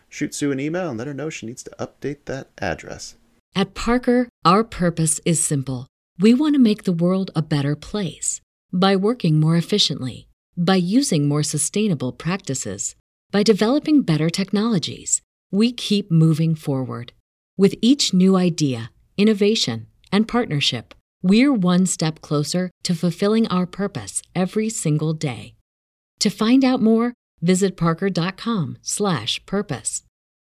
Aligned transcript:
Shoot 0.09 0.35
Sue 0.35 0.53
an 0.53 0.61
email 0.61 0.91
and 0.91 0.99
let 0.99 1.07
her 1.07 1.15
know 1.15 1.31
she 1.31 1.47
needs 1.47 1.63
to 1.65 1.71
update 1.79 2.25
that 2.27 2.49
address. 2.59 3.17
At 3.57 3.75
Parker, 3.75 4.29
our 4.45 4.65
purpose 4.65 5.21
is 5.25 5.43
simple. 5.43 5.87
We 6.19 6.35
want 6.35 6.55
to 6.55 6.61
make 6.61 6.85
the 6.85 6.93
world 6.93 7.31
a 7.35 7.43
better 7.43 7.75
place 7.75 8.41
by 8.73 8.95
working 8.97 9.41
more 9.41 9.57
efficiently, 9.57 10.29
by 10.57 10.77
using 10.77 11.29
more 11.29 11.43
sustainable 11.43 12.13
practices, 12.13 12.95
by 13.31 13.43
developing 13.43 14.03
better 14.03 14.31
technologies. 14.31 15.21
We 15.51 15.73
keep 15.73 16.11
moving 16.11 16.55
forward. 16.55 17.13
With 17.57 17.75
each 17.81 18.15
new 18.15 18.37
idea, 18.37 18.91
innovation, 19.17 19.87
and 20.13 20.29
partnership, 20.29 20.95
we're 21.25 21.53
one 21.53 21.87
step 21.87 22.21
closer 22.21 22.71
to 22.85 22.95
fulfilling 22.95 23.49
our 23.49 23.67
purpose 23.67 24.23
every 24.37 24.69
single 24.69 25.15
day. 25.15 25.57
To 26.21 26.31
find 26.31 26.65
out 26.65 26.81
more, 26.81 27.15
visit 27.41 27.77
parker.com/purpose. 27.77 30.03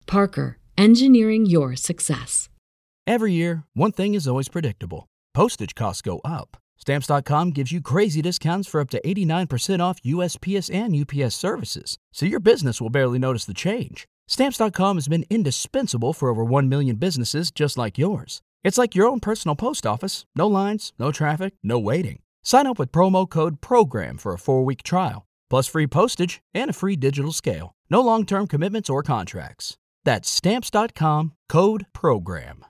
Parker, 0.06 0.60
engineering 0.78 1.46
your 1.46 1.76
success. 1.76 2.48
Every 3.06 3.34
year, 3.34 3.66
one 3.74 3.92
thing 3.92 4.16
is 4.16 4.28
always 4.28 4.50
predictable. 4.50 5.08
Postage 5.34 5.76
costs 5.76 6.02
go 6.02 6.22
up. 6.24 6.58
Stamps.com 6.78 7.52
gives 7.52 7.72
you 7.72 7.82
crazy 7.82 8.22
discounts 8.22 8.68
for 8.68 8.80
up 8.80 8.90
to 8.92 9.02
89% 9.04 9.82
off 9.82 10.02
USPS 10.04 10.74
and 10.74 10.96
UPS 10.96 11.36
services, 11.36 11.98
so 12.14 12.26
your 12.26 12.40
business 12.40 12.80
will 12.80 12.90
barely 12.90 13.20
notice 13.20 13.44
the 13.46 13.54
change. 13.54 14.08
Stamps.com 14.28 14.98
has 14.98 15.08
been 15.08 15.26
indispensable 15.30 16.14
for 16.14 16.30
over 16.30 16.44
1 16.44 16.70
million 16.70 16.98
businesses 16.98 17.52
just 17.52 17.78
like 17.78 17.98
yours. 17.98 18.42
It's 18.64 18.78
like 18.78 18.96
your 18.96 19.08
own 19.08 19.20
personal 19.20 19.56
post 19.56 19.86
office 19.86 20.26
no 20.36 20.48
lines, 20.48 20.94
no 21.00 21.12
traffic, 21.12 21.54
no 21.64 21.80
waiting. 21.80 22.22
Sign 22.44 22.68
up 22.68 22.80
with 22.80 22.92
promo 22.92 23.30
code 23.30 23.62
PROGRAM 23.62 24.18
for 24.18 24.34
a 24.34 24.40
four 24.40 24.64
week 24.64 24.84
trial, 24.84 25.26
plus 25.50 25.68
free 25.68 25.88
postage 25.88 26.42
and 26.54 26.70
a 26.70 26.74
free 26.74 26.96
digital 26.96 27.34
scale. 27.34 27.72
No 27.90 28.02
long 28.02 28.26
term 28.26 28.48
commitments 28.48 28.90
or 28.90 29.04
contracts. 29.04 29.78
That's 30.06 30.30
Stamps.com 30.30 31.34
code 31.50 31.86
PROGRAM. 31.94 32.66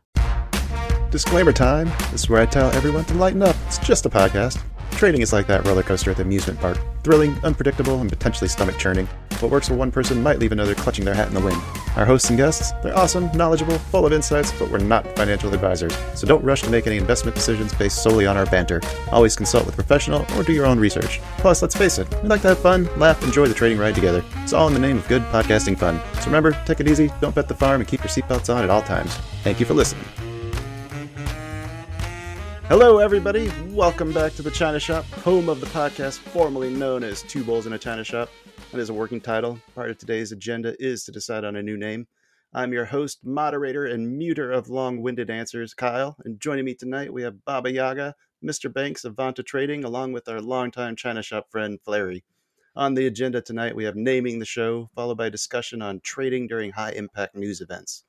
Disclaimer 1.12 1.54
time. 1.54 1.90
This 2.12 2.24
is 2.24 2.30
where 2.30 2.42
I 2.42 2.46
tell 2.46 2.72
everyone 2.72 3.06
to 3.06 3.14
lighten 3.14 3.42
up. 3.44 3.56
It's 3.68 3.78
just 3.78 4.06
a 4.06 4.10
podcast. 4.10 4.62
Trading 4.92 5.22
is 5.22 5.34
like 5.34 5.48
that 5.48 5.66
roller 5.66 5.84
coaster 5.84 6.12
at 6.12 6.18
the 6.18 6.24
amusement 6.24 6.60
park. 6.60 6.78
Thrilling, 7.04 7.36
unpredictable, 7.44 8.00
and 8.02 8.10
potentially 8.10 8.48
stomach 8.48 8.78
churning. 8.78 9.08
What 9.40 9.52
works 9.52 9.68
for 9.68 9.76
one 9.76 9.92
person 9.92 10.24
might 10.24 10.40
leave 10.40 10.52
another 10.52 10.74
clutching 10.74 11.06
their 11.06 11.14
hat 11.14 11.28
in 11.28 11.36
the 11.36 11.40
wind. 11.40 11.62
Our 11.96 12.06
hosts 12.06 12.30
and 12.30 12.38
guests, 12.38 12.72
they're 12.82 12.98
awesome, 12.98 13.30
knowledgeable, 13.34 13.78
full 13.78 14.06
of 14.06 14.14
insights, 14.14 14.52
but 14.58 14.72
we're 14.72 14.80
not 14.80 15.06
financial 15.16 15.54
advisors. 15.54 15.96
So 16.16 16.26
don't 16.26 16.44
rush 16.44 16.64
to 16.64 16.72
make 16.72 16.88
any 16.88 16.98
investment 16.98 17.36
decisions 17.36 17.74
based 17.76 18.02
solely 18.02 18.26
on 18.26 18.36
our 18.36 18.48
banter. 18.48 18.82
Always 19.12 19.36
consult 19.36 19.66
with 19.66 19.76
a 19.76 19.78
professional 19.78 20.26
or 20.36 20.44
do 20.44 20.54
your 20.54 20.66
own 20.66 20.80
research. 20.80 21.22
Plus, 21.38 21.62
let's 21.62 21.76
face 21.76 22.00
it, 22.00 22.08
we 22.24 22.30
like 22.30 22.42
to 22.42 22.50
have 22.50 22.60
fun, 22.60 22.90
laugh, 22.98 23.22
enjoy 23.24 23.48
the 23.48 23.54
trading 23.54 23.78
ride 23.78 23.96
together. 23.96 24.24
It's 24.38 24.54
all 24.54 24.68
in 24.68 24.74
the 24.74 24.80
name 24.80 24.98
of 24.98 25.08
good 25.08 25.22
podcasting 25.24 25.78
fun. 25.78 26.02
So 26.16 26.26
remember, 26.26 26.52
take 26.66 26.80
it 26.80 26.88
easy, 26.88 27.12
don't 27.22 27.36
bet 27.36 27.48
the 27.48 27.56
farm, 27.56 27.82
and 27.82 27.88
keep 27.88 28.00
your 28.00 28.10
seatbelts 28.10 28.54
on 28.54 28.64
at 28.64 28.72
all 28.72 28.82
times. 28.82 29.16
Thank 29.44 29.60
you 29.60 29.66
for 29.68 29.76
listening. 29.76 30.27
Hello, 32.70 32.98
everybody. 32.98 33.50
Welcome 33.70 34.12
back 34.12 34.34
to 34.34 34.42
the 34.42 34.52
China 34.52 34.78
Shop, 34.78 35.06
home 35.06 35.48
of 35.48 35.62
the 35.62 35.68
podcast 35.68 36.18
formerly 36.18 36.70
known 36.70 37.02
as 37.02 37.22
Two 37.22 37.46
Bulls 37.46 37.66
in 37.66 37.72
a 37.72 37.78
China 37.78 38.04
Shop. 38.04 38.28
That 38.74 38.82
is 38.82 38.90
a 38.90 38.94
working 38.94 39.22
title. 39.22 39.58
Part 39.74 39.90
of 39.90 39.98
today's 39.98 40.34
agenda 40.34 40.76
is 40.78 41.06
to 41.06 41.14
decide 41.14 41.46
on 41.46 41.56
a 41.56 41.64
new 41.64 41.78
name. 41.78 42.08
I'm 42.54 42.74
your 42.74 42.84
host, 42.84 43.20
moderator, 43.24 43.86
and 43.86 44.22
muter 44.22 44.54
of 44.54 44.68
long 44.68 45.02
winded 45.02 45.30
answers, 45.30 45.74
Kyle. 45.74 46.18
And 46.26 46.42
joining 46.42 46.66
me 46.66 46.74
tonight, 46.74 47.14
we 47.14 47.24
have 47.24 47.46
Baba 47.46 47.72
Yaga, 47.72 48.16
Mr. 48.44 48.72
Banks 48.72 49.06
of 49.06 49.16
Vanta 49.16 49.46
Trading, 49.46 49.86
along 49.86 50.12
with 50.12 50.28
our 50.28 50.42
longtime 50.42 50.98
China 50.98 51.24
Shop 51.24 51.50
friend, 51.50 51.80
Fleri. 51.88 52.24
On 52.76 52.96
the 52.96 53.08
agenda 53.08 53.42
tonight, 53.42 53.78
we 53.78 53.86
have 53.86 53.96
naming 53.96 54.40
the 54.40 54.46
show, 54.46 54.90
followed 54.94 55.18
by 55.18 55.30
discussion 55.30 55.82
on 55.82 56.02
trading 56.02 56.48
during 56.48 56.72
high 56.72 56.92
impact 56.92 57.34
news 57.34 57.62
events. 57.62 58.04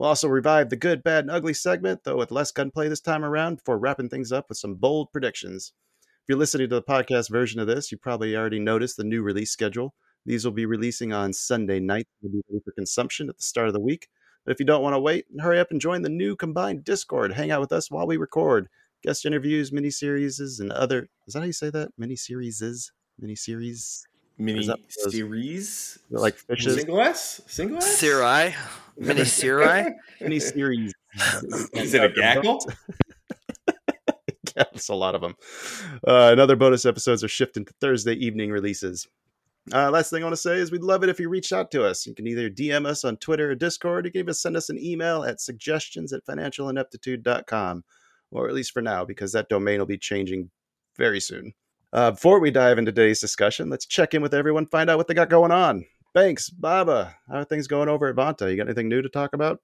We'll 0.00 0.08
also 0.08 0.28
revive 0.28 0.70
the 0.70 0.76
good, 0.76 1.02
bad, 1.02 1.24
and 1.24 1.30
ugly 1.30 1.52
segment, 1.52 2.04
though 2.04 2.16
with 2.16 2.30
less 2.30 2.50
gunplay 2.52 2.88
this 2.88 3.02
time 3.02 3.22
around, 3.22 3.56
before 3.56 3.78
wrapping 3.78 4.08
things 4.08 4.32
up 4.32 4.48
with 4.48 4.56
some 4.56 4.76
bold 4.76 5.12
predictions. 5.12 5.74
If 6.00 6.06
you're 6.26 6.38
listening 6.38 6.70
to 6.70 6.76
the 6.76 6.82
podcast 6.82 7.28
version 7.28 7.60
of 7.60 7.66
this, 7.66 7.92
you 7.92 7.98
probably 7.98 8.34
already 8.34 8.60
noticed 8.60 8.96
the 8.96 9.04
new 9.04 9.22
release 9.22 9.50
schedule. 9.50 9.92
These 10.24 10.42
will 10.42 10.52
be 10.52 10.64
releasing 10.64 11.12
on 11.12 11.34
Sunday 11.34 11.80
night. 11.80 12.06
They'll 12.22 12.32
be 12.32 12.40
ready 12.48 12.62
for 12.64 12.72
consumption 12.72 13.28
at 13.28 13.36
the 13.36 13.42
start 13.42 13.68
of 13.68 13.74
the 13.74 13.80
week. 13.80 14.08
But 14.46 14.52
if 14.52 14.58
you 14.58 14.64
don't 14.64 14.82
want 14.82 14.94
to 14.94 15.00
wait, 15.00 15.26
hurry 15.38 15.58
up 15.58 15.70
and 15.70 15.82
join 15.82 16.00
the 16.00 16.08
new 16.08 16.34
combined 16.34 16.82
Discord. 16.82 17.34
Hang 17.34 17.50
out 17.50 17.60
with 17.60 17.70
us 17.70 17.90
while 17.90 18.06
we 18.06 18.16
record. 18.16 18.68
Guest 19.02 19.26
interviews, 19.26 19.70
mini 19.70 19.90
series, 19.90 20.40
and 20.60 20.72
other. 20.72 21.10
Is 21.26 21.34
that 21.34 21.40
how 21.40 21.44
you 21.44 21.52
say 21.52 21.68
that? 21.68 21.90
Mini 21.98 22.16
series? 22.16 22.90
Mini 23.18 23.36
series? 23.36 24.06
Mini 24.40 24.62
series? 24.62 24.66
Mini 24.66 24.66
that 24.66 24.78
those- 25.04 25.12
series, 25.12 25.98
Like 26.10 26.36
fishes? 26.36 26.74
single 26.76 27.00
S, 27.00 27.40
single 27.46 27.78
S. 27.78 28.02
Sirai, 28.02 28.54
mini 28.96 29.20
Sirai. 29.22 29.92
Mini 30.20 30.40
series. 30.40 30.92
Is 31.74 31.94
it 31.94 32.02
a 32.04 32.08
gaggle? 32.08 32.58
yeah, 34.56 34.64
it's 34.72 34.88
a 34.88 34.94
lot 34.94 35.14
of 35.14 35.20
them. 35.20 35.34
Uh, 36.06 36.30
and 36.30 36.40
other 36.40 36.56
bonus 36.56 36.84
episodes 36.86 37.22
are 37.24 37.28
shifting 37.28 37.64
to 37.64 37.72
Thursday 37.80 38.14
evening 38.14 38.50
releases. 38.50 39.06
Uh, 39.72 39.90
last 39.90 40.10
thing 40.10 40.22
I 40.22 40.26
want 40.26 40.32
to 40.32 40.40
say 40.40 40.56
is 40.56 40.72
we'd 40.72 40.82
love 40.82 41.02
it 41.04 41.10
if 41.10 41.20
you 41.20 41.28
reach 41.28 41.52
out 41.52 41.70
to 41.72 41.84
us. 41.84 42.06
You 42.06 42.14
can 42.14 42.26
either 42.26 42.48
DM 42.48 42.86
us 42.86 43.04
on 43.04 43.18
Twitter 43.18 43.50
or 43.50 43.54
Discord. 43.54 44.06
You 44.06 44.10
can 44.12 44.20
even 44.20 44.34
send 44.34 44.56
us 44.56 44.70
an 44.70 44.78
email 44.78 45.22
at 45.22 45.40
suggestions 45.40 46.12
at 46.12 46.24
financialineptitude.com, 46.26 47.84
or 48.30 48.48
at 48.48 48.54
least 48.54 48.72
for 48.72 48.80
now, 48.82 49.04
because 49.04 49.32
that 49.32 49.48
domain 49.48 49.78
will 49.78 49.86
be 49.86 49.98
changing 49.98 50.50
very 50.96 51.20
soon. 51.20 51.52
Uh, 51.92 52.12
before 52.12 52.38
we 52.38 52.50
dive 52.50 52.78
into 52.78 52.92
today's 52.92 53.20
discussion, 53.20 53.68
let's 53.68 53.86
check 53.86 54.14
in 54.14 54.22
with 54.22 54.34
everyone, 54.34 54.66
find 54.66 54.88
out 54.88 54.96
what 54.96 55.08
they 55.08 55.14
got 55.14 55.28
going 55.28 55.50
on. 55.50 55.84
Banks, 56.14 56.48
Baba, 56.50 57.16
how 57.28 57.38
are 57.38 57.44
things 57.44 57.66
going 57.66 57.88
over 57.88 58.08
at 58.08 58.16
Vanta? 58.16 58.50
You 58.50 58.56
got 58.56 58.66
anything 58.66 58.88
new 58.88 59.02
to 59.02 59.08
talk 59.08 59.32
about? 59.32 59.60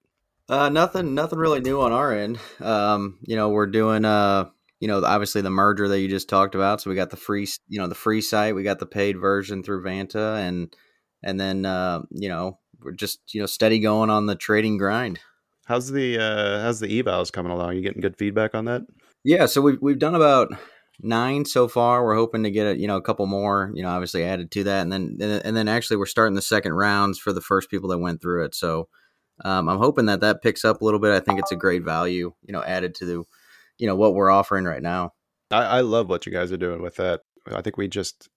Uh, 0.49 0.69
nothing, 0.69 1.15
nothing 1.15 1.39
really 1.39 1.61
new 1.61 1.81
on 1.81 1.93
our 1.93 2.13
end. 2.13 2.39
Um, 2.61 3.19
you 3.23 3.37
know, 3.37 3.51
we're 3.51 3.67
doing, 3.67 4.05
uh, 4.05 4.47
you 4.81 4.89
know, 4.89 5.05
obviously 5.05 5.41
the 5.41 5.51
merger 5.51 5.89
that 5.89 6.01
you 6.01 6.09
just 6.09 6.29
talked 6.29 6.55
about. 6.55 6.81
So 6.81 6.91
we 6.91 6.97
got 6.97 7.11
the 7.11 7.17
free, 7.17 7.49
you 7.69 7.79
know, 7.79 7.89
the 7.89 7.95
free 7.95 8.21
site. 8.21 8.55
We 8.55 8.63
got 8.63 8.79
the 8.79 8.87
paid 8.87 9.19
version 9.19 9.63
through 9.63 9.83
Vanta, 9.85 10.39
and 10.39 10.75
and 11.23 11.41
then, 11.41 11.65
uh, 11.65 12.03
you 12.11 12.29
know, 12.29 12.59
we're 12.81 12.93
just, 12.93 13.35
you 13.35 13.41
know, 13.41 13.47
steady 13.47 13.81
going 13.81 14.11
on 14.11 14.27
the 14.27 14.37
trading 14.37 14.79
grind. 14.79 15.19
How's 15.65 15.91
the 15.91 16.19
uh, 16.19 16.63
how's 16.63 16.79
the 16.79 17.03
evals 17.03 17.33
coming 17.33 17.51
along? 17.51 17.75
You 17.75 17.83
getting 17.83 18.03
good 18.03 18.17
feedback 18.17 18.55
on 18.55 18.67
that? 18.67 18.83
Yeah, 19.25 19.47
so 19.47 19.61
we've 19.61 19.79
we've 19.81 19.99
done 19.99 20.15
about 20.15 20.53
nine 21.01 21.45
so 21.45 21.69
far. 21.69 22.05
We're 22.05 22.17
hoping 22.17 22.43
to 22.45 22.51
get 22.51 22.67
a, 22.67 22.79
you 22.79 22.87
know 22.87 22.97
a 22.97 23.03
couple 23.03 23.27
more, 23.27 23.71
you 23.75 23.83
know, 23.83 23.91
obviously 23.91 24.25
added 24.25 24.51
to 24.53 24.65
that, 24.65 24.83
and 24.83 24.93
then 24.93 25.19
and 25.21 25.57
then 25.57 25.69
actually 25.69 25.97
we're 25.97 26.07
starting 26.07 26.35
the 26.35 26.43
second 26.43 26.75
rounds 26.75 27.19
for 27.19 27.33
the 27.33 27.41
first 27.41 27.71
people 27.71 27.89
that 27.91 27.99
went 27.99 28.21
through 28.21 28.45
it. 28.45 28.55
So 28.55 28.89
um, 29.45 29.69
I'm 29.69 29.79
hoping 29.79 30.07
that 30.07 30.21
that 30.21 30.43
picks 30.43 30.65
up 30.65 30.81
a 30.81 30.85
little 30.85 31.01
bit. 31.01 31.13
I 31.13 31.21
think 31.21 31.39
it's 31.39 31.53
a 31.53 31.57
great 31.57 31.85
value, 31.85 32.33
you 32.43 32.53
know, 32.53 32.63
added 32.63 32.95
to 32.97 33.05
the, 33.05 33.25
you 33.79 33.87
know, 33.87 33.97
what 33.97 34.15
we're 34.15 34.31
offering 34.31 34.65
right 34.65 34.83
now. 34.83 35.13
I, 35.51 35.63
I 35.63 35.81
love 35.83 36.09
what 36.09 36.27
you 36.27 36.33
guys 36.33 36.53
are 36.53 36.57
doing 36.57 36.83
with 36.83 36.97
that. 36.97 37.21
I 37.53 37.61
think 37.61 37.77
we 37.77 37.89
just 37.89 38.29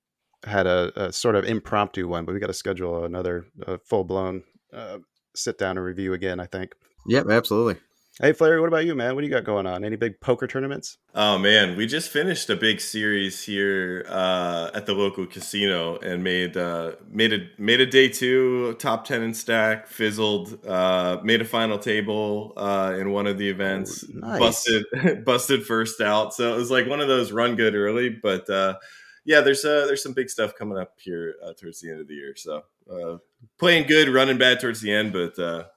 had 0.44 0.68
a, 0.68 0.92
a 1.08 1.14
sort 1.14 1.36
of 1.36 1.46
impromptu 1.46 2.08
one, 2.08 2.26
but 2.26 2.34
we 2.34 2.40
got 2.40 2.48
to 2.48 2.54
schedule 2.54 3.06
another 3.06 3.46
uh, 3.66 3.78
full 3.86 4.04
blown 4.04 4.44
uh, 4.74 5.00
sit 5.36 5.58
down 5.58 5.78
and 5.78 5.86
review 5.86 6.14
again. 6.14 6.40
I 6.40 6.46
think. 6.46 6.74
Yep, 7.08 7.30
absolutely. 7.30 7.82
Hey, 8.22 8.34
Flair, 8.34 8.60
what 8.60 8.68
about 8.68 8.86
you, 8.86 8.96
man? 8.96 9.16
What 9.16 9.22
do 9.22 9.28
you 9.28 9.34
got 9.34 9.46
going 9.46 9.66
on? 9.66 9.86
Any 9.86 9.96
big 9.96 10.20
poker 10.20 10.46
tournaments? 10.46 10.98
Oh 11.16 11.38
man, 11.38 11.78
we 11.78 11.88
just 11.88 12.10
finished 12.10 12.50
a 12.50 12.58
big 12.58 12.82
series 12.82 13.42
here 13.42 14.06
uh, 14.10 14.72
at 14.74 14.86
the 14.86 14.94
local 14.94 15.26
casino 15.26 15.98
and 16.00 16.22
made 16.22 16.58
uh, 16.58 16.96
made 17.10 17.32
a 17.32 17.48
made 17.58 17.80
a 17.80 17.86
day 17.86 18.10
two 18.10 18.74
top 18.74 19.06
ten 19.06 19.24
in 19.24 19.34
stack, 19.34 19.88
fizzled, 19.88 20.66
uh, 20.68 21.20
made 21.24 21.40
a 21.40 21.46
final 21.46 21.80
table 21.80 22.52
uh, 22.58 22.94
in 23.00 23.12
one 23.12 23.26
of 23.26 23.38
the 23.38 23.50
events, 23.50 24.04
nice. 24.10 24.38
busted 24.38 25.24
busted 25.24 25.66
first 25.66 26.02
out. 26.02 26.34
So 26.34 26.54
it 26.54 26.58
was 26.58 26.70
like 26.70 26.88
one 26.88 27.00
of 27.00 27.08
those 27.08 27.32
run 27.32 27.56
good 27.56 27.74
early, 27.74 28.10
but 28.10 28.50
uh, 28.50 28.80
yeah, 29.24 29.40
there's 29.40 29.64
uh, 29.64 29.86
there's 29.86 30.04
some 30.04 30.12
big 30.12 30.30
stuff 30.30 30.56
coming 30.56 30.78
up 30.78 30.96
here 30.98 31.36
uh, 31.42 31.54
towards 31.54 31.80
the 31.80 31.90
end 31.90 32.02
of 32.02 32.10
the 32.10 32.16
year. 32.16 32.36
So 32.36 32.64
uh, 32.92 33.20
playing 33.58 33.88
good, 33.88 34.10
running 34.10 34.38
bad 34.38 34.60
towards 34.60 34.82
the 34.82 34.92
end, 34.92 35.14
but 35.14 35.40
uh, 35.40 35.68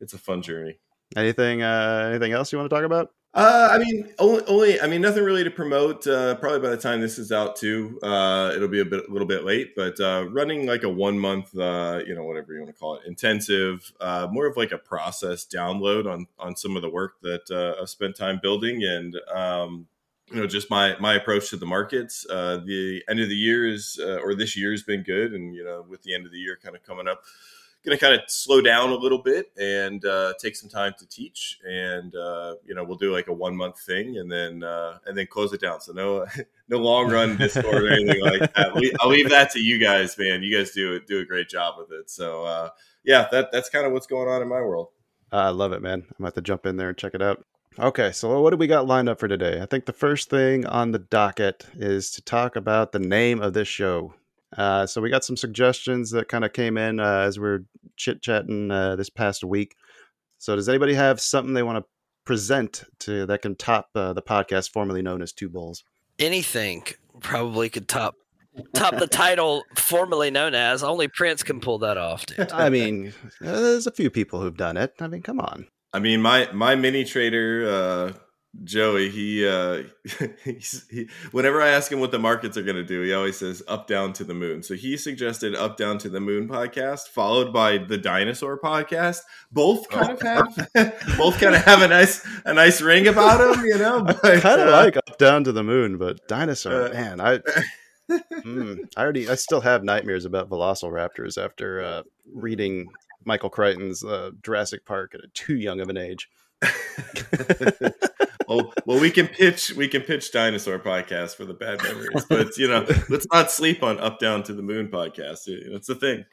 it's 0.00 0.14
a 0.14 0.18
fun 0.18 0.42
journey. 0.42 0.80
Anything? 1.14 1.62
Uh, 1.62 2.08
anything 2.10 2.32
else 2.32 2.52
you 2.52 2.58
want 2.58 2.70
to 2.70 2.74
talk 2.74 2.84
about? 2.84 3.12
Uh, 3.36 3.68
I 3.70 3.76
mean, 3.76 4.08
only, 4.18 4.42
only, 4.46 4.80
I 4.80 4.86
mean, 4.86 5.02
nothing 5.02 5.22
really 5.22 5.44
to 5.44 5.50
promote. 5.50 6.06
Uh, 6.06 6.36
probably 6.36 6.58
by 6.58 6.70
the 6.70 6.78
time 6.78 7.02
this 7.02 7.18
is 7.18 7.30
out 7.30 7.54
too, 7.54 8.00
uh, 8.02 8.50
it'll 8.56 8.66
be 8.66 8.80
a 8.80 8.84
bit, 8.84 9.06
a 9.06 9.12
little 9.12 9.28
bit 9.28 9.44
late. 9.44 9.76
But 9.76 10.00
uh, 10.00 10.26
running 10.30 10.66
like 10.66 10.84
a 10.84 10.88
one 10.88 11.18
month, 11.18 11.54
uh, 11.54 12.00
you 12.06 12.14
know, 12.14 12.24
whatever 12.24 12.54
you 12.54 12.60
want 12.62 12.74
to 12.74 12.80
call 12.80 12.94
it, 12.94 13.02
intensive, 13.06 13.92
uh, 14.00 14.26
more 14.30 14.46
of 14.46 14.56
like 14.56 14.72
a 14.72 14.78
process 14.78 15.44
download 15.44 16.10
on 16.10 16.26
on 16.38 16.56
some 16.56 16.76
of 16.76 16.82
the 16.82 16.88
work 16.88 17.20
that 17.20 17.50
uh, 17.50 17.78
I've 17.82 17.90
spent 17.90 18.16
time 18.16 18.40
building, 18.42 18.82
and 18.82 19.14
um, 19.34 19.86
you 20.32 20.40
know, 20.40 20.46
just 20.46 20.70
my 20.70 20.96
my 20.98 21.12
approach 21.12 21.50
to 21.50 21.58
the 21.58 21.66
markets. 21.66 22.24
Uh, 22.30 22.62
the 22.64 23.02
end 23.06 23.20
of 23.20 23.28
the 23.28 23.36
year 23.36 23.66
is, 23.68 24.00
or 24.02 24.34
this 24.34 24.56
year 24.56 24.70
has 24.70 24.82
been 24.82 25.02
good, 25.02 25.34
and 25.34 25.54
you 25.54 25.62
know, 25.62 25.84
with 25.86 26.02
the 26.04 26.14
end 26.14 26.24
of 26.24 26.32
the 26.32 26.38
year 26.38 26.58
kind 26.62 26.74
of 26.74 26.82
coming 26.82 27.06
up 27.06 27.20
going 27.86 27.96
to 27.96 28.04
kind 28.04 28.14
of 28.14 28.20
slow 28.28 28.60
down 28.60 28.90
a 28.90 28.94
little 28.94 29.18
bit 29.18 29.52
and 29.56 30.04
uh, 30.04 30.34
take 30.40 30.56
some 30.56 30.68
time 30.68 30.92
to 30.98 31.06
teach 31.06 31.58
and 31.66 32.14
uh, 32.16 32.56
you 32.64 32.74
know 32.74 32.84
we'll 32.84 32.98
do 32.98 33.12
like 33.12 33.28
a 33.28 33.32
one 33.32 33.56
month 33.56 33.80
thing 33.80 34.18
and 34.18 34.30
then 34.30 34.62
uh, 34.62 34.98
and 35.06 35.16
then 35.16 35.26
close 35.26 35.52
it 35.52 35.60
down 35.60 35.80
so 35.80 35.92
no 35.92 36.26
no 36.68 36.78
long 36.78 37.10
run 37.10 37.36
discord 37.36 37.82
or 37.82 37.92
anything 37.92 38.20
like 38.20 38.40
that 38.54 38.72
i'll 39.00 39.08
leave 39.08 39.30
that 39.30 39.50
to 39.50 39.60
you 39.60 39.78
guys 39.78 40.16
man 40.18 40.42
you 40.42 40.56
guys 40.56 40.72
do 40.72 41.00
do 41.00 41.20
a 41.20 41.24
great 41.24 41.48
job 41.48 41.74
with 41.78 41.90
it 41.92 42.10
so 42.10 42.44
uh, 42.44 42.68
yeah 43.04 43.26
that 43.30 43.50
that's 43.52 43.70
kind 43.70 43.86
of 43.86 43.92
what's 43.92 44.06
going 44.06 44.28
on 44.28 44.42
in 44.42 44.48
my 44.48 44.60
world 44.60 44.88
I 45.32 45.50
love 45.50 45.72
it, 45.72 45.82
man. 45.82 46.04
I'm 46.08 46.24
about 46.24 46.34
to 46.36 46.40
jump 46.40 46.66
in 46.66 46.76
there 46.76 46.88
and 46.88 46.98
check 46.98 47.14
it 47.14 47.22
out. 47.22 47.44
Okay, 47.78 48.12
so 48.12 48.40
what 48.40 48.50
do 48.50 48.56
we 48.56 48.66
got 48.66 48.86
lined 48.86 49.08
up 49.08 49.20
for 49.20 49.28
today? 49.28 49.60
I 49.60 49.66
think 49.66 49.84
the 49.84 49.92
first 49.92 50.30
thing 50.30 50.64
on 50.66 50.92
the 50.92 50.98
docket 50.98 51.66
is 51.74 52.10
to 52.12 52.22
talk 52.22 52.56
about 52.56 52.92
the 52.92 52.98
name 52.98 53.42
of 53.42 53.52
this 53.52 53.68
show. 53.68 54.14
Uh, 54.56 54.86
so 54.86 55.00
we 55.00 55.10
got 55.10 55.24
some 55.24 55.36
suggestions 55.36 56.10
that 56.10 56.28
kind 56.28 56.44
of 56.44 56.52
came 56.52 56.76
in 56.76 57.00
uh, 57.00 57.20
as 57.20 57.38
we 57.38 57.48
are 57.48 57.64
chit 57.96 58.22
chatting 58.22 58.70
uh, 58.70 58.96
this 58.96 59.10
past 59.10 59.42
week. 59.44 59.74
So 60.38 60.54
does 60.56 60.68
anybody 60.68 60.94
have 60.94 61.20
something 61.20 61.54
they 61.54 61.62
want 61.62 61.78
to 61.78 61.88
present 62.24 62.84
to 63.00 63.26
that 63.26 63.42
can 63.42 63.54
top 63.56 63.88
uh, 63.94 64.12
the 64.12 64.22
podcast 64.22 64.72
formerly 64.72 65.02
known 65.02 65.22
as 65.22 65.32
Two 65.32 65.48
Bulls? 65.48 65.82
Anything 66.18 66.84
probably 67.20 67.68
could 67.68 67.88
top 67.88 68.14
top 68.74 68.96
the 68.96 69.06
title 69.06 69.64
formerly 69.76 70.30
known 70.30 70.54
as. 70.54 70.82
Only 70.82 71.08
Prince 71.08 71.42
can 71.42 71.60
pull 71.60 71.78
that 71.78 71.96
off, 71.96 72.26
dude. 72.26 72.50
I 72.52 72.70
mean, 72.70 73.12
uh, 73.42 73.60
there's 73.60 73.86
a 73.86 73.92
few 73.92 74.10
people 74.10 74.40
who've 74.40 74.56
done 74.56 74.76
it. 74.76 74.94
I 75.00 75.08
mean, 75.08 75.22
come 75.22 75.40
on. 75.40 75.66
i 75.92 75.98
mean 75.98 76.20
my 76.20 76.48
my 76.52 76.74
mini 76.74 77.04
trader 77.04 77.68
uh 77.68 78.12
Joey, 78.64 79.10
he, 79.10 79.46
uh, 79.46 79.82
he's, 80.44 80.86
he, 80.90 81.08
whenever 81.32 81.60
I 81.60 81.68
ask 81.68 81.90
him 81.90 82.00
what 82.00 82.10
the 82.10 82.18
markets 82.18 82.56
are 82.56 82.62
going 82.62 82.76
to 82.76 82.84
do, 82.84 83.02
he 83.02 83.12
always 83.12 83.36
says 83.36 83.62
up, 83.68 83.86
down 83.86 84.12
to 84.14 84.24
the 84.24 84.34
moon. 84.34 84.62
So 84.62 84.74
he 84.74 84.96
suggested 84.96 85.54
up, 85.54 85.76
down 85.76 85.98
to 85.98 86.08
the 86.08 86.20
moon 86.20 86.48
podcast, 86.48 87.08
followed 87.08 87.52
by 87.52 87.78
the 87.78 87.98
dinosaur 87.98 88.58
podcast. 88.58 89.20
Both 89.52 89.88
kind 89.88 90.10
of 90.10 90.20
have, 90.22 90.66
both 91.18 91.40
kind 91.40 91.54
of 91.54 91.64
have 91.64 91.82
a 91.82 91.88
nice, 91.88 92.26
a 92.44 92.54
nice 92.54 92.80
ring 92.80 93.06
about 93.08 93.38
them, 93.38 93.64
you 93.64 93.78
know. 93.78 94.02
But, 94.06 94.24
I 94.24 94.40
kind 94.40 94.60
of 94.60 94.68
uh, 94.68 94.72
like 94.72 94.96
up 94.96 95.18
down 95.18 95.44
to 95.44 95.52
the 95.52 95.64
moon, 95.64 95.98
but 95.98 96.26
dinosaur, 96.28 96.88
uh, 96.88 96.92
man, 96.92 97.20
I, 97.20 97.38
mm, 98.10 98.88
I 98.96 99.02
already, 99.02 99.28
I 99.28 99.34
still 99.34 99.60
have 99.60 99.84
nightmares 99.84 100.24
about 100.24 100.48
velociraptors 100.48 101.42
after 101.42 101.82
uh, 101.82 102.02
reading 102.32 102.88
Michael 103.24 103.50
Crichton's 103.50 104.04
uh, 104.04 104.30
Jurassic 104.42 104.84
Park 104.84 105.14
at 105.14 105.24
a 105.24 105.28
too 105.28 105.56
young 105.56 105.80
of 105.80 105.88
an 105.88 105.96
age. 105.96 106.30
well, 108.48 108.72
well, 108.86 109.00
we 109.00 109.10
can 109.10 109.28
pitch, 109.28 109.72
we 109.74 109.88
can 109.88 110.02
pitch 110.02 110.32
dinosaur 110.32 110.78
podcast 110.78 111.36
for 111.36 111.44
the 111.44 111.54
bad 111.54 111.82
memories, 111.82 112.24
but 112.28 112.56
you 112.56 112.68
know, 112.68 112.86
let's 113.08 113.26
not 113.32 113.50
sleep 113.50 113.82
on 113.82 113.98
up, 113.98 114.18
down 114.18 114.42
to 114.44 114.54
the 114.54 114.62
moon 114.62 114.88
podcast. 114.88 115.42
It's 115.46 115.88
the 115.88 115.94
thing. 115.94 116.24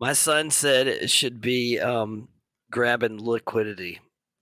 My 0.00 0.12
son 0.12 0.50
said 0.50 0.86
it 0.86 1.10
should 1.10 1.40
be 1.40 1.78
um, 1.78 2.28
grabbing 2.70 3.24
liquidity. 3.24 4.00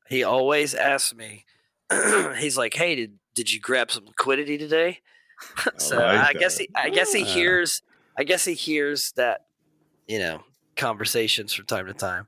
He 0.08 0.24
always 0.24 0.74
asks 0.74 1.14
me. 1.14 1.44
he's 2.38 2.56
like, 2.56 2.74
"Hey, 2.74 2.94
did 2.94 3.18
did 3.34 3.52
you 3.52 3.60
grab 3.60 3.90
some 3.90 4.06
liquidity 4.06 4.58
today?" 4.58 5.00
so 5.76 5.98
like 5.98 6.18
I 6.18 6.32
guess 6.32 6.58
he, 6.58 6.68
I 6.74 6.90
guess 6.90 7.12
he 7.12 7.24
hears, 7.24 7.82
I 8.16 8.24
guess 8.24 8.44
he 8.44 8.54
hears 8.54 9.12
that, 9.12 9.46
you 10.06 10.18
know, 10.18 10.42
conversations 10.76 11.52
from 11.52 11.66
time 11.66 11.86
to 11.86 11.94
time. 11.94 12.26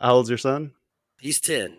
How 0.00 0.14
old's 0.14 0.28
your 0.28 0.38
son? 0.38 0.72
He's 1.20 1.40
ten. 1.40 1.78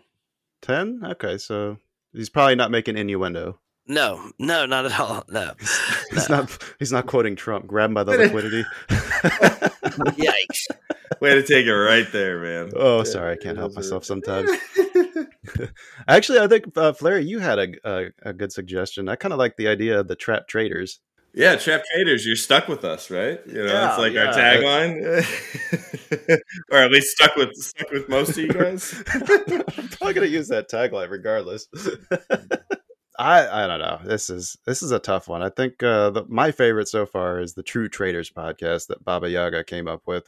10? 0.61 1.01
Okay, 1.11 1.37
so 1.37 1.77
he's 2.13 2.29
probably 2.29 2.55
not 2.55 2.71
making 2.71 2.97
innuendo. 2.97 3.59
No, 3.87 4.31
no, 4.37 4.65
not 4.67 4.85
at 4.85 4.99
all. 4.99 5.23
No, 5.29 5.53
He's 6.11 6.29
No. 6.29 6.37
not 6.41 6.57
he's 6.77 6.91
not 6.91 7.07
quoting 7.07 7.35
Trump. 7.35 7.65
Grab 7.65 7.89
him 7.89 7.95
by 7.95 8.03
the 8.03 8.11
liquidity. 8.17 8.63
yikes. 8.89 10.67
Way 11.21 11.33
to 11.35 11.41
take 11.43 11.65
it 11.65 11.73
right 11.73 12.05
there, 12.11 12.39
man. 12.39 12.71
oh, 12.75 13.03
sorry, 13.03 13.33
I 13.33 13.35
can't 13.35 13.57
help 13.57 13.73
myself 13.73 14.05
sometimes. 14.05 14.49
Actually, 16.07 16.39
I 16.39 16.47
think 16.47 16.65
uh, 16.77 16.93
Flair, 16.93 17.19
you 17.19 17.39
had 17.39 17.59
a, 17.59 17.67
a 17.83 18.05
a 18.23 18.33
good 18.33 18.51
suggestion. 18.53 19.09
I 19.09 19.15
kind 19.15 19.33
of 19.33 19.39
like 19.39 19.57
the 19.57 19.67
idea 19.67 19.99
of 19.99 20.07
the 20.07 20.15
trap 20.15 20.47
traders. 20.47 20.99
Yeah, 21.33 21.55
trap 21.55 21.83
traders, 21.93 22.25
you're 22.25 22.35
stuck 22.35 22.67
with 22.67 22.83
us, 22.83 23.09
right? 23.11 23.39
You 23.45 23.65
know, 23.65 23.65
Yeah, 23.65 23.89
it's 23.89 23.99
like 23.99 24.13
yeah. 24.13 24.25
our 24.25 24.33
tagline, 24.33 26.39
or 26.71 26.77
at 26.79 26.91
least 26.91 27.15
stuck 27.15 27.35
with 27.35 27.53
stuck 27.55 27.91
with 27.91 28.09
most 28.09 28.29
of 28.31 28.37
you 28.39 28.49
guys. 28.49 29.01
I'm 29.13 29.89
probably 29.89 30.13
gonna 30.13 30.25
use 30.27 30.47
that 30.49 30.69
tagline 30.69 31.09
regardless. 31.09 31.67
I 33.19 33.63
I 33.63 33.67
don't 33.67 33.79
know. 33.79 33.99
This 34.03 34.29
is 34.29 34.57
this 34.65 34.81
is 34.81 34.91
a 34.91 34.99
tough 34.99 35.27
one. 35.27 35.43
I 35.43 35.49
think 35.49 35.83
uh, 35.83 36.09
the, 36.09 36.25
my 36.27 36.51
favorite 36.51 36.87
so 36.87 37.05
far 37.05 37.39
is 37.39 37.53
the 37.53 37.63
True 37.63 37.89
Traders 37.89 38.31
podcast 38.31 38.87
that 38.87 39.03
Baba 39.03 39.29
Yaga 39.29 39.63
came 39.63 39.87
up 39.87 40.01
with, 40.07 40.27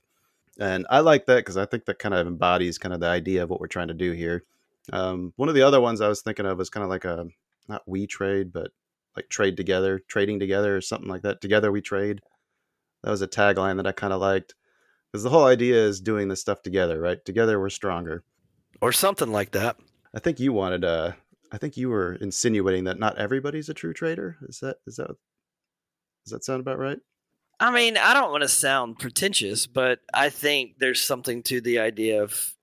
and 0.60 0.86
I 0.90 1.00
like 1.00 1.26
that 1.26 1.38
because 1.38 1.58
I 1.58 1.66
think 1.66 1.86
that 1.86 2.00
kind 2.00 2.14
of 2.14 2.28
embodies 2.28 2.78
kind 2.78 2.94
of 2.94 3.00
the 3.00 3.08
idea 3.08 3.44
of 3.44 3.50
what 3.50 3.60
we're 3.60 3.68
trying 3.68 3.88
to 3.88 3.94
do 3.94 4.12
here. 4.12 4.44
Um, 4.92 5.34
one 5.38 5.50
of 5.50 5.56
the 5.56 5.62
other 5.62 5.80
ones 5.82 6.02
I 6.02 6.10
was 6.10 6.22
thinking 6.22 6.46
of 6.46 6.58
was 6.58 6.70
kind 6.70 6.84
of 6.84 6.90
like 6.90 7.06
a 7.06 7.28
not 7.68 7.84
we 7.88 8.08
trade, 8.08 8.52
but 8.52 8.72
like 9.16 9.30
trade 9.30 9.58
together, 9.58 10.00
trading 10.08 10.40
together, 10.40 10.76
or 10.76 10.82
something 10.82 11.10
like 11.10 11.22
that. 11.24 11.42
Together 11.42 11.72
we 11.72 11.82
trade. 11.82 12.22
That 13.04 13.12
was 13.12 13.22
a 13.22 13.28
tagline 13.28 13.78
that 13.78 13.88
I 13.88 13.92
kind 13.92 14.14
of 14.14 14.22
liked 14.22 14.56
because 15.12 15.24
the 15.24 15.30
whole 15.30 15.46
idea 15.46 15.76
is 15.76 16.00
doing 16.00 16.28
this 16.28 16.42
stuff 16.42 16.62
together, 16.62 17.00
right? 17.00 17.24
Together 17.26 17.60
we're 17.60 17.70
stronger. 17.70 18.24
or 18.82 18.92
something 18.92 19.32
like 19.32 19.52
that. 19.52 19.78
I 20.14 20.20
think 20.20 20.40
you 20.40 20.54
wanted 20.54 20.84
uh 20.86 21.12
I 21.52 21.58
think 21.58 21.76
you 21.78 21.90
were 21.90 22.14
insinuating 22.16 22.86
that 22.86 23.00
not 23.00 23.18
everybody's 23.18 23.70
a 23.70 23.74
true 23.74 23.94
trader. 23.94 24.38
Is 24.44 24.60
that 24.60 24.78
is 24.88 24.96
that 24.98 25.08
does 25.08 26.32
that 26.32 26.44
sound 26.44 26.62
about 26.62 26.80
right? 26.80 27.00
I 27.60 27.70
mean, 27.72 27.96
I 27.98 28.14
don't 28.14 28.32
want 28.32 28.42
to 28.42 28.48
sound 28.50 28.98
pretentious, 28.98 29.68
but 29.68 30.00
I 30.14 30.30
think 30.30 30.80
there's 30.80 31.02
something 31.04 31.44
to 31.44 31.62
the 31.62 31.78
idea 31.80 32.24
of 32.24 32.56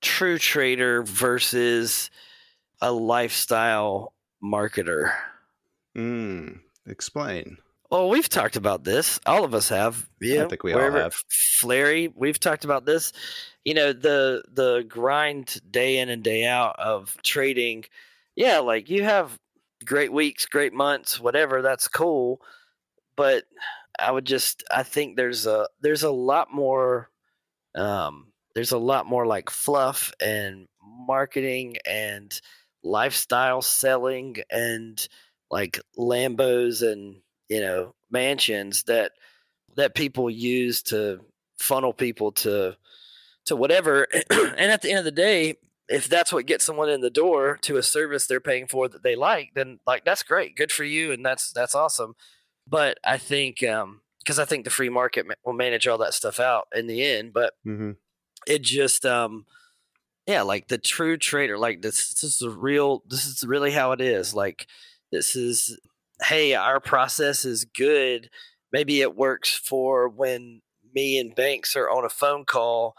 true 0.00 0.38
trader 0.38 1.02
versus 1.02 2.10
a 2.80 2.92
lifestyle 2.92 4.14
marketer. 4.42 5.12
Mm, 5.96 6.60
explain. 6.86 7.58
Well, 7.90 8.08
we've 8.08 8.28
talked 8.28 8.54
about 8.54 8.84
this. 8.84 9.18
All 9.26 9.44
of 9.44 9.52
us 9.52 9.68
have. 9.68 10.08
Yeah, 10.20 10.44
I 10.44 10.48
think 10.48 10.62
we 10.62 10.72
all 10.72 10.92
have. 10.92 11.24
Fleri, 11.28 12.12
we've 12.14 12.38
talked 12.38 12.64
about 12.64 12.86
this. 12.86 13.12
You 13.64 13.74
know, 13.74 13.92
the 13.92 14.44
the 14.52 14.84
grind 14.88 15.60
day 15.70 15.98
in 15.98 16.08
and 16.08 16.22
day 16.22 16.46
out 16.46 16.76
of 16.78 17.16
trading. 17.24 17.84
Yeah, 18.36 18.58
like 18.60 18.88
you 18.88 19.02
have 19.02 19.36
great 19.84 20.12
weeks, 20.12 20.46
great 20.46 20.72
months, 20.72 21.18
whatever. 21.18 21.62
That's 21.62 21.88
cool. 21.88 22.40
But 23.16 23.44
I 23.98 24.12
would 24.12 24.24
just 24.24 24.62
I 24.70 24.84
think 24.84 25.16
there's 25.16 25.46
a 25.46 25.68
there's 25.80 26.04
a 26.04 26.10
lot 26.10 26.52
more 26.52 27.10
um 27.74 28.28
there's 28.54 28.72
a 28.72 28.78
lot 28.78 29.06
more 29.06 29.26
like 29.26 29.50
fluff 29.50 30.12
and 30.20 30.68
marketing 30.82 31.76
and 31.86 32.40
lifestyle 32.82 33.62
selling 33.62 34.36
and 34.50 35.06
like 35.50 35.80
Lambos 35.98 36.82
and 36.82 37.16
you 37.48 37.60
know 37.60 37.94
mansions 38.10 38.84
that 38.84 39.12
that 39.76 39.94
people 39.94 40.30
use 40.30 40.82
to 40.82 41.20
funnel 41.58 41.92
people 41.92 42.32
to 42.32 42.76
to 43.46 43.56
whatever 43.56 44.06
and 44.30 44.72
at 44.72 44.82
the 44.82 44.90
end 44.90 44.98
of 44.98 45.04
the 45.04 45.10
day 45.10 45.56
if 45.88 46.08
that's 46.08 46.32
what 46.32 46.46
gets 46.46 46.64
someone 46.64 46.88
in 46.88 47.00
the 47.00 47.10
door 47.10 47.58
to 47.62 47.76
a 47.76 47.82
service 47.82 48.26
they're 48.26 48.40
paying 48.40 48.66
for 48.66 48.88
that 48.88 49.02
they 49.02 49.16
like 49.16 49.50
then 49.54 49.78
like 49.86 50.04
that's 50.04 50.22
great 50.22 50.56
good 50.56 50.72
for 50.72 50.84
you 50.84 51.12
and 51.12 51.24
that's 51.24 51.52
that's 51.52 51.74
awesome 51.74 52.14
but 52.66 52.98
i 53.04 53.18
think 53.18 53.62
um 53.62 54.00
because 54.20 54.38
i 54.38 54.44
think 54.44 54.64
the 54.64 54.70
free 54.70 54.88
market 54.88 55.26
ma- 55.26 55.34
will 55.44 55.52
manage 55.52 55.86
all 55.86 55.98
that 55.98 56.14
stuff 56.14 56.40
out 56.40 56.66
in 56.74 56.86
the 56.86 57.04
end 57.04 57.32
but 57.32 57.52
hmm 57.64 57.92
it 58.46 58.62
just 58.62 59.04
um 59.04 59.44
yeah, 60.26 60.42
like 60.42 60.68
the 60.68 60.78
true 60.78 61.16
trader, 61.16 61.58
like 61.58 61.82
this, 61.82 62.14
this 62.14 62.22
is 62.22 62.42
a 62.42 62.50
real, 62.50 63.02
this 63.08 63.26
is 63.26 63.44
really 63.44 63.72
how 63.72 63.90
it 63.92 64.00
is. 64.00 64.32
Like 64.32 64.66
this 65.10 65.36
is, 65.36 65.78
hey, 66.22 66.54
our 66.54 66.80
process 66.80 67.44
is 67.44 67.64
good. 67.64 68.30
Maybe 68.72 69.00
it 69.00 69.16
works 69.16 69.54
for 69.54 70.08
when 70.08 70.62
me 70.94 71.18
and 71.18 71.34
Banks 71.34 71.76
are 71.76 71.90
on 71.90 72.04
a 72.04 72.10
phone 72.10 72.44
call 72.44 72.96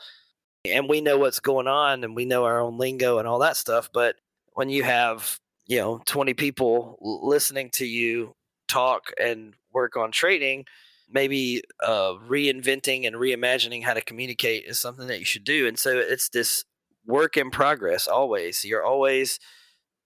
and 0.65 0.87
we 0.87 1.01
know 1.01 1.17
what's 1.17 1.39
going 1.39 1.67
on 1.67 2.03
and 2.03 2.15
we 2.15 2.25
know 2.25 2.45
our 2.45 2.59
own 2.59 2.77
lingo 2.77 3.17
and 3.17 3.27
all 3.27 3.39
that 3.39 3.57
stuff. 3.57 3.89
But 3.93 4.15
when 4.53 4.69
you 4.69 4.83
have, 4.83 5.39
you 5.65 5.77
know, 5.77 6.01
20 6.05 6.33
people 6.33 6.97
listening 7.01 7.69
to 7.71 7.85
you 7.85 8.35
talk 8.67 9.11
and 9.19 9.53
work 9.73 9.95
on 9.95 10.11
trading, 10.11 10.65
maybe 11.09 11.61
uh, 11.83 12.13
reinventing 12.27 13.07
and 13.07 13.15
reimagining 13.15 13.83
how 13.83 13.93
to 13.93 14.01
communicate 14.01 14.65
is 14.65 14.79
something 14.79 15.07
that 15.07 15.19
you 15.19 15.25
should 15.25 15.43
do. 15.43 15.67
And 15.67 15.77
so 15.77 15.97
it's 15.97 16.29
this 16.29 16.63
work 17.05 17.37
in 17.37 17.51
progress 17.51 18.07
always. 18.07 18.63
You're 18.63 18.85
always, 18.85 19.39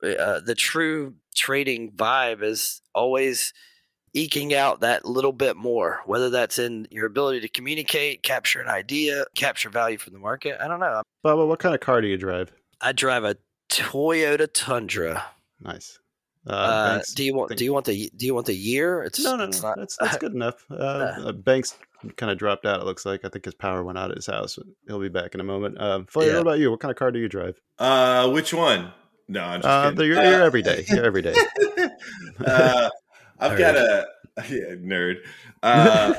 uh, 0.04 0.40
the 0.40 0.56
true 0.56 1.16
trading 1.36 1.92
vibe 1.92 2.44
is 2.44 2.82
always 2.94 3.54
eking 4.14 4.54
out 4.54 4.80
that 4.80 5.06
little 5.06 5.34
bit 5.34 5.58
more, 5.58 6.02
whether 6.06 6.30
that's 6.30 6.58
in 6.58 6.88
your 6.90 7.06
ability 7.06 7.42
to 7.42 7.50
communicate, 7.50 8.24
capture 8.24 8.62
an 8.62 8.70
idea, 8.70 9.26
capture 9.36 9.70
value 9.70 9.98
from 9.98 10.14
the 10.14 10.20
market. 10.20 10.58
I 10.62 10.68
don't 10.68 10.80
know. 10.80 11.04
Baba, 11.22 11.46
what 11.46 11.60
kind 11.60 11.76
of 11.76 11.82
car 11.82 12.02
do 12.02 12.08
you 12.08 12.18
drive? 12.18 12.52
I 12.82 12.94
drive 12.94 13.24
a 13.24 13.38
Toyota 13.70 14.48
Tundra. 14.52 15.26
Nice. 15.60 16.00
Uh, 16.48 16.52
uh, 16.52 17.02
do 17.16 17.24
you 17.24 17.34
want? 17.34 17.50
Think... 17.50 17.60
Do 17.60 17.66
you 17.66 17.74
want 17.74 17.86
the? 17.86 18.12
Do 18.16 18.26
you 18.26 18.34
want 18.34 18.46
the 18.46 18.56
year? 18.56 19.02
It's 19.02 19.24
no, 19.24 19.36
no, 19.36 19.48
no. 19.48 19.60
Not... 19.62 19.78
That's 19.78 19.98
that's 19.98 20.18
good 20.20 20.34
enough. 20.34 20.64
Uh, 20.70 20.76
uh, 20.76 21.32
Banks 21.32 21.76
kind 22.18 22.32
of 22.32 22.38
dropped 22.38 22.66
out. 22.66 22.82
It 22.82 22.86
looks 22.86 23.06
like 23.06 23.26
I 23.26 23.30
think 23.30 23.46
his 23.46 23.56
power 23.56 23.84
went 23.84 23.98
out 23.98 24.12
at 24.12 24.18
his 24.18 24.28
house. 24.28 24.60
He'll 24.88 25.00
be 25.00 25.10
back 25.10 25.34
in 25.34 25.40
a 25.40 25.44
moment. 25.44 25.80
Uh, 25.80 26.04
Flair, 26.08 26.28
yeah. 26.28 26.34
what 26.36 26.42
about 26.42 26.60
you? 26.60 26.70
What 26.70 26.80
kind 26.80 26.92
of 26.92 26.98
car 26.98 27.12
do 27.12 27.20
you 27.20 27.28
drive? 27.28 27.60
Uh, 27.80 28.30
which 28.30 28.54
one? 28.54 28.92
No, 29.28 29.44
I'm 29.44 29.62
just 29.62 30.00
uh, 30.00 30.04
you're, 30.04 30.24
you're 30.24 30.44
every 30.44 30.62
day. 30.62 30.86
You're 30.88 31.06
every 31.06 31.22
day. 31.22 31.34
uh, 32.46 32.90
I've 33.40 33.58
got 33.58 33.76
a 33.76 34.08
yeah, 34.50 34.76
nerd. 34.76 35.18
Uh, 35.64 36.14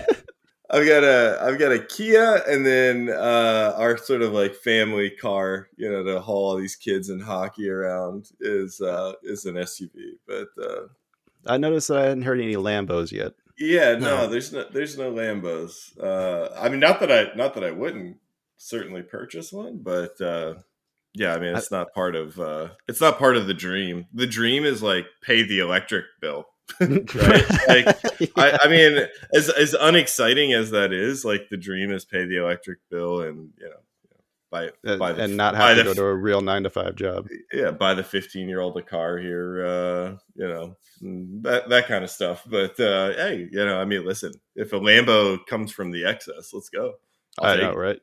I've 0.68 0.86
got 0.86 1.04
a 1.04 1.38
I've 1.40 1.58
got 1.58 1.72
a 1.72 1.78
Kia, 1.78 2.42
and 2.48 2.66
then 2.66 3.08
uh, 3.08 3.74
our 3.76 3.96
sort 3.96 4.22
of 4.22 4.32
like 4.32 4.54
family 4.54 5.10
car, 5.10 5.68
you 5.76 5.90
know, 5.90 6.02
to 6.02 6.20
haul 6.20 6.50
all 6.50 6.56
these 6.56 6.74
kids 6.74 7.08
and 7.08 7.22
hockey 7.22 7.68
around 7.70 8.30
is 8.40 8.80
uh, 8.80 9.12
is 9.22 9.44
an 9.44 9.54
SUV. 9.54 10.14
But 10.26 10.48
uh, 10.60 10.86
I 11.46 11.56
noticed 11.56 11.88
that 11.88 11.98
I 11.98 12.02
hadn't 12.04 12.22
heard 12.22 12.40
any 12.40 12.56
Lambos 12.56 13.12
yet. 13.12 13.34
Yeah, 13.58 13.94
no, 13.94 14.22
no. 14.22 14.26
there's 14.26 14.52
no 14.52 14.64
there's 14.72 14.98
no 14.98 15.12
Lambos. 15.12 15.96
Uh, 16.02 16.52
I 16.58 16.68
mean, 16.68 16.80
not 16.80 16.98
that 17.00 17.12
I 17.12 17.34
not 17.36 17.54
that 17.54 17.64
I 17.64 17.70
wouldn't 17.70 18.16
certainly 18.56 19.02
purchase 19.02 19.52
one, 19.52 19.78
but 19.78 20.20
uh, 20.20 20.54
yeah, 21.16 21.34
I 21.34 21.38
mean, 21.38 21.56
it's 21.56 21.70
not 21.70 21.94
part 21.94 22.14
of 22.14 22.38
uh, 22.38 22.68
it's 22.88 23.00
not 23.00 23.18
part 23.18 23.36
of 23.36 23.46
the 23.46 23.54
dream. 23.54 24.06
The 24.12 24.26
dream 24.26 24.64
is 24.64 24.82
like 24.82 25.06
pay 25.22 25.42
the 25.42 25.60
electric 25.60 26.04
bill 26.20 26.46
right? 26.80 27.44
Like, 27.68 27.96
yeah. 28.20 28.26
I, 28.36 28.58
I, 28.64 28.68
mean, 28.68 29.06
as 29.34 29.48
as 29.48 29.74
unexciting 29.74 30.52
as 30.52 30.70
that 30.72 30.92
is, 30.92 31.24
like 31.24 31.48
the 31.50 31.56
dream 31.56 31.90
is 31.90 32.04
pay 32.04 32.26
the 32.26 32.36
electric 32.36 32.78
bill 32.90 33.22
and 33.22 33.50
you 33.58 33.66
know, 33.66 33.80
buy, 34.50 34.70
buy 34.98 35.12
the, 35.12 35.24
and 35.24 35.36
not 35.36 35.54
have 35.54 35.76
to 35.78 35.84
go 35.84 35.94
to 35.94 36.04
a 36.04 36.14
real 36.14 36.42
nine 36.42 36.64
to 36.64 36.70
five 36.70 36.96
job. 36.96 37.28
Yeah, 37.52 37.70
buy 37.70 37.94
the 37.94 38.02
fifteen 38.02 38.48
year 38.48 38.60
old 38.60 38.76
a 38.76 38.82
car 38.82 39.16
here, 39.16 39.64
uh, 39.64 40.16
you 40.34 40.48
know, 40.48 40.76
that 41.42 41.68
that 41.70 41.86
kind 41.86 42.04
of 42.04 42.10
stuff. 42.10 42.42
But 42.46 42.78
uh, 42.78 43.12
hey, 43.12 43.48
you 43.50 43.64
know, 43.64 43.80
I 43.80 43.86
mean, 43.86 44.04
listen, 44.04 44.32
if 44.54 44.74
a 44.74 44.80
Lambo 44.80 45.38
comes 45.46 45.72
from 45.72 45.92
the 45.92 46.04
excess, 46.04 46.52
let's 46.52 46.68
go. 46.68 46.94
I'll 47.38 47.52
i 47.52 47.56
know, 47.56 47.70
it. 47.70 47.76
right? 47.76 48.00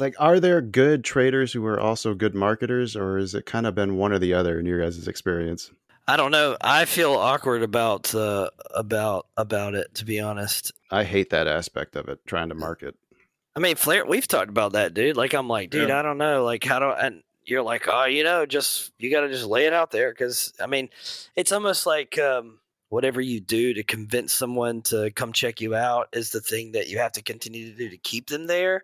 Like, 0.00 0.14
are 0.18 0.40
there 0.40 0.60
good 0.60 1.04
traders 1.04 1.52
who 1.52 1.64
are 1.66 1.78
also 1.78 2.14
good 2.14 2.34
marketers, 2.34 2.96
or 2.96 3.18
has 3.18 3.34
it 3.34 3.46
kind 3.46 3.66
of 3.66 3.74
been 3.74 3.96
one 3.96 4.12
or 4.12 4.18
the 4.18 4.34
other 4.34 4.58
in 4.58 4.66
your 4.66 4.80
guys' 4.80 5.06
experience? 5.06 5.70
I 6.08 6.16
don't 6.16 6.32
know. 6.32 6.56
I 6.60 6.86
feel 6.86 7.12
awkward 7.12 7.62
about 7.62 8.12
uh, 8.14 8.50
about 8.74 9.26
about 9.36 9.74
it. 9.74 9.94
To 9.96 10.04
be 10.04 10.18
honest, 10.18 10.72
I 10.90 11.04
hate 11.04 11.30
that 11.30 11.46
aspect 11.46 11.94
of 11.94 12.08
it. 12.08 12.18
Trying 12.26 12.48
to 12.48 12.54
market. 12.56 12.96
I 13.54 13.60
mean, 13.60 13.76
Flair. 13.76 14.04
We've 14.06 14.26
talked 14.26 14.48
about 14.48 14.72
that, 14.72 14.94
dude. 14.94 15.16
Like, 15.16 15.34
I'm 15.34 15.48
like, 15.48 15.70
dude, 15.70 15.88
yeah. 15.88 15.98
I 15.98 16.02
don't 16.02 16.18
know. 16.18 16.44
Like, 16.44 16.64
how 16.64 16.78
do? 16.78 16.90
And 16.90 17.22
you're 17.44 17.62
like, 17.62 17.86
oh, 17.88 18.06
you 18.06 18.24
know, 18.24 18.46
just 18.46 18.92
you 18.98 19.10
got 19.10 19.20
to 19.20 19.28
just 19.28 19.46
lay 19.46 19.66
it 19.66 19.72
out 19.72 19.90
there 19.90 20.10
because 20.10 20.52
I 20.60 20.66
mean, 20.66 20.88
it's 21.36 21.52
almost 21.52 21.86
like 21.86 22.18
um, 22.18 22.58
whatever 22.88 23.20
you 23.20 23.40
do 23.40 23.74
to 23.74 23.82
convince 23.82 24.32
someone 24.32 24.82
to 24.82 25.10
come 25.12 25.32
check 25.32 25.60
you 25.60 25.74
out 25.74 26.08
is 26.12 26.30
the 26.30 26.40
thing 26.40 26.72
that 26.72 26.88
you 26.88 26.98
have 26.98 27.12
to 27.12 27.22
continue 27.22 27.70
to 27.70 27.76
do 27.76 27.88
to 27.88 27.96
keep 27.98 28.28
them 28.28 28.46
there. 28.46 28.82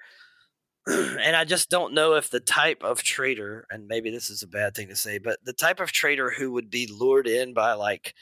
and 1.20 1.34
I 1.34 1.44
just 1.44 1.68
don't 1.68 1.94
know 1.94 2.14
if 2.14 2.30
the 2.30 2.40
type 2.40 2.82
of 2.84 3.02
trader, 3.02 3.66
and 3.70 3.88
maybe 3.88 4.10
this 4.10 4.30
is 4.30 4.42
a 4.42 4.48
bad 4.48 4.74
thing 4.74 4.88
to 4.88 4.96
say, 4.96 5.18
but 5.18 5.38
the 5.44 5.52
type 5.52 5.80
of 5.80 5.90
trader 5.90 6.30
who 6.30 6.52
would 6.52 6.70
be 6.70 6.86
lured 6.86 7.26
in 7.26 7.54
by 7.54 7.72
like, 7.72 8.14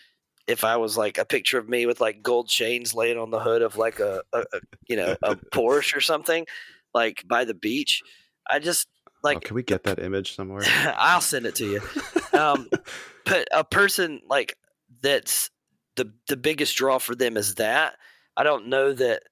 if 0.46 0.64
I 0.64 0.76
was 0.76 0.96
like 0.96 1.18
a 1.18 1.24
picture 1.24 1.58
of 1.58 1.68
me 1.68 1.86
with 1.86 2.00
like 2.00 2.22
gold 2.22 2.48
chains 2.48 2.94
laying 2.94 3.18
on 3.18 3.30
the 3.30 3.40
hood 3.40 3.62
of 3.62 3.76
like 3.76 4.00
a, 4.00 4.22
a, 4.32 4.40
a 4.40 4.60
you 4.88 4.96
know 4.96 5.16
a 5.22 5.36
Porsche 5.36 5.96
or 5.96 6.00
something, 6.00 6.46
like 6.94 7.24
by 7.26 7.44
the 7.44 7.54
beach, 7.54 8.02
I 8.48 8.58
just 8.58 8.88
oh, 9.08 9.10
like. 9.22 9.36
Oh, 9.38 9.40
can 9.40 9.56
we 9.56 9.62
get 9.62 9.84
that 9.84 9.98
image 9.98 10.34
somewhere? 10.34 10.64
I'll 10.96 11.20
send 11.20 11.46
it 11.46 11.54
to 11.56 11.66
you. 11.66 12.38
Um, 12.38 12.68
but 13.24 13.48
a 13.52 13.64
person 13.64 14.20
like 14.28 14.56
that's 15.02 15.50
the 15.96 16.12
the 16.28 16.36
biggest 16.36 16.76
draw 16.76 16.98
for 16.98 17.14
them 17.14 17.36
is 17.36 17.56
that. 17.56 17.96
I 18.36 18.42
don't 18.42 18.66
know 18.66 18.92
that 18.92 19.22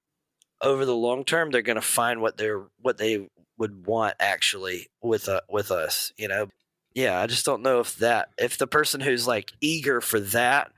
over 0.63 0.85
the 0.85 0.95
long 0.95 1.25
term 1.25 1.51
they're 1.51 1.63
going 1.63 1.77
to 1.77 1.83
find 1.83 2.21
what 2.21 2.37
they're 2.37 2.63
what 2.81 2.99
they 2.99 3.29
would 3.59 3.87
want 3.87 4.15
actually 4.21 4.89
with 5.03 5.29
uh, 5.29 5.41
with 5.49 5.71
us 5.71 6.13
you 6.17 6.29
know? 6.29 6.49
Yeah 6.95 7.21
i 7.21 7.27
just 7.27 7.45
don't 7.45 7.63
know 7.63 7.81
if 7.81 7.97
that 7.97 8.29
if 8.39 8.59
the 8.59 8.67
person 8.67 9.01
who's 9.01 9.27
like 9.27 9.53
eager 9.61 10.01
for 10.01 10.21
that 10.21 10.73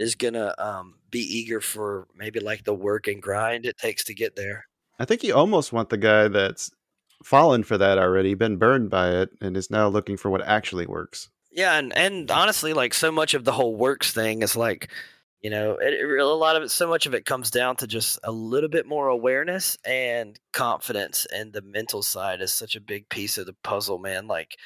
is 0.00 0.14
going 0.14 0.34
to 0.34 0.66
um, 0.66 0.94
be 1.10 1.20
eager 1.20 1.60
for 1.60 2.08
maybe 2.16 2.40
like 2.40 2.64
the 2.64 2.74
work 2.74 3.06
and 3.06 3.22
grind 3.22 3.66
it 3.66 3.76
takes 3.76 4.02
to 4.04 4.14
get 4.14 4.34
there. 4.34 4.66
I 4.98 5.04
think 5.04 5.22
you 5.22 5.34
almost 5.34 5.72
want 5.72 5.90
the 5.90 5.98
guy 5.98 6.26
that's 6.28 6.70
fallen 7.22 7.62
for 7.62 7.76
that 7.76 7.98
already 7.98 8.34
been 8.34 8.56
burned 8.56 8.88
by 8.88 9.10
it 9.10 9.30
and 9.40 9.56
is 9.56 9.70
now 9.70 9.88
looking 9.88 10.16
for 10.16 10.30
what 10.30 10.42
actually 10.42 10.86
works. 10.86 11.28
Yeah 11.52 11.74
and 11.74 11.94
and 11.96 12.30
honestly 12.30 12.72
like 12.72 12.94
so 12.94 13.12
much 13.12 13.34
of 13.34 13.44
the 13.44 13.52
whole 13.52 13.76
works 13.76 14.12
thing 14.12 14.42
is 14.42 14.56
like 14.56 14.88
you 15.40 15.50
know 15.50 15.72
it, 15.76 15.94
it, 15.94 16.20
a 16.20 16.26
lot 16.26 16.56
of 16.56 16.62
it 16.62 16.70
so 16.70 16.88
much 16.88 17.06
of 17.06 17.14
it 17.14 17.24
comes 17.24 17.50
down 17.50 17.76
to 17.76 17.86
just 17.86 18.18
a 18.24 18.32
little 18.32 18.68
bit 18.68 18.86
more 18.86 19.08
awareness 19.08 19.78
and 19.84 20.38
confidence 20.52 21.26
and 21.34 21.52
the 21.52 21.62
mental 21.62 22.02
side 22.02 22.40
is 22.40 22.52
such 22.52 22.76
a 22.76 22.80
big 22.80 23.08
piece 23.08 23.38
of 23.38 23.46
the 23.46 23.56
puzzle 23.62 23.98
man 23.98 24.26
like 24.26 24.56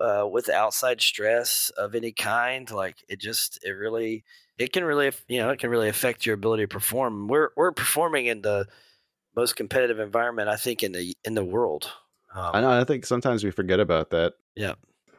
uh, 0.00 0.26
with 0.30 0.48
outside 0.48 1.00
stress 1.00 1.70
of 1.76 1.94
any 1.94 2.12
kind 2.12 2.70
like 2.70 2.96
it 3.08 3.20
just 3.20 3.58
it 3.64 3.70
really 3.70 4.24
it 4.60 4.72
can 4.72 4.84
really 4.84 5.10
you 5.26 5.38
know 5.40 5.50
it 5.50 5.58
can 5.58 5.70
really 5.70 5.88
affect 5.88 6.26
your 6.26 6.34
ability 6.34 6.62
to 6.64 6.68
perform. 6.68 7.28
We're 7.28 7.48
we're 7.56 7.72
performing 7.72 8.26
in 8.26 8.42
the 8.42 8.66
most 9.34 9.56
competitive 9.56 10.00
environment 10.00 10.48
i 10.48 10.56
think 10.56 10.82
in 10.82 10.92
the 10.92 11.16
in 11.24 11.34
the 11.34 11.44
world. 11.44 11.90
Um, 12.34 12.50
i 12.54 12.60
know 12.60 12.70
i 12.70 12.84
think 12.84 13.06
sometimes 13.06 13.42
we 13.42 13.50
forget 13.50 13.80
about 13.80 14.10
that. 14.10 14.34
Yeah. 14.54 14.74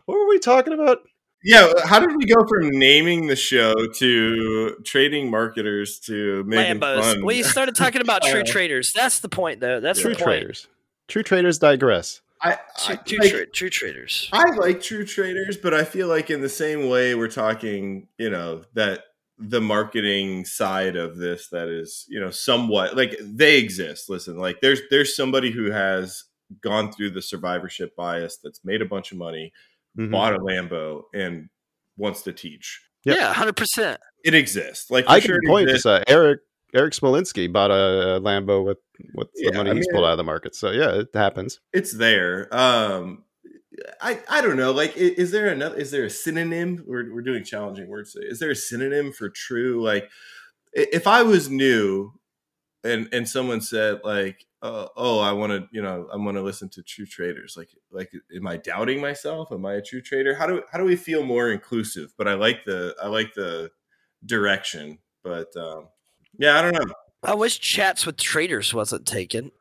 What 0.05 0.15
were 0.15 0.27
we 0.27 0.39
talking 0.39 0.73
about 0.73 0.99
yeah, 1.43 1.71
how 1.85 1.99
did 1.99 2.15
we 2.15 2.25
go 2.25 2.45
from 2.45 2.69
naming 2.69 3.27
the 3.27 3.35
show 3.35 3.73
to 3.73 4.75
trading 4.85 5.29
marketers 5.31 5.99
to 6.01 6.43
making 6.45 6.79
Lambos. 6.79 7.01
fun? 7.01 7.25
We 7.25 7.43
started 7.43 7.75
talking 7.75 8.01
about 8.01 8.23
true 8.23 8.41
uh, 8.41 8.45
traders. 8.45 8.93
That's 8.93 9.19
the 9.19 9.29
point, 9.29 9.59
though. 9.59 9.79
That's 9.79 10.01
true 10.01 10.13
the 10.13 10.21
traders. 10.21 10.67
True 11.07 11.23
traders 11.23 11.57
digress. 11.57 12.21
I, 12.41 12.57
I 12.87 12.95
true, 12.95 13.17
like, 13.19 13.31
tra- 13.31 13.47
true 13.47 13.69
traders. 13.69 14.29
I 14.31 14.51
like 14.55 14.81
true 14.81 15.05
traders, 15.05 15.57
but 15.57 15.73
I 15.73 15.83
feel 15.83 16.07
like 16.07 16.29
in 16.29 16.41
the 16.41 16.49
same 16.49 16.89
way 16.89 17.13
we're 17.15 17.27
talking, 17.27 18.07
you 18.17 18.29
know, 18.29 18.63
that 18.73 19.03
the 19.37 19.61
marketing 19.61 20.45
side 20.45 20.95
of 20.95 21.17
this 21.17 21.49
that 21.49 21.67
is, 21.67 22.05
you 22.07 22.19
know, 22.19 22.31
somewhat 22.31 22.95
like 22.95 23.15
they 23.21 23.57
exist. 23.57 24.09
Listen, 24.09 24.37
like 24.37 24.61
there's 24.61 24.81
there's 24.89 25.15
somebody 25.15 25.51
who 25.51 25.71
has 25.71 26.23
gone 26.61 26.91
through 26.91 27.11
the 27.11 27.21
survivorship 27.21 27.95
bias 27.95 28.37
that's 28.43 28.63
made 28.65 28.81
a 28.81 28.85
bunch 28.85 29.11
of 29.11 29.17
money 29.17 29.53
mm-hmm. 29.97 30.11
bought 30.11 30.35
a 30.35 30.39
Lambo 30.39 31.03
and 31.13 31.49
wants 31.97 32.21
to 32.23 32.33
teach. 32.33 32.81
Yep. 33.05 33.17
Yeah, 33.17 33.33
hundred 33.33 33.55
percent. 33.55 33.99
It 34.23 34.33
exists. 34.33 34.91
Like 34.91 35.05
I 35.07 35.19
can 35.19 35.39
point 35.47 35.69
to 35.69 35.89
uh, 35.89 36.03
Eric 36.07 36.41
Eric 36.73 36.93
Smolinski 36.93 37.51
bought 37.51 37.71
a, 37.71 38.19
Lambo 38.21 38.63
with 38.63 38.77
with 39.13 39.27
the 39.33 39.51
money 39.53 39.71
I 39.71 39.73
he's 39.73 39.87
mean, 39.87 39.93
pulled 39.93 40.05
out 40.05 40.11
of 40.11 40.17
the 40.17 40.23
market. 40.23 40.55
So 40.55 40.71
yeah, 40.71 40.91
it 40.99 41.07
happens. 41.13 41.59
It's 41.73 41.93
there. 41.93 42.47
Um, 42.55 43.23
I 43.99 44.19
I 44.29 44.41
don't 44.41 44.57
know. 44.57 44.71
Like, 44.71 44.95
is, 44.95 45.11
is 45.11 45.31
there 45.31 45.47
another? 45.47 45.75
Is 45.75 45.91
there 45.91 46.05
a 46.05 46.09
synonym? 46.09 46.83
We're 46.85 47.13
we're 47.13 47.21
doing 47.21 47.43
challenging 47.43 47.89
words. 47.89 48.13
Today. 48.13 48.27
Is 48.27 48.39
there 48.39 48.51
a 48.51 48.55
synonym 48.55 49.11
for 49.11 49.29
true? 49.29 49.83
Like, 49.83 50.09
if 50.73 51.07
I 51.07 51.23
was 51.23 51.49
new, 51.49 52.13
and 52.83 53.09
and 53.11 53.27
someone 53.27 53.61
said 53.61 54.01
like, 54.03 54.45
uh, 54.61 54.87
oh, 54.95 55.19
I 55.19 55.31
want 55.31 55.51
to, 55.51 55.67
you 55.71 55.81
know, 55.81 56.07
I 56.13 56.17
want 56.17 56.37
to 56.37 56.43
listen 56.43 56.69
to 56.69 56.83
true 56.83 57.05
traders. 57.05 57.55
Like, 57.57 57.69
like, 57.91 58.11
am 58.35 58.47
I 58.47 58.57
doubting 58.57 59.01
myself? 59.01 59.51
Am 59.51 59.65
I 59.65 59.73
a 59.73 59.81
true 59.81 60.01
trader? 60.01 60.35
How 60.35 60.45
do 60.45 60.61
how 60.71 60.77
do 60.77 60.83
we 60.83 60.95
feel 60.95 61.23
more 61.23 61.49
inclusive? 61.51 62.13
But 62.17 62.27
I 62.27 62.35
like 62.35 62.65
the 62.65 62.95
I 63.01 63.07
like 63.07 63.33
the 63.33 63.71
direction. 64.25 64.99
But 65.23 65.55
um, 65.57 65.87
yeah, 66.37 66.59
I 66.59 66.61
don't 66.61 66.73
know. 66.73 66.93
I 67.23 67.33
wish 67.33 67.59
chats 67.59 68.05
with 68.05 68.17
traders 68.17 68.73
wasn't 68.73 69.05
taken. 69.05 69.51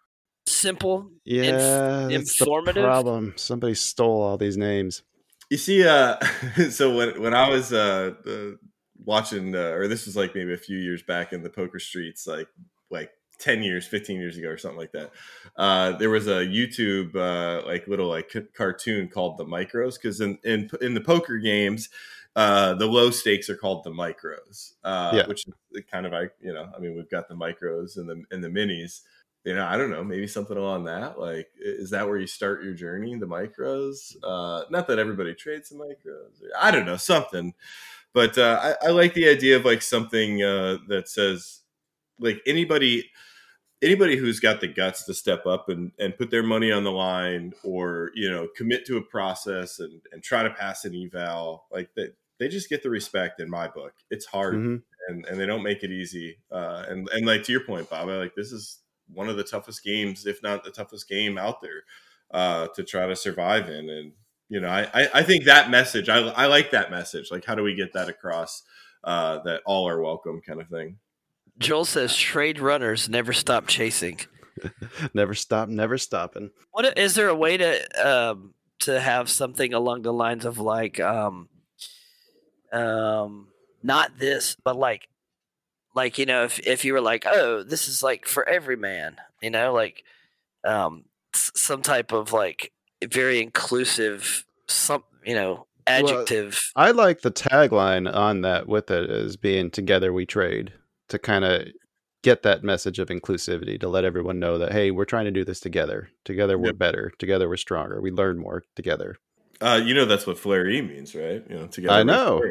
simple. 0.46 1.10
Yeah, 1.24 1.50
that's 1.50 2.08
the 2.08 2.14
informative? 2.14 2.84
problem. 2.84 3.34
Somebody 3.36 3.74
stole 3.74 4.22
all 4.22 4.36
these 4.36 4.56
names. 4.56 5.02
You 5.50 5.56
see, 5.56 5.86
uh, 5.86 6.16
so 6.70 6.94
when 6.94 7.22
when 7.22 7.34
I 7.34 7.48
was 7.48 7.72
uh, 7.72 8.12
uh, 8.26 8.56
watching, 9.02 9.54
uh, 9.54 9.70
or 9.70 9.88
this 9.88 10.04
was 10.04 10.16
like 10.16 10.34
maybe 10.34 10.52
a 10.52 10.58
few 10.58 10.78
years 10.78 11.02
back 11.02 11.32
in 11.32 11.42
the 11.42 11.50
poker 11.50 11.78
streets, 11.78 12.26
like 12.26 12.48
like 12.90 13.10
ten 13.40 13.62
years, 13.62 13.86
fifteen 13.86 14.18
years 14.18 14.36
ago, 14.38 14.48
or 14.48 14.58
something 14.58 14.78
like 14.78 14.92
that. 14.92 15.10
Uh, 15.56 15.92
there 15.98 16.10
was 16.10 16.28
a 16.28 16.46
YouTube 16.46 17.16
uh, 17.16 17.66
like 17.66 17.88
little 17.88 18.08
like 18.08 18.30
c- 18.30 18.42
cartoon 18.54 19.08
called 19.08 19.38
the 19.38 19.44
Micros 19.44 19.94
because 19.94 20.20
in, 20.20 20.38
in 20.44 20.70
in 20.80 20.94
the 20.94 21.00
poker 21.00 21.38
games, 21.38 21.88
uh, 22.36 22.74
the 22.74 22.86
low 22.86 23.10
stakes 23.10 23.50
are 23.50 23.56
called 23.56 23.82
the 23.84 23.90
Micros, 23.90 24.74
uh, 24.84 25.12
Yeah. 25.14 25.26
which 25.26 25.44
is 25.72 25.84
kind 25.90 26.06
of 26.06 26.12
like 26.12 26.32
you 26.40 26.52
know, 26.52 26.70
I 26.76 26.78
mean, 26.78 26.94
we've 26.94 27.10
got 27.10 27.28
the 27.28 27.34
Micros 27.34 27.96
and 27.96 28.08
the 28.08 28.22
and 28.30 28.44
the 28.44 28.48
Minis. 28.48 29.00
You 29.42 29.54
know, 29.54 29.64
I 29.64 29.78
don't 29.78 29.88
know, 29.88 30.04
maybe 30.04 30.26
something 30.26 30.58
along 30.58 30.84
that. 30.84 31.18
Like, 31.18 31.48
is 31.58 31.88
that 31.90 32.06
where 32.06 32.18
you 32.18 32.26
start 32.26 32.62
your 32.62 32.74
journey, 32.74 33.16
the 33.16 33.26
micros? 33.26 34.14
Uh, 34.22 34.64
not 34.68 34.86
that 34.88 34.98
everybody 34.98 35.32
trades 35.34 35.70
the 35.70 35.76
micros. 35.76 36.46
I 36.60 36.70
don't 36.70 36.84
know, 36.84 36.98
something. 36.98 37.54
But 38.12 38.36
uh, 38.36 38.74
I, 38.82 38.88
I 38.88 38.90
like 38.90 39.14
the 39.14 39.26
idea 39.30 39.56
of 39.56 39.64
like 39.64 39.80
something 39.80 40.42
uh, 40.42 40.76
that 40.88 41.08
says, 41.08 41.60
like 42.18 42.42
anybody, 42.46 43.08
anybody 43.82 44.16
who's 44.16 44.40
got 44.40 44.60
the 44.60 44.68
guts 44.68 45.04
to 45.04 45.14
step 45.14 45.46
up 45.46 45.68
and, 45.68 45.92
and 45.98 46.16
put 46.16 46.30
their 46.30 46.42
money 46.42 46.70
on 46.70 46.84
the 46.84 46.92
line, 46.92 47.52
or 47.64 48.10
you 48.14 48.30
know, 48.30 48.48
commit 48.56 48.84
to 48.86 48.96
a 48.96 49.02
process 49.02 49.78
and, 49.78 50.00
and 50.12 50.22
try 50.22 50.42
to 50.42 50.50
pass 50.50 50.84
an 50.84 50.94
eval, 50.94 51.66
like 51.70 51.90
that, 51.96 52.14
they 52.38 52.48
just 52.48 52.68
get 52.68 52.82
the 52.82 52.90
respect 52.90 53.40
in 53.40 53.50
my 53.50 53.68
book. 53.68 53.92
It's 54.10 54.26
hard 54.26 54.54
Mhm. 54.56 54.82
and 55.08 55.26
and 55.26 55.38
they 55.40 55.46
don't 55.46 55.62
make 55.62 55.82
it 55.82 55.90
easy. 55.90 56.38
Uh, 56.50 56.84
and 56.88 57.08
and 57.10 57.26
like 57.26 57.42
to 57.44 57.52
your 57.52 57.64
point, 57.64 57.88
Bob, 57.90 58.08
I 58.08 58.16
like 58.16 58.34
this 58.34 58.52
is 58.52 58.78
one 59.12 59.28
of 59.28 59.36
the 59.36 59.44
toughest 59.44 59.82
games, 59.82 60.26
if 60.26 60.42
not 60.42 60.62
the 60.64 60.70
toughest 60.70 61.08
game 61.08 61.36
out 61.36 61.60
there, 61.60 61.82
uh, 62.30 62.68
to 62.76 62.84
try 62.84 63.06
to 63.06 63.16
survive 63.16 63.68
in. 63.68 63.90
And 63.90 64.12
you 64.48 64.60
know, 64.60 64.68
I 64.68 64.88
I, 64.94 65.08
I 65.14 65.22
think 65.22 65.44
that 65.44 65.70
message, 65.70 66.08
I 66.08 66.18
I 66.28 66.46
like 66.46 66.70
that 66.70 66.90
message. 66.90 67.30
Like, 67.30 67.44
how 67.44 67.54
do 67.54 67.62
we 67.62 67.74
get 67.74 67.92
that 67.94 68.08
across? 68.08 68.62
Uh, 69.02 69.38
that 69.44 69.62
all 69.64 69.88
are 69.88 70.00
welcome, 70.02 70.42
kind 70.46 70.60
of 70.60 70.68
thing. 70.68 70.98
Joel 71.60 71.84
says 71.84 72.16
trade 72.16 72.58
runners 72.58 73.08
never 73.08 73.32
stop 73.32 73.66
chasing. 73.66 74.18
Never 75.14 75.34
stop, 75.34 75.70
never 75.70 75.96
stopping. 75.96 76.50
What 76.72 76.98
is 76.98 77.14
there 77.14 77.28
a 77.28 77.34
way 77.34 77.56
to 77.56 78.06
um, 78.06 78.52
to 78.80 79.00
have 79.00 79.30
something 79.30 79.72
along 79.72 80.02
the 80.02 80.12
lines 80.12 80.44
of 80.44 80.58
like 80.58 81.00
um, 81.00 81.48
um, 82.70 83.48
not 83.82 84.18
this, 84.18 84.56
but 84.62 84.76
like 84.76 85.08
like 85.94 86.18
you 86.18 86.26
know 86.26 86.44
if 86.44 86.58
if 86.66 86.84
you 86.84 86.92
were 86.92 87.00
like 87.00 87.24
oh 87.26 87.62
this 87.62 87.88
is 87.88 88.02
like 88.02 88.26
for 88.26 88.46
every 88.46 88.76
man, 88.76 89.16
you 89.40 89.48
know 89.48 89.72
like 89.72 90.04
um, 90.64 91.04
s- 91.34 91.52
some 91.54 91.80
type 91.80 92.12
of 92.12 92.32
like 92.32 92.72
very 93.02 93.40
inclusive 93.40 94.44
some 94.66 95.04
you 95.24 95.34
know 95.34 95.66
adjective. 95.86 96.60
I 96.76 96.90
like 96.90 97.22
the 97.22 97.32
tagline 97.32 98.12
on 98.12 98.42
that 98.42 98.68
with 98.68 98.90
it 98.90 99.08
as 99.08 99.36
being 99.36 99.70
"Together 99.70 100.12
we 100.12 100.26
trade" 100.26 100.72
to 101.10 101.18
kind 101.18 101.44
of 101.44 101.68
get 102.22 102.42
that 102.42 102.62
message 102.64 102.98
of 102.98 103.08
inclusivity 103.08 103.78
to 103.80 103.88
let 103.88 104.04
everyone 104.04 104.38
know 104.38 104.58
that 104.58 104.72
hey, 104.72 104.90
we're 104.90 105.04
trying 105.04 105.24
to 105.26 105.30
do 105.30 105.44
this 105.44 105.60
together. 105.60 106.10
Together 106.24 106.58
we're 106.58 106.66
Yep. 106.66 106.78
better. 106.78 107.12
Together 107.18 107.48
we're 107.48 107.56
stronger. 107.56 108.00
We 108.00 108.10
learn 108.10 108.38
more 108.38 108.64
together. 108.74 109.16
Uh, 109.60 109.80
you 109.84 109.92
know 109.94 110.06
that's 110.06 110.26
what 110.26 110.36
Fleri 110.38 110.86
means, 110.86 111.14
right? 111.14 111.44
You 111.48 111.56
know, 111.56 111.66
together 111.66 111.94
I 111.94 112.02
know. 112.02 112.42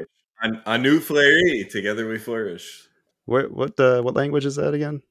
I, 0.42 0.52
I 0.66 0.78
knew 0.78 1.00
Fleri. 1.00 1.68
Together 1.70 2.08
we 2.08 2.18
flourish. 2.18 2.88
What 3.26 3.52
what 3.52 3.80
uh, 3.80 4.02
what 4.02 4.16
language 4.16 4.46
is 4.46 4.56
that 4.56 4.74
again? 4.74 5.02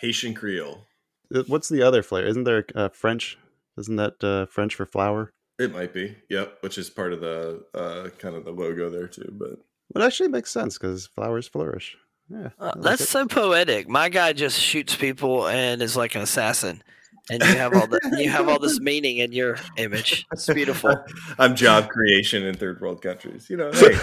Haitian 0.00 0.34
Creole. 0.34 0.86
Uh, 1.34 1.42
What's 1.46 1.68
the 1.68 1.82
other 1.82 2.02
flair? 2.02 2.26
Isn't 2.26 2.44
there 2.44 2.64
uh, 2.74 2.88
French? 2.88 3.38
Isn't 3.76 3.96
that 3.96 4.22
uh, 4.24 4.46
French 4.46 4.74
for 4.74 4.86
flower? 4.86 5.32
It 5.58 5.72
might 5.72 5.92
be, 5.92 6.16
yep, 6.30 6.58
which 6.60 6.78
is 6.78 6.88
part 6.88 7.12
of 7.12 7.20
the 7.20 7.64
uh, 7.74 8.08
kind 8.18 8.36
of 8.36 8.44
the 8.44 8.52
logo 8.52 8.88
there 8.90 9.08
too. 9.08 9.30
But 9.32 9.58
it 9.94 10.02
actually 10.02 10.28
makes 10.28 10.50
sense 10.50 10.78
because 10.78 11.06
flowers 11.06 11.48
flourish. 11.48 11.96
Yeah, 12.30 12.50
I 12.60 12.64
Uh, 12.64 12.72
like 12.76 12.82
that's 12.82 13.02
it. 13.02 13.08
so 13.08 13.26
poetic. 13.26 13.88
My 13.88 14.08
guy 14.08 14.32
just 14.32 14.58
shoots 14.60 14.94
people 14.94 15.46
and 15.48 15.80
is 15.82 15.96
like 15.96 16.14
an 16.14 16.20
assassin, 16.22 16.82
and 17.30 17.42
you 17.42 17.48
have 17.56 17.74
all 17.74 17.86
the 17.86 18.00
you 18.18 18.28
have 18.30 18.48
all 18.48 18.58
this 18.58 18.80
meaning 18.80 19.18
in 19.18 19.32
your 19.32 19.56
image. 19.76 20.26
It's 20.32 20.46
beautiful. 20.46 20.94
I'm 21.38 21.54
job 21.56 21.88
creation 21.88 22.44
in 22.44 22.54
third 22.56 22.80
world 22.80 23.00
countries. 23.02 23.48
You 23.48 23.56
know, 23.56 23.72
hey, 23.72 23.96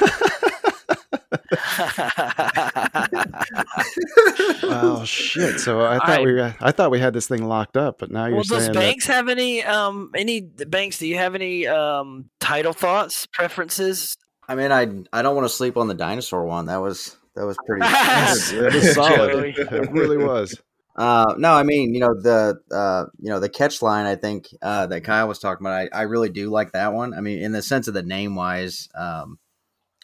oh 4.64 5.04
shit! 5.06 5.60
So 5.60 5.82
I 5.86 5.98
thought 6.00 6.08
right. 6.08 6.26
we 6.26 6.42
I 6.42 6.72
thought 6.72 6.92
we 6.92 7.00
had 7.00 7.14
this 7.14 7.28
thing 7.28 7.44
locked 7.48 7.78
up, 7.78 8.00
but 8.00 8.12
now 8.12 8.26
you're 8.26 8.36
well, 8.36 8.44
does 8.44 8.64
saying 8.64 8.74
that 8.74 8.80
banks 8.80 9.08
have 9.08 9.30
any 9.30 9.64
um 9.64 10.12
any 10.16 10.42
banks? 10.42 10.98
Do 11.00 11.08
you 11.08 11.18
have 11.18 11.36
any 11.36 11.68
um 11.68 12.30
title 12.40 12.74
thoughts 12.74 13.26
preferences? 13.28 14.18
I 14.48 14.56
mean, 14.56 14.72
I 14.72 14.84
I 15.18 15.22
don't 15.22 15.36
want 15.36 15.46
to 15.48 15.54
sleep 15.54 15.78
on 15.78 15.88
the 15.88 15.94
dinosaur 15.94 16.46
one. 16.46 16.68
That 16.68 16.78
was 16.78 17.16
that 17.36 17.46
was 17.46 17.58
pretty. 17.66 17.86
Yes, 17.86 18.52
it 18.52 18.74
was 18.74 18.94
solid. 18.94 19.58
It 19.58 19.70
really 19.92 20.18
was. 20.18 20.60
Uh, 20.96 21.36
no, 21.38 21.54
I 21.54 21.64
mean, 21.64 21.94
you 21.94 22.00
know 22.00 22.14
the 22.14 22.60
uh, 22.72 23.06
you 23.20 23.30
know 23.30 23.40
the 23.40 23.50
catch 23.50 23.82
line. 23.82 24.06
I 24.06 24.16
think 24.16 24.48
uh, 24.62 24.88
that 24.88 25.04
Kyle 25.04 25.28
was 25.28 25.40
talking 25.40 25.66
about. 25.66 25.90
I, 25.94 26.00
I 26.00 26.02
really 26.04 26.30
do 26.30 26.50
like 26.50 26.72
that 26.72 26.94
one. 26.94 27.14
I 27.14 27.22
mean, 27.22 27.40
in 27.40 27.52
the 27.52 27.62
sense 27.62 27.88
of 27.88 27.94
the 27.94 28.04
name 28.04 28.36
wise, 28.36 28.88
um, 28.96 29.38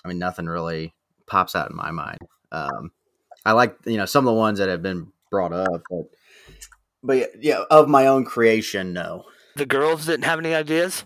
I 0.03 0.09
mean, 0.09 0.19
nothing 0.19 0.47
really 0.47 0.93
pops 1.27 1.55
out 1.55 1.69
in 1.69 1.77
my 1.77 1.91
mind. 1.91 2.19
Um, 2.51 2.91
I 3.45 3.53
like 3.53 3.77
you 3.85 3.97
know 3.97 4.05
some 4.05 4.27
of 4.27 4.33
the 4.33 4.37
ones 4.37 4.59
that 4.59 4.67
have 4.67 4.81
been 4.81 5.13
brought 5.29 5.53
up, 5.53 5.81
but 5.89 6.03
but 7.01 7.17
yeah, 7.17 7.25
yeah, 7.39 7.63
of 7.71 7.87
my 7.87 8.07
own 8.07 8.25
creation, 8.25 8.91
no. 8.91 9.23
The 9.55 9.65
girls 9.65 10.05
didn't 10.05 10.25
have 10.25 10.39
any 10.39 10.53
ideas. 10.53 11.05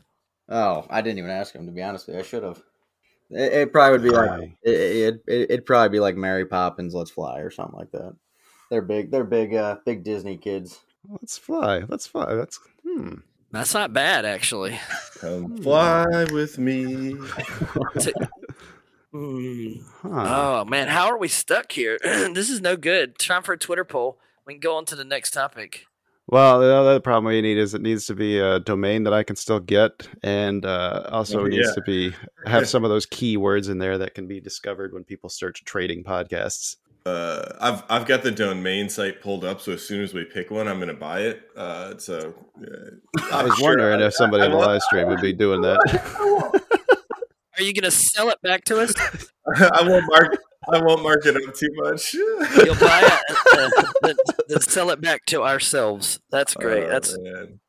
Oh, 0.49 0.85
I 0.89 1.01
didn't 1.01 1.19
even 1.19 1.31
ask 1.31 1.53
him 1.53 1.65
to 1.67 1.71
be 1.71 1.83
honest 1.83 2.07
with 2.07 2.15
you. 2.15 2.21
I 2.21 2.25
should 2.25 2.43
have. 2.43 2.61
It, 3.29 3.53
it 3.53 3.73
probably 3.73 3.91
would 3.91 4.03
be 4.03 4.09
like 4.15 4.29
Aye. 4.29 4.57
it, 4.63 4.71
it, 4.71 5.23
it, 5.27 5.51
it'd 5.51 5.65
probably 5.65 5.89
be 5.89 5.99
like 5.99 6.15
Mary 6.15 6.45
Poppins, 6.45 6.93
Let's 6.93 7.11
Fly, 7.11 7.39
or 7.39 7.49
something 7.49 7.77
like 7.77 7.91
that. 7.91 8.15
They're 8.69 8.81
big. 8.81 9.11
They're 9.11 9.23
big. 9.23 9.53
Uh, 9.53 9.77
big 9.85 10.03
Disney 10.03 10.37
kids. 10.37 10.79
Let's 11.09 11.37
fly. 11.37 11.83
Let's 11.87 12.07
fly. 12.07 12.33
That's 12.33 12.59
hmm. 12.83 13.15
That's 13.51 13.73
not 13.73 13.93
bad, 13.93 14.25
actually. 14.25 14.79
come 15.19 15.57
fly 15.57 16.25
with 16.31 16.57
me. 16.57 17.15
Hmm. 19.15 19.75
Huh. 20.01 20.09
Oh 20.11 20.65
man, 20.65 20.89
how 20.89 21.05
are 21.05 21.17
we 21.17 21.29
stuck 21.29 21.71
here? 21.71 21.97
this 22.03 22.49
is 22.49 22.59
no 22.59 22.75
good. 22.75 23.17
Time 23.17 23.43
for 23.43 23.53
a 23.53 23.57
Twitter 23.57 23.85
poll. 23.85 24.19
We 24.45 24.55
can 24.55 24.59
go 24.59 24.75
on 24.75 24.83
to 24.85 24.95
the 24.97 25.05
next 25.05 25.31
topic. 25.31 25.85
Well, 26.27 26.59
the 26.59 26.73
other 26.73 26.99
problem 26.99 27.25
we 27.25 27.41
need 27.41 27.57
is 27.59 27.75
it 27.75 27.81
needs 27.81 28.07
to 28.07 28.15
be 28.15 28.39
a 28.39 28.59
domain 28.59 29.03
that 29.03 29.13
I 29.13 29.21
can 29.23 29.35
still 29.35 29.59
get, 29.59 30.07
and 30.23 30.65
uh, 30.65 31.07
also 31.11 31.41
Oh, 31.41 31.45
it 31.45 31.49
needs 31.49 31.73
to 31.75 31.81
be 31.81 32.13
have 32.47 32.67
some 32.67 32.83
of 32.83 32.89
those 32.89 33.05
keywords 33.05 33.69
in 33.69 33.77
there 33.77 33.99
that 33.99 34.15
can 34.15 34.27
be 34.27 34.41
discovered 34.41 34.91
when 34.91 35.03
people 35.03 35.29
search 35.29 35.63
trading 35.65 36.03
podcasts. 36.03 36.77
Uh, 37.05 37.53
I've 37.61 37.83
I've 37.87 38.05
got 38.07 38.23
the 38.23 38.31
domain 38.31 38.89
site 38.89 39.21
pulled 39.21 39.45
up, 39.45 39.61
so 39.61 39.73
as 39.73 39.83
soon 39.87 40.01
as 40.01 40.15
we 40.15 40.23
pick 40.25 40.49
one, 40.49 40.67
I'm 40.67 40.77
going 40.77 40.87
to 40.87 40.95
buy 40.95 41.19
it. 41.21 41.43
Uh, 41.55 41.95
so 41.99 42.33
uh, 42.59 43.21
I 43.31 43.43
was 43.43 43.55
sure 43.57 43.67
wondering 43.69 44.01
I- 44.01 44.07
if 44.07 44.15
somebody 44.15 44.41
I 44.41 44.45
on 44.47 44.51
the 44.53 44.57
live 44.57 44.81
stream 44.81 45.07
would 45.09 45.21
be 45.21 45.31
doing 45.33 45.61
that. 45.61 45.77
Are 47.57 47.61
you 47.63 47.73
gonna 47.73 47.91
sell 47.91 48.29
it 48.29 48.41
back 48.41 48.65
to 48.65 48.79
us? 48.81 48.93
I 49.55 49.87
won't 49.87 50.05
mark. 50.07 50.37
I 50.71 50.81
won't 50.81 51.03
mark 51.03 51.25
it 51.25 51.35
up 51.35 51.53
too 51.55 51.69
much. 51.75 52.13
You'll 52.13 52.75
buy 52.75 53.01
it, 53.03 53.37
uh, 53.53 53.83
then, 54.01 54.15
then 54.47 54.61
sell 54.61 54.89
it 54.89 55.01
back 55.01 55.25
to 55.27 55.43
ourselves. 55.43 56.19
That's 56.31 56.53
great. 56.53 56.85
Oh, 56.85 56.89
That's 56.89 57.17
man. 57.19 57.59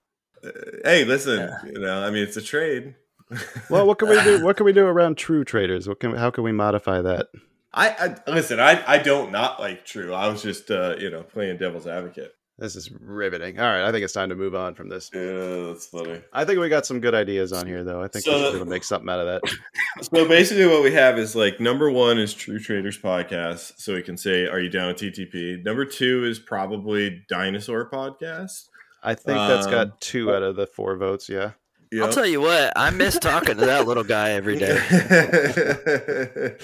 Uh, 0.45 0.51
hey, 0.85 1.05
listen. 1.05 1.41
Yeah. 1.41 1.59
You 1.65 1.81
know, 1.81 2.03
I 2.03 2.11
mean, 2.11 2.23
it's 2.23 2.37
a 2.37 2.43
trade. 2.43 2.95
well, 3.71 3.87
what 3.87 3.99
can 3.99 4.09
we 4.09 4.23
do? 4.23 4.37
What 4.45 4.57
can 4.57 4.67
we 4.67 4.73
do 4.73 4.87
around 4.87 5.17
true 5.17 5.45
traders? 5.45 5.89
What 5.89 6.01
can 6.01 6.15
how 6.15 6.31
can 6.31 6.45
we 6.45 6.53
modify 6.53 7.01
that? 7.03 7.29
I, 7.73 8.17
I 8.27 8.31
listen. 8.31 8.61
I 8.61 8.83
I 8.87 8.99
don't 8.99 9.33
not 9.33 9.61
like 9.61 9.85
True. 9.85 10.15
I 10.15 10.29
was 10.29 10.43
just 10.43 10.71
uh, 10.71 10.95
you 10.99 11.11
know 11.11 11.23
playing 11.23 11.59
devil's 11.59 11.87
advocate. 11.87 12.33
This 12.59 12.75
is 12.75 12.91
riveting. 12.91 13.59
All 13.61 13.67
right, 13.67 13.85
I 13.87 13.93
think 13.93 14.03
it's 14.03 14.15
time 14.15 14.31
to 14.31 14.35
move 14.35 14.55
on 14.55 14.75
from 14.75 14.89
this. 14.89 15.11
Yeah, 15.13 15.67
that's 15.67 15.87
funny. 15.89 16.23
I 16.33 16.47
think 16.47 16.59
we 16.59 16.71
got 16.71 16.87
some 16.87 17.01
good 17.01 17.15
ideas 17.15 17.53
on 17.53 17.67
here, 17.67 17.85
though. 17.85 18.03
I 18.03 18.09
think 18.09 18.25
So 18.25 18.33
we 18.33 18.39
should 18.39 18.47
the- 18.47 18.51
be 18.53 18.57
able 18.57 18.65
to 18.67 18.71
make 18.71 18.85
something 18.85 19.11
out 19.11 19.21
of 19.21 19.27
that. 19.43 19.43
So 20.03 20.29
basically, 20.29 20.67
what 20.67 20.83
we 20.83 20.93
have 20.93 21.19
is 21.19 21.35
like 21.35 21.59
number 21.59 21.91
one 21.91 22.19
is 22.19 22.35
True 22.35 22.59
Traders 22.59 22.99
podcast, 22.99 23.81
so 23.81 23.95
we 23.95 24.03
can 24.03 24.19
say, 24.19 24.47
"Are 24.47 24.61
you 24.61 24.69
down 24.69 24.89
with 24.89 24.99
TTP?" 24.99 25.65
Number 25.65 25.87
two 25.87 26.25
is 26.27 26.39
probably 26.39 27.23
Dinosaur 27.31 27.89
podcast. 27.89 28.67
I 29.03 29.15
think 29.15 29.39
that's 29.39 29.67
got 29.67 29.99
two 30.03 30.35
out 30.35 30.43
of 30.43 30.57
the 30.57 30.67
four 30.67 30.97
votes. 30.99 31.31
Yeah. 31.31 31.53
I'll 31.99 32.13
tell 32.13 32.27
you 32.27 32.43
what. 32.43 32.75
I 32.77 32.91
miss 32.91 33.19
talking 33.19 33.57
to 33.57 33.65
that 33.65 33.87
little 33.87 34.05
guy 34.05 34.33
every 34.33 34.59
day. 34.59 34.77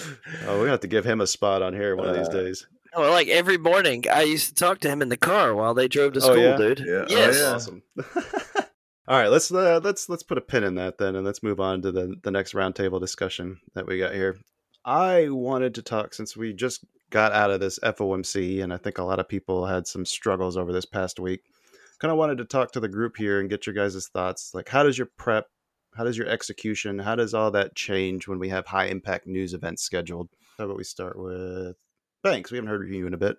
Oh, 0.46 0.56
we're 0.56 0.58
gonna 0.58 0.70
have 0.72 0.80
to 0.80 0.88
give 0.88 1.04
him 1.06 1.20
a 1.22 1.26
spot 1.26 1.62
on 1.62 1.72
here 1.72 1.96
one 1.96 2.08
of 2.08 2.16
these 2.16 2.28
Uh, 2.28 2.32
days. 2.32 2.66
Oh, 2.94 3.10
like 3.10 3.28
every 3.28 3.56
morning, 3.58 4.04
I 4.12 4.22
used 4.22 4.48
to 4.48 4.54
talk 4.54 4.80
to 4.80 4.88
him 4.90 5.00
in 5.00 5.08
the 5.08 5.16
car 5.16 5.54
while 5.54 5.72
they 5.74 5.88
drove 5.88 6.12
to 6.14 6.18
Oh, 6.20 6.22
school, 6.22 6.36
yeah? 6.38 6.56
dude. 6.56 6.80
Yeah. 6.80 7.04
Oh, 7.04 7.06
Yes. 7.08 7.38
yeah. 7.38 7.54
Awesome. 7.54 7.82
All 9.08 9.18
right, 9.18 9.28
let's 9.30 9.50
uh, 9.52 9.80
let's 9.82 10.08
let's 10.08 10.22
put 10.22 10.38
a 10.38 10.42
pin 10.42 10.62
in 10.62 10.76
that 10.76 10.96
then, 10.98 11.16
and 11.16 11.24
let's 11.26 11.42
move 11.42 11.58
on 11.58 11.82
to 11.82 11.90
the 11.92 12.14
the 12.22 12.30
next 12.30 12.54
roundtable 12.54 13.00
discussion 13.00 13.58
that 13.74 13.86
we 13.86 13.98
got 13.98 14.14
here. 14.14 14.36
I 14.84 15.28
wanted 15.28 15.74
to 15.76 15.82
talk 15.82 16.14
since 16.14 16.36
we 16.36 16.52
just 16.52 16.84
got 17.10 17.32
out 17.32 17.50
of 17.50 17.60
this 17.60 17.78
FOMC, 17.80 18.62
and 18.62 18.72
I 18.72 18.76
think 18.76 18.98
a 18.98 19.02
lot 19.04 19.18
of 19.18 19.28
people 19.28 19.66
had 19.66 19.86
some 19.86 20.04
struggles 20.04 20.56
over 20.56 20.72
this 20.72 20.84
past 20.86 21.18
week. 21.18 21.40
kind 21.98 22.10
of 22.12 22.18
wanted 22.18 22.38
to 22.38 22.44
talk 22.44 22.72
to 22.72 22.80
the 22.80 22.88
group 22.88 23.16
here 23.16 23.40
and 23.40 23.50
get 23.50 23.66
your 23.66 23.74
guys' 23.74 24.08
thoughts. 24.12 24.52
Like, 24.54 24.68
how 24.68 24.82
does 24.82 24.96
your 24.98 25.08
prep, 25.18 25.46
how 25.96 26.04
does 26.04 26.16
your 26.18 26.26
execution, 26.28 26.98
how 26.98 27.14
does 27.16 27.34
all 27.34 27.50
that 27.52 27.74
change 27.74 28.26
when 28.28 28.38
we 28.38 28.48
have 28.50 28.66
high 28.66 28.86
impact 28.86 29.26
news 29.26 29.52
events 29.54 29.82
scheduled? 29.82 30.28
How 30.58 30.64
about 30.64 30.76
we 30.78 30.84
start 30.84 31.18
with 31.18 31.76
Banks? 32.22 32.50
We 32.50 32.58
haven't 32.58 32.70
heard 32.70 32.82
from 32.82 32.92
you 32.92 33.06
in 33.06 33.14
a 33.14 33.18
bit. 33.18 33.36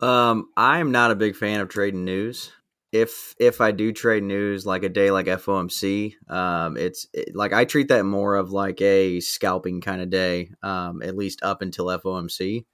Um, 0.00 0.48
I'm 0.56 0.92
not 0.92 1.10
a 1.10 1.16
big 1.16 1.36
fan 1.36 1.60
of 1.60 1.68
trading 1.68 2.04
news. 2.04 2.52
If 2.92 3.34
if 3.40 3.60
I 3.60 3.72
do 3.72 3.92
trade 3.92 4.22
news 4.22 4.64
like 4.64 4.84
a 4.84 4.88
day 4.88 5.10
like 5.10 5.26
FOMC, 5.26 6.14
um, 6.30 6.76
it's 6.76 7.08
it, 7.12 7.34
like 7.34 7.52
I 7.52 7.64
treat 7.64 7.88
that 7.88 8.04
more 8.04 8.36
of 8.36 8.50
like 8.50 8.80
a 8.80 9.20
scalping 9.20 9.80
kind 9.80 10.00
of 10.00 10.10
day. 10.10 10.50
Um, 10.62 11.02
at 11.02 11.16
least 11.16 11.42
up 11.42 11.62
until 11.62 11.86
FOMC. 11.86 12.64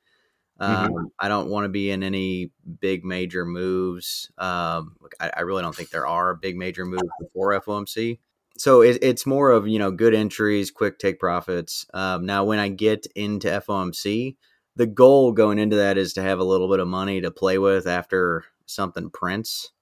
Um, 0.58 0.92
mm-hmm. 0.92 1.04
I 1.18 1.28
don't 1.28 1.48
want 1.48 1.64
to 1.64 1.70
be 1.70 1.90
in 1.90 2.02
any 2.02 2.52
big 2.80 3.02
major 3.02 3.46
moves. 3.46 4.30
Um, 4.36 4.96
I, 5.18 5.30
I, 5.38 5.40
really 5.40 5.62
don't 5.62 5.74
think 5.74 5.88
there 5.88 6.06
are 6.06 6.34
big 6.34 6.54
major 6.54 6.84
moves 6.84 7.08
before 7.18 7.58
FOMC. 7.58 8.18
So 8.58 8.82
it, 8.82 8.98
it's 9.00 9.24
more 9.24 9.52
of 9.52 9.66
you 9.66 9.78
know 9.78 9.90
good 9.90 10.14
entries, 10.14 10.70
quick 10.70 10.98
take 10.98 11.18
profits. 11.18 11.86
Um, 11.94 12.26
now, 12.26 12.44
when 12.44 12.58
I 12.58 12.68
get 12.68 13.06
into 13.16 13.48
FOMC, 13.48 14.36
the 14.80 14.86
goal 14.86 15.32
going 15.32 15.58
into 15.58 15.76
that 15.76 15.98
is 15.98 16.14
to 16.14 16.22
have 16.22 16.38
a 16.38 16.44
little 16.44 16.68
bit 16.68 16.80
of 16.80 16.88
money 16.88 17.20
to 17.20 17.30
play 17.30 17.58
with 17.58 17.86
after 17.86 18.44
something 18.64 19.10
prints, 19.10 19.72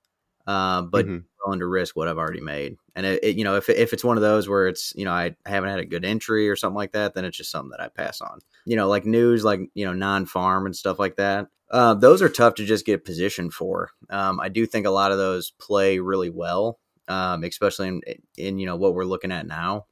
uh, 0.46 0.82
but 0.82 1.06
mm-hmm. 1.06 1.18
willing 1.44 1.60
to 1.60 1.66
risk 1.66 1.94
what 1.94 2.08
I've 2.08 2.18
already 2.18 2.40
made. 2.40 2.76
And 2.96 3.06
it, 3.06 3.22
it, 3.22 3.36
you 3.36 3.44
know, 3.44 3.56
if 3.56 3.68
if 3.68 3.92
it's 3.92 4.04
one 4.04 4.16
of 4.16 4.22
those 4.22 4.48
where 4.48 4.66
it's 4.66 4.92
you 4.96 5.04
know 5.04 5.12
I 5.12 5.36
haven't 5.46 5.70
had 5.70 5.78
a 5.78 5.84
good 5.84 6.04
entry 6.04 6.48
or 6.48 6.56
something 6.56 6.76
like 6.76 6.92
that, 6.92 7.14
then 7.14 7.24
it's 7.24 7.36
just 7.36 7.50
something 7.50 7.70
that 7.70 7.80
I 7.80 7.88
pass 7.88 8.20
on 8.20 8.40
you 8.68 8.76
know, 8.76 8.86
like 8.86 9.06
news, 9.06 9.44
like, 9.44 9.60
you 9.72 9.86
know, 9.86 9.94
non 9.94 10.26
farm 10.26 10.66
and 10.66 10.76
stuff 10.76 10.98
like 10.98 11.16
that. 11.16 11.46
Uh, 11.70 11.94
those 11.94 12.20
are 12.20 12.28
tough 12.28 12.54
to 12.54 12.66
just 12.66 12.84
get 12.84 13.04
positioned 13.04 13.54
for. 13.54 13.90
Um, 14.10 14.38
I 14.40 14.50
do 14.50 14.66
think 14.66 14.84
a 14.84 14.90
lot 14.90 15.10
of 15.10 15.16
those 15.16 15.52
play 15.52 15.98
really 15.98 16.28
well, 16.28 16.78
um, 17.08 17.44
especially 17.44 17.88
in, 17.88 18.02
in, 18.36 18.58
you 18.58 18.66
know, 18.66 18.76
what 18.76 18.92
we're 18.92 19.06
looking 19.06 19.32
at 19.32 19.46
now. 19.46 19.86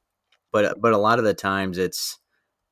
But, 0.53 0.79
but 0.79 0.93
a 0.93 0.99
lot 0.99 1.19
of 1.19 1.25
the 1.25 1.33
times 1.33 1.79
it's, 1.79 2.19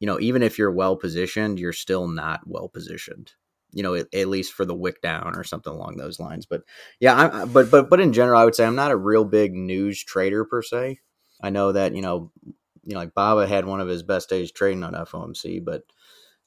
you 0.01 0.07
know, 0.07 0.19
even 0.21 0.43
if 0.43 0.59
you're 0.59 0.73
well 0.73 0.97
positioned, 0.97 1.59
you're 1.59 1.73
still 1.73 2.09
not 2.09 2.41
well 2.47 2.69
positioned 2.69 3.33
you 3.75 3.83
know, 3.83 3.95
at, 3.95 4.07
at, 4.15 4.29
least 4.29 4.53
for 4.53 4.65
the 4.65 4.75
wick 4.75 5.03
down 5.03 5.35
or 5.35 5.43
something 5.43 5.73
along 5.73 5.97
those 5.97 6.21
lines. 6.21 6.47
But 6.47 6.63
yeah, 7.01 7.15
I'm, 7.15 7.53
but 7.53 7.71
but 7.71 7.91
but 7.91 8.01
in 8.01 8.13
general, 8.13 8.41
I 8.41 8.45
would 8.45 8.55
say 8.55 8.65
I'm 8.65 8.77
not 8.77 8.93
a 8.93 8.97
real 8.97 9.25
big 9.25 9.53
news 9.53 10.03
trader 10.03 10.45
per 10.45 10.63
se. 10.63 11.01
I 11.43 11.51
know 11.51 11.73
that 11.73 11.95
you 11.95 12.01
know, 12.01 12.31
you 12.45 12.95
know, 12.95 13.01
like 13.01 13.15
Baba 13.15 13.47
had 13.47 13.67
one 13.67 13.81
of 13.81 13.89
his 13.89 14.03
best 14.03 14.31
days 14.31 14.53
trading 14.53 14.85
on 14.85 14.95
FOMC, 14.95 15.65
but 15.65 15.83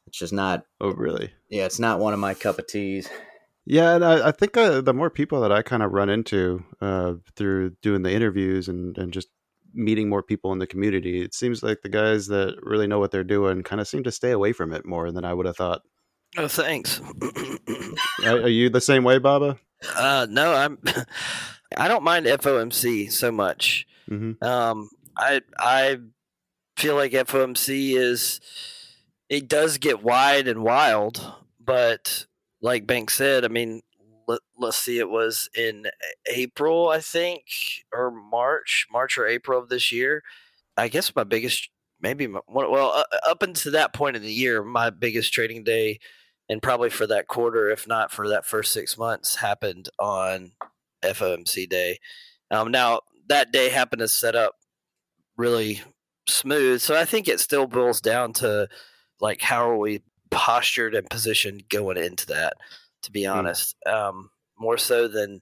it's 0.07 0.17
just 0.17 0.33
not. 0.33 0.63
Oh, 0.79 0.91
really? 0.91 1.31
Yeah, 1.49 1.65
it's 1.65 1.79
not 1.79 1.99
one 1.99 2.13
of 2.13 2.19
my 2.19 2.33
cup 2.33 2.59
of 2.59 2.67
teas. 2.67 3.09
Yeah, 3.65 3.95
and 3.95 4.05
I, 4.05 4.29
I 4.29 4.31
think 4.31 4.55
uh, 4.55 4.79
the 4.79 4.93
more 4.93 5.09
people 5.09 5.41
that 5.41 5.51
I 5.51 5.61
kind 5.61 5.83
of 5.83 5.91
run 5.91 6.09
into 6.09 6.63
uh, 6.79 7.15
through 7.35 7.71
doing 7.81 8.01
the 8.01 8.13
interviews 8.13 8.69
and, 8.69 8.97
and 8.97 9.11
just 9.11 9.27
meeting 9.73 10.09
more 10.09 10.23
people 10.23 10.51
in 10.51 10.59
the 10.59 10.67
community, 10.67 11.21
it 11.21 11.33
seems 11.33 11.63
like 11.63 11.81
the 11.81 11.89
guys 11.89 12.27
that 12.27 12.55
really 12.61 12.87
know 12.87 12.99
what 12.99 13.11
they're 13.11 13.23
doing 13.23 13.63
kind 13.63 13.81
of 13.81 13.87
seem 13.87 14.03
to 14.03 14.11
stay 14.11 14.31
away 14.31 14.53
from 14.53 14.73
it 14.73 14.85
more 14.85 15.11
than 15.11 15.25
I 15.25 15.33
would 15.33 15.45
have 15.45 15.57
thought. 15.57 15.81
Oh, 16.37 16.47
thanks. 16.47 17.01
are, 18.25 18.41
are 18.41 18.47
you 18.47 18.69
the 18.69 18.81
same 18.81 19.03
way, 19.03 19.17
Baba? 19.17 19.57
Uh, 19.95 20.27
no, 20.29 20.53
I'm. 20.53 20.79
I 21.77 21.87
don't 21.87 22.03
mind 22.03 22.25
FOMC 22.25 23.11
so 23.11 23.31
much. 23.31 23.85
Mm-hmm. 24.09 24.43
Um, 24.43 24.89
I 25.17 25.41
I 25.57 25.97
feel 26.77 26.95
like 26.95 27.11
FOMC 27.11 27.97
is 27.97 28.39
it 29.29 29.47
does 29.47 29.77
get 29.77 30.03
wide 30.03 30.47
and 30.47 30.63
wild, 30.63 31.33
but 31.59 32.25
like 32.61 32.87
Bank 32.87 33.09
said, 33.09 33.43
I 33.43 33.49
mean, 33.49 33.81
let, 34.27 34.39
us 34.61 34.77
see, 34.77 34.99
it 34.99 35.09
was 35.09 35.49
in 35.55 35.87
April, 36.31 36.89
I 36.89 36.99
think, 36.99 37.43
or 37.93 38.11
March, 38.11 38.85
March 38.91 39.17
or 39.17 39.25
April 39.25 39.59
of 39.59 39.69
this 39.69 39.91
year. 39.91 40.23
I 40.75 40.89
guess 40.89 41.15
my 41.15 41.23
biggest, 41.23 41.69
maybe, 42.01 42.27
my, 42.27 42.41
well, 42.47 42.91
uh, 42.91 43.17
up 43.27 43.41
until 43.41 43.71
that 43.71 43.93
point 43.93 44.15
in 44.15 44.21
the 44.21 44.31
year, 44.31 44.63
my 44.63 44.89
biggest 44.89 45.33
trading 45.33 45.63
day, 45.63 45.99
and 46.49 46.61
probably 46.61 46.89
for 46.89 47.07
that 47.07 47.27
quarter, 47.27 47.69
if 47.69 47.87
not 47.87 48.11
for 48.11 48.29
that 48.29 48.45
first 48.45 48.71
six 48.73 48.97
months, 48.97 49.35
happened 49.35 49.89
on 49.99 50.51
FOMC 51.03 51.67
day. 51.67 51.99
Um, 52.51 52.71
now 52.71 53.01
that 53.27 53.51
day 53.51 53.69
happened 53.69 53.99
to 53.99 54.07
set 54.07 54.35
up 54.35 54.55
really 55.37 55.81
smooth, 56.27 56.81
so 56.81 56.95
I 56.95 57.05
think 57.05 57.27
it 57.27 57.39
still 57.39 57.67
boils 57.67 58.01
down 58.01 58.33
to 58.33 58.67
like 59.19 59.41
how 59.41 59.69
are 59.69 59.77
we 59.77 60.03
postured 60.29 60.95
and 60.95 61.09
positioned 61.09 61.69
going 61.69 61.97
into 61.97 62.27
that 62.27 62.53
to 63.07 63.11
be 63.11 63.23
hmm. 63.23 63.31
honest 63.31 63.75
mm. 63.87 63.93
um, 63.93 64.29
more 64.59 64.77
so 64.77 65.07
than 65.07 65.41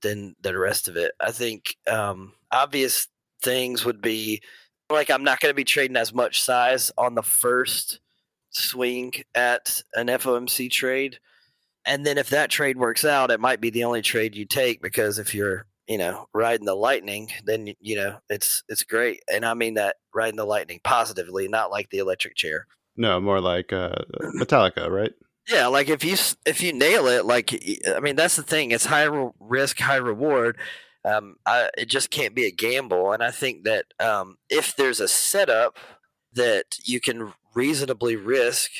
than 0.00 0.34
the 0.42 0.58
rest 0.58 0.88
of 0.88 0.96
it 0.96 1.12
i 1.20 1.30
think 1.30 1.76
um, 1.88 2.32
obvious 2.50 3.06
things 3.42 3.84
would 3.84 4.00
be 4.00 4.42
like 4.90 5.10
i'm 5.10 5.24
not 5.24 5.38
going 5.40 5.50
to 5.50 5.56
be 5.56 5.64
trading 5.64 5.96
as 5.96 6.12
much 6.12 6.42
size 6.42 6.90
on 6.98 7.14
the 7.14 7.22
first 7.22 8.00
swing 8.50 9.12
at 9.34 9.82
an 9.94 10.08
fomc 10.08 10.70
trade 10.70 11.18
and 11.84 12.04
then 12.04 12.18
if 12.18 12.30
that 12.30 12.50
trade 12.50 12.76
works 12.76 13.04
out 13.04 13.30
it 13.30 13.40
might 13.40 13.60
be 13.60 13.70
the 13.70 13.84
only 13.84 14.02
trade 14.02 14.34
you 14.34 14.44
take 14.44 14.82
because 14.82 15.18
if 15.18 15.34
you're 15.34 15.66
you 15.86 15.98
know 15.98 16.26
riding 16.34 16.66
the 16.66 16.74
lightning 16.74 17.30
then 17.44 17.72
you 17.80 17.96
know 17.96 18.18
it's 18.28 18.62
it's 18.68 18.84
great 18.84 19.20
and 19.32 19.44
i 19.44 19.54
mean 19.54 19.74
that 19.74 19.96
riding 20.14 20.36
the 20.36 20.44
lightning 20.44 20.80
positively 20.84 21.48
not 21.48 21.70
like 21.70 21.88
the 21.90 21.98
electric 21.98 22.34
chair 22.34 22.66
no, 22.96 23.20
more 23.20 23.40
like 23.40 23.72
uh, 23.72 23.94
Metallica, 24.38 24.90
right? 24.90 25.12
Yeah, 25.48 25.66
like 25.66 25.88
if 25.88 26.04
you 26.04 26.16
if 26.46 26.62
you 26.62 26.72
nail 26.72 27.06
it, 27.06 27.24
like 27.24 27.52
I 27.86 28.00
mean, 28.00 28.16
that's 28.16 28.36
the 28.36 28.42
thing. 28.42 28.70
It's 28.70 28.86
high 28.86 29.08
risk, 29.40 29.78
high 29.78 29.96
reward. 29.96 30.56
Um, 31.04 31.36
I, 31.44 31.68
it 31.76 31.88
just 31.88 32.10
can't 32.10 32.34
be 32.34 32.46
a 32.46 32.52
gamble, 32.52 33.12
and 33.12 33.24
I 33.24 33.32
think 33.32 33.64
that 33.64 33.86
um, 33.98 34.38
if 34.48 34.76
there's 34.76 35.00
a 35.00 35.08
setup 35.08 35.76
that 36.32 36.76
you 36.84 37.00
can 37.00 37.32
reasonably 37.54 38.14
risk, 38.14 38.70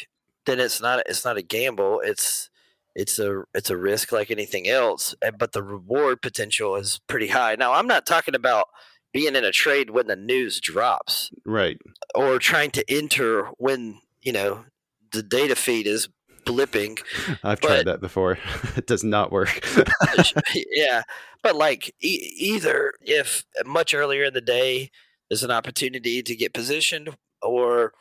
then 0.46 0.60
it's 0.60 0.80
not 0.80 1.02
it's 1.06 1.24
not 1.24 1.36
a 1.36 1.42
gamble. 1.42 2.00
It's 2.04 2.48
it's 2.94 3.18
a 3.18 3.42
it's 3.54 3.70
a 3.70 3.76
risk 3.76 4.12
like 4.12 4.30
anything 4.30 4.68
else, 4.68 5.16
but 5.38 5.52
the 5.52 5.62
reward 5.64 6.22
potential 6.22 6.76
is 6.76 7.00
pretty 7.08 7.28
high. 7.28 7.56
Now, 7.56 7.72
I'm 7.72 7.88
not 7.88 8.06
talking 8.06 8.36
about 8.36 8.66
being 9.12 9.36
in 9.36 9.44
a 9.44 9.52
trade 9.52 9.90
when 9.90 10.06
the 10.06 10.16
news 10.16 10.60
drops. 10.60 11.30
Right. 11.44 11.78
Or 12.14 12.38
trying 12.38 12.70
to 12.72 12.84
enter 12.88 13.50
when, 13.58 14.00
you 14.22 14.32
know, 14.32 14.64
the 15.12 15.22
data 15.22 15.54
feed 15.54 15.86
is 15.86 16.08
blipping. 16.44 17.00
I've 17.42 17.60
but, 17.60 17.68
tried 17.68 17.86
that 17.86 18.00
before. 18.00 18.38
it 18.76 18.86
does 18.86 19.04
not 19.04 19.32
work. 19.32 19.66
yeah. 20.54 21.02
But 21.42 21.56
like 21.56 21.94
e- 22.00 22.34
either 22.38 22.92
if 23.00 23.44
much 23.64 23.94
earlier 23.94 24.24
in 24.24 24.34
the 24.34 24.40
day 24.40 24.90
there's 25.28 25.42
an 25.42 25.50
opportunity 25.50 26.22
to 26.22 26.36
get 26.36 26.54
positioned 26.54 27.10
or 27.40 27.92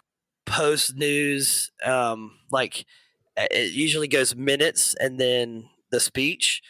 post 0.45 0.95
news 0.95 1.71
um 1.85 2.31
like 2.51 2.85
it 3.37 3.71
usually 3.71 4.07
goes 4.07 4.35
minutes 4.35 4.95
and 4.99 5.19
then 5.19 5.69
the 5.91 5.99
speech 5.99 6.61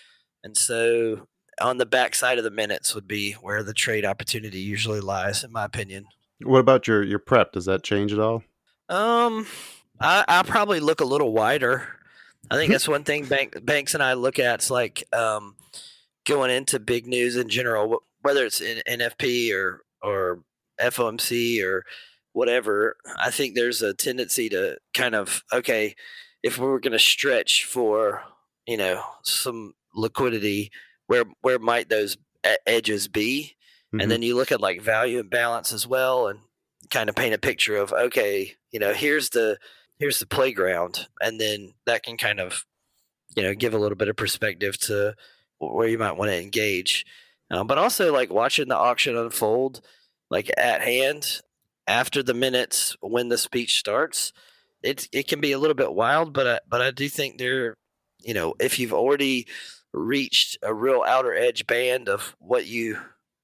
and 0.43 0.55
so 0.55 1.27
on 1.62 1.77
the 1.77 1.86
backside 1.86 2.38
of 2.38 2.43
the 2.43 2.51
minutes 2.51 2.93
would 2.95 3.07
be 3.07 3.34
where 3.34 3.63
the 3.63 3.73
trade 3.73 4.05
opportunity 4.05 4.60
usually 4.60 4.99
lies, 4.99 5.43
in 5.43 5.51
my 5.51 5.65
opinion. 5.65 6.05
What 6.43 6.60
about 6.60 6.88
your 6.88 7.03
your 7.03 7.19
prep? 7.19 7.53
Does 7.53 7.65
that 7.65 7.84
change 7.84 8.12
at 8.13 8.19
all? 8.19 8.43
Um, 8.89 9.45
I 10.01 10.25
I 10.27 10.43
probably 10.43 10.79
look 10.79 11.01
a 11.01 11.05
little 11.05 11.31
wider. 11.31 11.87
I 12.49 12.55
think 12.55 12.71
that's 12.71 12.87
one 12.87 13.03
thing 13.03 13.25
bank, 13.25 13.63
banks 13.63 13.93
and 13.93 14.03
I 14.03 14.13
look 14.13 14.39
at. 14.39 14.55
It's 14.55 14.71
like 14.71 15.03
um, 15.13 15.55
going 16.25 16.51
into 16.51 16.79
big 16.79 17.07
news 17.07 17.35
in 17.35 17.49
general, 17.49 18.03
whether 18.21 18.45
it's 18.45 18.61
in 18.61 18.81
NFP 18.87 19.53
or 19.53 19.83
or 20.01 20.43
FOMC 20.79 21.63
or 21.63 21.85
whatever. 22.33 22.97
I 23.19 23.31
think 23.31 23.55
there's 23.55 23.81
a 23.81 23.93
tendency 23.93 24.49
to 24.49 24.77
kind 24.93 25.15
of 25.15 25.43
okay, 25.53 25.95
if 26.43 26.57
we 26.57 26.65
were 26.65 26.79
going 26.79 26.93
to 26.93 26.99
stretch 26.99 27.65
for 27.65 28.23
you 28.67 28.77
know 28.77 29.03
some 29.23 29.73
liquidity 29.93 30.71
where 31.07 31.25
where 31.41 31.59
might 31.59 31.89
those 31.89 32.17
edges 32.65 33.07
be? 33.07 33.55
Mm-hmm. 33.87 34.01
And 34.01 34.11
then 34.11 34.21
you 34.21 34.35
look 34.35 34.51
at 34.51 34.61
like 34.61 34.81
value 34.81 35.19
and 35.19 35.29
balance 35.29 35.73
as 35.73 35.85
well, 35.85 36.27
and 36.27 36.39
kind 36.89 37.09
of 37.09 37.15
paint 37.15 37.33
a 37.33 37.37
picture 37.37 37.75
of 37.75 37.93
okay, 37.93 38.55
you 38.71 38.79
know, 38.79 38.93
here's 38.93 39.29
the 39.29 39.57
here's 40.01 40.19
the 40.19 40.25
playground, 40.25 41.07
and 41.21 41.39
then 41.39 41.73
that 41.85 42.03
can 42.03 42.17
kind 42.17 42.39
of 42.39 42.65
you 43.35 43.43
know 43.43 43.53
give 43.53 43.73
a 43.73 43.77
little 43.77 43.95
bit 43.95 44.09
of 44.09 44.15
perspective 44.15 44.77
to 44.79 45.15
where 45.59 45.87
you 45.87 45.97
might 45.97 46.17
want 46.17 46.31
to 46.31 46.41
engage. 46.41 47.05
Um, 47.51 47.67
but 47.67 47.77
also 47.77 48.11
like 48.11 48.31
watching 48.31 48.67
the 48.67 48.77
auction 48.77 49.15
unfold 49.15 49.81
like 50.31 50.49
at 50.57 50.81
hand 50.81 51.41
after 51.85 52.23
the 52.23 52.33
minutes 52.33 52.95
when 53.01 53.29
the 53.29 53.37
speech 53.37 53.77
starts 53.77 54.31
it 54.81 55.07
it 55.11 55.27
can 55.27 55.41
be 55.41 55.51
a 55.51 55.59
little 55.59 55.75
bit 55.75 55.93
wild 55.93 56.33
but 56.33 56.47
I, 56.47 56.59
but 56.67 56.81
I 56.81 56.91
do 56.91 57.09
think 57.09 57.37
there 57.37 57.75
you 58.21 58.33
know 58.33 58.53
if 58.59 58.79
you've 58.79 58.93
already 58.93 59.47
reached 59.93 60.57
a 60.63 60.73
real 60.73 61.03
outer 61.05 61.35
edge 61.35 61.67
band 61.67 62.07
of 62.07 62.35
what 62.39 62.65
you 62.65 62.97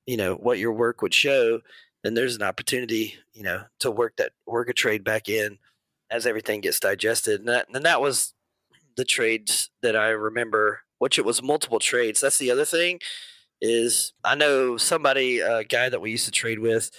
you 0.06 0.18
know 0.18 0.36
what 0.36 0.60
your 0.60 0.72
work 0.72 1.02
would 1.02 1.14
show 1.14 1.60
then 2.04 2.14
there's 2.14 2.36
an 2.36 2.44
opportunity 2.44 3.16
you 3.34 3.44
know 3.44 3.64
to 3.80 3.92
work 3.92 4.16
that 4.18 4.32
work 4.46 4.70
a 4.70 4.74
trade 4.74 5.04
back 5.04 5.28
in 5.28 5.58
as 6.10 6.26
everything 6.26 6.62
gets 6.62 6.80
digested 6.80 7.40
and 7.40 7.50
that, 7.50 7.68
and 7.74 7.86
that 7.86 8.02
was 8.02 8.34
the 8.96 9.06
trades 9.06 9.70
that 9.82 9.96
i 9.96 10.10
remember 10.10 10.82
which 11.00 11.20
it 11.20 11.26
was 11.26 11.44
multiple 11.44 11.80
trades 11.80 12.22
that's 12.22 12.38
the 12.38 12.52
other 12.52 12.66
thing 12.66 13.00
is 13.62 14.14
I 14.24 14.36
know 14.36 14.78
somebody, 14.78 15.40
a 15.40 15.64
guy 15.64 15.90
that 15.90 16.02
we 16.02 16.12
used 16.12 16.26
to 16.26 16.32
trade 16.32 16.60
with, 16.60 16.92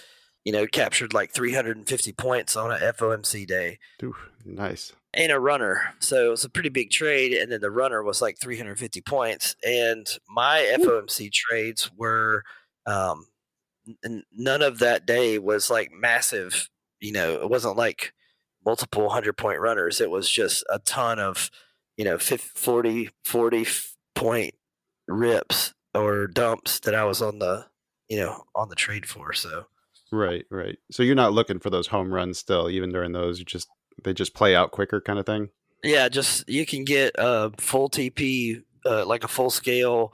you 0.43 0.51
know, 0.51 0.67
captured 0.67 1.13
like 1.13 1.31
350 1.31 2.11
points 2.13 2.55
on 2.55 2.71
a 2.71 2.77
FOMC 2.77 3.47
day. 3.47 3.79
Ooh, 4.03 4.15
nice. 4.45 4.93
And 5.13 5.31
a 5.31 5.39
runner. 5.39 5.95
So 5.99 6.27
it 6.27 6.29
was 6.29 6.45
a 6.45 6.49
pretty 6.49 6.69
big 6.69 6.91
trade. 6.91 7.33
And 7.33 7.51
then 7.51 7.61
the 7.61 7.71
runner 7.71 8.03
was 8.03 8.21
like 8.21 8.39
350 8.39 9.01
points. 9.01 9.55
And 9.65 10.07
my 10.29 10.75
FOMC 10.79 11.31
trades 11.31 11.89
were, 11.95 12.43
um, 12.85 13.25
n- 14.05 14.23
none 14.31 14.61
of 14.61 14.79
that 14.79 15.05
day 15.05 15.39
was 15.39 15.69
like 15.69 15.91
massive. 15.91 16.69
You 16.99 17.13
know, 17.13 17.41
it 17.41 17.49
wasn't 17.49 17.77
like 17.77 18.13
multiple 18.69 19.09
hundred 19.09 19.33
point 19.33 19.59
runners. 19.59 19.99
It 19.99 20.11
was 20.11 20.29
just 20.29 20.63
a 20.69 20.77
ton 20.77 21.17
of, 21.17 21.49
you 21.97 22.05
know, 22.05 22.19
50, 22.19 22.49
40, 22.53 23.09
40 23.25 23.65
point 24.13 24.53
rips 25.07 25.73
or 25.95 26.27
dumps 26.27 26.79
that 26.81 26.93
I 26.93 27.03
was 27.03 27.19
on 27.19 27.39
the, 27.39 27.65
you 28.09 28.19
know, 28.19 28.43
on 28.53 28.69
the 28.69 28.75
trade 28.75 29.07
for. 29.07 29.33
So, 29.33 29.65
Right, 30.11 30.45
right. 30.51 30.77
So 30.91 31.01
you're 31.01 31.15
not 31.15 31.33
looking 31.33 31.59
for 31.59 31.71
those 31.71 31.87
home 31.87 32.13
runs 32.13 32.37
still, 32.37 32.69
even 32.69 32.91
during 32.91 33.11
those. 33.11 33.39
You 33.39 33.45
just 33.45 33.67
they 34.03 34.13
just 34.13 34.35
play 34.35 34.55
out 34.55 34.69
quicker, 34.71 35.01
kind 35.01 35.17
of 35.17 35.25
thing. 35.25 35.49
yeah, 35.83 36.07
just 36.09 36.47
you 36.47 36.65
can 36.65 36.83
get 36.83 37.15
a 37.17 37.51
full 37.57 37.89
TP, 37.89 38.61
uh, 38.85 39.05
like 39.05 39.23
a 39.23 39.27
full 39.27 39.49
scale, 39.49 40.13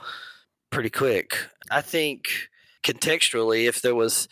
pretty 0.69 0.89
quick. 0.89 1.37
I 1.69 1.81
think 1.81 2.49
contextually, 2.83 3.67
if 3.67 3.81
there 3.81 3.95
was, 3.95 4.27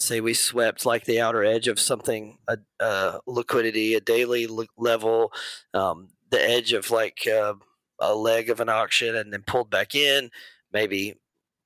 say, 0.00 0.20
we 0.20 0.34
swept 0.34 0.86
like 0.86 1.04
the 1.04 1.20
outer 1.20 1.44
edge 1.44 1.68
of 1.68 1.80
something, 1.80 2.38
a, 2.80 3.20
liquidity, 3.26 3.94
a 3.94 4.00
daily 4.00 4.46
le- 4.46 4.66
level, 4.76 5.32
um, 5.74 6.08
the 6.30 6.42
edge 6.42 6.72
of 6.72 6.90
like 6.90 7.26
uh, 7.26 7.54
a 8.00 8.14
leg 8.14 8.50
of 8.50 8.60
an 8.60 8.68
auction, 8.68 9.16
and 9.16 9.32
then 9.32 9.42
pulled 9.46 9.70
back 9.70 9.94
in, 9.94 10.30
maybe 10.72 11.14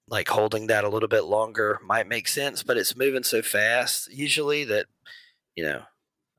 like 0.09 0.29
holding 0.29 0.67
that 0.67 0.85
a 0.85 0.89
little 0.89 1.09
bit 1.09 1.25
longer 1.25 1.79
might 1.85 2.09
make 2.09 2.29
sense. 2.29 2.63
But 2.63 2.77
it's 2.77 2.97
moving 2.97 3.23
so 3.23 3.43
fast 3.43 4.13
usually 4.13 4.65
that 4.65 4.87
you 5.57 5.65
know. 5.65 5.83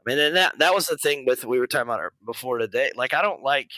I 0.06 0.10
mean, 0.10 0.20
and 0.20 0.36
that 0.36 0.60
that 0.60 0.74
was 0.74 0.88
the 0.88 0.98
thing 0.98 1.26
with 1.26 1.46
we 1.46 1.60
were 1.60 1.68
talking 1.68 1.90
about 1.90 2.12
before 2.26 2.58
today. 2.58 2.92
Like, 2.96 3.14
I 3.14 3.22
don't 3.22 3.42
like 3.42 3.72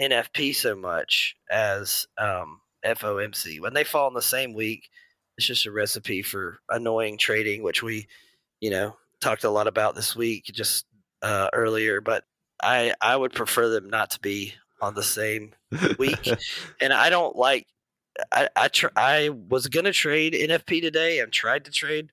NFP 0.00 0.54
so 0.54 0.74
much 0.74 1.34
as 1.50 2.06
um, 2.18 2.60
FOMC. 2.84 3.60
When 3.60 3.72
they 3.72 3.84
fall 3.84 4.08
in 4.08 4.14
the 4.14 4.22
same 4.22 4.52
week, 4.52 4.88
it's 5.36 5.46
just 5.46 5.66
a 5.66 5.72
recipe 5.72 6.22
for 6.22 6.58
annoying 6.68 7.18
trading, 7.18 7.62
which 7.62 7.82
we, 7.82 8.06
you 8.60 8.70
know, 8.70 8.96
talked 9.20 9.44
a 9.44 9.50
lot 9.50 9.66
about 9.66 9.94
this 9.94 10.14
week 10.16 10.44
just 10.52 10.86
uh, 11.22 11.48
earlier. 11.52 12.00
But 12.00 12.24
I 12.62 12.94
I 13.00 13.16
would 13.16 13.32
prefer 13.32 13.68
them 13.68 13.88
not 13.88 14.10
to 14.12 14.20
be 14.20 14.54
on 14.80 14.94
the 14.94 15.02
same 15.02 15.52
week, 15.98 16.28
and 16.80 16.92
I 16.92 17.10
don't 17.10 17.36
like. 17.36 17.66
I 18.30 18.48
I, 18.54 18.68
tr- 18.68 18.88
I 18.96 19.30
was 19.30 19.68
gonna 19.68 19.92
trade 19.92 20.34
NFP 20.34 20.82
today 20.82 21.20
and 21.20 21.32
tried 21.32 21.64
to 21.64 21.70
trade 21.70 22.10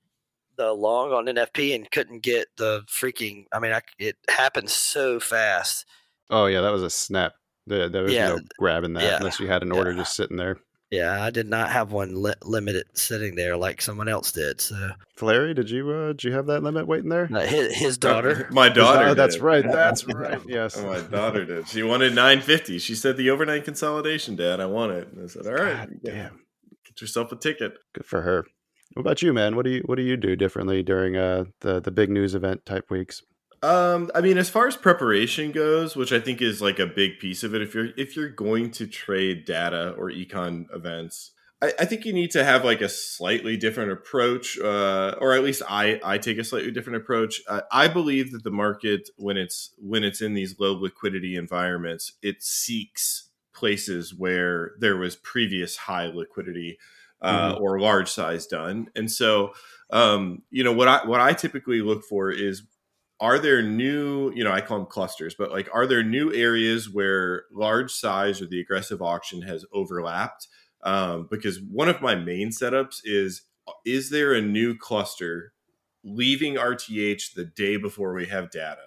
the 0.55 0.71
long 0.71 1.11
on 1.11 1.25
NFP 1.25 1.75
and 1.75 1.89
couldn't 1.91 2.21
get 2.23 2.47
the 2.57 2.83
freaking. 2.89 3.45
I 3.51 3.59
mean, 3.59 3.73
I, 3.73 3.81
it 3.97 4.15
happened 4.29 4.69
so 4.69 5.19
fast. 5.19 5.85
oh 6.29 6.45
yeah, 6.45 6.61
that 6.61 6.71
was 6.71 6.83
a 6.83 6.89
snap. 6.89 7.33
There, 7.67 7.89
there 7.89 8.03
was 8.03 8.13
Yeah, 8.13 8.29
no 8.29 8.39
grabbing 8.57 8.93
that 8.93 9.03
yeah, 9.03 9.17
unless 9.17 9.39
you 9.39 9.47
had 9.47 9.61
an 9.61 9.71
order 9.71 9.91
yeah. 9.91 9.97
just 9.97 10.15
sitting 10.15 10.37
there. 10.37 10.57
Yeah, 10.91 11.21
I 11.23 11.29
did 11.29 11.47
not 11.47 11.69
have 11.69 11.91
one 11.91 12.23
li- 12.23 12.33
limited 12.43 12.85
sitting 12.97 13.35
there 13.35 13.55
like 13.55 13.79
someone 13.79 14.07
else 14.07 14.31
did. 14.31 14.59
So 14.59 14.91
Fleri, 15.15 15.53
did 15.55 15.69
you 15.69 15.91
uh, 15.91 16.07
did 16.07 16.23
you 16.23 16.31
have 16.31 16.47
that 16.47 16.63
limit 16.63 16.87
waiting 16.87 17.09
there? 17.09 17.29
uh, 17.31 17.41
his, 17.41 17.75
his 17.77 17.97
daughter. 17.97 18.49
my 18.51 18.69
daughter. 18.69 19.09
Oh, 19.09 19.13
that's 19.13 19.37
right. 19.39 19.63
That's 19.71 20.07
right. 20.07 20.41
Yes. 20.47 20.77
Oh, 20.77 20.87
my 20.87 20.99
daughter 21.01 21.45
did. 21.45 21.67
She 21.67 21.83
wanted 21.83 22.15
950. 22.15 22.79
She 22.79 22.95
said 22.95 23.17
the 23.17 23.29
overnight 23.29 23.65
consolidation, 23.65 24.35
Dad. 24.35 24.59
I 24.59 24.65
want 24.65 24.93
it. 24.93 25.09
And 25.13 25.23
I 25.23 25.27
said, 25.27 25.45
all 25.45 25.53
right, 25.53 25.77
God 25.77 25.89
get, 26.03 26.13
damn. 26.13 26.39
get 26.85 27.01
yourself 27.01 27.31
a 27.31 27.35
ticket. 27.35 27.73
Good 27.93 28.05
for 28.05 28.21
her. 28.21 28.45
What 28.93 29.01
about 29.01 29.21
you, 29.21 29.31
man? 29.33 29.55
What 29.55 29.65
do 29.65 29.71
you 29.71 29.83
what 29.85 29.95
do 29.95 30.01
you 30.01 30.17
do 30.17 30.35
differently 30.35 30.81
during 30.81 31.15
uh 31.15 31.45
the 31.61 31.79
the 31.79 31.91
big 31.91 32.09
news 32.09 32.33
event 32.33 32.65
type 32.65 32.89
weeks? 32.89 33.21
Um, 33.61 34.09
I 34.15 34.21
mean, 34.21 34.37
as 34.37 34.49
far 34.49 34.67
as 34.67 34.77
preparation 34.77 35.51
goes, 35.51 35.95
which 35.95 36.13
I 36.13 36.19
think 36.19 36.41
is 36.41 36.61
like 36.61 36.79
a 36.79 36.87
big 36.87 37.19
piece 37.19 37.43
of 37.43 37.53
it, 37.53 37.61
if 37.61 37.73
you're 37.73 37.89
if 37.97 38.15
you're 38.15 38.29
going 38.29 38.71
to 38.71 38.87
trade 38.87 39.45
data 39.45 39.93
or 39.97 40.09
econ 40.09 40.73
events, 40.73 41.31
I, 41.61 41.73
I 41.79 41.85
think 41.85 42.05
you 42.05 42.13
need 42.13 42.31
to 42.31 42.43
have 42.43 42.63
like 42.63 42.81
a 42.81 42.89
slightly 42.89 43.57
different 43.57 43.91
approach, 43.91 44.57
uh, 44.59 45.15
or 45.19 45.33
at 45.33 45.43
least 45.43 45.61
I 45.67 45.99
I 46.03 46.17
take 46.17 46.37
a 46.37 46.43
slightly 46.43 46.71
different 46.71 46.97
approach. 46.97 47.41
Uh, 47.47 47.61
I 47.71 47.87
believe 47.87 48.31
that 48.31 48.43
the 48.43 48.51
market 48.51 49.09
when 49.17 49.37
it's 49.37 49.73
when 49.77 50.03
it's 50.03 50.21
in 50.21 50.33
these 50.33 50.59
low 50.59 50.73
liquidity 50.73 51.35
environments, 51.35 52.13
it 52.21 52.41
seeks 52.41 53.29
places 53.53 54.15
where 54.15 54.71
there 54.79 54.95
was 54.95 55.17
previous 55.17 55.75
high 55.75 56.05
liquidity 56.07 56.77
uh, 57.21 57.57
or 57.59 57.79
large 57.79 58.09
size 58.09 58.47
done, 58.47 58.87
and 58.95 59.11
so 59.11 59.51
um, 59.89 60.43
you 60.49 60.63
know 60.63 60.73
what 60.73 60.87
I 60.87 61.05
what 61.05 61.19
I 61.19 61.33
typically 61.33 61.81
look 61.81 62.05
for 62.05 62.31
is 62.31 62.63
are 63.21 63.37
there 63.37 63.61
new 63.61 64.31
you 64.33 64.43
know 64.43 64.51
i 64.51 64.61
call 64.61 64.77
them 64.77 64.87
clusters 64.87 65.35
but 65.35 65.51
like 65.51 65.69
are 65.73 65.85
there 65.85 66.03
new 66.03 66.33
areas 66.33 66.89
where 66.89 67.43
large 67.51 67.91
size 67.91 68.41
or 68.41 68.45
the 68.45 68.59
aggressive 68.61 69.01
auction 69.01 69.41
has 69.41 69.65
overlapped? 69.73 70.47
Um, 70.83 71.27
because 71.29 71.59
one 71.59 71.89
of 71.89 72.01
my 72.01 72.15
main 72.15 72.49
setups 72.49 73.01
is 73.03 73.43
is 73.85 74.09
there 74.09 74.33
a 74.33 74.41
new 74.41 74.77
cluster 74.77 75.53
leaving 76.03 76.55
rth 76.55 77.33
the 77.33 77.45
day 77.45 77.77
before 77.77 78.13
we 78.13 78.27
have 78.27 78.51
data? 78.51 78.81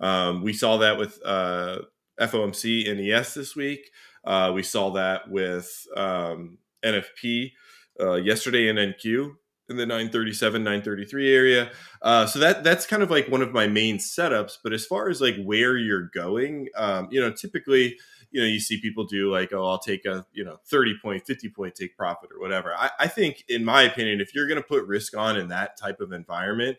Um, 0.00 0.42
we 0.42 0.52
saw 0.52 0.78
that 0.78 0.98
with 0.98 1.18
uh, 1.24 1.80
fomc 2.20 2.96
nes 2.96 3.34
this 3.34 3.54
week. 3.54 3.90
Uh, 4.24 4.52
we 4.54 4.62
saw 4.62 4.90
that 4.92 5.30
with 5.30 5.86
um, 5.96 6.58
nfp 6.84 7.52
uh, 8.00 8.14
yesterday 8.14 8.68
in 8.68 8.76
nq 8.76 9.34
in 9.68 9.76
the 9.76 9.86
937 9.86 10.62
933 10.62 11.34
area. 11.34 11.70
Uh, 12.02 12.26
so 12.26 12.38
that 12.38 12.62
that's 12.62 12.86
kind 12.86 13.02
of 13.02 13.10
like 13.10 13.28
one 13.28 13.42
of 13.42 13.52
my 13.52 13.66
main 13.66 13.98
setups. 13.98 14.58
But 14.62 14.72
as 14.72 14.86
far 14.86 15.08
as 15.08 15.20
like 15.20 15.36
where 15.44 15.76
you're 15.76 16.08
going 16.14 16.68
um, 16.76 17.08
you 17.10 17.20
know 17.20 17.30
typically 17.30 17.96
you 18.30 18.40
know 18.40 18.46
you 18.46 18.60
see 18.60 18.80
people 18.80 19.04
do 19.04 19.30
like 19.30 19.52
oh 19.52 19.64
i'll 19.64 19.78
take 19.78 20.04
a 20.04 20.26
you 20.32 20.44
know 20.44 20.58
30 20.66 20.94
point 21.02 21.26
50 21.26 21.48
point 21.50 21.74
take 21.74 21.96
profit 21.96 22.30
or 22.34 22.40
whatever. 22.40 22.74
I, 22.74 22.90
I 23.00 23.08
think 23.08 23.44
in 23.48 23.64
my 23.64 23.82
opinion 23.82 24.20
if 24.20 24.34
you're 24.34 24.48
going 24.48 24.60
to 24.60 24.66
put 24.66 24.86
risk 24.86 25.16
on 25.16 25.36
in 25.36 25.48
that 25.48 25.76
type 25.78 26.00
of 26.00 26.12
environment 26.12 26.78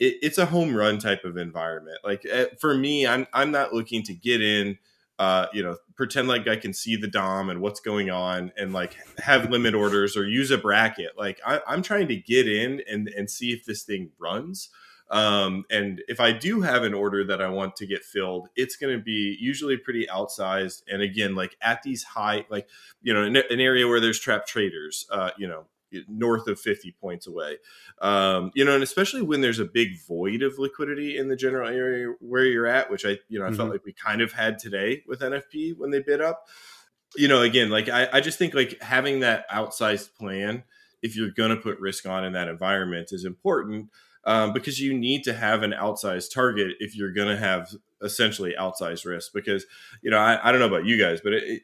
it, 0.00 0.16
it's 0.22 0.38
a 0.38 0.46
home 0.46 0.74
run 0.74 0.98
type 0.98 1.24
of 1.24 1.36
environment. 1.36 1.98
Like 2.04 2.26
eh, 2.30 2.46
for 2.60 2.74
me 2.74 3.06
i'm 3.06 3.26
i'm 3.32 3.50
not 3.50 3.72
looking 3.72 4.02
to 4.04 4.14
get 4.14 4.42
in 4.42 4.78
uh, 5.18 5.46
you 5.52 5.62
know, 5.62 5.76
pretend 5.94 6.28
like 6.28 6.48
I 6.48 6.56
can 6.56 6.72
see 6.72 6.96
the 6.96 7.06
DOM 7.06 7.48
and 7.50 7.60
what's 7.60 7.80
going 7.80 8.10
on 8.10 8.52
and 8.56 8.72
like 8.72 8.96
have 9.18 9.50
limit 9.50 9.74
orders 9.74 10.16
or 10.16 10.26
use 10.26 10.50
a 10.50 10.58
bracket. 10.58 11.12
Like 11.16 11.40
I, 11.46 11.60
I'm 11.66 11.82
trying 11.82 12.08
to 12.08 12.16
get 12.16 12.48
in 12.48 12.82
and, 12.90 13.08
and 13.08 13.30
see 13.30 13.52
if 13.52 13.64
this 13.64 13.84
thing 13.84 14.10
runs. 14.18 14.70
Um, 15.10 15.64
and 15.70 16.02
if 16.08 16.18
I 16.18 16.32
do 16.32 16.62
have 16.62 16.82
an 16.82 16.94
order 16.94 17.24
that 17.24 17.40
I 17.40 17.48
want 17.48 17.76
to 17.76 17.86
get 17.86 18.02
filled, 18.02 18.48
it's 18.56 18.74
going 18.74 18.96
to 18.96 19.02
be 19.02 19.36
usually 19.38 19.76
pretty 19.76 20.06
outsized. 20.06 20.82
And 20.88 21.02
again, 21.02 21.34
like 21.34 21.56
at 21.60 21.82
these 21.82 22.02
high, 22.02 22.46
like, 22.48 22.68
you 23.02 23.14
know, 23.14 23.22
an, 23.22 23.36
an 23.36 23.60
area 23.60 23.86
where 23.86 24.00
there's 24.00 24.18
trap 24.18 24.46
traders, 24.46 25.06
uh, 25.10 25.30
you 25.38 25.46
know, 25.46 25.66
north 26.08 26.46
of 26.48 26.58
50 26.60 26.92
points 27.00 27.26
away. 27.26 27.58
Um, 28.00 28.50
you 28.54 28.64
know, 28.64 28.74
and 28.74 28.82
especially 28.82 29.22
when 29.22 29.40
there's 29.40 29.58
a 29.58 29.64
big 29.64 30.00
void 30.06 30.42
of 30.42 30.58
liquidity 30.58 31.16
in 31.16 31.28
the 31.28 31.36
general 31.36 31.68
area 31.68 32.12
where 32.20 32.44
you're 32.44 32.66
at, 32.66 32.90
which 32.90 33.04
I, 33.06 33.18
you 33.28 33.38
know, 33.38 33.46
I 33.46 33.52
felt 33.52 33.68
Mhm. 33.68 33.72
like 33.72 33.84
we 33.84 33.92
kind 33.92 34.20
of 34.20 34.32
had 34.32 34.58
today 34.58 35.02
with 35.06 35.20
NFP 35.22 35.74
when 35.76 35.90
they 35.90 36.00
bid 36.00 36.20
up. 36.20 36.46
You 37.16 37.28
know, 37.28 37.42
again, 37.42 37.70
like 37.70 37.88
I, 37.88 38.08
I 38.12 38.20
just 38.20 38.38
think 38.38 38.54
like 38.54 38.82
having 38.82 39.20
that 39.20 39.48
outsized 39.50 40.14
plan, 40.16 40.64
if 41.02 41.16
you're 41.16 41.30
going 41.30 41.50
to 41.50 41.56
put 41.56 41.78
risk 41.78 42.06
on 42.06 42.24
in 42.24 42.32
that 42.32 42.48
environment, 42.48 43.10
is 43.12 43.24
important 43.24 43.90
um, 44.24 44.52
because 44.52 44.80
you 44.80 44.92
need 44.98 45.22
to 45.24 45.34
have 45.34 45.62
an 45.62 45.72
outsized 45.72 46.32
target 46.32 46.72
if 46.80 46.96
you're 46.96 47.12
going 47.12 47.28
to 47.28 47.36
have 47.36 47.70
essentially 48.02 48.54
outsized 48.58 49.04
risk. 49.06 49.32
Because 49.32 49.64
you 50.02 50.10
know, 50.10 50.18
I, 50.18 50.40
I 50.48 50.50
don't 50.50 50.60
know 50.60 50.66
about 50.66 50.86
you 50.86 50.98
guys, 50.98 51.20
but 51.22 51.34
it, 51.34 51.42
it, 51.44 51.62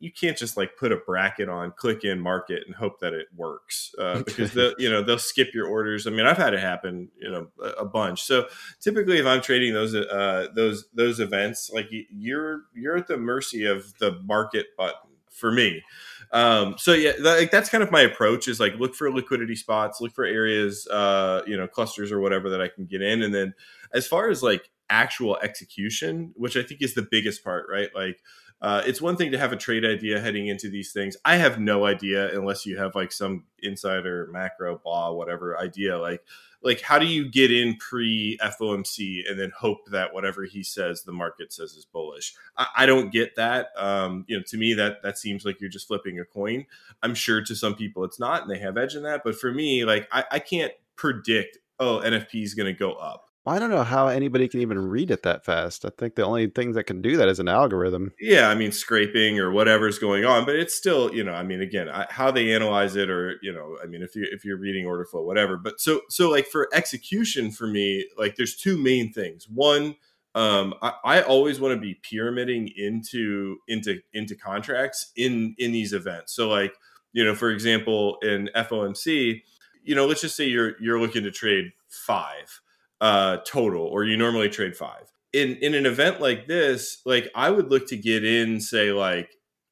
you 0.00 0.12
can't 0.12 0.36
just 0.36 0.56
like 0.56 0.76
put 0.76 0.92
a 0.92 0.96
bracket 0.96 1.48
on, 1.48 1.72
click 1.76 2.04
in, 2.04 2.20
market, 2.20 2.62
and 2.66 2.74
hope 2.74 3.00
that 3.00 3.12
it 3.12 3.26
works 3.34 3.94
uh, 3.98 4.22
because 4.26 4.52
the 4.52 4.74
you 4.78 4.90
know 4.90 5.02
they'll 5.02 5.18
skip 5.18 5.54
your 5.54 5.66
orders. 5.66 6.06
I 6.06 6.10
mean, 6.10 6.26
I've 6.26 6.36
had 6.36 6.54
it 6.54 6.60
happen, 6.60 7.08
you 7.20 7.30
know, 7.30 7.48
a, 7.62 7.82
a 7.82 7.84
bunch. 7.84 8.22
So 8.22 8.46
typically, 8.80 9.18
if 9.18 9.26
I'm 9.26 9.40
trading 9.40 9.74
those 9.74 9.94
uh, 9.94 10.48
those 10.54 10.86
those 10.94 11.20
events, 11.20 11.70
like 11.72 11.88
you're 11.90 12.62
you're 12.74 12.96
at 12.96 13.08
the 13.08 13.16
mercy 13.16 13.64
of 13.64 13.98
the 13.98 14.20
market 14.24 14.66
button 14.76 15.10
for 15.30 15.50
me. 15.52 15.82
Um, 16.30 16.74
so 16.76 16.92
yeah, 16.92 17.12
that, 17.22 17.38
like 17.38 17.50
that's 17.50 17.70
kind 17.70 17.82
of 17.82 17.90
my 17.90 18.02
approach 18.02 18.48
is 18.48 18.60
like 18.60 18.74
look 18.74 18.94
for 18.94 19.10
liquidity 19.10 19.56
spots, 19.56 20.00
look 20.00 20.12
for 20.14 20.24
areas, 20.24 20.86
uh, 20.88 21.42
you 21.46 21.56
know, 21.56 21.66
clusters 21.66 22.12
or 22.12 22.20
whatever 22.20 22.50
that 22.50 22.60
I 22.60 22.68
can 22.68 22.84
get 22.84 23.02
in, 23.02 23.22
and 23.22 23.34
then 23.34 23.54
as 23.94 24.06
far 24.06 24.28
as 24.28 24.42
like 24.42 24.70
actual 24.90 25.36
execution, 25.38 26.32
which 26.36 26.56
I 26.56 26.62
think 26.62 26.82
is 26.82 26.94
the 26.94 27.06
biggest 27.10 27.44
part, 27.44 27.66
right? 27.70 27.88
Like 27.94 28.20
uh, 28.60 28.82
it's 28.86 29.00
one 29.00 29.16
thing 29.16 29.30
to 29.32 29.38
have 29.38 29.52
a 29.52 29.56
trade 29.56 29.84
idea 29.84 30.20
heading 30.20 30.48
into 30.48 30.68
these 30.68 30.92
things. 30.92 31.16
I 31.24 31.36
have 31.36 31.60
no 31.60 31.84
idea 31.84 32.36
unless 32.36 32.66
you 32.66 32.76
have 32.78 32.94
like 32.94 33.12
some 33.12 33.44
insider 33.60 34.28
macro 34.32 34.78
blah 34.78 35.12
whatever 35.12 35.58
idea. 35.58 35.96
Like 35.98 36.22
like 36.60 36.80
how 36.80 36.98
do 36.98 37.06
you 37.06 37.30
get 37.30 37.52
in 37.52 37.76
pre 37.76 38.36
FOMC 38.42 39.30
and 39.30 39.38
then 39.38 39.52
hope 39.56 39.86
that 39.92 40.12
whatever 40.12 40.44
he 40.44 40.64
says 40.64 41.02
the 41.02 41.12
market 41.12 41.52
says 41.52 41.74
is 41.74 41.84
bullish? 41.84 42.34
I, 42.56 42.66
I 42.78 42.86
don't 42.86 43.12
get 43.12 43.36
that. 43.36 43.68
Um, 43.76 44.24
you 44.26 44.36
know, 44.36 44.42
to 44.48 44.56
me 44.56 44.74
that 44.74 45.02
that 45.02 45.18
seems 45.18 45.44
like 45.44 45.60
you're 45.60 45.70
just 45.70 45.86
flipping 45.86 46.18
a 46.18 46.24
coin. 46.24 46.66
I'm 47.02 47.14
sure 47.14 47.42
to 47.42 47.54
some 47.54 47.76
people 47.76 48.04
it's 48.04 48.18
not, 48.18 48.42
and 48.42 48.50
they 48.50 48.58
have 48.58 48.76
edge 48.76 48.96
in 48.96 49.04
that. 49.04 49.22
But 49.24 49.36
for 49.36 49.52
me, 49.52 49.84
like 49.84 50.08
I, 50.10 50.24
I 50.32 50.38
can't 50.40 50.72
predict. 50.96 51.58
Oh, 51.78 52.02
NFP 52.04 52.42
is 52.42 52.54
going 52.54 52.66
to 52.66 52.76
go 52.76 52.94
up 52.94 53.27
I 53.48 53.58
don't 53.58 53.70
know 53.70 53.82
how 53.82 54.08
anybody 54.08 54.46
can 54.48 54.60
even 54.60 54.78
read 54.78 55.10
it 55.10 55.22
that 55.22 55.44
fast. 55.44 55.84
I 55.84 55.90
think 55.96 56.14
the 56.14 56.24
only 56.24 56.48
things 56.48 56.76
that 56.76 56.84
can 56.84 57.00
do 57.00 57.16
that 57.16 57.28
is 57.28 57.38
an 57.40 57.48
algorithm. 57.48 58.12
Yeah, 58.20 58.48
I 58.48 58.54
mean 58.54 58.72
scraping 58.72 59.38
or 59.38 59.50
whatever's 59.50 59.98
going 59.98 60.24
on, 60.24 60.44
but 60.44 60.56
it's 60.56 60.74
still, 60.74 61.14
you 61.14 61.24
know, 61.24 61.32
I 61.32 61.42
mean, 61.42 61.60
again, 61.60 61.88
I, 61.88 62.06
how 62.10 62.30
they 62.30 62.52
analyze 62.52 62.96
it, 62.96 63.10
or 63.10 63.38
you 63.42 63.52
know, 63.52 63.76
I 63.82 63.86
mean, 63.86 64.02
if 64.02 64.14
you 64.14 64.26
if 64.30 64.44
you're 64.44 64.58
reading 64.58 64.86
order 64.86 65.04
flow, 65.04 65.22
whatever. 65.22 65.56
But 65.56 65.80
so 65.80 66.02
so 66.08 66.30
like 66.30 66.46
for 66.46 66.68
execution, 66.72 67.50
for 67.50 67.66
me, 67.66 68.06
like 68.16 68.36
there's 68.36 68.56
two 68.56 68.76
main 68.76 69.12
things. 69.12 69.48
One, 69.48 69.96
um, 70.34 70.74
I, 70.82 70.92
I 71.04 71.22
always 71.22 71.60
want 71.60 71.74
to 71.74 71.80
be 71.80 71.94
pyramiding 71.94 72.70
into 72.76 73.56
into 73.66 74.00
into 74.12 74.36
contracts 74.36 75.12
in 75.16 75.54
in 75.58 75.72
these 75.72 75.92
events. 75.92 76.34
So 76.34 76.48
like 76.48 76.74
you 77.12 77.24
know, 77.24 77.34
for 77.34 77.50
example, 77.50 78.18
in 78.22 78.50
FOMC, 78.54 79.42
you 79.82 79.94
know, 79.94 80.06
let's 80.06 80.20
just 80.20 80.36
say 80.36 80.46
you're 80.46 80.80
you're 80.80 81.00
looking 81.00 81.24
to 81.24 81.30
trade 81.30 81.72
five 81.88 82.60
uh, 83.00 83.38
total, 83.46 83.82
or 83.82 84.04
you 84.04 84.16
normally 84.16 84.48
trade 84.48 84.76
five. 84.76 85.12
In 85.32 85.56
in 85.56 85.74
an 85.74 85.86
event 85.86 86.20
like 86.20 86.46
this, 86.46 87.00
like 87.04 87.30
I 87.34 87.50
would 87.50 87.70
look 87.70 87.86
to 87.88 87.96
get 87.96 88.24
in, 88.24 88.60
say 88.60 88.92
like 88.92 89.30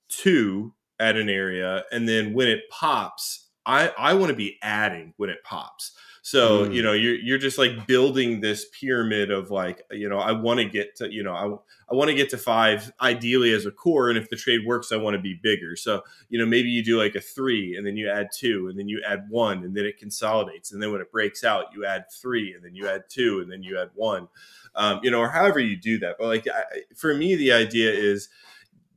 two 0.08 0.74
at 0.98 1.16
an 1.16 1.28
area, 1.28 1.84
and 1.90 2.08
then 2.08 2.34
when 2.34 2.48
it 2.48 2.68
pops, 2.70 3.48
I 3.64 3.92
I 3.98 4.14
want 4.14 4.30
to 4.30 4.36
be 4.36 4.58
adding 4.62 5.14
when 5.16 5.30
it 5.30 5.42
pops. 5.44 5.96
So 6.26 6.66
mm. 6.66 6.74
you 6.74 6.82
know 6.82 6.92
you're 6.92 7.14
you're 7.14 7.38
just 7.38 7.56
like 7.56 7.86
building 7.86 8.40
this 8.40 8.66
pyramid 8.80 9.30
of 9.30 9.52
like 9.52 9.82
you 9.92 10.08
know 10.08 10.18
I 10.18 10.32
want 10.32 10.58
to 10.58 10.64
get 10.64 10.96
to 10.96 11.08
you 11.08 11.22
know 11.22 11.32
I 11.32 11.44
I 11.88 11.94
want 11.94 12.08
to 12.08 12.16
get 12.16 12.30
to 12.30 12.36
five 12.36 12.92
ideally 13.00 13.52
as 13.52 13.64
a 13.64 13.70
core, 13.70 14.08
and 14.08 14.18
if 14.18 14.28
the 14.28 14.34
trade 14.34 14.66
works, 14.66 14.90
I 14.90 14.96
want 14.96 15.14
to 15.14 15.22
be 15.22 15.38
bigger. 15.40 15.76
So 15.76 16.02
you 16.28 16.40
know 16.40 16.44
maybe 16.44 16.68
you 16.68 16.82
do 16.82 16.98
like 16.98 17.14
a 17.14 17.20
three, 17.20 17.76
and 17.76 17.86
then 17.86 17.96
you 17.96 18.10
add 18.10 18.30
two, 18.36 18.66
and 18.66 18.76
then 18.76 18.88
you 18.88 19.00
add 19.06 19.26
one, 19.28 19.62
and 19.62 19.76
then 19.76 19.84
it 19.84 19.98
consolidates, 19.98 20.72
and 20.72 20.82
then 20.82 20.90
when 20.90 21.00
it 21.00 21.12
breaks 21.12 21.44
out, 21.44 21.66
you 21.72 21.86
add 21.86 22.06
three, 22.10 22.54
and 22.54 22.64
then 22.64 22.74
you 22.74 22.88
add 22.88 23.04
two, 23.08 23.38
and 23.38 23.52
then 23.52 23.62
you 23.62 23.78
add 23.80 23.90
one, 23.94 24.26
um, 24.74 24.98
you 25.04 25.12
know, 25.12 25.20
or 25.20 25.28
however 25.28 25.60
you 25.60 25.76
do 25.76 25.96
that. 26.00 26.16
But 26.18 26.26
like 26.26 26.48
I, 26.48 26.80
for 26.96 27.14
me, 27.14 27.36
the 27.36 27.52
idea 27.52 27.92
is 27.92 28.28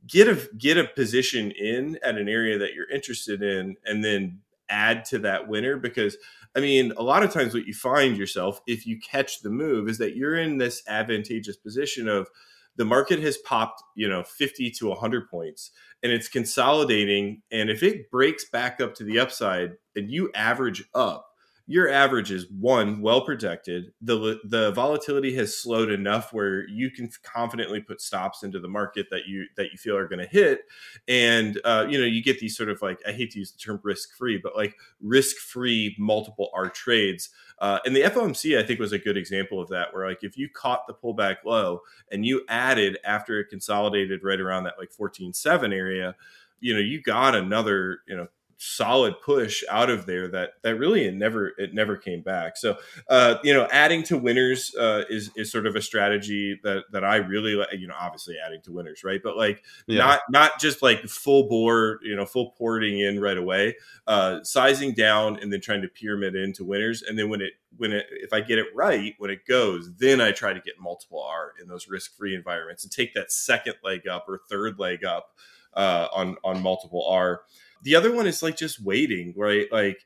get 0.04 0.26
a 0.26 0.50
get 0.58 0.78
a 0.78 0.84
position 0.84 1.52
in 1.52 1.96
at 2.02 2.16
an 2.16 2.28
area 2.28 2.58
that 2.58 2.74
you're 2.74 2.90
interested 2.90 3.40
in, 3.40 3.76
and 3.84 4.02
then 4.02 4.40
add 4.70 5.04
to 5.04 5.18
that 5.18 5.48
winner 5.48 5.76
because 5.76 6.16
I 6.56 6.60
mean, 6.60 6.92
a 6.96 7.02
lot 7.02 7.22
of 7.22 7.32
times 7.32 7.54
what 7.54 7.66
you 7.66 7.74
find 7.74 8.16
yourself 8.16 8.60
if 8.66 8.86
you 8.86 8.98
catch 8.98 9.40
the 9.40 9.50
move 9.50 9.88
is 9.88 9.98
that 9.98 10.16
you're 10.16 10.36
in 10.36 10.58
this 10.58 10.82
advantageous 10.88 11.56
position 11.56 12.08
of 12.08 12.28
the 12.76 12.84
market 12.84 13.20
has 13.20 13.36
popped, 13.38 13.82
you 13.94 14.08
know, 14.08 14.22
50 14.22 14.70
to 14.70 14.88
100 14.88 15.28
points 15.28 15.70
and 16.02 16.10
it's 16.12 16.28
consolidating. 16.28 17.42
And 17.52 17.70
if 17.70 17.82
it 17.82 18.10
breaks 18.10 18.48
back 18.50 18.80
up 18.80 18.94
to 18.96 19.04
the 19.04 19.18
upside 19.18 19.72
and 19.94 20.10
you 20.10 20.30
average 20.34 20.84
up 20.94 21.29
your 21.70 21.88
average 21.88 22.32
is 22.32 22.50
one 22.50 23.00
well 23.00 23.20
protected. 23.20 23.92
The 24.02 24.40
the 24.42 24.72
volatility 24.72 25.32
has 25.36 25.56
slowed 25.56 25.88
enough 25.88 26.32
where 26.32 26.68
you 26.68 26.90
can 26.90 27.08
confidently 27.22 27.78
put 27.78 28.00
stops 28.00 28.42
into 28.42 28.58
the 28.58 28.66
market 28.66 29.06
that 29.12 29.28
you 29.28 29.44
that 29.56 29.70
you 29.70 29.78
feel 29.78 29.96
are 29.96 30.08
going 30.08 30.18
to 30.18 30.26
hit. 30.26 30.62
And 31.06 31.60
uh, 31.64 31.86
you 31.88 31.96
know 31.96 32.06
you 32.06 32.24
get 32.24 32.40
these 32.40 32.56
sort 32.56 32.70
of 32.70 32.82
like 32.82 32.98
i 33.06 33.12
hate 33.12 33.30
to 33.30 33.38
use 33.38 33.52
the 33.52 33.58
term 33.58 33.78
risk 33.84 34.16
free 34.16 34.40
but 34.42 34.56
like 34.56 34.74
risk 35.00 35.36
free 35.36 35.94
multiple 35.96 36.50
r 36.52 36.68
trades. 36.68 37.30
Uh, 37.60 37.78
and 37.84 37.94
the 37.94 38.00
fomc 38.02 38.58
i 38.58 38.62
think 38.64 38.80
was 38.80 38.92
a 38.92 38.98
good 38.98 39.16
example 39.16 39.60
of 39.60 39.68
that 39.68 39.92
where 39.92 40.08
like 40.08 40.24
if 40.24 40.36
you 40.36 40.48
caught 40.48 40.88
the 40.88 40.94
pullback 40.94 41.36
low 41.44 41.80
and 42.10 42.26
you 42.26 42.42
added 42.48 42.98
after 43.04 43.38
it 43.38 43.48
consolidated 43.48 44.24
right 44.24 44.40
around 44.40 44.64
that 44.64 44.74
like 44.78 44.90
14.7 44.90 45.72
area 45.72 46.16
you 46.58 46.74
know 46.74 46.80
you 46.80 47.00
got 47.00 47.34
another 47.34 48.00
you 48.08 48.16
know 48.16 48.26
solid 48.62 49.14
push 49.22 49.64
out 49.70 49.88
of 49.88 50.04
there 50.04 50.28
that 50.28 50.50
that 50.62 50.76
really 50.76 51.06
it 51.06 51.14
never 51.14 51.52
it 51.56 51.72
never 51.72 51.96
came 51.96 52.20
back. 52.20 52.58
So 52.58 52.76
uh, 53.08 53.36
you 53.42 53.54
know, 53.54 53.66
adding 53.72 54.02
to 54.04 54.18
winners 54.18 54.74
uh, 54.78 55.04
is 55.08 55.30
is 55.34 55.50
sort 55.50 55.66
of 55.66 55.76
a 55.76 55.82
strategy 55.82 56.60
that 56.62 56.84
that 56.92 57.02
I 57.02 57.16
really 57.16 57.54
like. 57.54 57.68
You 57.72 57.88
know, 57.88 57.94
obviously 57.98 58.36
adding 58.44 58.60
to 58.62 58.72
winners, 58.72 59.02
right? 59.02 59.20
But 59.22 59.36
like 59.36 59.64
yeah. 59.86 59.98
not 59.98 60.20
not 60.30 60.60
just 60.60 60.82
like 60.82 61.02
full 61.08 61.48
bore, 61.48 62.00
you 62.02 62.14
know, 62.14 62.26
full 62.26 62.50
porting 62.52 63.00
in 63.00 63.18
right 63.18 63.38
away. 63.38 63.76
Uh, 64.06 64.42
sizing 64.42 64.92
down 64.92 65.38
and 65.40 65.52
then 65.52 65.60
trying 65.60 65.82
to 65.82 65.88
pyramid 65.88 66.36
into 66.36 66.64
winners, 66.64 67.02
and 67.02 67.18
then 67.18 67.30
when 67.30 67.40
it 67.40 67.54
when 67.78 67.92
it 67.92 68.06
if 68.10 68.32
I 68.32 68.42
get 68.42 68.58
it 68.58 68.66
right 68.74 69.14
when 69.18 69.30
it 69.30 69.46
goes, 69.46 69.90
then 69.96 70.20
I 70.20 70.32
try 70.32 70.52
to 70.52 70.60
get 70.60 70.74
multiple 70.78 71.22
R 71.22 71.54
in 71.60 71.66
those 71.66 71.88
risk 71.88 72.16
free 72.16 72.34
environments 72.34 72.84
and 72.84 72.92
take 72.92 73.14
that 73.14 73.32
second 73.32 73.76
leg 73.82 74.06
up 74.06 74.26
or 74.28 74.40
third 74.50 74.78
leg 74.78 75.02
up 75.02 75.30
uh, 75.72 76.08
on 76.12 76.36
on 76.44 76.62
multiple 76.62 77.06
R 77.08 77.42
the 77.82 77.94
other 77.94 78.12
one 78.12 78.26
is 78.26 78.42
like 78.42 78.56
just 78.56 78.82
waiting, 78.82 79.34
right? 79.36 79.66
Like 79.70 80.04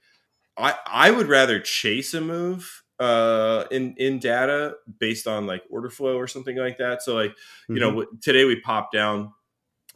I 0.56 0.74
I 0.86 1.10
would 1.10 1.28
rather 1.28 1.60
chase 1.60 2.14
a 2.14 2.20
move 2.20 2.82
uh 3.00 3.64
in 3.70 3.94
in 3.98 4.18
data 4.18 4.74
based 5.00 5.26
on 5.26 5.46
like 5.46 5.62
order 5.70 5.90
flow 5.90 6.16
or 6.16 6.26
something 6.26 6.56
like 6.56 6.78
that. 6.78 7.02
So 7.02 7.14
like, 7.14 7.32
mm-hmm. 7.32 7.74
you 7.74 7.80
know, 7.80 7.92
mm-hmm. 7.92 8.16
today 8.20 8.44
we 8.44 8.60
popped 8.60 8.92
down 8.92 9.32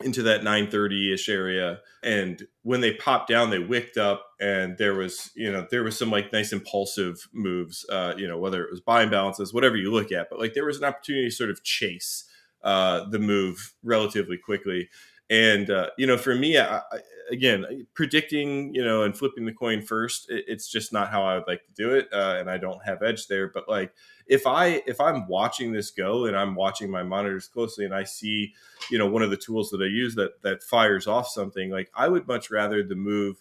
into 0.01 0.23
that 0.23 0.43
930-ish 0.43 1.29
area 1.29 1.81
and 2.05 2.47
when 2.63 2.81
they 2.81 2.95
popped 2.95 3.29
down 3.29 3.51
they 3.51 3.59
wicked 3.59 3.99
up 3.99 4.25
and 4.41 4.79
there 4.79 4.95
was 4.95 5.33
you 5.35 5.51
know 5.51 5.67
there 5.73 5.83
was 5.83 5.99
some 5.99 6.11
like 6.11 6.33
nice 6.33 6.53
impulsive 6.53 7.29
moves 7.33 7.85
uh 7.91 8.15
you 8.17 8.29
know 8.29 8.39
whether 8.39 8.63
it 8.63 8.71
was 8.71 8.81
buying 8.81 9.11
balances 9.11 9.53
whatever 9.53 9.77
you 9.77 9.91
look 9.91 10.13
at 10.13 10.29
but 10.31 10.39
like 10.39 10.55
there 10.55 10.65
was 10.65 10.79
an 10.79 10.85
opportunity 10.85 11.29
to 11.29 11.35
sort 11.35 11.51
of 11.51 11.65
chase 11.65 12.25
uh 12.63 13.09
the 13.11 13.19
move 13.19 13.75
relatively 13.83 14.39
quickly 14.39 14.89
and 15.31 15.71
uh, 15.71 15.91
you 15.97 16.07
know 16.07 16.17
for 16.17 16.35
me 16.35 16.59
I, 16.59 16.79
I, 16.79 17.01
again 17.31 17.87
predicting 17.95 18.75
you 18.75 18.85
know 18.85 19.03
and 19.03 19.17
flipping 19.17 19.45
the 19.45 19.53
coin 19.53 19.83
first 19.83 20.31
it, 20.31 20.45
it's 20.49 20.69
just 20.69 20.93
not 20.93 21.11
how 21.11 21.25
i 21.25 21.35
would 21.35 21.47
like 21.47 21.65
to 21.67 21.73
do 21.75 21.95
it 21.95 22.09
uh, 22.13 22.37
and 22.39 22.51
i 22.51 22.57
don't 22.57 22.85
have 22.85 23.03
edge 23.03 23.27
there. 23.27 23.49
But 23.49 23.69
like 23.69 23.93
if 24.27 24.47
i 24.47 24.83
if 24.87 25.01
i'm 25.01 25.27
watching 25.29 25.73
this 25.73 25.91
go 25.91 26.27
and 26.27 26.37
i'm 26.37 26.55
watching 26.55 26.91
my 26.91 27.03
monitors 27.03 27.49
closely 27.49 27.85
and 27.85 27.95
i 27.95 28.05
see 28.05 28.55
you 28.91 28.99
know 28.99 29.07
one 29.07 29.23
of 29.23 29.31
the 29.31 29.37
tools 29.37 29.71
that 29.71 29.83
i 29.83 29.87
use 29.87 30.15
that 30.15 30.43
that 30.43 30.63
fires 30.63 31.07
off 31.07 31.29
something 31.29 31.71
like 31.71 31.91
i 31.95 32.09
would 32.09 32.27
much 32.27 32.51
rather 32.51 32.83
the 32.83 32.97
move 32.97 33.41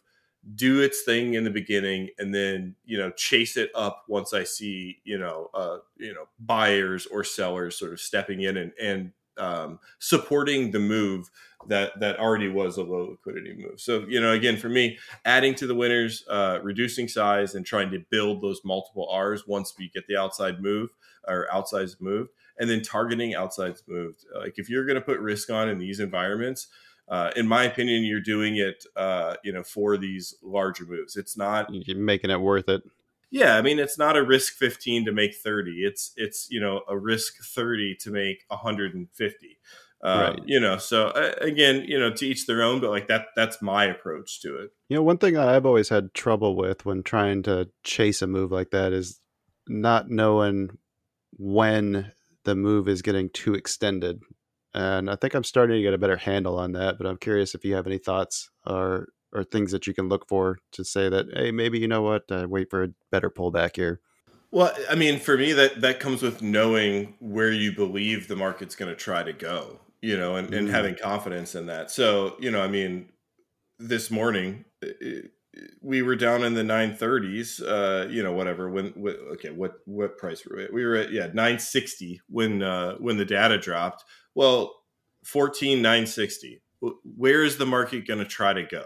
do 0.56 0.82
its 0.82 1.04
thing 1.04 1.34
in 1.34 1.44
the 1.44 1.50
beginning 1.50 2.10
and 2.18 2.34
then 2.34 2.76
you 2.86 2.98
know 2.98 3.12
chase 3.12 3.58
it 3.58 3.70
up 3.76 4.06
once 4.08 4.34
i 4.34 4.44
see 4.44 4.98
you 5.04 5.18
know 5.18 5.50
uh 5.54 5.78
you 5.98 6.14
know 6.14 6.26
buyers 6.40 7.06
or 7.08 7.24
sellers 7.24 7.78
sort 7.78 7.92
of 7.92 8.00
stepping 8.00 8.42
in 8.42 8.56
and 8.56 8.72
and 8.82 9.12
um, 9.40 9.80
supporting 10.00 10.72
the 10.72 10.80
move 10.80 11.30
that 11.68 12.00
that 12.00 12.20
already 12.20 12.48
was 12.48 12.78
a 12.78 12.84
low 12.84 13.10
liquidity 13.12 13.56
move. 13.58 13.80
So 13.80 14.06
you 14.08 14.20
know, 14.20 14.32
again, 14.32 14.58
for 14.58 14.70
me, 14.70 14.98
adding 15.26 15.56
to 15.56 15.68
the 15.68 15.76
winners, 15.76 16.24
uh, 16.30 16.60
reducing 16.64 17.08
size, 17.08 17.56
and 17.56 17.66
trying 17.66 17.92
to 17.92 18.00
build 18.10 18.42
those 18.42 18.62
multiple 18.64 19.08
R's 19.10 19.48
once 19.48 19.74
we 19.78 19.90
get 19.90 20.08
the 20.08 20.18
outside 20.18 20.62
move 20.62 20.92
or 21.28 21.48
outsized 21.52 22.00
move, 22.00 22.30
and 22.60 22.70
then 22.70 22.82
targeting 22.82 23.36
outsides 23.36 23.84
moved. 23.88 24.26
Like 24.36 24.58
if 24.58 24.70
you're 24.70 24.86
going 24.86 24.96
to 24.96 25.02
put 25.02 25.20
risk 25.20 25.50
on 25.50 25.70
in 25.70 25.78
these 25.78 26.00
environments. 26.00 26.68
Uh, 27.10 27.32
in 27.38 27.48
my 27.48 27.64
opinion, 27.64 28.04
you're 28.04 28.20
doing 28.20 28.58
it, 28.58 28.84
uh, 28.98 29.34
you 29.42 29.54
know, 29.54 29.64
for 29.64 29.96
these 29.96 30.36
larger 30.44 30.86
moves. 30.86 31.16
It's 31.16 31.38
not 31.38 31.74
you're 31.74 31.96
making 31.96 32.32
it 32.32 32.42
worth 32.42 32.68
it. 32.68 32.84
Yeah, 33.30 33.58
I 33.58 33.62
mean, 33.62 33.78
it's 33.80 33.98
not 33.98 34.16
a 34.16 34.24
risk 34.24 34.54
15 34.54 35.06
to 35.06 35.12
make 35.12 35.36
30. 35.36 35.72
It's 35.84 36.14
it's 36.16 36.48
you 36.50 36.60
know 36.60 36.82
a 36.88 36.98
risk 36.98 37.44
30 37.44 37.96
to 38.02 38.12
make 38.12 38.46
150. 38.48 39.58
Uh, 40.04 40.34
right. 40.36 40.40
You 40.46 40.60
know, 40.60 40.78
so 40.78 41.08
uh, 41.08 41.34
again, 41.42 41.84
you 41.88 42.00
know, 42.00 42.12
to 42.12 42.26
each 42.26 42.46
their 42.46 42.62
own, 42.62 42.80
but 42.80 42.92
like 42.92 43.08
that, 43.08 43.28
that's 43.36 43.62
my 43.62 43.86
approach 43.86 44.42
to 44.42 44.56
it. 44.58 44.70
You 44.90 44.96
know, 44.96 45.04
one 45.04 45.18
thing 45.18 45.38
I've 45.38 45.66
always 45.66 45.90
had 45.90 46.14
trouble 46.14 46.56
with 46.56 46.86
when 46.86 47.02
trying 47.02 47.44
to 47.44 47.70
chase 47.84 48.22
a 48.22 48.28
move 48.28 48.52
like 48.52 48.70
that 48.72 48.94
is 48.94 49.20
not 49.68 50.10
knowing 50.10 50.78
when 51.32 52.12
the 52.46 52.56
move 52.56 52.88
is 52.88 53.02
getting 53.02 53.30
too 53.30 53.56
extended. 53.56 54.22
And 54.74 55.10
I 55.10 55.16
think 55.16 55.34
I'm 55.34 55.44
starting 55.44 55.78
to 55.78 55.82
get 55.82 55.96
a 55.96 55.98
better 55.98 56.18
handle 56.18 56.60
on 56.60 56.74
that, 56.74 56.98
but 57.00 57.08
I'm 57.08 57.18
curious 57.18 57.56
if 57.56 57.66
you 57.66 57.74
have 57.74 57.88
any 57.88 57.98
thoughts 57.98 58.52
or 58.66 59.08
or 59.38 59.44
things 59.44 59.72
that 59.72 59.88
you 59.88 59.94
can 59.94 60.10
look 60.10 60.28
for 60.28 60.58
to 60.72 60.84
say 60.84 61.10
that 61.10 61.28
hey 61.34 61.52
maybe 61.52 61.80
you 61.80 61.88
know 61.88 62.02
what? 62.02 62.24
Uh, 62.32 62.48
wait 62.50 62.70
for 62.70 62.84
a 62.84 62.90
better 63.12 63.30
pullback 63.30 63.76
here. 63.76 64.02
Well 64.52 64.74
i 64.90 64.96
mean 64.96 65.20
for 65.20 65.38
me 65.38 65.54
that 65.54 65.82
that 65.82 66.00
comes 66.00 66.22
with 66.22 66.42
knowing 66.42 67.16
where 67.20 67.52
you 67.52 67.74
believe 67.74 68.28
the 68.28 68.36
market's 68.36 68.76
going 68.76 68.90
to 68.90 68.96
try 68.96 69.24
to 69.24 69.34
go 69.34 69.80
you 70.02 70.18
know 70.18 70.36
and, 70.36 70.54
and 70.54 70.68
mm. 70.68 70.72
having 70.72 70.96
confidence 70.96 71.56
in 71.56 71.68
that. 71.68 71.92
So 71.92 72.36
you 72.40 72.52
know 72.52 72.62
i 72.62 72.68
mean 72.68 73.10
this 73.80 74.10
morning 74.10 74.66
it, 74.82 75.32
we 75.82 76.02
were 76.02 76.16
down 76.16 76.44
in 76.44 76.54
the 76.54 76.62
930s 76.62 77.62
uh 77.62 78.08
you 78.10 78.22
know 78.24 78.32
whatever 78.32 78.70
when, 78.70 78.88
when 78.96 79.16
okay 79.34 79.50
what 79.50 79.80
what 79.86 80.18
price 80.18 80.46
were 80.46 80.58
we 80.58 80.68
we 80.72 80.86
were 80.86 80.96
at 80.96 81.12
yeah 81.12 81.28
960 81.28 82.22
when 82.30 82.62
uh 82.62 82.96
when 82.96 83.18
the 83.18 83.26
data 83.26 83.58
dropped. 83.58 84.04
Well 84.36 84.74
14 85.26 85.82
960 85.82 86.62
where 87.18 87.44
is 87.44 87.58
the 87.58 87.66
market 87.66 88.08
going 88.08 88.20
to 88.20 88.26
try 88.26 88.54
to 88.54 88.64
go 88.64 88.86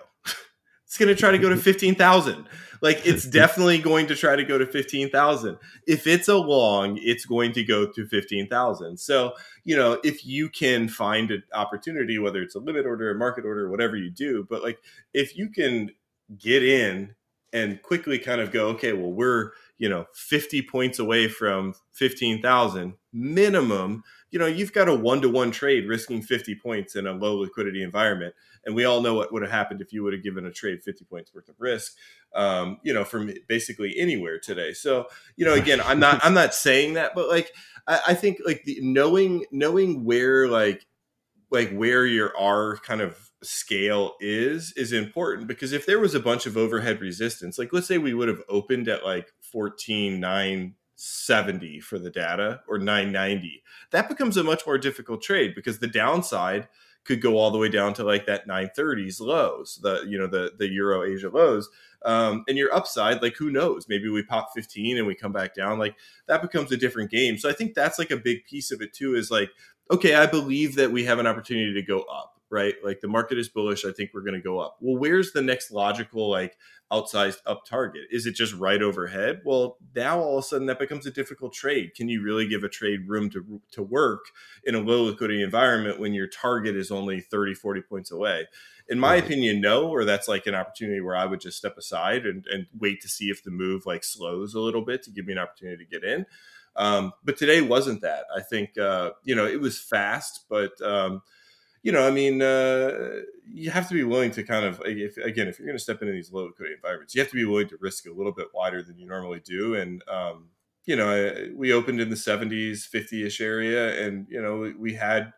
it's 0.92 0.98
going 0.98 1.08
to 1.08 1.16
try 1.16 1.32
to 1.32 1.38
go 1.38 1.48
to 1.48 1.56
15,000 1.58 2.50
like 2.82 3.02
it's 3.06 3.26
definitely 3.42 3.78
going 3.78 4.08
to 4.08 4.16
try 4.16 4.36
to 4.36 4.44
go 4.44 4.58
to 4.58 4.66
15,000 4.66 5.58
if 5.88 6.06
it's 6.06 6.28
a 6.28 6.36
long 6.36 7.00
it's 7.02 7.24
going 7.24 7.54
to 7.54 7.64
go 7.64 7.88
to 7.90 8.06
15,000 8.06 8.98
so 8.98 9.32
you 9.64 9.74
know 9.74 10.02
if 10.04 10.26
you 10.26 10.50
can 10.50 10.90
find 10.90 11.32
an 11.32 11.44
opportunity 11.54 12.20
whether 12.20 12.42
it's 12.42 12.56
a 12.56 12.60
limit 12.60 12.86
order 12.86 13.10
a 13.10 13.16
market 13.16 13.46
order 13.46 13.70
whatever 13.70 13.96
you 13.96 14.10
do 14.10 14.46
but 14.50 14.62
like 14.62 14.80
if 15.14 15.38
you 15.38 15.50
can 15.50 15.90
get 16.38 16.62
in 16.62 17.16
and 17.54 17.82
quickly 17.82 18.20
kind 18.20 18.42
of 18.42 18.52
go 18.52 18.68
okay 18.68 18.92
well 18.92 19.14
we're 19.14 19.52
you 19.78 19.88
know 19.88 20.06
50 20.14 20.62
points 20.64 21.00
away 21.00 21.30
from 21.30 21.74
15,000 21.94 22.96
minimum 23.14 24.04
you 24.32 24.40
know, 24.40 24.46
you've 24.46 24.74
got 24.74 24.88
a 24.88 24.96
one 24.96 25.22
to 25.22 25.30
one 25.30 25.52
trade 25.52 25.88
risking 25.88 26.22
50 26.22 26.56
points 26.56 26.96
in 26.96 27.06
a 27.06 27.12
low 27.12 27.38
liquidity 27.38 27.84
environment. 27.84 28.34
And 28.66 28.74
we 28.74 28.86
all 28.86 29.02
know 29.02 29.14
what 29.14 29.32
would 29.34 29.42
have 29.42 29.52
happened 29.52 29.82
if 29.82 29.92
you 29.92 30.04
would 30.04 30.14
have 30.14 30.24
given 30.24 30.46
a 30.46 30.52
trade 30.52 30.82
50 30.82 31.06
points 31.06 31.34
worth 31.34 31.50
of 31.50 31.56
risk, 31.60 31.94
um, 32.34 32.80
you 32.84 32.94
know, 32.94 33.04
from 33.04 33.32
basically 33.48 33.98
anywhere 33.98 34.40
today. 34.40 34.74
So, 34.74 35.08
you 35.36 35.46
know, 35.46 35.54
again, 35.54 35.82
I'm 35.82 36.00
not, 36.00 36.24
I'm 36.24 36.34
not 36.34 36.56
saying 36.56 36.94
that, 36.94 37.14
but 37.14 37.28
like, 37.28 37.52
I, 37.88 38.00
I 38.10 38.14
think 38.14 38.40
like 38.46 38.64
the 38.64 38.80
knowing, 38.82 39.46
knowing 39.52 40.06
where 40.06 40.48
like, 40.48 40.86
like 41.50 41.70
where 41.72 42.06
your 42.06 42.36
R 42.38 42.78
kind 42.78 43.02
of 43.02 43.32
scale 43.44 44.14
is 44.20 44.72
is 44.74 44.94
important 44.94 45.48
because 45.48 45.74
if 45.74 45.88
there 45.88 46.00
was 46.00 46.14
a 46.14 46.20
bunch 46.20 46.46
of 46.46 46.56
overhead 46.56 47.02
resistance 47.02 47.58
like 47.58 47.74
let's 47.74 47.88
say 47.88 47.98
we 47.98 48.14
would 48.14 48.28
have 48.28 48.44
opened 48.48 48.88
at 48.88 49.04
like 49.04 49.34
14 49.42 50.20
9 50.20 50.76
70 51.04 51.80
for 51.80 51.98
the 51.98 52.12
data 52.12 52.62
or 52.68 52.78
990 52.78 53.64
that 53.90 54.08
becomes 54.08 54.38
a 54.38 54.44
much 54.44 54.68
more 54.68 54.78
difficult 54.78 55.24
trade 55.24 55.56
because 55.56 55.80
the 55.80 55.88
downside 55.88 56.68
could 57.06 57.20
go 57.20 57.40
all 57.40 57.50
the 57.50 57.58
way 57.58 57.70
down 57.70 57.92
to 57.96 58.04
like 58.04 58.28
that 58.28 58.48
930s 58.48 59.20
lows 59.20 59.80
the 59.82 60.06
you 60.08 60.16
know 60.16 60.28
the 60.28 60.52
the 60.60 60.70
euro 60.70 61.04
asia 61.04 61.30
lows 61.30 61.68
um, 62.06 62.44
and 62.48 62.56
your 62.56 62.72
upside 62.72 63.20
like 63.24 63.36
who 63.36 63.50
knows 63.50 63.88
maybe 63.90 64.10
we 64.10 64.22
pop 64.22 64.52
15 64.54 65.00
and 65.00 65.08
we 65.08 65.16
come 65.16 65.32
back 65.32 65.56
down 65.56 65.80
like 65.80 65.96
that 66.28 66.44
becomes 66.44 66.72
a 66.72 66.78
different 66.78 67.10
game 67.10 67.36
so 67.36 67.50
i 67.50 67.54
think 67.54 67.74
that's 67.74 67.98
like 67.98 68.12
a 68.12 68.18
big 68.18 68.46
piece 68.46 68.70
of 68.70 68.80
it 68.80 68.94
too 68.94 69.16
is 69.16 69.32
like 69.32 69.50
okay 69.90 70.14
i 70.14 70.28
believe 70.28 70.76
that 70.76 70.92
we 70.92 71.04
have 71.04 71.18
an 71.18 71.26
opportunity 71.26 71.74
to 71.74 71.82
go 71.82 72.02
up 72.04 72.32
right? 72.52 72.76
Like 72.84 73.00
the 73.00 73.08
market 73.08 73.40
is 73.40 73.50
bullish. 73.50 73.86
I 73.86 73.92
think 73.92 74.12
we're 74.14 74.22
going 74.22 74.36
to 74.36 74.42
go 74.42 74.60
up. 74.60 74.78
Well, 74.82 74.98
where's 74.98 75.32
the 75.32 75.42
next 75.42 75.72
logical, 75.72 76.30
like 76.30 76.58
outsized 76.92 77.38
up 77.46 77.66
target? 77.66 78.04
Is 78.12 78.26
it 78.26 78.36
just 78.36 78.54
right 78.56 78.82
overhead? 78.82 79.42
Well, 79.46 79.78
now 79.96 80.20
all 80.20 80.38
of 80.38 80.44
a 80.44 80.48
sudden 80.48 80.68
that 80.68 80.80
becomes 80.80 81.06
a 81.06 81.12
difficult 81.12 81.54
trade. 81.54 81.96
Can 81.96 82.10
you 82.10 82.22
really 82.22 82.48
give 82.48 82.64
a 82.64 82.70
trade 82.70 83.08
room 83.08 83.30
to, 83.30 83.62
to 83.72 83.82
work 83.82 84.26
in 84.66 84.76
a 84.76 84.80
low 84.80 85.04
liquidity 85.04 85.42
environment 85.42 86.00
when 86.00 86.14
your 86.14 86.28
target 86.28 86.76
is 86.76 86.92
only 86.92 87.22
30, 87.22 87.54
40 87.54 87.82
points 87.82 88.12
away? 88.12 88.48
In 88.90 89.00
my 89.00 89.14
right. 89.14 89.24
opinion, 89.24 89.62
no, 89.62 89.88
or 89.88 90.04
that's 90.04 90.28
like 90.28 90.48
an 90.48 90.56
opportunity 90.56 91.00
where 91.00 91.16
I 91.16 91.26
would 91.26 91.40
just 91.40 91.58
step 91.58 91.78
aside 91.78 92.26
and, 92.26 92.46
and 92.52 92.68
wait 92.78 93.02
to 93.02 93.08
see 93.08 93.30
if 93.30 93.44
the 93.44 93.52
move 93.52 93.86
like 93.86 94.04
slows 94.04 94.54
a 94.54 94.60
little 94.60 94.84
bit 94.84 95.04
to 95.04 95.12
give 95.12 95.26
me 95.26 95.34
an 95.34 95.40
opportunity 95.40 95.86
to 95.86 95.90
get 95.90 96.04
in. 96.04 96.26
Um, 96.76 97.14
but 97.24 97.38
today 97.38 97.62
wasn't 97.62 98.02
that. 98.02 98.26
I 98.36 98.42
think, 98.42 98.78
uh, 98.78 99.12
you 99.24 99.36
know, 99.36 99.46
it 99.46 99.62
was 99.62 99.80
fast, 99.80 100.46
but, 100.50 100.80
um, 100.82 101.22
you 101.84 101.92
know, 101.92 102.08
I 102.08 102.12
mean, 102.12 102.42
uh, 102.42 103.22
you 103.48 103.72
have 103.72 103.88
to 103.90 103.94
be 103.94 104.04
willing 104.04 104.32
to 104.32 104.44
kind 104.44 104.66
of, 104.66 104.82
if, 104.86 105.18
again, 105.18 105.48
if 105.48 105.58
you're 105.58 105.68
going 105.68 105.78
to 105.78 105.84
step 105.84 106.02
into 106.02 106.14
these 106.14 106.32
low 106.32 106.46
liquidity 106.46 106.76
environments, 106.76 107.16
you 107.16 107.22
have 107.22 107.30
to 107.30 107.36
be 107.36 107.46
willing 107.46 107.68
to 107.70 107.78
risk 107.80 108.06
a 108.06 108.12
little 108.12 108.32
bit 108.32 108.48
wider 108.54 108.84
than 108.84 108.98
you 108.98 109.08
normally 109.08 109.42
do. 109.44 109.76
And, 109.76 110.04
um, 110.08 110.50
you 110.86 110.96
know, 110.96 111.50
we 111.56 111.74
opened 111.74 112.00
in 112.00 112.10
the 112.10 112.16
70s, 112.16 112.86
50 112.86 113.26
ish 113.26 113.42
area, 113.42 114.06
and, 114.06 114.28
you 114.30 114.42
know, 114.42 114.74
we 114.78 114.94
had 114.94 115.34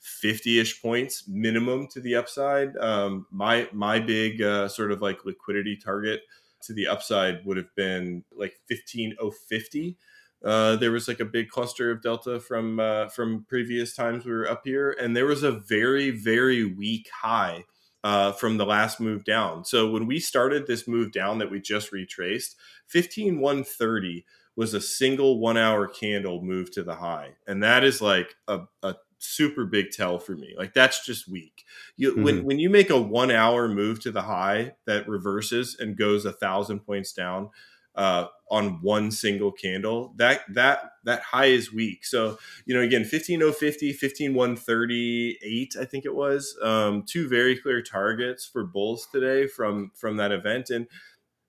50 0.00 0.58
ish 0.58 0.82
points 0.82 1.28
minimum 1.28 1.88
to 1.88 2.00
the 2.00 2.16
upside. 2.16 2.76
Um, 2.76 3.26
my, 3.30 3.68
my 3.72 4.00
big 4.00 4.42
uh, 4.42 4.68
sort 4.68 4.92
of 4.92 5.00
like 5.00 5.24
liquidity 5.24 5.76
target 5.76 6.22
to 6.62 6.72
the 6.72 6.86
upside 6.88 7.44
would 7.44 7.56
have 7.56 7.74
been 7.76 8.24
like 8.36 8.54
15050 8.68 9.96
uh, 10.44 10.76
there 10.76 10.92
was 10.92 11.08
like 11.08 11.20
a 11.20 11.24
big 11.24 11.48
cluster 11.48 11.90
of 11.90 12.02
delta 12.02 12.38
from 12.38 12.78
uh, 12.78 13.08
from 13.08 13.44
previous 13.48 13.94
times 13.94 14.24
we 14.24 14.32
were 14.32 14.48
up 14.48 14.62
here, 14.64 14.94
and 15.00 15.16
there 15.16 15.26
was 15.26 15.42
a 15.42 15.52
very 15.52 16.10
very 16.10 16.64
weak 16.64 17.08
high 17.22 17.64
uh, 18.02 18.32
from 18.32 18.58
the 18.58 18.66
last 18.66 19.00
move 19.00 19.24
down. 19.24 19.64
So 19.64 19.90
when 19.90 20.06
we 20.06 20.20
started 20.20 20.66
this 20.66 20.86
move 20.86 21.12
down 21.12 21.38
that 21.38 21.50
we 21.50 21.60
just 21.60 21.92
retraced, 21.92 22.56
fifteen 22.86 23.40
one 23.40 23.64
thirty 23.64 24.26
was 24.56 24.74
a 24.74 24.80
single 24.80 25.40
one 25.40 25.56
hour 25.56 25.88
candle 25.88 26.42
move 26.42 26.70
to 26.72 26.82
the 26.82 26.96
high, 26.96 27.30
and 27.46 27.62
that 27.62 27.82
is 27.82 28.00
like 28.00 28.34
a, 28.46 28.60
a 28.82 28.94
super 29.18 29.64
big 29.64 29.90
tell 29.90 30.18
for 30.18 30.36
me. 30.36 30.54
Like 30.56 30.74
that's 30.74 31.04
just 31.04 31.26
weak. 31.26 31.64
You 31.96 32.12
mm-hmm. 32.12 32.22
when 32.22 32.44
when 32.44 32.58
you 32.58 32.68
make 32.70 32.90
a 32.90 33.00
one 33.00 33.30
hour 33.30 33.68
move 33.68 34.00
to 34.00 34.12
the 34.12 34.22
high 34.22 34.74
that 34.86 35.08
reverses 35.08 35.76
and 35.80 35.96
goes 35.96 36.24
a 36.24 36.32
thousand 36.32 36.80
points 36.80 37.12
down 37.12 37.50
uh, 37.94 38.26
on 38.50 38.80
one 38.82 39.10
single 39.10 39.52
candle 39.52 40.12
that 40.16 40.42
that 40.48 40.92
that 41.04 41.22
high 41.22 41.46
is 41.46 41.72
weak. 41.72 42.04
So 42.04 42.38
you 42.66 42.74
know 42.74 42.80
again 42.80 43.04
15050 43.04 43.92
15138 43.92 45.76
i 45.80 45.84
think 45.84 46.04
it 46.04 46.14
was 46.14 46.56
um, 46.62 47.04
two 47.06 47.28
very 47.28 47.56
clear 47.56 47.82
targets 47.82 48.44
for 48.44 48.64
bulls 48.64 49.06
today 49.10 49.46
from 49.46 49.92
from 49.94 50.16
that 50.18 50.32
event. 50.32 50.70
And 50.70 50.86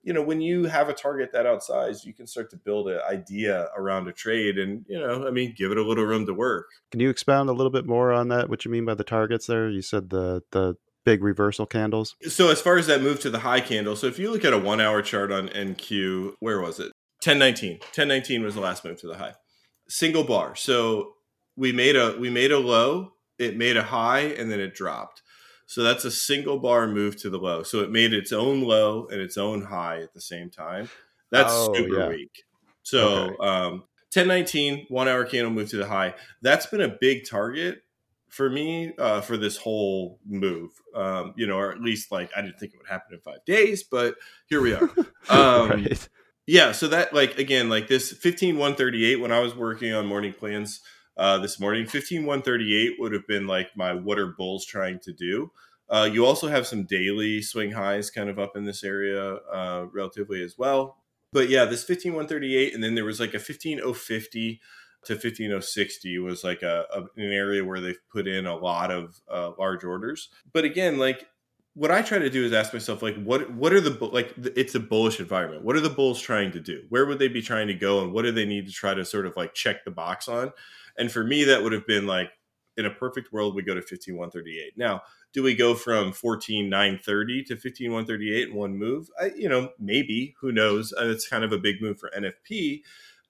you 0.02 0.12
know 0.12 0.22
when 0.22 0.40
you 0.40 0.64
have 0.64 0.88
a 0.88 0.94
target 0.94 1.32
that 1.32 1.46
outsized 1.46 2.04
you 2.04 2.14
can 2.14 2.26
start 2.26 2.48
to 2.50 2.56
build 2.56 2.88
an 2.88 3.00
idea 3.08 3.68
around 3.76 4.06
a 4.06 4.12
trade 4.12 4.56
and 4.56 4.86
you 4.88 4.98
know 4.98 5.26
i 5.26 5.32
mean 5.32 5.52
give 5.56 5.72
it 5.72 5.78
a 5.78 5.82
little 5.82 6.04
room 6.04 6.26
to 6.26 6.34
work. 6.34 6.66
Can 6.90 7.00
you 7.00 7.10
expound 7.10 7.50
a 7.50 7.52
little 7.52 7.72
bit 7.72 7.86
more 7.86 8.12
on 8.12 8.28
that 8.28 8.48
what 8.48 8.64
you 8.64 8.70
mean 8.70 8.84
by 8.84 8.94
the 8.94 9.04
targets 9.04 9.46
there? 9.46 9.68
You 9.68 9.82
said 9.82 10.10
the 10.10 10.42
the 10.52 10.76
big 11.06 11.22
reversal 11.22 11.64
candles. 11.64 12.16
So 12.28 12.50
as 12.50 12.60
far 12.60 12.76
as 12.76 12.88
that 12.88 13.00
move 13.00 13.20
to 13.20 13.30
the 13.30 13.38
high 13.38 13.60
candle, 13.60 13.96
so 13.96 14.08
if 14.08 14.18
you 14.18 14.30
look 14.30 14.44
at 14.44 14.52
a 14.52 14.58
one 14.58 14.80
hour 14.80 15.00
chart 15.00 15.32
on 15.32 15.48
NQ, 15.48 16.34
where 16.40 16.60
was 16.60 16.78
it? 16.78 16.92
1019. 17.24 17.78
1019 17.78 18.42
was 18.42 18.56
the 18.56 18.60
last 18.60 18.84
move 18.84 19.00
to 19.00 19.06
the 19.06 19.16
high. 19.16 19.34
Single 19.88 20.24
bar. 20.24 20.54
So 20.56 21.14
we 21.56 21.72
made 21.72 21.96
a 21.96 22.16
we 22.18 22.28
made 22.28 22.52
a 22.52 22.58
low, 22.58 23.12
it 23.38 23.56
made 23.56 23.76
a 23.76 23.84
high, 23.84 24.20
and 24.20 24.50
then 24.50 24.60
it 24.60 24.74
dropped. 24.74 25.22
So 25.66 25.82
that's 25.82 26.04
a 26.04 26.10
single 26.10 26.58
bar 26.58 26.86
move 26.86 27.16
to 27.22 27.30
the 27.30 27.38
low. 27.38 27.62
So 27.62 27.80
it 27.80 27.90
made 27.90 28.12
its 28.12 28.32
own 28.32 28.62
low 28.62 29.06
and 29.06 29.20
its 29.20 29.38
own 29.38 29.62
high 29.62 30.02
at 30.02 30.12
the 30.12 30.20
same 30.20 30.50
time. 30.50 30.90
That's 31.30 31.52
oh, 31.52 31.74
super 31.74 32.00
yeah. 32.00 32.08
weak. 32.08 32.42
So 32.82 33.06
okay. 33.08 33.36
um 33.40 33.72
1019, 34.12 34.86
one 34.88 35.08
hour 35.08 35.24
candle 35.24 35.52
move 35.52 35.68
to 35.70 35.76
the 35.76 35.86
high. 35.86 36.14
That's 36.42 36.66
been 36.66 36.80
a 36.80 36.96
big 37.00 37.28
target 37.28 37.82
for 38.36 38.50
me 38.50 38.92
uh, 38.98 39.22
for 39.22 39.36
this 39.36 39.56
whole 39.56 40.20
move. 40.26 40.70
Um, 40.94 41.32
you 41.36 41.46
know, 41.46 41.56
or 41.56 41.72
at 41.72 41.80
least 41.80 42.12
like 42.12 42.30
I 42.36 42.42
didn't 42.42 42.58
think 42.60 42.74
it 42.74 42.78
would 42.78 42.88
happen 42.88 43.14
in 43.14 43.20
five 43.20 43.44
days, 43.46 43.82
but 43.82 44.14
here 44.48 44.60
we 44.60 44.74
are. 44.74 44.90
Um, 45.28 45.70
right. 45.70 46.08
Yeah, 46.46 46.70
so 46.70 46.86
that 46.86 47.12
like 47.12 47.36
again, 47.36 47.68
like 47.68 47.88
this 47.88 48.12
15138 48.12 49.16
when 49.16 49.32
I 49.32 49.40
was 49.40 49.56
working 49.56 49.92
on 49.92 50.06
morning 50.06 50.32
plans 50.32 50.82
uh, 51.16 51.38
this 51.38 51.58
morning, 51.58 51.84
15138 51.84 53.00
would 53.00 53.12
have 53.12 53.26
been 53.26 53.48
like 53.48 53.76
my 53.76 53.92
what 53.92 54.20
are 54.20 54.28
bulls 54.28 54.64
trying 54.64 55.00
to 55.00 55.12
do. 55.12 55.50
Uh, 55.88 56.08
you 56.10 56.24
also 56.24 56.46
have 56.46 56.64
some 56.64 56.84
daily 56.84 57.42
swing 57.42 57.72
highs 57.72 58.08
kind 58.08 58.30
of 58.30 58.38
up 58.38 58.56
in 58.56 58.64
this 58.64 58.84
area 58.84 59.34
uh, 59.52 59.86
relatively 59.92 60.44
as 60.44 60.56
well. 60.56 60.98
But 61.32 61.48
yeah, 61.48 61.64
this 61.64 61.82
15138, 61.82 62.72
and 62.72 62.84
then 62.84 62.94
there 62.94 63.04
was 63.04 63.18
like 63.18 63.34
a 63.34 63.40
15050 63.40 64.60
to 65.06 65.16
15060 65.16 66.18
was 66.18 66.44
like 66.44 66.62
a, 66.62 66.84
a, 66.92 67.00
an 67.00 67.32
area 67.32 67.64
where 67.64 67.80
they've 67.80 67.98
put 68.10 68.26
in 68.26 68.46
a 68.46 68.56
lot 68.56 68.90
of 68.90 69.20
uh, 69.30 69.52
large 69.58 69.84
orders. 69.84 70.28
But 70.52 70.64
again, 70.64 70.98
like 70.98 71.26
what 71.76 71.90
I 71.90 72.00
try 72.00 72.18
to 72.18 72.30
do 72.30 72.42
is 72.42 72.54
ask 72.54 72.72
myself, 72.72 73.02
like, 73.02 73.22
what 73.22 73.52
what 73.52 73.74
are 73.74 73.82
the 73.82 74.02
like? 74.06 74.32
It's 74.56 74.74
a 74.74 74.80
bullish 74.80 75.20
environment. 75.20 75.62
What 75.62 75.76
are 75.76 75.80
the 75.80 75.90
bulls 75.90 76.20
trying 76.20 76.52
to 76.52 76.60
do? 76.60 76.84
Where 76.88 77.04
would 77.04 77.18
they 77.18 77.28
be 77.28 77.42
trying 77.42 77.66
to 77.68 77.74
go, 77.74 78.02
and 78.02 78.12
what 78.12 78.22
do 78.22 78.32
they 78.32 78.46
need 78.46 78.66
to 78.66 78.72
try 78.72 78.94
to 78.94 79.04
sort 79.04 79.26
of 79.26 79.36
like 79.36 79.52
check 79.52 79.84
the 79.84 79.90
box 79.90 80.26
on? 80.26 80.52
And 80.96 81.12
for 81.12 81.22
me, 81.22 81.44
that 81.44 81.62
would 81.62 81.72
have 81.72 81.86
been 81.86 82.06
like, 82.06 82.30
in 82.78 82.86
a 82.86 82.90
perfect 82.90 83.30
world, 83.30 83.54
we 83.54 83.62
go 83.62 83.74
to 83.74 83.82
15138. 83.82 84.78
Now, 84.78 85.02
do 85.34 85.42
we 85.42 85.54
go 85.54 85.74
from 85.74 86.14
14930 86.14 87.44
to 87.44 87.56
15138 87.56 88.48
in 88.48 88.54
one 88.54 88.78
move? 88.78 89.08
I, 89.20 89.32
you 89.36 89.50
know, 89.50 89.70
maybe. 89.78 90.34
Who 90.40 90.52
knows? 90.52 90.94
Uh, 90.98 91.08
it's 91.08 91.28
kind 91.28 91.44
of 91.44 91.52
a 91.52 91.58
big 91.58 91.82
move 91.82 91.98
for 91.98 92.10
NFP. 92.16 92.82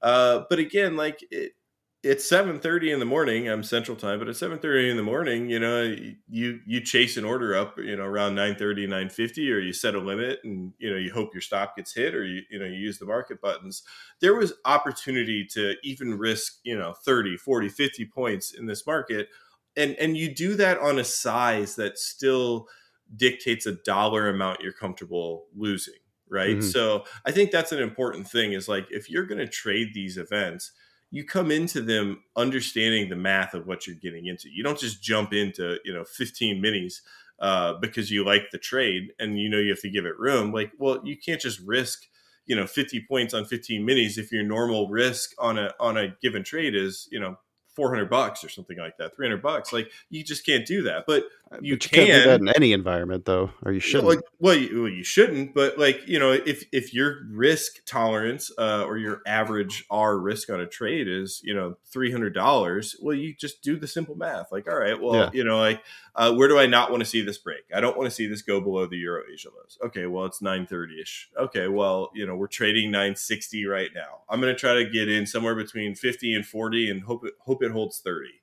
Uh, 0.02 0.44
but 0.48 0.60
again, 0.60 0.96
like 0.96 1.24
it, 1.32 1.54
it's 2.02 2.30
7:30 2.30 2.92
in 2.92 3.00
the 3.00 3.04
morning 3.04 3.48
i'm 3.48 3.62
central 3.62 3.96
time 3.96 4.18
but 4.18 4.28
at 4.28 4.36
7:30 4.36 4.90
in 4.90 4.96
the 4.96 5.02
morning 5.02 5.48
you 5.48 5.58
know 5.58 5.82
you 6.28 6.60
you 6.66 6.80
chase 6.80 7.16
an 7.16 7.24
order 7.24 7.56
up 7.56 7.78
you 7.78 7.96
know 7.96 8.04
around 8.04 8.34
9:30 8.34 8.86
9:50 8.86 9.52
or 9.52 9.58
you 9.58 9.72
set 9.72 9.94
a 9.94 9.98
limit 9.98 10.40
and 10.44 10.72
you 10.78 10.90
know 10.90 10.96
you 10.96 11.12
hope 11.12 11.34
your 11.34 11.40
stop 11.40 11.76
gets 11.76 11.94
hit 11.94 12.14
or 12.14 12.24
you 12.24 12.42
you 12.50 12.58
know 12.58 12.64
you 12.64 12.74
use 12.74 12.98
the 12.98 13.06
market 13.06 13.40
buttons 13.40 13.82
there 14.20 14.34
was 14.34 14.54
opportunity 14.64 15.44
to 15.44 15.74
even 15.82 16.16
risk 16.18 16.58
you 16.64 16.78
know 16.78 16.92
30 17.04 17.36
40 17.36 17.68
50 17.68 18.04
points 18.06 18.52
in 18.52 18.66
this 18.66 18.86
market 18.86 19.28
and 19.76 19.96
and 19.96 20.16
you 20.16 20.32
do 20.32 20.54
that 20.54 20.78
on 20.78 20.98
a 20.98 21.04
size 21.04 21.76
that 21.76 21.98
still 21.98 22.68
dictates 23.16 23.66
a 23.66 23.72
dollar 23.84 24.28
amount 24.28 24.60
you're 24.60 24.72
comfortable 24.72 25.46
losing 25.56 25.94
right 26.28 26.58
mm-hmm. 26.58 26.68
so 26.68 27.04
i 27.24 27.32
think 27.32 27.50
that's 27.50 27.72
an 27.72 27.80
important 27.80 28.28
thing 28.28 28.52
is 28.52 28.68
like 28.68 28.86
if 28.90 29.08
you're 29.08 29.26
going 29.26 29.38
to 29.38 29.48
trade 29.48 29.88
these 29.94 30.18
events 30.18 30.72
you 31.10 31.24
come 31.24 31.50
into 31.50 31.80
them 31.80 32.22
understanding 32.36 33.08
the 33.08 33.16
math 33.16 33.54
of 33.54 33.66
what 33.66 33.86
you're 33.86 33.96
getting 33.96 34.26
into. 34.26 34.48
You 34.50 34.62
don't 34.62 34.78
just 34.78 35.02
jump 35.02 35.32
into, 35.32 35.78
you 35.84 35.92
know, 35.92 36.04
15 36.04 36.62
minis 36.62 37.00
uh, 37.40 37.74
because 37.74 38.10
you 38.10 38.24
like 38.24 38.50
the 38.50 38.58
trade 38.58 39.12
and 39.18 39.38
you 39.38 39.48
know 39.48 39.58
you 39.58 39.70
have 39.70 39.80
to 39.80 39.90
give 39.90 40.06
it 40.06 40.18
room. 40.18 40.52
Like, 40.52 40.72
well, 40.78 41.00
you 41.04 41.16
can't 41.16 41.40
just 41.40 41.60
risk, 41.60 42.06
you 42.46 42.56
know, 42.56 42.66
50 42.66 43.04
points 43.08 43.34
on 43.34 43.44
15 43.44 43.86
minis 43.86 44.18
if 44.18 44.32
your 44.32 44.42
normal 44.42 44.88
risk 44.88 45.32
on 45.38 45.58
a 45.58 45.72
on 45.78 45.96
a 45.96 46.14
given 46.20 46.42
trade 46.42 46.74
is, 46.74 47.08
you 47.10 47.20
know, 47.20 47.36
400 47.76 48.08
bucks 48.08 48.42
or 48.42 48.48
something 48.48 48.78
like 48.78 48.96
that 48.96 49.14
300 49.14 49.42
bucks 49.42 49.70
like 49.70 49.90
you 50.08 50.24
just 50.24 50.46
can't 50.46 50.66
do 50.66 50.82
that 50.82 51.04
but 51.06 51.24
you, 51.60 51.72
you 51.72 51.76
can 51.78 52.06
can't 52.06 52.24
do 52.24 52.28
that 52.30 52.40
in 52.40 52.48
any 52.48 52.72
environment, 52.72 53.24
though, 53.24 53.50
or 53.64 53.72
you 53.72 53.78
shouldn't. 53.78 54.08
like, 54.08 54.20
well, 54.40 54.54
you, 54.54 54.82
well, 54.82 54.90
you 54.90 55.04
shouldn't, 55.04 55.54
but 55.54 55.78
like 55.78 56.00
you 56.06 56.18
know, 56.18 56.32
if 56.32 56.64
if 56.72 56.92
your 56.92 57.24
risk 57.30 57.84
tolerance 57.86 58.50
uh, 58.58 58.82
or 58.84 58.98
your 58.98 59.22
average 59.26 59.84
R 59.88 60.18
risk 60.18 60.50
on 60.50 60.60
a 60.60 60.66
trade 60.66 61.06
is 61.06 61.40
you 61.44 61.54
know 61.54 61.76
three 61.84 62.10
hundred 62.10 62.34
dollars, 62.34 62.96
well, 63.00 63.14
you 63.14 63.32
just 63.34 63.62
do 63.62 63.78
the 63.78 63.86
simple 63.86 64.16
math. 64.16 64.50
Like, 64.50 64.68
all 64.68 64.76
right, 64.76 65.00
well, 65.00 65.14
Yeah. 65.14 65.30
you 65.32 65.44
know, 65.44 65.58
like 65.58 65.82
uh, 66.16 66.34
where 66.34 66.48
do 66.48 66.58
I 66.58 66.66
not 66.66 66.90
want 66.90 67.02
to 67.02 67.08
see 67.08 67.22
this 67.22 67.38
break? 67.38 67.62
I 67.72 67.80
don't 67.80 67.96
want 67.96 68.08
to 68.10 68.14
see 68.14 68.26
this 68.26 68.42
go 68.42 68.60
below 68.60 68.86
the 68.86 68.96
Euro 68.98 69.22
Asia 69.32 69.48
lows. 69.56 69.78
Okay, 69.84 70.06
well, 70.06 70.24
it's 70.24 70.42
nine 70.42 70.66
thirty 70.66 71.00
ish. 71.00 71.28
Okay, 71.38 71.68
well, 71.68 72.10
you 72.12 72.26
know, 72.26 72.34
we're 72.34 72.48
trading 72.48 72.90
nine 72.90 73.14
sixty 73.14 73.66
right 73.66 73.90
now. 73.94 74.22
I'm 74.28 74.40
going 74.40 74.52
to 74.52 74.58
try 74.58 74.74
to 74.74 74.90
get 74.90 75.08
in 75.08 75.26
somewhere 75.26 75.54
between 75.54 75.94
fifty 75.94 76.34
and 76.34 76.44
forty, 76.44 76.90
and 76.90 77.02
hope 77.04 77.24
it 77.24 77.34
hope 77.38 77.62
it 77.62 77.70
holds 77.70 78.00
thirty 78.00 78.40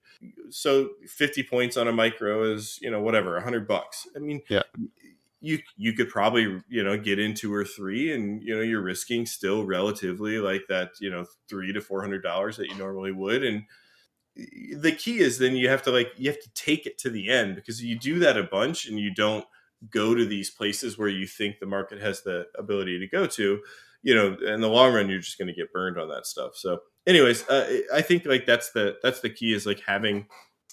so 0.50 0.92
50 1.08 1.44
points 1.44 1.78
on 1.78 1.88
a 1.88 1.92
micro 1.92 2.44
is 2.44 2.80
you 2.82 2.92
know 2.92 3.02
whatever 3.02 3.34
100 3.34 3.68
bucks. 3.68 4.08
I 4.16 4.20
mean 4.20 4.42
Yeah. 4.50 4.64
you 5.42 5.60
you 5.78 5.94
could 5.94 6.10
probably 6.10 6.62
you 6.70 6.84
know 6.84 6.98
get 6.98 7.20
in 7.20 7.34
two 7.34 7.54
or 7.54 7.66
three 7.66 8.14
and 8.14 8.42
you 8.44 8.56
know 8.56 8.62
you're 8.62 8.82
risking 8.82 9.26
still 9.26 9.66
relatively 9.66 10.40
like 10.40 10.64
that 10.70 10.92
you 11.02 11.10
know 11.10 11.26
three 11.50 11.74
to 11.74 11.82
four 11.82 12.02
hundred 12.02 12.24
dollars 12.24 12.58
that 12.58 12.70
you 12.70 12.76
normally 12.76 13.12
would. 13.12 13.44
And 13.44 13.64
the 14.36 14.92
key 14.92 15.20
is 15.20 15.38
then 15.38 15.56
you 15.56 15.70
have 15.70 15.84
to 15.84 15.92
like 15.92 16.12
you 16.18 16.30
have 16.32 16.42
to 16.42 16.50
take 16.56 16.86
it 16.88 16.98
to 17.00 17.10
the 17.10 17.30
end 17.30 17.56
because 17.56 17.84
you 17.84 17.98
do 17.98 18.20
that 18.20 18.38
a 18.38 18.44
bunch 18.44 18.88
and 18.88 19.00
you 19.00 19.14
don't 19.14 19.46
go 19.90 20.16
to 20.16 20.26
these 20.26 20.50
places 20.50 20.98
where 20.98 21.10
you 21.10 21.28
think 21.28 21.60
the 21.60 21.66
market 21.66 22.02
has 22.02 22.24
the 22.24 22.48
ability 22.58 22.98
to 23.00 23.08
go 23.08 23.28
to 23.28 23.62
you 24.04 24.14
know 24.14 24.38
in 24.46 24.62
the 24.62 24.70
long 24.70 24.94
run 24.94 25.10
you're 25.10 25.20
just 25.20 25.38
going 25.38 25.48
to 25.48 25.54
get 25.54 25.74
burned 25.74 25.98
on 25.98 26.10
that 26.10 26.26
stuff. 26.26 26.56
So 26.56 26.80
anyways 27.06 27.46
uh, 27.50 27.82
i 27.94 28.02
think 28.02 28.26
like 28.26 28.46
that's 28.46 28.72
the 28.72 28.96
that's 29.04 29.20
the 29.20 29.30
key 29.30 29.54
is 29.54 29.66
like 29.66 29.82
having 29.86 30.26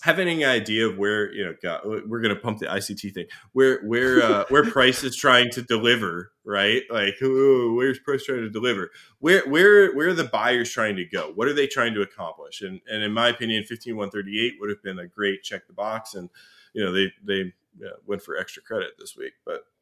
having 0.03 0.43
an 0.43 0.49
idea 0.49 0.89
of 0.89 0.97
where 0.97 1.33
you 1.33 1.45
know 1.45 1.55
God, 1.63 1.81
we're 1.85 2.21
going 2.21 2.35
to 2.35 2.41
pump 2.41 2.59
the 2.59 2.75
ict 2.75 3.15
thing. 3.15 3.27
Where 3.53 3.83
where 3.83 4.23
uh, 4.23 4.45
where 4.49 4.65
price 4.65 5.05
is 5.05 5.17
trying 5.17 5.51
to 5.51 5.63
deliver 5.63 6.33
right? 6.45 6.83
Like 6.91 7.21
ooh, 7.23 7.75
where's 7.75 7.99
price 7.99 8.25
trying 8.25 8.41
to 8.41 8.51
deliver? 8.51 8.91
Where 9.19 9.49
where 9.49 9.95
where 9.95 10.09
are 10.09 10.15
the 10.15 10.25
buyers 10.25 10.71
trying 10.71 10.97
to 10.97 11.05
go? 11.05 11.33
What 11.35 11.49
are 11.49 11.55
they 11.55 11.67
trying 11.67 11.95
to 11.95 12.03
accomplish? 12.03 12.63
And 12.63 12.81
and 12.91 13.03
in 13.03 13.13
my 13.13 13.29
opinion 13.29 13.65
15138 13.65 14.55
would 14.61 14.71
have 14.71 14.83
been 14.83 14.99
a 14.99 15.07
great 15.07 15.43
check 15.43 15.67
the 15.67 15.73
box. 15.73 16.15
And 16.15 16.29
you 16.73 16.85
know 16.85 16.93
they 16.93 17.13
they 17.25 17.53
yeah, 17.79 17.91
went 18.07 18.23
for 18.23 18.37
extra 18.37 18.63
credit 18.63 18.93
this 18.99 19.17
week. 19.17 19.35
But 19.45 19.65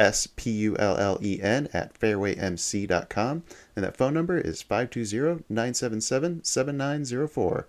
S-P-U-L-L-E-N 0.00 1.68
at 1.72 1.96
fairwaymc.com. 2.00 3.44
And 3.76 3.84
that 3.84 3.96
phone 3.96 4.14
number 4.14 4.36
is 4.38 4.64
520-977-7904. 4.64 7.64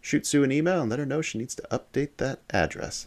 Shoot 0.00 0.24
Sue 0.26 0.44
an 0.44 0.52
email 0.52 0.82
and 0.82 0.90
let 0.90 0.98
her 0.98 1.06
know 1.06 1.22
she 1.22 1.38
needs 1.38 1.54
to 1.54 1.62
update 1.70 2.18
that 2.18 2.40
address. 2.50 3.06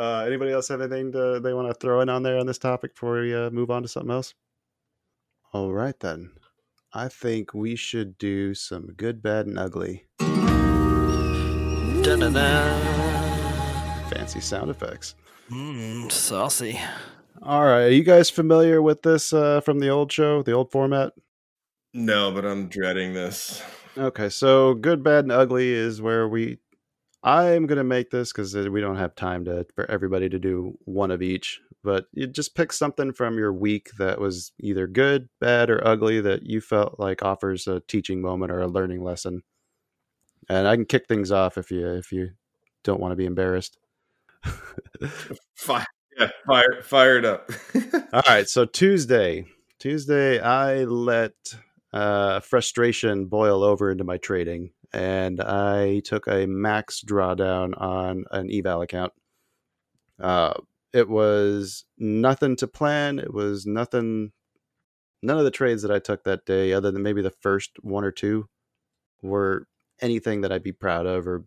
Uh, 0.00 0.24
anybody 0.26 0.50
else 0.50 0.68
have 0.68 0.80
anything 0.80 1.12
to, 1.12 1.40
they 1.40 1.52
want 1.52 1.68
to 1.68 1.74
throw 1.74 2.00
in 2.00 2.08
on 2.08 2.22
there 2.22 2.38
on 2.38 2.46
this 2.46 2.56
topic 2.56 2.94
before 2.94 3.20
we 3.20 3.34
uh, 3.34 3.50
move 3.50 3.70
on 3.70 3.82
to 3.82 3.88
something 3.88 4.10
else? 4.10 4.32
All 5.52 5.72
right, 5.72 5.98
then. 6.00 6.30
I 6.94 7.08
think 7.08 7.52
we 7.52 7.76
should 7.76 8.16
do 8.16 8.54
some 8.54 8.94
good, 8.96 9.22
bad, 9.22 9.46
and 9.46 9.58
ugly 9.58 10.06
Da-da-da. 12.02 12.80
fancy 14.08 14.40
sound 14.40 14.70
effects. 14.70 15.14
Mm, 15.50 16.10
saucy. 16.10 16.80
All 17.42 17.64
right, 17.64 17.82
are 17.84 17.90
you 17.90 18.02
guys 18.02 18.30
familiar 18.30 18.80
with 18.80 19.02
this 19.02 19.32
uh, 19.34 19.60
from 19.60 19.80
the 19.80 19.88
old 19.90 20.10
show, 20.10 20.42
the 20.42 20.52
old 20.52 20.72
format? 20.72 21.12
no 21.92 22.30
but 22.30 22.44
i'm 22.46 22.68
dreading 22.68 23.14
this 23.14 23.62
Okay, 23.98 24.28
so 24.28 24.74
good, 24.74 25.02
bad, 25.02 25.24
and 25.24 25.32
ugly 25.32 25.72
is 25.72 26.00
where 26.00 26.28
we. 26.28 26.58
I'm 27.22 27.66
gonna 27.66 27.84
make 27.84 28.10
this 28.10 28.32
because 28.32 28.54
we 28.54 28.80
don't 28.80 28.96
have 28.96 29.14
time 29.14 29.44
to 29.44 29.66
for 29.74 29.90
everybody 29.90 30.28
to 30.28 30.38
do 30.38 30.78
one 30.84 31.10
of 31.10 31.22
each. 31.22 31.60
But 31.82 32.06
you 32.12 32.26
just 32.26 32.54
pick 32.54 32.72
something 32.72 33.12
from 33.12 33.38
your 33.38 33.52
week 33.52 33.90
that 33.98 34.20
was 34.20 34.52
either 34.60 34.86
good, 34.86 35.28
bad, 35.40 35.70
or 35.70 35.86
ugly 35.86 36.20
that 36.20 36.44
you 36.44 36.60
felt 36.60 36.98
like 36.98 37.22
offers 37.22 37.66
a 37.66 37.80
teaching 37.80 38.20
moment 38.20 38.52
or 38.52 38.60
a 38.60 38.68
learning 38.68 39.02
lesson. 39.02 39.42
And 40.48 40.68
I 40.68 40.76
can 40.76 40.84
kick 40.84 41.06
things 41.08 41.32
off 41.32 41.56
if 41.56 41.70
you 41.70 41.86
if 41.86 42.12
you 42.12 42.30
don't 42.84 43.00
want 43.00 43.12
to 43.12 43.16
be 43.16 43.26
embarrassed. 43.26 43.78
fire 45.54 45.84
yeah 46.18 46.30
fire 46.46 46.82
fired 46.82 47.26
up 47.26 47.50
All 48.12 48.22
right, 48.26 48.48
so 48.48 48.64
Tuesday, 48.64 49.44
Tuesday, 49.78 50.40
I 50.40 50.84
let 50.84 51.32
uh, 51.92 52.40
frustration 52.40 53.26
boil 53.26 53.62
over 53.62 53.90
into 53.90 54.02
my 54.02 54.16
trading, 54.16 54.70
and 54.92 55.40
I 55.40 56.00
took 56.00 56.26
a 56.26 56.46
max 56.46 57.02
drawdown 57.06 57.80
on 57.80 58.24
an 58.30 58.50
eval 58.52 58.82
account. 58.82 59.12
Uh, 60.18 60.54
it 60.92 61.08
was 61.08 61.84
nothing 61.98 62.56
to 62.56 62.66
plan. 62.66 63.18
It 63.18 63.32
was 63.32 63.66
nothing. 63.66 64.32
None 65.22 65.38
of 65.38 65.44
the 65.44 65.50
trades 65.50 65.82
that 65.82 65.90
I 65.90 65.98
took 65.98 66.24
that 66.24 66.46
day, 66.46 66.72
other 66.72 66.90
than 66.90 67.02
maybe 67.02 67.22
the 67.22 67.30
first 67.30 67.72
one 67.82 68.04
or 68.04 68.10
two, 68.10 68.48
were 69.22 69.66
anything 70.00 70.40
that 70.40 70.52
I'd 70.52 70.62
be 70.62 70.72
proud 70.72 71.06
of 71.06 71.28
or 71.28 71.44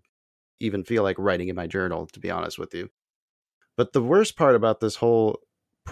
even 0.59 0.83
feel 0.83 1.03
like 1.03 1.17
writing 1.19 1.49
in 1.49 1.55
my 1.55 1.67
journal. 1.67 2.05
To 2.07 2.19
be 2.19 2.31
honest 2.31 2.57
with 2.57 2.73
you, 2.73 2.89
but 3.75 3.93
the 3.93 4.03
worst 4.03 4.37
part 4.37 4.55
about 4.55 4.79
this 4.79 4.97
whole 4.97 5.39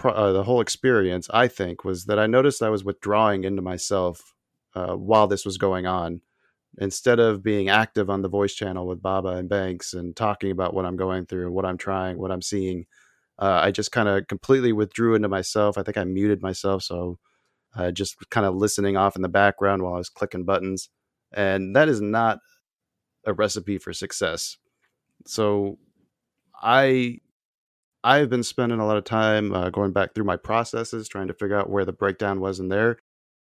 uh, 0.02 0.32
the 0.32 0.44
whole 0.44 0.60
experience, 0.60 1.28
I 1.32 1.48
think, 1.48 1.84
was 1.84 2.06
that 2.06 2.18
I 2.18 2.26
noticed 2.26 2.62
I 2.62 2.70
was 2.70 2.84
withdrawing 2.84 3.44
into 3.44 3.62
myself 3.62 4.34
uh, 4.74 4.94
while 4.94 5.26
this 5.26 5.44
was 5.44 5.58
going 5.58 5.86
on. 5.86 6.22
Instead 6.78 7.20
of 7.20 7.42
being 7.42 7.68
active 7.68 8.08
on 8.10 8.22
the 8.22 8.28
voice 8.28 8.54
channel 8.54 8.86
with 8.86 9.02
Baba 9.02 9.30
and 9.30 9.48
Banks 9.48 9.92
and 9.94 10.16
talking 10.16 10.50
about 10.50 10.74
what 10.74 10.86
I'm 10.86 10.96
going 10.96 11.26
through, 11.26 11.46
and 11.46 11.54
what 11.54 11.66
I'm 11.66 11.78
trying, 11.78 12.18
what 12.18 12.30
I'm 12.32 12.42
seeing, 12.42 12.86
uh, 13.38 13.60
I 13.64 13.70
just 13.72 13.92
kind 13.92 14.08
of 14.08 14.26
completely 14.28 14.72
withdrew 14.72 15.14
into 15.14 15.28
myself. 15.28 15.78
I 15.78 15.82
think 15.82 15.98
I 15.98 16.04
muted 16.04 16.42
myself, 16.42 16.82
so 16.82 17.18
uh, 17.76 17.90
just 17.92 18.16
kind 18.30 18.46
of 18.46 18.56
listening 18.56 18.96
off 18.96 19.16
in 19.16 19.22
the 19.22 19.28
background 19.28 19.82
while 19.82 19.94
I 19.94 19.98
was 19.98 20.10
clicking 20.10 20.44
buttons, 20.44 20.90
and 21.32 21.76
that 21.76 21.88
is 21.88 22.00
not 22.00 22.40
a 23.26 23.32
recipe 23.34 23.78
for 23.78 23.92
success. 23.92 24.58
So 25.26 25.78
I 26.62 27.18
I've 28.04 28.30
been 28.30 28.42
spending 28.44 28.80
a 28.80 28.86
lot 28.86 28.96
of 28.96 29.04
time 29.04 29.52
uh, 29.54 29.70
going 29.70 29.92
back 29.92 30.14
through 30.14 30.24
my 30.24 30.36
processes, 30.36 31.08
trying 31.08 31.28
to 31.28 31.34
figure 31.34 31.56
out 31.58 31.70
where 31.70 31.84
the 31.84 31.92
breakdown 31.92 32.40
was 32.40 32.60
in 32.60 32.68
there. 32.68 32.98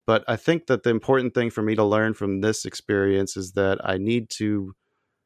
But 0.06 0.24
I 0.28 0.36
think 0.36 0.68
that 0.68 0.84
the 0.84 0.90
important 0.90 1.34
thing 1.34 1.50
for 1.50 1.62
me 1.62 1.76
to 1.76 1.84
learn 1.84 2.14
from 2.14 2.42
this 2.42 2.66
experience 2.66 3.38
is 3.38 3.54
that 3.54 3.80
I 3.84 3.98
need 3.98 4.30
to 4.32 4.74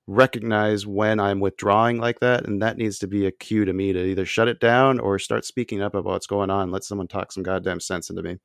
recognize 0.05 0.86
when 0.86 1.19
I'm 1.19 1.39
withdrawing 1.39 1.99
like 1.99 2.19
that. 2.21 2.45
And 2.45 2.61
that 2.61 2.78
needs 2.78 2.99
to 2.99 3.07
be 3.07 3.25
a 3.25 3.32
cue 3.32 3.65
to 3.65 3.73
me 3.73 3.91
to 3.93 4.05
either 4.05 4.25
shut 4.25 4.47
it 4.47 4.59
down 4.59 4.99
or 4.99 5.19
start 5.19 5.45
speaking 5.45 5.82
up 5.82 5.95
about 5.95 6.11
what's 6.11 6.28
going 6.28 6.49
on. 6.49 6.71
Let 6.71 6.84
someone 6.84 7.07
talk 7.07 7.32
some 7.32 7.43
goddamn 7.43 7.80
sense 7.80 8.09
into 8.09 8.23
me. 8.23 8.38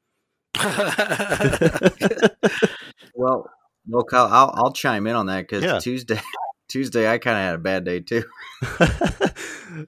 Well, 3.15 3.49
well, 3.89 4.05
Kyle, 4.05 4.27
I'll 4.27 4.53
I'll 4.55 4.73
chime 4.73 5.07
in 5.07 5.15
on 5.15 5.27
that 5.27 5.43
because 5.43 5.63
Yeah. 5.63 5.79
Tuesday, 5.79 6.21
Tuesday, 6.69 7.11
I 7.11 7.19
kind 7.19 7.37
of 7.37 7.43
had 7.45 7.55
a 7.55 7.59
bad 7.59 7.85
day 7.85 8.01
too. 8.01 8.25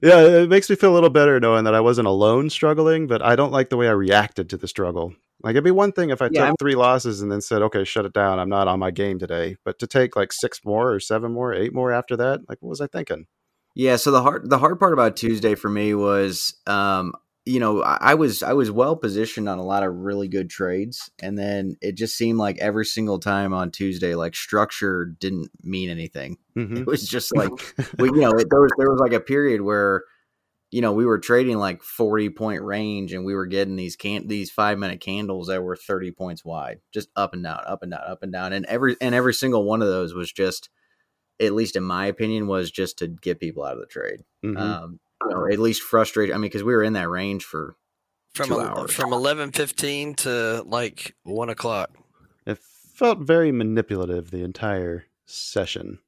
yeah, 0.01 0.21
it 0.41 0.49
makes 0.49 0.69
me 0.69 0.75
feel 0.75 0.91
a 0.91 0.95
little 0.95 1.09
better 1.09 1.39
knowing 1.39 1.63
that 1.65 1.75
I 1.75 1.79
wasn't 1.81 2.07
alone 2.07 2.49
struggling, 2.49 3.07
but 3.07 3.21
I 3.21 3.35
don't 3.35 3.51
like 3.51 3.69
the 3.69 3.77
way 3.77 3.87
I 3.87 3.91
reacted 3.91 4.49
to 4.49 4.57
the 4.57 4.67
struggle. 4.67 5.13
Like 5.43 5.51
it'd 5.51 5.63
be 5.63 5.71
one 5.71 5.91
thing 5.91 6.09
if 6.09 6.21
I 6.21 6.25
Yeah, 6.25 6.39
took 6.41 6.45
I'm- 6.47 6.55
three 6.59 6.75
losses 6.75 7.21
and 7.21 7.31
then 7.31 7.41
said, 7.41 7.61
"Okay, 7.61 7.83
shut 7.83 8.05
it 8.05 8.13
down. 8.13 8.39
I'm 8.39 8.49
not 8.49 8.67
on 8.67 8.79
my 8.79 8.91
game 8.91 9.19
today." 9.19 9.57
But 9.65 9.79
to 9.79 9.87
take 9.87 10.15
like 10.15 10.31
six 10.33 10.61
more 10.65 10.91
or 10.93 10.99
seven 10.99 11.33
more, 11.33 11.53
eight 11.53 11.73
more 11.73 11.91
after 11.91 12.15
that, 12.17 12.41
like 12.49 12.59
what 12.61 12.69
was 12.69 12.81
I 12.81 12.87
thinking? 12.87 13.27
Yeah, 13.75 13.97
so 13.97 14.11
the 14.11 14.21
hard 14.21 14.49
the 14.49 14.57
hard 14.57 14.79
part 14.79 14.93
about 14.93 15.17
Tuesday 15.17 15.53
for 15.55 15.69
me 15.69 15.93
was, 15.93 16.55
um, 16.65 17.13
you 17.45 17.59
know, 17.59 17.81
I, 17.83 18.15
was 18.15 18.41
I 18.41 18.53
was 18.53 18.71
well 18.71 18.95
positioned 18.95 19.47
on 19.47 19.59
a 19.59 19.63
lot 19.63 19.83
of 19.83 19.93
really 19.93 20.27
good 20.27 20.49
trades, 20.49 21.11
and 21.19 21.37
then 21.37 21.77
it 21.79 21.93
just 21.95 22.17
seemed 22.17 22.39
like 22.39 22.57
every 22.57 22.85
single 22.85 23.19
time 23.19 23.53
on 23.53 23.69
Tuesday, 23.69 24.15
like 24.15 24.35
structure 24.35 25.05
didn't 25.05 25.51
mean 25.63 25.89
anything. 25.89 26.37
hmm 26.55 26.77
It 26.77 26.87
was 26.87 27.07
just 27.07 27.35
like 27.35 27.51
we, 27.99 28.09
you 28.09 28.21
know, 28.21 28.31
it, 28.31 28.47
there 28.49 28.61
was 28.61 28.71
there 28.77 28.89
was 28.89 28.99
like 28.99 29.13
a 29.13 29.19
period 29.19 29.61
where, 29.61 30.03
you 30.71 30.81
know, 30.81 30.91
we 30.91 31.05
were 31.05 31.19
trading 31.19 31.57
like 31.59 31.83
forty 31.83 32.29
point 32.29 32.63
range, 32.63 33.13
and 33.13 33.25
we 33.25 33.35
were 33.35 33.45
getting 33.45 33.75
these 33.75 33.95
can 33.95 34.27
these 34.27 34.49
five 34.49 34.79
minute 34.79 34.99
candles 34.99 35.47
that 35.47 35.61
were 35.61 35.75
thirty 35.75 36.11
points 36.11 36.43
wide, 36.43 36.79
just 36.91 37.09
up 37.15 37.33
and 37.33 37.43
down, 37.43 37.61
up 37.67 37.83
and 37.83 37.91
down, 37.91 38.01
up 38.07 38.23
and 38.23 38.33
down, 38.33 38.53
and 38.53 38.65
every 38.65 38.95
and 39.01 39.13
every 39.13 39.35
single 39.35 39.63
one 39.65 39.83
of 39.83 39.87
those 39.87 40.15
was 40.15 40.31
just, 40.31 40.69
at 41.39 41.53
least 41.53 41.75
in 41.75 41.83
my 41.83 42.07
opinion, 42.07 42.47
was 42.47 42.71
just 42.71 42.97
to 42.99 43.07
get 43.07 43.39
people 43.39 43.63
out 43.63 43.75
of 43.75 43.81
the 43.81 43.85
trade. 43.85 44.21
Mhm. 44.43 44.57
Um, 44.57 44.99
know, 45.29 45.47
at 45.51 45.59
least 45.59 45.81
frustrated. 45.81 46.33
I 46.33 46.37
mean, 46.37 46.43
because 46.43 46.63
we 46.63 46.73
were 46.73 46.83
in 46.83 46.93
that 46.93 47.09
range 47.09 47.43
for 47.43 47.75
from 48.33 48.47
two 48.49 48.59
el- 48.59 48.67
hours. 48.67 48.93
from 48.93 49.13
eleven 49.13 49.51
fifteen 49.51 50.15
to 50.15 50.63
like 50.65 51.15
one 51.23 51.49
o'clock. 51.49 51.91
it 52.45 52.57
felt 52.59 53.19
very 53.19 53.51
manipulative 53.51 54.31
the 54.31 54.43
entire 54.43 55.05
session. 55.25 55.99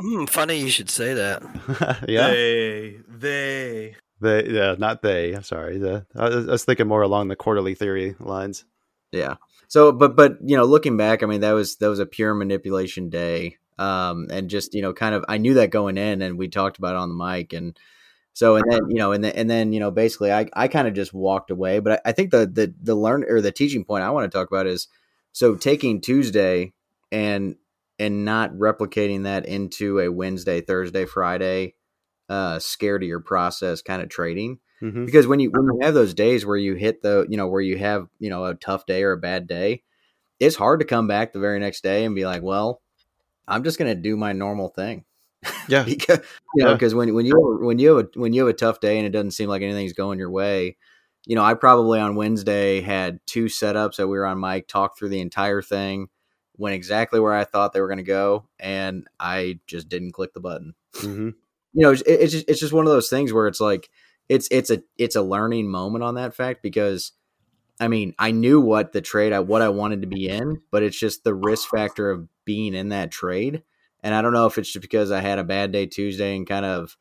Hmm, 0.00 0.26
funny 0.26 0.60
you 0.60 0.70
should 0.70 0.90
say 0.90 1.14
that. 1.14 1.42
yeah, 2.08 2.28
They, 2.28 2.98
they. 3.08 3.96
they, 4.20 4.48
yeah, 4.48 4.76
not 4.78 5.02
they. 5.02 5.32
I'm 5.32 5.42
sorry. 5.42 5.78
The, 5.78 6.06
I 6.14 6.28
was 6.28 6.46
I 6.48 6.52
was 6.52 6.64
thinking 6.64 6.86
more 6.86 7.02
along 7.02 7.26
the 7.26 7.34
quarterly 7.34 7.74
theory 7.74 8.14
lines. 8.20 8.64
Yeah. 9.10 9.36
So, 9.66 9.90
but 9.90 10.14
but 10.14 10.36
you 10.40 10.56
know, 10.56 10.66
looking 10.66 10.96
back, 10.96 11.24
I 11.24 11.26
mean, 11.26 11.40
that 11.40 11.50
was 11.50 11.76
that 11.78 11.88
was 11.88 11.98
a 11.98 12.06
pure 12.06 12.32
manipulation 12.32 13.10
day, 13.10 13.56
um, 13.76 14.28
and 14.30 14.48
just 14.48 14.72
you 14.72 14.82
know, 14.82 14.92
kind 14.92 15.16
of, 15.16 15.24
I 15.28 15.38
knew 15.38 15.54
that 15.54 15.70
going 15.70 15.98
in, 15.98 16.22
and 16.22 16.38
we 16.38 16.46
talked 16.46 16.78
about 16.78 16.94
it 16.94 16.98
on 16.98 17.08
the 17.08 17.24
mic, 17.24 17.52
and 17.52 17.76
so, 18.38 18.54
and 18.54 18.70
then 18.70 18.88
you 18.88 18.98
know, 18.98 19.10
and 19.10 19.24
then 19.24 19.32
and 19.32 19.50
then 19.50 19.72
you 19.72 19.80
know, 19.80 19.90
basically, 19.90 20.32
I 20.32 20.48
I 20.52 20.68
kind 20.68 20.86
of 20.86 20.94
just 20.94 21.12
walked 21.12 21.50
away. 21.50 21.80
But 21.80 21.94
I, 21.94 22.10
I 22.10 22.12
think 22.12 22.30
the 22.30 22.46
the 22.46 22.72
the 22.80 22.94
learn 22.94 23.24
or 23.28 23.40
the 23.40 23.50
teaching 23.50 23.84
point 23.84 24.04
I 24.04 24.10
want 24.10 24.30
to 24.30 24.38
talk 24.38 24.46
about 24.46 24.68
is 24.68 24.86
so 25.32 25.56
taking 25.56 26.00
Tuesday 26.00 26.72
and 27.10 27.56
and 27.98 28.24
not 28.24 28.52
replicating 28.52 29.24
that 29.24 29.44
into 29.44 29.98
a 29.98 30.08
Wednesday, 30.08 30.60
Thursday, 30.60 31.04
Friday, 31.04 31.74
uh, 32.28 32.60
scared 32.60 33.02
of 33.02 33.08
your 33.08 33.18
process 33.18 33.82
kind 33.82 34.02
of 34.02 34.08
trading 34.08 34.60
hmm 34.78 35.04
because 35.04 35.26
when 35.26 35.40
you 35.40 35.50
when 35.50 35.64
you 35.64 35.80
have 35.82 35.94
those 35.94 36.14
days 36.14 36.46
where 36.46 36.56
you 36.56 36.74
hit 36.74 37.02
the 37.02 37.26
you 37.28 37.36
know 37.36 37.48
where 37.48 37.60
you 37.60 37.76
have 37.76 38.06
you 38.20 38.30
know 38.30 38.44
a 38.44 38.54
tough 38.54 38.86
day 38.86 39.02
or 39.02 39.10
a 39.10 39.18
bad 39.18 39.48
day 39.48 39.82
it's 40.38 40.54
hard 40.54 40.78
to 40.78 40.86
come 40.86 41.08
back 41.08 41.32
the 41.32 41.40
very 41.40 41.58
next 41.58 41.82
day 41.82 42.04
and 42.04 42.14
be 42.14 42.24
like 42.24 42.40
well 42.40 42.80
i'm 43.48 43.64
just 43.64 43.80
going 43.80 43.92
to 43.92 44.00
do 44.00 44.16
my 44.16 44.32
normal 44.32 44.68
thing 44.68 45.04
Yeah, 45.68 45.82
because 45.84 46.20
you 46.54 46.64
know 46.64 46.70
Yeah. 46.70 46.74
because 46.74 46.94
when 46.94 47.14
when 47.14 47.26
you 47.26 47.58
when 47.60 47.78
you 47.78 47.96
have 47.96 48.06
a, 48.06 48.18
when 48.18 48.32
you 48.32 48.40
have 48.40 48.54
a 48.54 48.58
tough 48.58 48.80
day 48.80 48.98
and 48.98 49.06
it 49.06 49.10
doesn't 49.10 49.32
seem 49.32 49.48
like 49.48 49.62
anything's 49.62 49.92
going 49.92 50.18
your 50.18 50.30
way 50.30 50.76
you 51.26 51.36
know 51.36 51.44
i 51.44 51.54
probably 51.54 52.00
on 52.00 52.14
wednesday 52.14 52.80
had 52.80 53.20
two 53.26 53.46
setups 53.46 53.96
that 53.96 54.08
we 54.08 54.16
were 54.18 54.26
on 54.26 54.40
mic 54.40 54.66
talked 54.66 54.98
through 54.98 55.10
the 55.10 55.20
entire 55.20 55.62
thing 55.62 56.08
went 56.56 56.74
exactly 56.74 57.20
where 57.20 57.34
i 57.34 57.44
thought 57.44 57.72
they 57.72 57.80
were 57.80 57.88
going 57.88 57.98
to 57.98 58.02
go 58.02 58.48
and 58.58 59.06
i 59.20 59.58
just 59.66 59.88
didn't 59.88 60.12
click 60.12 60.32
the 60.32 60.40
button. 60.40 60.74
Hmm 60.96 61.30
you 61.72 61.82
know, 61.82 61.92
it's, 61.92 62.02
it's 62.06 62.32
just 62.32 62.48
it's 62.48 62.60
just 62.60 62.72
one 62.72 62.86
of 62.86 62.92
those 62.92 63.08
things 63.08 63.32
where 63.32 63.46
it's 63.46 63.60
like 63.60 63.88
it's 64.28 64.48
it's 64.50 64.70
a 64.70 64.82
it's 64.96 65.16
a 65.16 65.22
learning 65.22 65.70
moment 65.70 66.04
on 66.04 66.14
that 66.16 66.34
fact 66.34 66.62
because 66.62 67.12
I 67.80 67.88
mean 67.88 68.14
I 68.18 68.30
knew 68.30 68.60
what 68.60 68.92
the 68.92 69.00
trade 69.00 69.32
I 69.32 69.40
what 69.40 69.62
I 69.62 69.68
wanted 69.68 70.02
to 70.02 70.08
be 70.08 70.28
in, 70.28 70.62
but 70.70 70.82
it's 70.82 70.98
just 70.98 71.24
the 71.24 71.34
risk 71.34 71.68
factor 71.68 72.10
of 72.10 72.28
being 72.44 72.74
in 72.74 72.88
that 72.90 73.10
trade, 73.10 73.62
and 74.08 74.14
I 74.14 74.22
don't 74.22 74.32
know 74.32 74.46
if 74.46 74.56
it's 74.56 74.72
just 74.72 74.80
because 74.80 75.12
I 75.12 75.20
had 75.20 75.38
a 75.38 75.44
bad 75.44 75.70
day 75.70 75.84
Tuesday 75.84 76.34
and 76.34 76.46
kind 76.46 76.64
of 76.64 76.96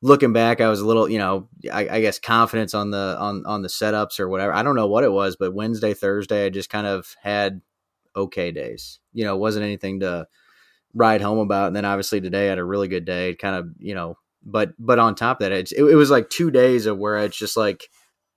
looking 0.00 0.32
back 0.32 0.62
I 0.62 0.68
was 0.68 0.80
a 0.80 0.86
little 0.86 1.08
you 1.08 1.18
know 1.18 1.48
I, 1.70 1.88
I 1.88 2.00
guess 2.00 2.18
confidence 2.18 2.72
on 2.72 2.90
the 2.90 3.16
on 3.18 3.44
on 3.44 3.60
the 3.60 3.68
setups 3.68 4.18
or 4.18 4.28
whatever 4.28 4.54
I 4.54 4.62
don't 4.62 4.76
know 4.76 4.86
what 4.88 5.04
it 5.04 5.12
was, 5.12 5.36
but 5.36 5.52
Wednesday 5.52 5.92
Thursday 5.92 6.46
I 6.46 6.48
just 6.48 6.70
kind 6.70 6.86
of 6.86 7.14
had 7.22 7.60
okay 8.16 8.50
days, 8.50 8.98
you 9.12 9.24
know, 9.24 9.34
it 9.34 9.40
wasn't 9.40 9.66
anything 9.66 10.00
to 10.00 10.26
ride 10.94 11.20
home 11.20 11.38
about. 11.38 11.66
And 11.66 11.76
then 11.76 11.84
obviously 11.84 12.20
today 12.20 12.46
I 12.46 12.50
had 12.50 12.58
a 12.58 12.64
really 12.64 12.88
good 12.88 13.04
day. 13.04 13.34
Kind 13.34 13.56
of, 13.56 13.68
you 13.78 13.94
know, 13.94 14.16
but 14.42 14.72
but 14.78 14.98
on 14.98 15.14
top 15.14 15.40
of 15.40 15.50
that, 15.50 15.52
it, 15.52 15.72
it 15.72 15.96
was 15.96 16.10
like 16.10 16.30
two 16.30 16.50
days 16.50 16.86
of 16.86 16.96
where 16.96 17.18
it's 17.18 17.36
just 17.36 17.56
like 17.56 17.90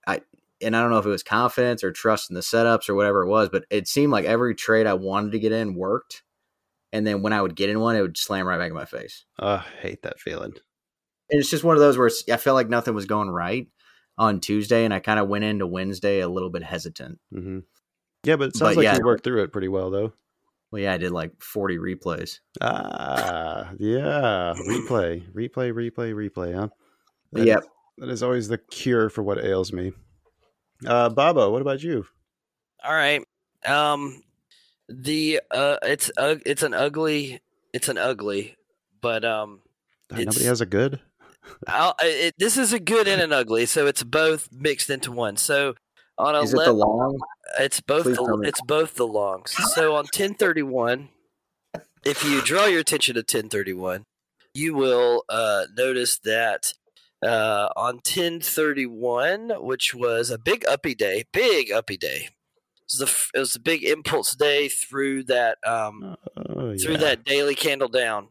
I 0.06 0.20
and 0.60 0.76
I 0.76 0.82
don't 0.82 0.90
know 0.90 0.98
if 0.98 1.06
it 1.06 1.10
was 1.10 1.22
confidence 1.22 1.82
or 1.82 1.92
trust 1.92 2.30
in 2.30 2.34
the 2.34 2.40
setups 2.40 2.88
or 2.88 2.94
whatever 2.94 3.22
it 3.22 3.28
was, 3.28 3.48
but 3.48 3.64
it 3.70 3.88
seemed 3.88 4.12
like 4.12 4.24
every 4.24 4.54
trade 4.54 4.86
I 4.86 4.94
wanted 4.94 5.32
to 5.32 5.38
get 5.38 5.52
in 5.52 5.74
worked. 5.74 6.22
And 6.92 7.06
then 7.06 7.22
when 7.22 7.32
I 7.32 7.40
would 7.40 7.56
get 7.56 7.70
in 7.70 7.80
one, 7.80 7.96
it 7.96 8.02
would 8.02 8.18
slam 8.18 8.46
right 8.46 8.58
back 8.58 8.68
in 8.70 8.74
my 8.76 8.84
face. 8.84 9.24
Oh, 9.38 9.48
I 9.64 9.64
hate 9.80 10.02
that 10.02 10.20
feeling. 10.20 10.52
And 11.30 11.40
it's 11.40 11.48
just 11.50 11.64
one 11.64 11.74
of 11.76 11.80
those 11.80 11.96
where 11.96 12.08
it's, 12.08 12.28
I 12.30 12.36
felt 12.36 12.54
like 12.54 12.68
nothing 12.68 12.94
was 12.94 13.06
going 13.06 13.30
right 13.30 13.66
on 14.18 14.40
Tuesday, 14.40 14.84
and 14.84 14.92
I 14.92 14.98
kind 15.00 15.18
of 15.18 15.28
went 15.28 15.44
into 15.44 15.66
Wednesday 15.66 16.20
a 16.20 16.28
little 16.28 16.50
bit 16.50 16.62
hesitant. 16.62 17.18
hmm 17.32 17.60
Yeah, 18.24 18.36
but 18.36 18.48
it 18.48 18.56
sounds 18.56 18.76
But 18.76 18.76
like 18.76 18.84
yeah. 18.84 18.96
you 18.98 19.04
worked 19.04 19.24
through 19.24 19.42
it 19.42 19.52
pretty 19.52 19.68
well, 19.68 19.90
though. 19.90 20.12
Well, 20.70 20.82
yeah, 20.82 20.92
I 20.94 20.98
did 20.98 21.12
like 21.12 21.42
forty 21.42 21.78
replays. 21.78 22.40
Ah, 22.60 23.70
yeah. 23.78 24.54
Replay, 24.66 25.22
replay, 25.32 25.72
replay, 25.72 26.12
replay, 26.14 26.54
huh? 26.54 26.68
That 27.32 27.46
Yep. 27.46 27.58
is- 27.62 27.68
that 27.98 28.08
is 28.08 28.22
always 28.22 28.48
the 28.48 28.56
cure 28.58 29.10
for 29.10 29.22
what 29.22 29.42
ails 29.44 29.70
me. 29.72 29.92
Uh, 30.86 31.08
Baba, 31.10 31.50
what 31.50 31.60
about 31.62 31.82
you? 31.82 32.06
All 32.82 32.94
right. 32.94 33.22
Um, 33.66 34.22
the 34.92 35.40
uh, 35.50 35.78
it's 35.82 36.10
uh, 36.16 36.36
it's 36.44 36.62
an 36.62 36.74
ugly, 36.74 37.40
it's 37.72 37.88
an 37.88 37.98
ugly, 37.98 38.56
but 39.00 39.24
um, 39.24 39.60
Nobody 40.10 40.44
has 40.44 40.60
a 40.60 40.66
good. 40.66 41.00
I'll, 41.66 41.94
it, 42.00 42.34
this 42.38 42.56
is 42.56 42.72
a 42.72 42.80
good 42.80 43.08
and 43.08 43.20
an 43.20 43.32
ugly, 43.32 43.66
so 43.66 43.86
it's 43.86 44.02
both 44.02 44.48
mixed 44.52 44.90
into 44.90 45.10
one. 45.10 45.36
So 45.36 45.74
on 46.18 46.34
a 46.34 46.42
Is 46.42 46.52
it 46.52 46.58
le- 46.58 46.64
the 46.66 46.72
long? 46.72 47.18
It's 47.58 47.80
both 47.80 48.04
Please 48.04 48.16
the, 48.16 48.42
it's 48.44 48.60
both 48.62 48.94
the 48.94 49.06
longs. 49.06 49.52
So 49.74 49.92
on 49.92 50.04
1031, 50.04 51.08
if 52.04 52.24
you 52.24 52.42
draw 52.42 52.66
your 52.66 52.80
attention 52.80 53.14
to 53.14 53.20
1031, 53.20 54.04
you 54.54 54.74
will 54.74 55.24
uh, 55.28 55.64
notice 55.76 56.18
that 56.24 56.72
uh, 57.22 57.68
on 57.76 57.96
1031, 57.96 59.50
which 59.60 59.94
was 59.94 60.30
a 60.30 60.38
big 60.38 60.64
uppy 60.68 60.94
day, 60.94 61.24
big 61.32 61.70
uppy 61.72 61.96
day. 61.96 62.28
It 62.92 63.00
was, 63.00 63.08
a, 63.08 63.12
f- 63.12 63.30
it 63.34 63.38
was 63.38 63.56
a 63.56 63.60
big 63.60 63.84
impulse 63.84 64.34
day 64.34 64.68
through 64.68 65.24
that 65.24 65.58
um, 65.66 66.16
Oh, 66.36 66.76
through 66.76 66.94
yeah. 66.94 66.98
that 66.98 67.24
daily 67.24 67.54
candle 67.54 67.88
down. 67.88 68.28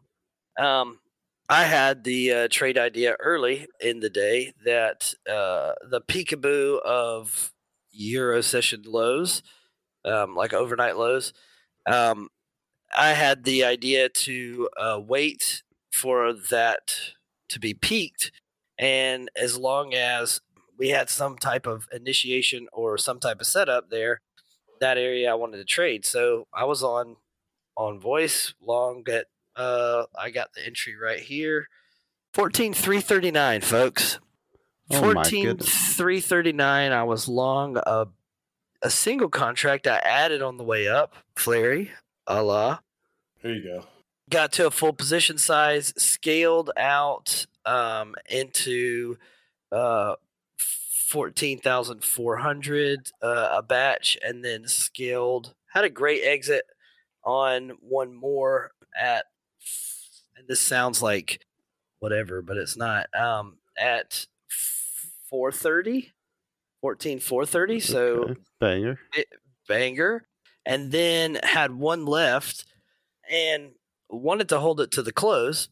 Um, 0.58 1.00
I 1.48 1.64
had 1.64 2.04
the 2.04 2.32
uh, 2.32 2.48
trade 2.50 2.78
idea 2.78 3.16
early 3.20 3.66
in 3.80 4.00
the 4.00 4.10
day 4.10 4.52
that 4.64 5.14
uh, 5.28 5.72
the 5.90 6.00
peekaboo 6.00 6.80
of 6.82 7.52
Euro 7.90 8.40
session 8.40 8.82
lows, 8.86 9.42
um, 10.04 10.34
like 10.34 10.52
overnight 10.54 10.96
lows, 10.96 11.32
um, 11.86 12.28
I 12.96 13.10
had 13.10 13.44
the 13.44 13.64
idea 13.64 14.08
to 14.08 14.68
uh, 14.78 15.00
wait 15.02 15.62
for 15.92 16.32
that 16.50 16.94
to 17.48 17.58
be 17.60 17.74
peaked. 17.74 18.30
And 18.78 19.30
as 19.36 19.58
long 19.58 19.94
as 19.94 20.40
we 20.78 20.88
had 20.90 21.10
some 21.10 21.36
type 21.38 21.66
of 21.66 21.86
initiation 21.92 22.66
or 22.72 22.96
some 22.98 23.20
type 23.20 23.40
of 23.40 23.46
setup 23.46 23.90
there, 23.90 24.20
that 24.82 24.98
area 24.98 25.30
I 25.30 25.34
wanted 25.34 25.58
to 25.58 25.64
trade. 25.64 26.04
So 26.04 26.46
I 26.52 26.64
was 26.64 26.82
on 26.82 27.16
on 27.76 27.98
voice 27.98 28.52
long 28.60 29.04
at 29.08 29.26
uh 29.56 30.04
I 30.18 30.30
got 30.30 30.52
the 30.54 30.64
entry 30.64 30.96
right 30.96 31.20
here. 31.20 31.68
14339 32.34 33.60
folks. 33.62 34.18
Oh 34.90 35.12
my 35.14 35.22
goodness. 35.22 35.68
14339 35.68 36.92
I 36.92 37.04
was 37.04 37.28
long 37.28 37.78
a 37.78 38.08
a 38.82 38.90
single 38.90 39.28
contract 39.28 39.86
I 39.86 39.98
added 39.98 40.42
on 40.42 40.56
the 40.56 40.64
way 40.64 40.88
up, 40.88 41.14
Fleri, 41.36 41.90
a 42.26 42.78
There 43.40 43.54
you 43.54 43.62
go. 43.62 43.84
got 44.28 44.50
to 44.54 44.66
a 44.66 44.70
full 44.72 44.92
position 44.92 45.38
size, 45.38 45.94
scaled 45.96 46.72
out 46.76 47.46
um, 47.64 48.16
into 48.28 49.18
uh, 49.70 50.16
fourteen 51.12 51.58
thousand 51.58 52.02
four 52.04 52.38
hundred 52.38 53.10
uh, 53.22 53.50
a 53.52 53.62
batch, 53.62 54.16
and 54.24 54.42
then 54.44 54.66
scaled. 54.66 55.54
Had 55.74 55.84
a 55.84 55.90
great 55.90 56.22
exit 56.24 56.64
on 57.24 57.72
one 57.80 58.14
more 58.14 58.72
at, 58.98 59.26
and 60.36 60.48
this 60.48 60.60
sounds 60.60 61.02
like 61.02 61.44
whatever, 62.00 62.40
but 62.42 62.56
it's 62.56 62.76
not. 62.76 63.06
Um, 63.14 63.58
at 63.78 64.26
430, 65.30 66.12
14 66.80 67.20
430. 67.20 67.80
So 67.80 68.22
Okay. 68.22 68.34
banger. 68.60 68.98
banger, 69.68 70.26
and 70.66 70.92
then 70.92 71.38
had 71.42 71.72
one 71.74 72.04
left 72.06 72.64
and 73.30 73.72
wanted 74.10 74.48
to 74.50 74.60
hold 74.60 74.80
it 74.80 74.90
to 74.92 75.02
the 75.02 75.12
close, 75.12 75.68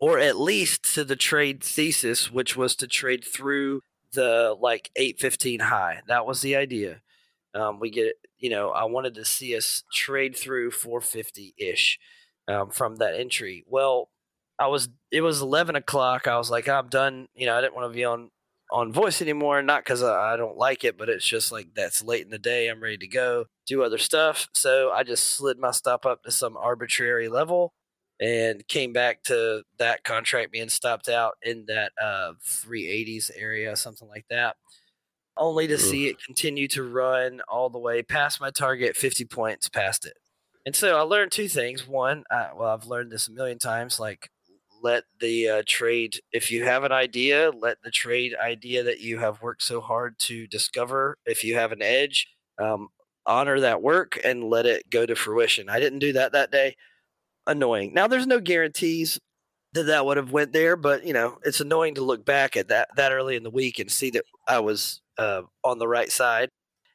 or 0.00 0.18
at 0.18 0.38
least 0.38 0.94
to 0.94 1.04
the 1.04 1.16
trade 1.16 1.62
thesis, 1.62 2.30
which 2.30 2.56
was 2.56 2.74
to 2.76 2.86
trade 2.86 3.24
through 3.24 3.82
the 4.12 4.56
like 4.60 4.90
815 4.96 5.60
high. 5.60 6.00
That 6.08 6.26
was 6.26 6.40
the 6.40 6.56
idea. 6.56 7.00
Um, 7.54 7.80
we 7.80 7.90
get, 7.90 8.14
you 8.38 8.50
know, 8.50 8.70
I 8.70 8.84
wanted 8.84 9.14
to 9.14 9.24
see 9.24 9.56
us 9.56 9.84
trade 9.92 10.36
through 10.36 10.70
450 10.70 11.54
ish 11.58 11.98
um, 12.46 12.70
from 12.70 12.96
that 12.96 13.14
entry. 13.14 13.64
Well, 13.66 14.10
I 14.58 14.66
was, 14.66 14.88
it 15.10 15.20
was 15.20 15.40
11 15.40 15.76
o'clock. 15.76 16.26
I 16.26 16.36
was 16.36 16.50
like, 16.50 16.68
I'm 16.68 16.88
done. 16.88 17.28
You 17.34 17.46
know, 17.46 17.56
I 17.56 17.60
didn't 17.60 17.74
want 17.74 17.92
to 17.92 17.96
be 17.96 18.04
on 18.04 18.30
on 18.70 18.92
voice 18.92 19.22
anymore. 19.22 19.62
Not 19.62 19.84
because 19.84 20.02
I, 20.02 20.34
I 20.34 20.36
don't 20.36 20.56
like 20.56 20.84
it, 20.84 20.98
but 20.98 21.08
it's 21.08 21.26
just 21.26 21.50
like 21.50 21.68
that's 21.74 22.02
late 22.02 22.24
in 22.24 22.30
the 22.30 22.38
day. 22.38 22.68
I'm 22.68 22.82
ready 22.82 22.98
to 22.98 23.08
go 23.08 23.46
do 23.66 23.82
other 23.82 23.98
stuff. 23.98 24.48
So 24.54 24.90
I 24.90 25.04
just 25.04 25.24
slid 25.24 25.58
my 25.58 25.70
stop 25.70 26.04
up 26.04 26.22
to 26.24 26.30
some 26.30 26.56
arbitrary 26.56 27.28
level 27.28 27.72
and 28.20 28.66
came 28.68 28.92
back 28.92 29.22
to 29.24 29.62
that 29.78 30.04
contract 30.04 30.52
being 30.52 30.68
stopped 30.68 31.08
out 31.08 31.34
in 31.42 31.64
that 31.68 31.92
uh, 32.02 32.32
380s 32.44 33.30
area, 33.36 33.76
something 33.76 34.08
like 34.08 34.26
that. 34.30 34.56
Only 35.36 35.68
to 35.68 35.78
see 35.78 36.08
it 36.08 36.22
continue 36.24 36.66
to 36.68 36.82
run 36.82 37.40
all 37.48 37.70
the 37.70 37.78
way 37.78 38.02
past 38.02 38.40
my 38.40 38.50
target, 38.50 38.96
50 38.96 39.24
points 39.26 39.68
past 39.68 40.04
it. 40.04 40.14
And 40.66 40.74
so 40.74 40.98
I 40.98 41.02
learned 41.02 41.30
two 41.30 41.48
things. 41.48 41.86
One, 41.86 42.24
I, 42.30 42.50
well, 42.56 42.70
I've 42.70 42.86
learned 42.86 43.12
this 43.12 43.28
a 43.28 43.32
million 43.32 43.58
times. 43.58 44.00
Like, 44.00 44.30
let 44.82 45.04
the 45.20 45.48
uh, 45.48 45.62
trade, 45.66 46.20
if 46.32 46.50
you 46.50 46.64
have 46.64 46.84
an 46.84 46.92
idea, 46.92 47.50
let 47.50 47.78
the 47.82 47.90
trade 47.90 48.34
idea 48.40 48.82
that 48.82 49.00
you 49.00 49.18
have 49.18 49.42
worked 49.42 49.62
so 49.62 49.80
hard 49.80 50.18
to 50.20 50.46
discover, 50.46 51.16
if 51.24 51.44
you 51.44 51.54
have 51.54 51.72
an 51.72 51.82
edge, 51.82 52.26
um, 52.58 52.88
honor 53.26 53.60
that 53.60 53.82
work 53.82 54.18
and 54.24 54.44
let 54.44 54.66
it 54.66 54.88
go 54.90 55.06
to 55.06 55.14
fruition. 55.14 55.68
I 55.68 55.80
didn't 55.80 55.98
do 56.00 56.12
that 56.14 56.32
that 56.32 56.50
day. 56.50 56.76
Annoying. 57.48 57.94
Now, 57.94 58.06
there's 58.06 58.26
no 58.26 58.40
guarantees 58.40 59.18
that 59.72 59.84
that 59.84 60.04
would 60.04 60.16
have 60.18 60.32
went 60.32 60.52
there, 60.52 60.76
but 60.76 61.04
you 61.04 61.12
know, 61.12 61.38
it's 61.44 61.60
annoying 61.60 61.94
to 61.94 62.02
look 62.02 62.24
back 62.24 62.56
at 62.56 62.68
that 62.68 62.88
that 62.96 63.12
early 63.12 63.36
in 63.36 63.42
the 63.42 63.50
week 63.50 63.78
and 63.78 63.90
see 63.90 64.10
that 64.10 64.24
I 64.46 64.60
was 64.60 65.00
uh, 65.18 65.42
on 65.64 65.78
the 65.78 65.88
right 65.88 66.12
side. 66.12 66.50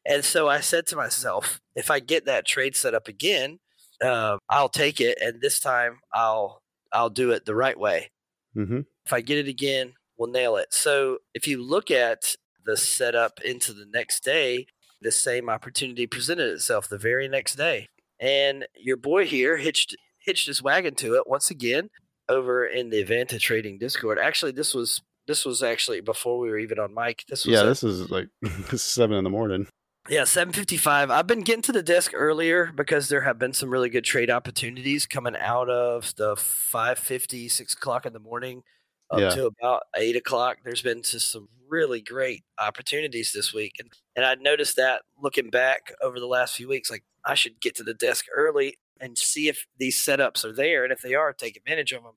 And 0.06 0.24
so 0.24 0.47
I 0.47 0.60
said 0.60 0.86
to 0.88 0.95
myself, 0.95 1.60
if 1.76 1.89
I 1.89 1.99
get 1.99 2.26
that 2.26 2.45
trade 2.45 2.76
set 2.76 2.93
up 2.93 3.08
again, 3.08 3.60
uh, 4.04 4.38
I'll 4.49 4.70
take 4.70 4.99
it, 5.01 5.18
and 5.22 5.41
this 5.41 5.60
time 5.60 5.99
I'll 6.14 6.62
I'll 6.91 7.10
do 7.10 7.32
it 7.32 7.45
the 7.45 7.56
right 7.56 7.80
way. 7.80 8.12
Mm-hmm. 8.56 8.82
If 9.06 9.14
I 9.14 9.22
get 9.22 9.39
it 9.39 9.47
again, 9.47 9.93
we'll 10.18 10.30
nail 10.30 10.56
it. 10.58 10.74
So 10.74 11.20
if 11.34 11.47
you 11.47 11.64
look 11.64 11.89
at 11.89 12.36
the 12.66 12.78
setup 12.78 13.41
into 13.41 13.74
the 13.74 13.88
next 13.91 14.24
day, 14.24 14.68
the 15.01 15.12
same 15.12 15.49
opportunity 15.49 16.06
presented 16.06 16.51
itself 16.51 16.88
the 16.88 16.97
very 16.97 17.28
next 17.28 17.56
day, 17.56 17.89
and 18.20 18.68
your 18.76 18.97
boy 18.97 19.26
here 19.26 19.58
hitched 19.58 19.95
hitched 20.24 20.48
his 20.48 20.62
wagon 20.64 20.96
to 20.96 21.16
it 21.16 21.28
once 21.28 21.50
again 21.52 21.90
over 22.30 22.66
in 22.66 22.90
the 22.90 23.04
Vanta 23.04 23.40
Trading 23.40 23.78
Discord. 23.78 24.18
Actually, 24.20 24.52
this 24.54 24.74
was 24.74 25.02
this 25.28 25.46
was 25.46 25.64
actually 25.64 26.02
before 26.02 26.40
we 26.40 26.50
were 26.50 26.58
even 26.58 26.80
on 26.80 26.94
mic. 26.94 27.24
This 27.30 27.46
was 27.46 27.54
Yeah, 27.54 27.62
a- 27.62 27.66
this 27.66 27.84
is 27.84 28.10
like 28.10 28.28
seven 28.76 29.18
in 29.18 29.24
the 29.24 29.30
morning. 29.30 29.68
yeah, 30.10 30.24
seven 30.26 30.54
fifty 30.54 30.78
five. 30.78 31.10
I've 31.12 31.28
been 31.28 31.42
getting 31.42 31.62
to 31.64 31.72
the 31.72 31.84
desk 31.84 32.12
earlier 32.14 32.72
because 32.76 33.08
there 33.10 33.22
have 33.22 33.40
been 33.40 33.54
some 33.54 33.70
really 33.70 33.90
good 33.90 34.04
trade 34.04 34.30
opportunities 34.30 35.06
coming 35.06 35.36
out 35.38 35.70
of 35.70 36.14
the 36.16 36.36
550, 36.36 37.48
6 37.50 37.74
o'clock 37.74 38.06
in 38.06 38.14
the 38.14 38.20
morning 38.20 38.64
up 39.12 39.20
Yeah. 39.20 39.30
to 39.30 39.46
about 39.46 39.84
eight 39.96 40.16
o'clock. 40.16 40.58
There's 40.64 40.82
been 40.82 41.04
just 41.04 41.32
some 41.32 41.48
really 41.70 42.02
great 42.02 42.44
opportunities 42.60 43.32
this 43.32 43.54
week. 43.54 43.74
And 43.80 43.90
and 44.16 44.26
I 44.26 44.36
noticed 44.36 44.76
that 44.76 45.02
looking 45.22 45.50
back 45.50 45.94
over 46.02 46.20
the 46.20 46.28
last 46.28 46.56
few 46.56 46.68
weeks, 46.68 46.90
like 46.92 47.04
I 47.26 47.36
should 47.36 47.62
get 47.62 47.76
to 47.76 47.84
the 47.84 47.94
desk 47.94 48.26
early 48.36 48.76
and 49.04 49.18
see 49.18 49.49
if 49.49 49.66
these 49.78 49.97
setups 49.97 50.45
are 50.45 50.54
there. 50.54 50.84
And 50.84 50.93
if 50.93 51.01
they 51.01 51.14
are, 51.14 51.34
take 51.34 51.58
advantage 51.58 51.91
of 51.91 52.04
them. 52.04 52.14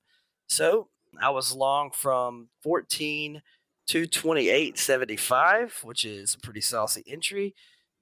So 0.46 0.88
I 1.20 1.30
was 1.30 1.52
long 1.52 1.90
from 1.92 2.48
14 2.62 3.42
to 3.88 4.06
28.75, 4.06 5.84
which 5.84 6.04
is 6.04 6.34
a 6.34 6.38
pretty 6.38 6.60
saucy 6.60 7.02
entry. 7.06 7.54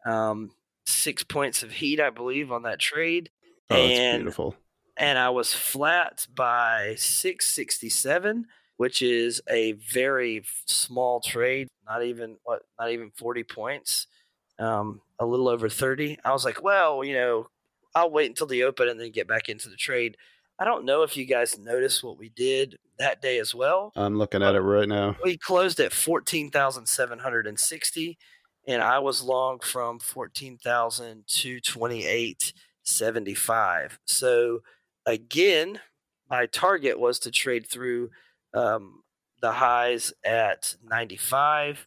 Um, 0.07 0.51
six 0.87 1.24
points 1.24 1.62
of 1.62 1.72
heat, 1.72 2.01
I 2.01 2.11
believe, 2.11 2.53
on 2.53 2.62
that 2.64 2.78
trade. 2.78 3.30
Oh, 3.70 3.76
it's 3.76 3.99
And- 3.99 4.22
beautiful. 4.22 4.57
And 4.97 5.18
I 5.18 5.30
was 5.30 5.53
flat 5.53 6.26
by 6.32 6.95
667, 6.97 8.47
which 8.76 9.03
is 9.03 9.41
a 9.51 9.72
very 9.72 10.45
small 10.66 11.20
trade, 11.20 11.68
not 11.85 12.05
even 12.05 12.37
what, 12.45 12.62
not 12.78 12.91
even 12.93 13.11
40 13.11 13.43
points, 13.45 14.07
um, 14.61 15.01
a 15.18 15.26
little 15.26 15.49
over 15.49 15.68
30. 15.68 16.18
I 16.24 16.32
was 16.32 16.45
like, 16.45 16.62
well, 16.62 17.03
you 17.03 17.14
know, 17.14 17.49
I'll 17.95 18.11
wait 18.11 18.28
until 18.28 18.47
the 18.47 18.64
open 18.64 18.88
and 18.88 19.01
then 19.01 19.11
get 19.11 19.28
back 19.28 19.49
into 19.49 19.68
the 19.68 19.76
trade. 19.76 20.16
I 20.59 20.64
don't 20.64 20.84
know 20.84 21.03
if 21.03 21.16
you 21.16 21.24
guys 21.24 21.59
noticed 21.59 22.05
what 22.05 22.18
we 22.18 22.28
did 22.28 22.78
that 22.99 23.20
day 23.20 23.40
as 23.40 23.53
well 23.55 23.92
I'm 23.97 24.16
looking 24.18 24.42
at 24.42 24.55
it 24.55 24.61
right 24.61 24.88
now. 24.88 25.16
we 25.24 25.36
closed 25.36 25.80
at 25.80 25.92
14,760 25.92 28.18
and 28.66 28.82
I 28.82 28.99
was 29.01 29.22
long 29.22 29.59
from 29.59 29.99
14,000 29.99 31.24
to 31.26 31.61
28.75. 31.61 33.99
So 34.07 34.61
again, 35.07 35.80
my 36.30 36.47
target 36.47 36.99
was 36.99 37.18
to 37.20 37.30
trade 37.30 37.66
through 37.66 38.11
um, 38.55 39.03
the 39.40 39.53
highs 39.53 40.12
at 40.24 40.74
95 40.82 41.86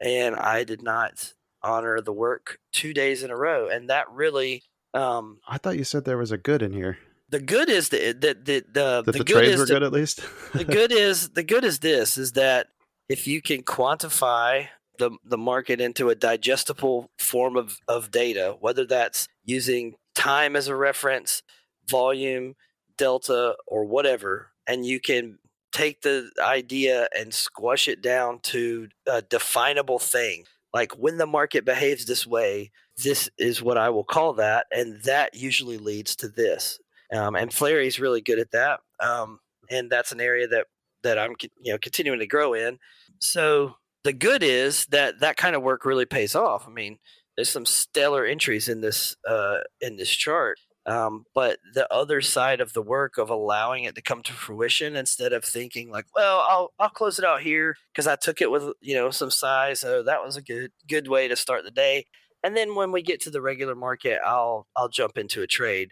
and 0.00 0.36
I 0.36 0.64
did 0.64 0.82
not 0.82 1.34
honor 1.62 2.00
the 2.00 2.12
work 2.12 2.58
two 2.72 2.92
days 2.94 3.22
in 3.22 3.30
a 3.30 3.36
row 3.36 3.68
and 3.68 3.88
that 3.90 4.10
really 4.10 4.62
um, 4.94 5.38
I 5.46 5.58
thought 5.58 5.76
you 5.78 5.84
said 5.84 6.04
there 6.04 6.18
was 6.18 6.32
a 6.32 6.38
good 6.38 6.62
in 6.62 6.72
here. 6.72 6.98
the 7.28 7.40
good 7.40 7.68
is 7.68 7.88
the 7.90 8.12
the 8.12 8.34
the 8.34 8.64
the, 8.72 9.02
That 9.04 9.06
the, 9.06 9.12
the 9.12 9.24
good 9.24 9.32
trades 9.34 9.52
is 9.54 9.60
were 9.60 9.66
to- 9.66 9.72
good 9.74 9.82
at 9.82 9.92
least. 9.92 10.20
the 10.52 10.64
good 10.78 10.92
is 10.92 11.30
the 11.30 11.42
good 11.42 11.64
is 11.64 11.80
this 11.80 12.16
is 12.16 12.32
that 12.32 12.68
if 13.08 13.26
you 13.26 13.40
can 13.42 13.62
quantify 13.62 14.68
the 14.98 15.10
the 15.24 15.38
market 15.38 15.80
into 15.80 16.08
a 16.08 16.14
digestible 16.14 17.10
form 17.18 17.56
of 17.56 17.78
of 17.88 18.10
data, 18.10 18.56
whether 18.60 18.84
that's 18.86 19.28
using 19.44 19.94
time 20.14 20.56
as 20.56 20.68
a 20.68 20.74
reference, 20.76 21.42
volume, 21.88 22.54
delta, 22.96 23.54
or 23.66 23.84
whatever, 23.84 24.52
and 24.66 24.86
you 24.86 24.98
can 25.00 25.38
take 25.72 26.00
the 26.00 26.30
idea 26.42 27.06
and 27.16 27.34
squash 27.34 27.86
it 27.86 28.00
down 28.00 28.38
to 28.40 28.88
a 29.06 29.20
definable 29.20 29.98
thing. 29.98 30.44
Like 30.72 30.92
when 30.92 31.18
the 31.18 31.26
market 31.26 31.64
behaves 31.66 32.06
this 32.06 32.26
way, 32.26 32.70
this 33.02 33.28
is 33.38 33.62
what 33.62 33.78
I 33.78 33.90
will 33.90 34.04
call 34.04 34.34
that, 34.34 34.66
and 34.72 35.02
that 35.02 35.34
usually 35.34 35.78
leads 35.78 36.16
to 36.16 36.28
this. 36.28 36.78
Um, 37.12 37.36
and 37.36 37.52
Fleri's 37.52 38.00
really 38.00 38.20
good 38.20 38.38
at 38.38 38.50
that. 38.52 38.80
Um, 39.00 39.38
and 39.70 39.90
that's 39.90 40.12
an 40.12 40.20
area 40.20 40.48
that 40.48 40.66
that 41.02 41.18
I'm 41.18 41.34
you 41.60 41.72
know 41.72 41.78
continuing 41.78 42.20
to 42.20 42.26
grow 42.26 42.54
in. 42.54 42.78
So 43.20 43.74
the 44.04 44.12
good 44.12 44.42
is 44.42 44.86
that 44.86 45.20
that 45.20 45.36
kind 45.36 45.56
of 45.56 45.62
work 45.62 45.84
really 45.84 46.06
pays 46.06 46.34
off. 46.34 46.66
I 46.66 46.70
mean, 46.70 46.98
there's 47.36 47.50
some 47.50 47.66
stellar 47.66 48.24
entries 48.24 48.68
in 48.68 48.80
this 48.80 49.16
uh, 49.28 49.58
in 49.80 49.96
this 49.96 50.10
chart. 50.10 50.58
Um, 50.86 51.24
but 51.34 51.58
the 51.74 51.92
other 51.92 52.20
side 52.20 52.60
of 52.60 52.72
the 52.72 52.82
work 52.82 53.18
of 53.18 53.28
allowing 53.28 53.84
it 53.84 53.96
to 53.96 54.02
come 54.02 54.22
to 54.22 54.32
fruition 54.32 54.94
instead 54.94 55.32
of 55.32 55.44
thinking 55.44 55.90
like, 55.90 56.06
well, 56.14 56.46
I'll 56.48 56.72
I'll 56.78 56.90
close 56.90 57.18
it 57.18 57.24
out 57.24 57.42
here 57.42 57.76
because 57.92 58.06
I 58.06 58.16
took 58.16 58.40
it 58.40 58.50
with 58.50 58.72
you 58.80 58.94
know 58.94 59.10
some 59.10 59.30
size. 59.30 59.80
So 59.80 60.02
that 60.04 60.24
was 60.24 60.36
a 60.36 60.42
good 60.42 60.70
good 60.88 61.08
way 61.08 61.28
to 61.28 61.36
start 61.36 61.64
the 61.64 61.70
day. 61.70 62.06
And 62.46 62.56
then 62.56 62.76
when 62.76 62.92
we 62.92 63.02
get 63.02 63.20
to 63.22 63.30
the 63.30 63.40
regular 63.42 63.74
market, 63.74 64.20
I'll 64.24 64.68
I'll 64.76 64.88
jump 64.88 65.18
into 65.18 65.42
a 65.42 65.48
trade. 65.48 65.90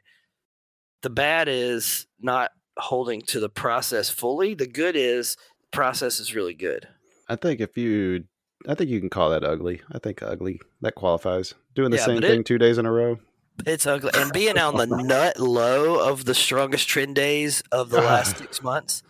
The 1.02 1.10
bad 1.10 1.48
is 1.48 2.06
not 2.20 2.52
holding 2.78 3.22
to 3.22 3.40
the 3.40 3.48
process 3.48 4.08
fully. 4.08 4.54
The 4.54 4.68
good 4.68 4.94
is 4.94 5.34
the 5.62 5.68
process 5.76 6.20
is 6.20 6.32
really 6.34 6.54
good. 6.54 6.86
I 7.28 7.34
think 7.34 7.60
if 7.60 7.76
you, 7.76 8.24
I 8.68 8.74
think 8.76 8.88
you 8.88 9.00
can 9.00 9.10
call 9.10 9.30
that 9.30 9.42
ugly. 9.42 9.82
I 9.92 9.98
think 9.98 10.22
ugly 10.22 10.60
that 10.80 10.94
qualifies. 10.94 11.54
Doing 11.74 11.90
the 11.90 11.96
Yeah, 11.96 12.04
same 12.04 12.14
but 12.18 12.24
it- 12.24 12.28
thing 12.28 12.44
two 12.44 12.58
days 12.58 12.78
in 12.78 12.86
a 12.86 12.92
row. 12.92 13.18
It's 13.66 13.86
ugly. 13.86 14.10
And 14.14 14.32
being 14.40 14.56
on 14.58 14.76
the 14.76 14.86
nut 14.86 15.40
low 15.40 16.08
of 16.08 16.24
the 16.24 16.34
strongest 16.34 16.88
trend 16.88 17.16
days 17.16 17.62
of 17.72 17.90
the 17.90 18.00
last 18.00 18.38
six 18.38 18.62
months, 18.62 19.02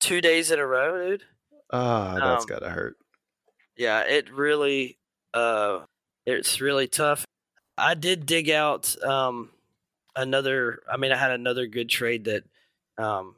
two 0.00 0.20
days 0.20 0.50
in 0.50 0.58
a 0.58 0.66
row, 0.66 1.08
dude. 1.08 1.22
Ah, 1.72 2.14
that's 2.20 2.42
Um, 2.44 2.46
gotta 2.48 2.68
hurt. 2.70 2.96
Yeah, 3.76 4.00
it 4.02 4.30
really 4.30 4.98
uh 5.32 5.80
it's 6.38 6.60
really 6.60 6.88
tough. 6.88 7.24
I 7.78 7.94
did 7.94 8.26
dig 8.26 8.50
out 8.50 8.94
um 9.04 9.50
another 10.16 10.80
I 10.90 10.96
mean 10.96 11.12
I 11.12 11.16
had 11.16 11.30
another 11.30 11.66
good 11.66 11.88
trade 11.88 12.24
that 12.24 12.44
um 12.98 13.36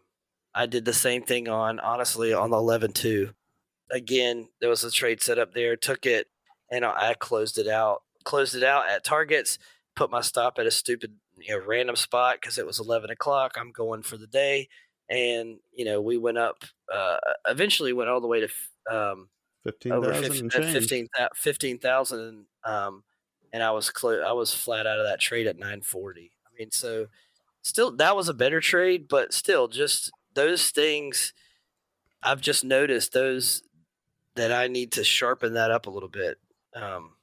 I 0.55 0.67
did 0.67 0.85
the 0.85 0.93
same 0.93 1.23
thing 1.23 1.49
on 1.49 1.81
honestly 1.81 2.33
on 2.33 2.51
the 2.51 2.57
11 2.59 2.93
2. 2.93 3.31
again, 3.91 4.49
there 4.61 4.71
was 4.71 4.85
a 4.85 4.91
trade 4.91 5.23
set 5.23 5.39
up 5.39 5.55
there. 5.55 5.77
Took 5.77 6.07
it, 6.07 6.29
and 6.71 6.85
I 6.85 7.15
closed 7.15 7.59
it 7.59 7.69
out. 7.69 8.03
Closed 8.25 8.55
it 8.55 8.63
out 8.65 8.89
at 8.89 9.05
targets. 9.05 9.59
Put 9.97 10.11
my 10.11 10.21
stop 10.21 10.59
at 10.59 10.67
a 10.67 10.71
stupid, 10.71 11.15
you 11.39 11.57
know, 11.57 11.65
random 11.65 11.97
spot 11.97 12.37
because 12.41 12.59
it 12.59 12.67
was 12.67 12.79
eleven 12.81 13.11
o'clock. 13.11 13.53
I'm 13.57 13.73
going 13.73 14.03
for 14.03 14.17
the 14.17 14.27
day, 14.27 14.69
and 15.09 15.59
you 15.73 15.85
know, 15.85 16.01
we 16.01 16.17
went 16.19 16.39
up. 16.39 16.65
Uh, 16.93 17.17
eventually, 17.49 17.93
went 17.93 18.11
all 18.11 18.21
the 18.21 18.27
way 18.27 18.41
to 18.41 18.49
um, 18.95 19.29
Fifteen 19.65 19.97
over 19.97 20.13
thousand 20.13 20.53
15 20.53 20.65
and 20.65 20.67
15 20.69 21.09
15,000 21.35 22.47
um 22.65 23.05
and 23.53 23.63
I 23.63 23.71
was 23.73 23.93
cl- 23.97 24.25
I 24.25 24.33
was 24.33 24.55
flat 24.55 24.87
out 24.87 24.99
of 24.99 25.07
that 25.07 25.21
trade 25.21 25.47
at 25.47 25.59
940. 25.59 26.33
I 26.47 26.51
mean, 26.59 26.71
so 26.71 27.07
still 27.63 27.93
that 27.97 28.17
was 28.17 28.29
a 28.29 28.35
better 28.35 28.61
trade, 28.61 29.09
but 29.09 29.33
still 29.35 29.69
just 29.69 30.13
those 30.35 30.71
things 30.71 31.33
I've 32.23 32.41
just 32.41 32.65
noticed 32.65 33.13
those 33.13 33.63
that 34.37 34.53
I 34.53 34.69
need 34.69 34.93
to 34.93 35.05
sharpen 35.05 35.55
that 35.55 35.71
up 35.73 35.87
a 35.87 35.91
little 35.91 36.09
bit. 36.11 36.39
Um 36.75 37.17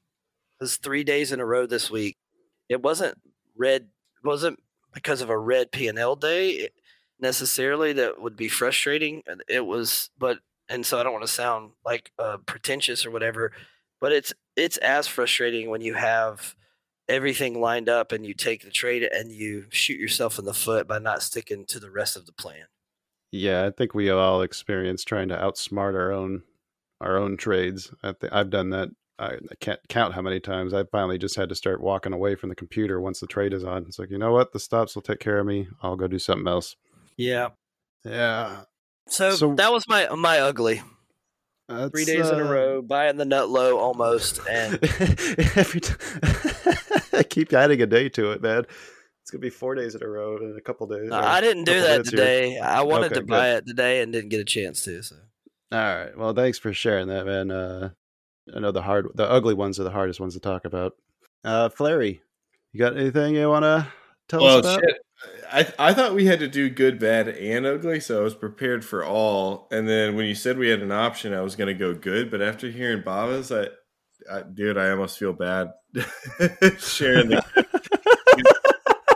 cuz 0.60 0.78
3 0.78 1.04
days 1.06 1.32
in 1.32 1.40
a 1.42 1.46
row 1.46 1.66
this 1.68 1.92
week. 1.92 2.18
It 2.70 2.82
wasn't 2.82 3.18
red 3.58 3.84
it 4.24 4.28
wasn't 4.28 4.60
because 4.94 5.22
of 5.22 5.30
a 5.30 5.38
red 5.40 5.72
P&L 5.72 6.16
day 6.18 6.70
necessarily 7.20 7.94
that 7.94 8.22
would 8.22 8.36
be 8.38 8.50
frustrating. 8.50 9.24
It 9.50 9.66
was 9.66 10.10
but 10.18 10.40
and 10.70 10.86
so 10.86 11.00
I 11.00 11.04
don't 11.04 11.14
want 11.14 11.26
to 11.26 11.32
sound 11.32 11.72
like 11.86 12.12
uh, 12.20 12.38
pretentious 12.46 13.06
or 13.06 13.12
whatever, 13.12 13.52
but 14.00 14.12
it's 14.12 14.34
it's 14.56 14.78
as 14.78 15.08
frustrating 15.08 15.70
when 15.70 15.82
you 15.82 15.96
have 15.96 16.56
everything 17.08 17.60
lined 17.60 17.90
up 17.90 18.12
and 18.12 18.26
you 18.26 18.34
take 18.34 18.64
the 18.64 18.70
trade 18.70 19.04
and 19.04 19.32
you 19.32 19.66
shoot 19.70 20.00
yourself 20.00 20.38
in 20.38 20.46
the 20.46 20.54
foot 20.54 20.88
by 20.88 21.00
not 21.00 21.24
sticking 21.24 21.66
to 21.66 21.80
the 21.80 21.90
rest 21.90 22.16
of 22.16 22.26
the 22.26 22.32
plan. 22.32 22.66
Yeah, 23.32 23.66
I 23.66 23.72
think 23.72 23.94
we 23.94 24.10
all 24.10 24.42
experienced 24.42 25.08
trying 25.08 25.30
to 25.30 25.38
outsmart 25.38 25.96
our 25.96 26.12
own 26.12 26.44
our 27.02 27.18
own 27.18 27.38
trades. 27.38 27.92
I 28.04 28.14
th- 28.14 28.32
I've 28.34 28.50
done 28.50 28.70
that. 28.72 28.90
I, 29.18 29.34
I 29.34 29.56
can't 29.60 29.80
count 29.90 30.14
how 30.14 30.22
many 30.22 30.40
times 30.40 30.74
I 30.74 30.86
finally 30.86 31.18
just 31.18 31.36
had 31.36 31.50
to 31.50 31.56
start 31.56 31.82
walking 31.82 32.14
away 32.14 32.36
from 32.36 32.50
the 32.50 32.56
computer 32.56 33.02
once 33.02 33.20
the 33.20 33.28
trade 33.28 33.54
is 33.54 33.64
on. 33.64 33.84
It's 33.84 34.00
like, 34.00 34.12
you 34.12 34.18
know 34.18 34.32
what, 34.32 34.54
the 34.54 34.60
stops 34.60 34.96
will 34.96 35.02
take 35.02 35.20
care 35.20 35.40
of 35.40 35.46
me. 35.46 35.68
I'll 35.82 35.98
go 35.98 36.08
do 36.08 36.20
something 36.20 36.48
else. 36.48 36.76
Yeah. 37.18 37.50
Yeah, 38.06 38.62
So, 39.10 39.32
So- 39.32 39.56
that 39.56 39.72
was 39.72 39.88
my 39.88 40.08
my 40.16 40.40
ugly 40.40 40.82
three 41.92 42.06
days 42.06 42.30
in 42.30 42.40
a 42.40 42.46
uh, 42.46 42.52
row, 42.52 42.82
buying 42.82 43.18
the 43.18 43.26
nut 43.26 43.50
low 43.50 43.78
almost, 43.78 44.40
and 44.50 44.74
Every 45.56 45.80
time 45.82 45.98
I 47.14 47.24
keep 47.30 47.54
adding 47.54 47.82
a 47.82 47.86
day 47.86 48.10
to 48.10 48.32
it, 48.32 48.42
man. 48.42 48.66
It's 49.22 49.32
gonna 49.32 49.42
be 49.42 49.52
four 49.52 49.76
days 49.76 49.94
in 49.94 50.02
a 50.02 50.08
row 50.08 50.38
in 50.38 50.56
a 50.58 50.62
couple 50.62 50.88
days. 50.88 51.10
No, 51.10 51.18
or 51.20 51.24
I 51.24 51.40
didn't 51.42 51.66
do 51.66 51.80
that 51.82 51.90
minutes 51.92 52.10
here. 52.10 52.18
today. 52.20 52.58
I 52.60 52.82
wanted 52.82 53.08
Okay, 53.08 53.16
to 53.16 53.22
good. 53.22 53.28
buy 53.28 53.50
it 53.52 53.68
today 53.68 54.02
and 54.02 54.12
didn't 54.12 54.30
get 54.30 54.40
a 54.40 54.46
chance 54.46 54.84
to. 54.86 55.04
So 55.04 55.16
All 55.72 55.78
right. 55.80 56.18
Well, 56.18 56.34
thanks 56.34 56.58
for 56.58 56.74
sharing 56.74 57.10
that, 57.10 57.28
man. 57.28 57.52
Uh, 57.52 57.90
I 58.56 58.60
know 58.60 58.72
the 58.72 58.82
hard, 58.82 59.10
the 59.14 59.30
ugly 59.30 59.54
ones 59.54 59.80
are 59.80 59.84
the 59.84 59.92
hardest 59.92 60.20
ones 60.20 60.34
to 60.34 60.40
talk 60.40 60.66
about. 60.66 60.94
Uh, 61.44 61.70
Fleri, 61.70 62.22
you 62.74 62.80
got 62.80 62.98
anything 62.98 63.36
you 63.36 63.48
want 63.50 63.64
to 63.64 63.88
tell 64.28 64.42
well, 64.42 64.58
us 64.58 64.66
about? 64.66 64.80
shit. 64.80 64.98
I 65.52 65.68
I 65.78 65.94
thought 65.94 66.16
we 66.16 66.26
had 66.26 66.40
to 66.40 66.48
do 66.48 66.70
good, 66.70 67.00
bad, 67.00 67.28
and 67.28 67.66
ugly, 67.66 68.00
so 68.00 68.20
I 68.20 68.24
was 68.24 68.36
prepared 68.36 68.86
for 68.86 69.04
all. 69.04 69.68
And 69.72 69.88
then 69.88 70.16
when 70.16 70.26
you 70.26 70.36
said 70.36 70.58
we 70.58 70.70
had 70.70 70.82
an 70.82 70.92
option, 70.92 71.34
I 71.34 71.42
was 71.42 71.56
going 71.56 71.68
to 71.68 71.74
go 71.74 71.94
good. 71.94 72.32
But 72.32 72.42
after 72.42 72.70
hearing 72.70 73.02
Baba's, 73.02 73.52
I, 73.52 73.68
I 74.32 74.44
dude, 74.44 74.78
I 74.78 74.92
almost 74.92 75.18
feel 75.18 75.34
bad 75.34 75.74
sharing 76.80 77.30
the. 77.30 77.44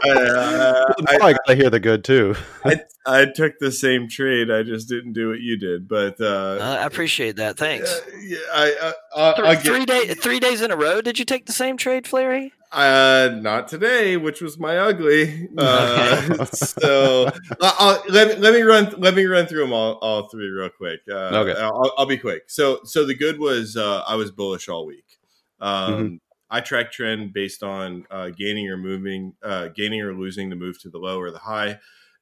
Uh, 0.06 0.94
I, 1.08 1.16
I, 1.16 1.34
gotta 1.34 1.56
hear 1.56 1.70
the 1.70 1.80
good 1.80 2.04
too. 2.04 2.36
I, 2.66 2.82
I 3.06 3.26
took 3.26 3.54
the 3.60 3.72
same 3.72 4.10
trade. 4.10 4.52
I 4.52 4.64
just 4.64 4.90
didn't 4.90 5.14
do 5.14 5.30
what 5.30 5.40
you 5.40 5.58
did. 5.58 5.88
But 5.88 6.20
uh, 6.20 6.58
uh, 6.60 6.78
I 6.82 6.86
appreciate 6.86 7.38
that. 7.38 7.56
Thanks. 7.56 7.90
uh, 7.90 8.02
yeah, 8.22 8.38
I, 8.54 8.76
I, 8.82 8.94
I'll, 9.16 9.36
Three, 9.36 9.48
I'll 9.48 9.54
get, 9.54 9.64
three 9.64 9.86
day, 9.86 10.14
three 10.14 10.40
days 10.42 10.62
in 10.62 10.72
a 10.72 10.76
row. 10.76 11.00
Did 11.00 11.20
you 11.20 11.26
take 11.26 11.46
the 11.46 11.54
same 11.54 11.78
trade, 11.78 12.04
Fleri? 12.04 12.52
Uh, 12.74 13.36
not 13.42 13.68
today, 13.68 14.18
which 14.18 14.42
was 14.42 14.58
my 14.58 14.78
ugly. 14.78 15.48
Uh, 15.58 16.44
so 16.46 17.30
I'll, 17.62 17.76
I'll- 17.80 18.04
let 18.10 18.30
me 18.30 18.36
let 18.36 18.54
me 18.54 18.62
run 18.62 18.94
let 18.98 19.14
me 19.16 19.26
run 19.26 19.46
through 19.46 19.62
them 19.62 19.74
all, 19.74 19.94
all 20.02 20.28
three 20.30 20.48
real 20.50 20.70
quick. 20.70 21.02
Uh, 21.10 21.14
Okay. 21.46 21.60
I'll, 21.62 21.94
I'll 21.98 22.06
be 22.06 22.18
quick. 22.18 22.44
So 22.50 22.80
so 22.84 23.06
the 23.06 23.16
good 23.16 23.40
was 23.40 23.78
uh, 23.78 24.04
I 24.08 24.16
was 24.16 24.32
bullish 24.32 24.68
all 24.70 24.86
week. 24.86 25.20
Um, 25.60 25.94
Mm-hmm. 25.94 26.16
I 26.50 26.62
track 26.62 26.92
trend 26.92 27.34
based 27.34 27.64
on 27.64 28.06
uh, 28.12 28.30
gaining 28.30 28.70
or 28.70 28.78
moving, 28.78 29.34
uh, 29.42 29.70
gaining 29.70 30.02
or 30.02 30.14
losing 30.14 30.52
the 30.52 30.56
move 30.56 30.80
to 30.82 30.90
the 30.90 31.00
low 31.00 31.20
or 31.20 31.32
the 31.32 31.40
high. 31.40 31.80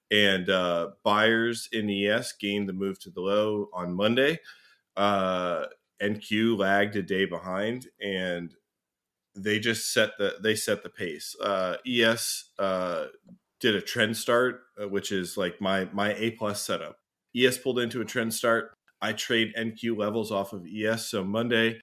And 0.09 0.49
uh, 0.49 0.91
buyers 1.03 1.67
in 1.73 1.85
the 1.85 2.07
ES 2.07 2.33
gained 2.39 2.69
the 2.69 2.73
move 2.73 2.97
to 3.01 3.09
the 3.09 3.19
low 3.19 3.69
on 3.73 3.93
Monday. 3.93 4.39
Uh, 4.95 5.65
NQ 6.01 6.57
lagged 6.57 6.95
a 6.95 7.01
day 7.03 7.25
behind, 7.25 7.87
and 8.01 8.53
they 9.35 9.59
just 9.59 9.93
set 9.93 10.17
the 10.17 10.35
they 10.41 10.55
set 10.55 10.83
the 10.83 10.89
pace. 10.89 11.35
Uh, 11.41 11.77
ES 11.87 12.49
uh, 12.59 13.05
did 13.59 13.75
a 13.75 13.81
trend 13.81 14.17
start, 14.17 14.61
uh, 14.81 14.87
which 14.87 15.11
is 15.11 15.37
like 15.37 15.61
my 15.61 15.87
my 15.93 16.13
A 16.15 16.31
plus 16.31 16.61
setup. 16.61 16.97
ES 17.35 17.57
pulled 17.57 17.79
into 17.79 18.01
a 18.01 18.05
trend 18.05 18.33
start. 18.33 18.71
I 19.01 19.13
trade 19.13 19.53
NQ 19.57 19.97
levels 19.97 20.31
off 20.31 20.53
of 20.53 20.65
ES. 20.65 21.07
So 21.07 21.23
Monday, 21.23 21.79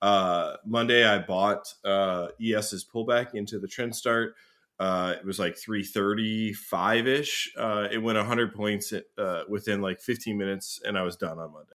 uh, 0.00 0.56
Monday 0.64 1.04
I 1.04 1.18
bought 1.18 1.66
uh, 1.84 2.28
ES's 2.42 2.84
pullback 2.84 3.34
into 3.34 3.58
the 3.58 3.68
trend 3.68 3.94
start. 3.94 4.34
Uh, 4.78 5.14
it 5.18 5.24
was 5.24 5.38
like 5.38 5.56
335 5.56 7.06
ish. 7.06 7.52
Uh, 7.56 7.88
it 7.90 7.98
went 7.98 8.16
100 8.18 8.54
points 8.54 8.92
uh, 9.18 9.42
within 9.48 9.80
like 9.80 10.00
15 10.00 10.36
minutes, 10.36 10.80
and 10.84 10.98
I 10.98 11.02
was 11.02 11.16
done 11.16 11.38
on 11.38 11.52
Monday. 11.52 11.74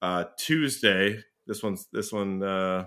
Uh, 0.00 0.24
Tuesday, 0.38 1.20
this 1.46 1.62
one's 1.62 1.86
this 1.92 2.12
one 2.12 2.42
uh, 2.42 2.86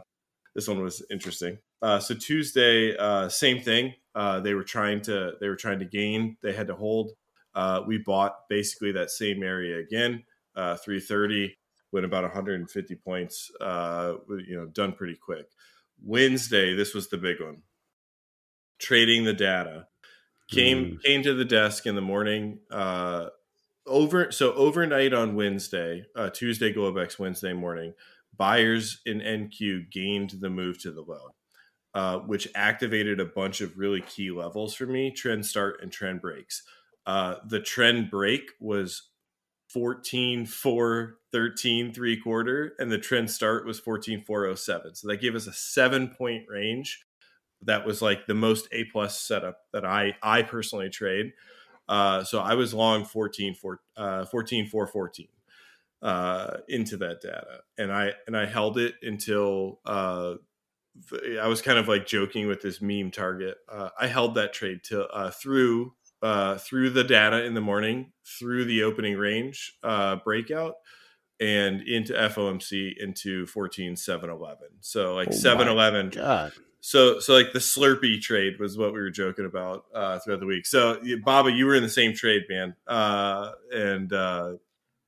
this 0.56 0.68
one 0.68 0.82
was 0.82 1.06
interesting. 1.10 1.60
Uh, 1.82 2.00
so 2.00 2.16
Tuesday, 2.16 2.96
uh, 2.98 3.30
same 3.30 3.62
thing. 3.62 3.94
Uh, 4.14 4.40
they 4.40 4.54
were 4.54 4.64
trying 4.64 5.02
to 5.02 5.34
they 5.42 5.50
were 5.50 5.56
trying 5.56 5.80
to 5.80 5.86
gain. 5.86 6.38
They 6.42 6.54
had 6.54 6.68
to 6.68 6.76
hold. 6.76 7.12
Uh, 7.54 7.82
we 7.86 7.98
bought 7.98 8.48
basically 8.50 8.92
that 8.94 9.12
same 9.12 9.44
area 9.44 9.80
again. 9.80 10.24
Uh, 10.56 10.76
330 10.76 11.58
went 11.92 12.06
about 12.06 12.24
150 12.24 12.96
points. 12.96 13.52
Uh, 13.60 14.16
you 14.30 14.56
know, 14.56 14.66
done 14.66 14.94
pretty 14.94 15.16
quick. 15.16 15.48
Wednesday, 16.04 16.76
this 16.76 16.94
was 16.94 17.10
the 17.10 17.18
big 17.18 17.42
one. 17.42 17.62
Trading 18.80 19.24
the 19.24 19.34
data 19.34 19.88
came 20.50 21.00
came 21.04 21.24
to 21.24 21.34
the 21.34 21.46
desk 21.46 21.86
in 21.86 21.96
the 21.96 22.02
morning. 22.02 22.60
Uh, 22.70 23.28
over 23.88 24.32
so 24.32 24.54
overnight 24.54 25.14
on 25.14 25.36
Wednesday, 25.36 26.06
uh, 26.16 26.30
Tuesday 26.30 26.74
Globex 26.74 27.20
Wednesday 27.20 27.54
morning, 27.54 27.94
buyers 28.36 29.02
in 29.06 29.20
NQ 29.20 29.92
gained 29.92 30.34
the 30.40 30.50
move 30.50 30.80
to 30.82 30.92
the 30.92 31.02
low, 31.02 31.36
uh, 31.96 32.20
which 32.20 32.48
activated 32.54 33.22
a 33.22 33.26
bunch 33.26 33.62
of 33.62 33.78
really 33.78 34.02
key 34.02 34.30
levels 34.30 34.76
for 34.76 34.86
me: 34.86 35.10
trend 35.10 35.46
start 35.46 35.80
and 35.82 35.92
trend 35.92 36.22
breaks. 36.22 36.62
Uh, 37.06 37.36
the 37.48 37.60
trend 37.60 38.12
break 38.12 38.52
was 38.60 39.10
14 39.70 40.46
4 40.46 41.18
13 41.32 41.94
3 41.94 42.22
quarter 42.22 42.74
and 42.80 42.92
the 42.92 42.98
trend 42.98 43.30
start 43.30 43.66
was 43.66 43.80
14 43.80 44.24
407 44.24 44.96
so 44.96 45.08
that 45.08 45.22
gave 45.22 45.36
us 45.36 45.48
a 45.48 45.54
seven 45.54 46.10
point 46.10 46.46
range. 46.48 47.06
That 47.62 47.86
was 47.86 48.02
like 48.02 48.28
the 48.28 48.34
most 48.34 48.68
a 48.72 48.84
plus 48.86 49.20
setup 49.20 49.60
that 49.74 49.86
i 49.86 50.16
i 50.22 50.44
personally 50.44 50.90
trade. 50.90 51.34
Uh, 51.88 52.24
so 52.24 52.40
i 52.40 52.56
was 52.56 52.74
long 52.74 53.06
14 53.06 53.56
4 53.56 53.80
uh, 53.98 54.26
14 54.26 54.68
4 54.68 54.88
14 54.88 55.28
uh, 56.02 56.58
into 56.68 56.98
that 56.98 57.22
data. 57.22 57.62
And 57.78 57.92
i 57.92 58.14
and 58.28 58.36
i 58.36 58.46
held 58.46 58.78
it 58.78 58.96
until 59.02 59.80
uh, 59.86 60.36
i 61.42 61.48
was 61.48 61.62
kind 61.62 61.78
of 61.78 61.88
like 61.88 62.06
joking 62.06 62.48
with 62.48 62.62
this 62.62 62.82
meme 62.82 63.12
target 63.12 63.58
uh, 63.70 63.90
i 64.00 64.08
held 64.08 64.36
that 64.36 64.54
trade 64.54 64.80
till 64.84 65.08
uh, 65.14 65.30
through 65.32 65.94
uh, 66.22 66.58
through 66.58 66.90
the 66.90 67.04
data 67.04 67.44
in 67.44 67.54
the 67.54 67.62
morning, 67.62 68.12
through 68.26 68.66
the 68.66 68.82
opening 68.82 69.16
range 69.16 69.78
uh, 69.84 70.16
breakout, 70.18 70.74
and 71.40 71.82
into 71.82 72.14
FOMC 72.14 72.94
into 72.98 73.46
14 73.46 73.96
7 73.96 74.30
11. 74.30 74.58
So 74.80 75.14
like 75.14 75.28
Oh 75.30 75.36
7 75.36 75.68
11. 75.68 76.10
God, 76.10 76.52
So 76.82 77.20
so 77.20 77.34
like 77.36 77.54
the 77.54 77.60
Slurpee 77.60 78.22
trade 78.22 78.60
was 78.60 78.76
what 78.78 78.94
we 78.94 79.02
were 79.02 79.12
joking 79.12 79.46
about 79.46 79.86
uh, 79.94 80.18
throughout 80.18 80.40
the 80.40 80.48
week. 80.48 80.66
So 80.66 81.00
Baba, 81.24 81.52
you 81.52 81.68
were 81.68 81.76
in 81.76 81.84
the 81.84 81.90
same 81.90 82.14
trade, 82.14 82.44
man. 82.50 82.76
Uh, 82.88 83.52
and 83.72 84.12
uh, 84.12 84.54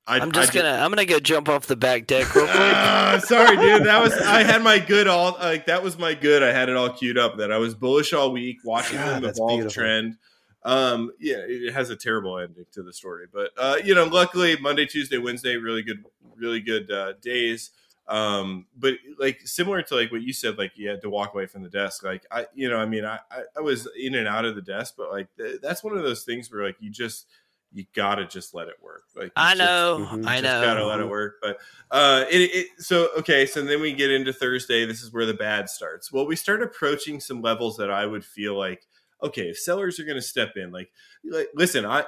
I, 0.08 0.20
I'm 0.20 0.32
just 0.32 0.52
I 0.52 0.62
gonna 0.62 0.84
I'm 0.84 0.90
gonna 0.90 1.06
go 1.06 1.20
jump 1.20 1.50
off 1.50 1.68
the 1.68 1.76
back 1.76 2.08
deck 2.08 2.34
real 2.34 2.46
quick. 2.46 2.56
Ah, 2.58 3.20
sorry, 3.24 3.58
dude. 3.58 3.86
That 3.86 4.02
was 4.02 4.14
I 4.14 4.44
had 4.44 4.64
my 4.64 4.80
good 4.80 5.08
all 5.08 5.34
like 5.40 5.66
that 5.66 5.84
was 5.84 5.98
my 5.98 6.14
good. 6.14 6.44
I 6.44 6.54
had 6.54 6.70
it 6.70 6.78
all 6.78 6.90
queued 6.90 7.18
up. 7.18 7.38
That 7.38 7.52
I 7.52 7.58
was 7.58 7.76
bullish 7.76 8.14
all 8.14 8.32
week, 8.32 8.60
watching 8.64 8.98
God, 8.98 9.16
them 9.16 9.24
that's 9.24 9.38
evolve 9.38 9.60
beautiful. 9.60 9.74
trend. 9.74 10.18
Um, 10.64 11.12
yeah, 11.20 11.38
it 11.40 11.74
has 11.74 11.90
a 11.90 11.96
terrible 11.96 12.40
ending 12.40 12.66
to 12.74 12.84
the 12.84 12.94
story, 12.94 13.28
but 13.32 13.52
uh, 13.58 13.78
you 13.84 13.94
know, 13.96 14.06
luckily 14.06 14.58
Monday, 14.58 14.86
Tuesday, 14.86 15.18
Wednesday, 15.18 15.58
really 15.58 15.82
good, 15.84 16.04
really 16.36 16.62
good 16.62 16.90
uh, 16.92 17.14
days. 17.22 17.72
Um, 18.08 18.66
but 18.78 18.94
like 19.20 19.42
similar 19.44 19.82
to 19.82 19.96
like 19.96 20.12
what 20.12 20.22
you 20.22 20.32
said, 20.32 20.58
like 20.58 20.72
you 20.76 20.90
had 20.90 21.02
to 21.02 21.10
walk 21.10 21.34
away 21.34 21.46
from 21.46 21.64
the 21.64 21.70
desk. 21.70 22.04
Like 22.04 22.26
I, 22.32 22.48
you 22.56 22.70
know, 22.70 22.78
I 22.78 22.86
mean, 22.86 23.04
I, 23.04 23.20
I, 23.30 23.42
I 23.58 23.60
was 23.62 23.88
in 23.98 24.16
and 24.16 24.28
out 24.28 24.46
of 24.46 24.56
the 24.56 24.62
desk, 24.62 24.96
but 24.98 25.12
like 25.12 25.28
th- 25.38 25.60
that's 25.62 25.84
one 25.84 25.98
of 25.98 26.04
those 26.04 26.24
things 26.24 26.50
where 26.52 26.66
like 26.66 26.78
you 26.80 26.90
just 26.90 27.28
you 27.74 27.86
gotta 27.94 28.26
just 28.26 28.54
let 28.54 28.68
it 28.68 28.76
work. 28.82 29.04
Like 29.16 29.32
I 29.36 29.56
just- 29.56 29.60
know, 29.60 30.08
Mhm. 30.12 30.26
I 30.28 30.42
just 30.42 30.64
gotta 30.64 30.86
let 30.86 31.00
it 31.00 31.08
work. 31.08 31.36
But 31.42 31.58
uh, 31.92 32.26
it, 32.30 32.42
it 32.42 32.68
so 32.80 33.10
okay. 33.18 33.46
So 33.46 33.62
then 33.62 33.82
we 33.82 33.94
get 33.94 34.12
into 34.12 34.32
Thursday. 34.34 34.86
This 34.86 35.02
is 35.02 35.12
where 35.14 35.26
the 35.26 35.34
bad 35.34 35.70
starts. 35.70 36.12
Well, 36.12 36.26
we 36.26 36.36
start 36.36 36.62
approaching 36.64 37.20
some 37.20 37.42
levels 37.42 37.78
that 37.78 37.92
I 37.92 38.06
would 38.06 38.24
feel 38.26 38.58
like 38.58 38.86
okay, 39.24 39.50
if 39.50 39.58
sellers 39.58 40.00
are 40.00 40.04
going 40.04 40.16
to 40.16 40.22
step 40.22 40.52
in, 40.58 40.72
like, 40.72 40.92
like 41.24 41.50
listen, 41.56 41.86
I 41.88 42.06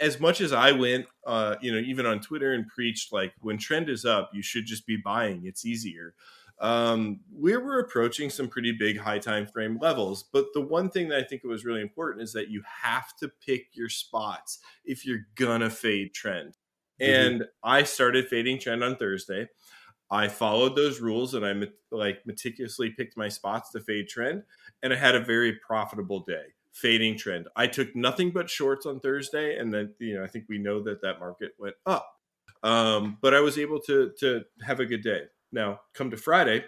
as 0.00 0.20
much 0.20 0.40
as 0.40 0.52
I 0.52 0.70
went, 0.70 1.06
uh, 1.26 1.56
you 1.60 1.72
know, 1.72 1.78
even 1.80 2.06
on 2.06 2.20
Twitter 2.20 2.52
and 2.54 2.68
preached 2.68 3.12
like 3.12 3.32
when 3.40 3.58
trend 3.58 3.88
is 3.88 4.04
up, 4.04 4.30
you 4.32 4.42
should 4.42 4.64
just 4.64 4.86
be 4.86 4.96
buying. 4.96 5.44
It's 5.44 5.66
easier. 5.66 6.14
Um, 6.60 7.20
we 7.34 7.56
were 7.56 7.80
approaching 7.80 8.30
some 8.30 8.48
pretty 8.48 8.72
big 8.72 8.98
high 8.98 9.18
time 9.18 9.46
frame 9.46 9.78
levels, 9.80 10.24
but 10.32 10.46
the 10.54 10.60
one 10.60 10.90
thing 10.90 11.08
that 11.08 11.18
I 11.18 11.24
think 11.24 11.42
was 11.44 11.64
really 11.64 11.80
important 11.80 12.22
is 12.22 12.32
that 12.34 12.50
you 12.50 12.62
have 12.82 13.16
to 13.16 13.28
pick 13.44 13.68
your 13.72 13.88
spots 13.88 14.58
if 14.84 15.04
you're 15.04 15.26
gonna 15.34 15.70
fade 15.70 16.14
trend. 16.14 16.56
And 17.00 17.44
I 17.64 17.82
started 17.82 18.28
fading 18.28 18.60
trend 18.60 18.84
on 18.84 18.96
Thursday. 18.96 19.48
I 20.10 20.28
followed 20.28 20.76
those 20.76 21.00
rules 21.00 21.34
and 21.34 21.44
I 21.44 21.54
like 21.90 22.26
meticulously 22.26 22.90
picked 22.90 23.16
my 23.16 23.28
spots 23.28 23.70
to 23.72 23.80
fade 23.80 24.08
trend, 24.08 24.42
and 24.82 24.92
I 24.92 24.96
had 24.96 25.14
a 25.14 25.20
very 25.20 25.54
profitable 25.66 26.20
day 26.20 26.44
fading 26.72 27.16
trend. 27.16 27.48
I 27.56 27.66
took 27.66 27.94
nothing 27.94 28.30
but 28.30 28.50
shorts 28.50 28.86
on 28.86 29.00
Thursday, 29.00 29.58
and 29.58 29.72
then 29.72 29.94
you 29.98 30.14
know 30.14 30.24
I 30.24 30.26
think 30.26 30.46
we 30.48 30.58
know 30.58 30.82
that 30.82 31.02
that 31.02 31.18
market 31.18 31.52
went 31.58 31.76
up, 31.86 32.14
um, 32.62 33.18
but 33.20 33.34
I 33.34 33.40
was 33.40 33.58
able 33.58 33.80
to 33.80 34.12
to 34.20 34.42
have 34.62 34.80
a 34.80 34.86
good 34.86 35.02
day. 35.02 35.22
Now 35.52 35.80
come 35.94 36.10
to 36.10 36.16
Friday, 36.16 36.64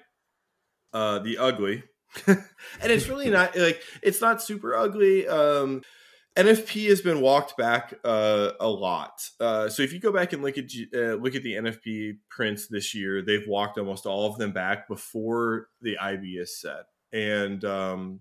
uh, 0.92 1.18
the 1.20 1.38
ugly, 1.38 1.82
and 2.26 2.42
it's 2.82 3.08
really 3.08 3.30
not 3.30 3.56
like 3.56 3.82
it's 4.02 4.20
not 4.20 4.42
super 4.42 4.74
ugly. 4.74 5.26
Um, 5.26 5.82
NFP 6.36 6.88
has 6.88 7.00
been 7.00 7.20
walked 7.20 7.56
back 7.56 7.94
uh, 8.04 8.50
a 8.58 8.68
lot. 8.68 9.28
Uh, 9.38 9.68
so 9.68 9.82
if 9.82 9.92
you 9.92 10.00
go 10.00 10.12
back 10.12 10.32
and 10.32 10.42
look 10.42 10.58
at 10.58 10.64
uh, 10.94 11.14
look 11.14 11.34
at 11.34 11.44
the 11.44 11.54
NFP 11.54 12.18
prints 12.28 12.66
this 12.66 12.94
year, 12.94 13.22
they've 13.22 13.46
walked 13.46 13.78
almost 13.78 14.04
all 14.04 14.26
of 14.26 14.38
them 14.38 14.52
back 14.52 14.88
before 14.88 15.68
the 15.80 15.96
IB 15.98 16.36
is 16.36 16.60
set. 16.60 16.86
And 17.12 17.64
um, 17.64 18.20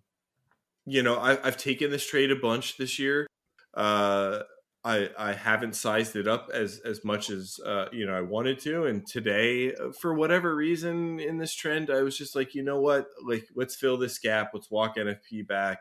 you 0.86 1.01
know, 1.01 1.16
I, 1.16 1.32
I've 1.45 1.57
taken 1.57 1.89
this 1.89 2.05
trade 2.05 2.32
a 2.32 2.36
bunch 2.36 2.78
this 2.78 2.99
year. 2.99 3.26
Uh, 3.74 4.39
I 4.84 5.09
I 5.17 5.34
haven't 5.34 5.75
sized 5.75 6.15
it 6.15 6.27
up 6.27 6.49
as 6.53 6.79
as 6.86 7.03
much 7.05 7.29
as 7.29 7.59
uh, 7.65 7.86
you 7.91 8.05
know 8.05 8.13
I 8.13 8.21
wanted 8.21 8.59
to. 8.59 8.86
And 8.86 9.05
today, 9.05 9.73
uh, 9.73 9.91
for 9.91 10.13
whatever 10.13 10.55
reason 10.55 11.19
in 11.19 11.38
this 11.38 11.53
trend, 11.53 11.89
I 11.89 12.01
was 12.01 12.17
just 12.17 12.36
like, 12.36 12.53
you 12.53 12.63
know 12.63 12.79
what, 12.79 13.07
like 13.25 13.47
let's 13.55 13.75
fill 13.75 13.97
this 13.97 14.19
gap. 14.19 14.51
Let's 14.53 14.69
walk 14.69 14.97
NFP 14.97 15.47
back 15.47 15.79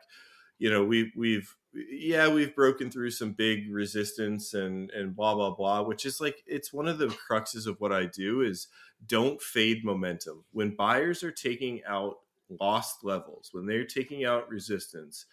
you 0.63 0.71
know 0.71 0.85
we 0.85 1.13
we've 1.17 1.57
yeah 1.91 2.29
we've 2.29 2.55
broken 2.55 2.89
through 2.89 3.11
some 3.11 3.33
big 3.33 3.69
resistance 3.69 4.55
and 4.55 4.93
and 4.93 5.17
blah 5.17 5.35
blah 5.35 5.53
blah 5.53 5.83
which 5.83 6.07
is 6.07 6.21
like 6.21 6.37
it's 6.47 6.73
one 6.73 6.87
of 6.87 6.99
the 6.99 7.09
cruxes 7.29 7.67
of 7.67 7.81
what 7.81 7.93
i 7.93 8.07
do 8.07 8.43
is 8.43 8.69
don't 9.05 9.43
fade 9.43 9.85
momentum 9.85 10.45
when 10.53 10.77
buyers 10.77 11.25
are 11.25 11.33
taking 11.33 11.81
out 11.85 12.19
lost 12.61 13.03
levels 13.03 13.49
when 13.51 13.67
they're 13.67 13.85
taking 13.85 14.25
out 14.25 14.49
resistance 14.49 15.27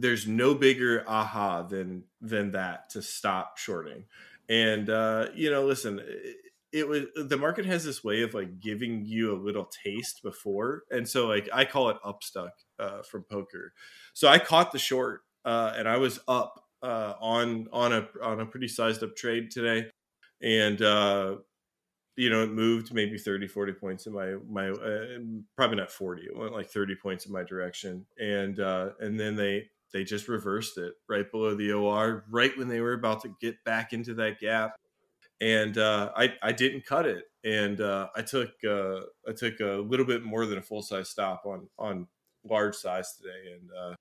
there's 0.00 0.26
no 0.26 0.54
bigger 0.54 1.04
aha 1.06 1.62
than 1.62 2.04
than 2.20 2.52
that 2.52 2.90
to 2.90 3.02
stop 3.02 3.58
shorting. 3.58 4.04
And 4.48 4.90
uh 4.90 5.28
you 5.34 5.50
know 5.50 5.64
listen 5.64 6.00
it, 6.00 6.36
it 6.72 6.88
was 6.88 7.06
the 7.16 7.36
market 7.36 7.66
has 7.66 7.84
this 7.84 8.04
way 8.04 8.22
of 8.22 8.34
like 8.34 8.60
giving 8.60 9.04
you 9.04 9.34
a 9.34 9.38
little 9.38 9.68
taste 9.84 10.22
before 10.22 10.84
and 10.92 11.08
so 11.08 11.26
like 11.26 11.48
i 11.52 11.64
call 11.64 11.90
it 11.90 11.96
upstuck 12.04 12.50
uh, 12.80 13.02
from 13.02 13.22
poker. 13.24 13.72
So 14.14 14.28
I 14.28 14.38
caught 14.38 14.72
the 14.72 14.78
short, 14.78 15.20
uh, 15.44 15.74
and 15.76 15.88
I 15.88 15.98
was 15.98 16.20
up 16.26 16.64
uh, 16.82 17.14
on 17.20 17.68
on 17.72 17.92
a 17.92 18.08
on 18.22 18.40
a 18.40 18.46
pretty 18.46 18.68
sized 18.68 19.02
up 19.02 19.14
trade 19.14 19.50
today, 19.50 19.90
and 20.42 20.80
uh, 20.80 21.36
you 22.16 22.30
know 22.30 22.42
it 22.42 22.50
moved 22.50 22.92
maybe 22.92 23.18
30, 23.18 23.46
40 23.46 23.72
points 23.74 24.06
in 24.06 24.12
my 24.12 24.34
my 24.48 24.70
uh, 24.70 25.18
probably 25.56 25.76
not 25.76 25.90
forty, 25.90 26.22
it 26.22 26.36
went 26.36 26.52
like 26.52 26.70
thirty 26.70 26.96
points 27.00 27.26
in 27.26 27.32
my 27.32 27.44
direction, 27.44 28.06
and 28.18 28.58
uh, 28.58 28.90
and 28.98 29.20
then 29.20 29.36
they 29.36 29.68
they 29.92 30.04
just 30.04 30.28
reversed 30.28 30.78
it 30.78 30.94
right 31.08 31.30
below 31.30 31.54
the 31.54 31.72
OR, 31.72 32.24
right 32.30 32.56
when 32.56 32.68
they 32.68 32.80
were 32.80 32.92
about 32.94 33.22
to 33.22 33.34
get 33.40 33.62
back 33.64 33.92
into 33.92 34.14
that 34.14 34.38
gap. 34.40 34.76
And 35.40 35.78
uh, 35.78 36.10
I 36.16 36.34
I 36.42 36.52
didn't 36.52 36.84
cut 36.84 37.06
it, 37.06 37.24
and 37.44 37.80
uh, 37.80 38.08
I 38.14 38.22
took 38.22 38.50
uh, 38.68 39.00
I 39.26 39.32
took 39.36 39.60
a 39.60 39.82
little 39.86 40.04
bit 40.06 40.22
more 40.22 40.44
than 40.46 40.58
a 40.58 40.62
full 40.62 40.82
size 40.82 41.08
stop 41.08 41.42
on 41.46 41.68
on 41.78 42.06
large 42.44 42.74
size 42.76 43.16
today 43.16 43.52
and 43.54 43.70
uh, 43.72 43.94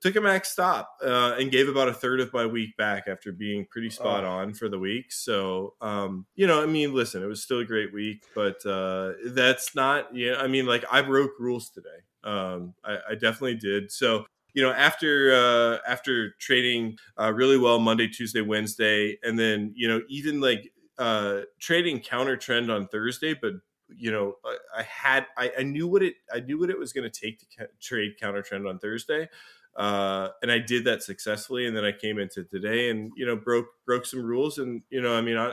took 0.00 0.16
a 0.16 0.20
max 0.20 0.50
stop 0.50 0.90
uh, 1.04 1.36
and 1.38 1.50
gave 1.52 1.68
about 1.68 1.88
a 1.88 1.92
third 1.92 2.20
of 2.20 2.32
my 2.32 2.46
week 2.46 2.76
back 2.76 3.04
after 3.06 3.32
being 3.32 3.66
pretty 3.70 3.90
spot 3.90 4.24
Oh. 4.24 4.28
on 4.28 4.54
for 4.54 4.68
the 4.68 4.78
week. 4.78 5.12
So, 5.12 5.74
um, 5.80 6.26
you 6.34 6.46
know, 6.46 6.62
I 6.62 6.66
mean, 6.66 6.94
listen, 6.94 7.22
it 7.22 7.26
was 7.26 7.42
still 7.42 7.58
a 7.60 7.64
great 7.64 7.92
week, 7.92 8.24
but 8.34 8.64
uh, 8.66 9.12
that's 9.26 9.74
not, 9.74 10.16
yeah, 10.16 10.36
I 10.38 10.46
mean, 10.48 10.66
like 10.66 10.84
I 10.90 11.02
broke 11.02 11.32
rules 11.38 11.68
today. 11.70 11.88
Um, 12.24 12.74
I, 12.84 12.98
I 13.10 13.14
definitely 13.14 13.56
did. 13.56 13.92
So, 13.92 14.24
you 14.54 14.62
know, 14.62 14.72
after 14.72 15.32
uh, 15.32 15.78
after 15.88 16.34
trading 16.38 16.96
uh, 17.18 17.32
really 17.32 17.58
well 17.58 17.78
Monday, 17.78 18.08
Tuesday, 18.08 18.40
Wednesday, 18.40 19.18
and 19.22 19.38
then 19.38 19.72
you 19.74 19.88
know 19.88 20.02
even 20.08 20.40
like 20.40 20.72
uh, 20.98 21.42
trading 21.58 22.00
counter 22.00 22.36
trend 22.36 22.70
on 22.70 22.88
Thursday, 22.88 23.34
but 23.34 23.52
you 23.88 24.10
know 24.10 24.36
I, 24.44 24.80
I 24.80 24.82
had 24.82 25.26
I, 25.36 25.52
I 25.58 25.62
knew 25.62 25.88
what 25.88 26.02
it 26.02 26.14
I 26.32 26.40
knew 26.40 26.58
what 26.58 26.70
it 26.70 26.78
was 26.78 26.92
going 26.92 27.10
to 27.10 27.20
take 27.20 27.38
to 27.40 27.46
ca- 27.58 27.72
trade 27.80 28.12
counter 28.20 28.42
trend 28.42 28.66
on 28.66 28.78
Thursday, 28.78 29.28
uh, 29.76 30.28
and 30.42 30.50
I 30.50 30.58
did 30.58 30.84
that 30.84 31.02
successfully. 31.02 31.66
And 31.66 31.76
then 31.76 31.84
I 31.84 31.92
came 31.92 32.18
into 32.18 32.44
today 32.44 32.90
and 32.90 33.12
you 33.16 33.26
know 33.26 33.36
broke 33.36 33.66
broke 33.86 34.06
some 34.06 34.22
rules, 34.24 34.58
and 34.58 34.82
you 34.90 35.00
know 35.00 35.14
I 35.14 35.20
mean 35.20 35.36
I, 35.36 35.52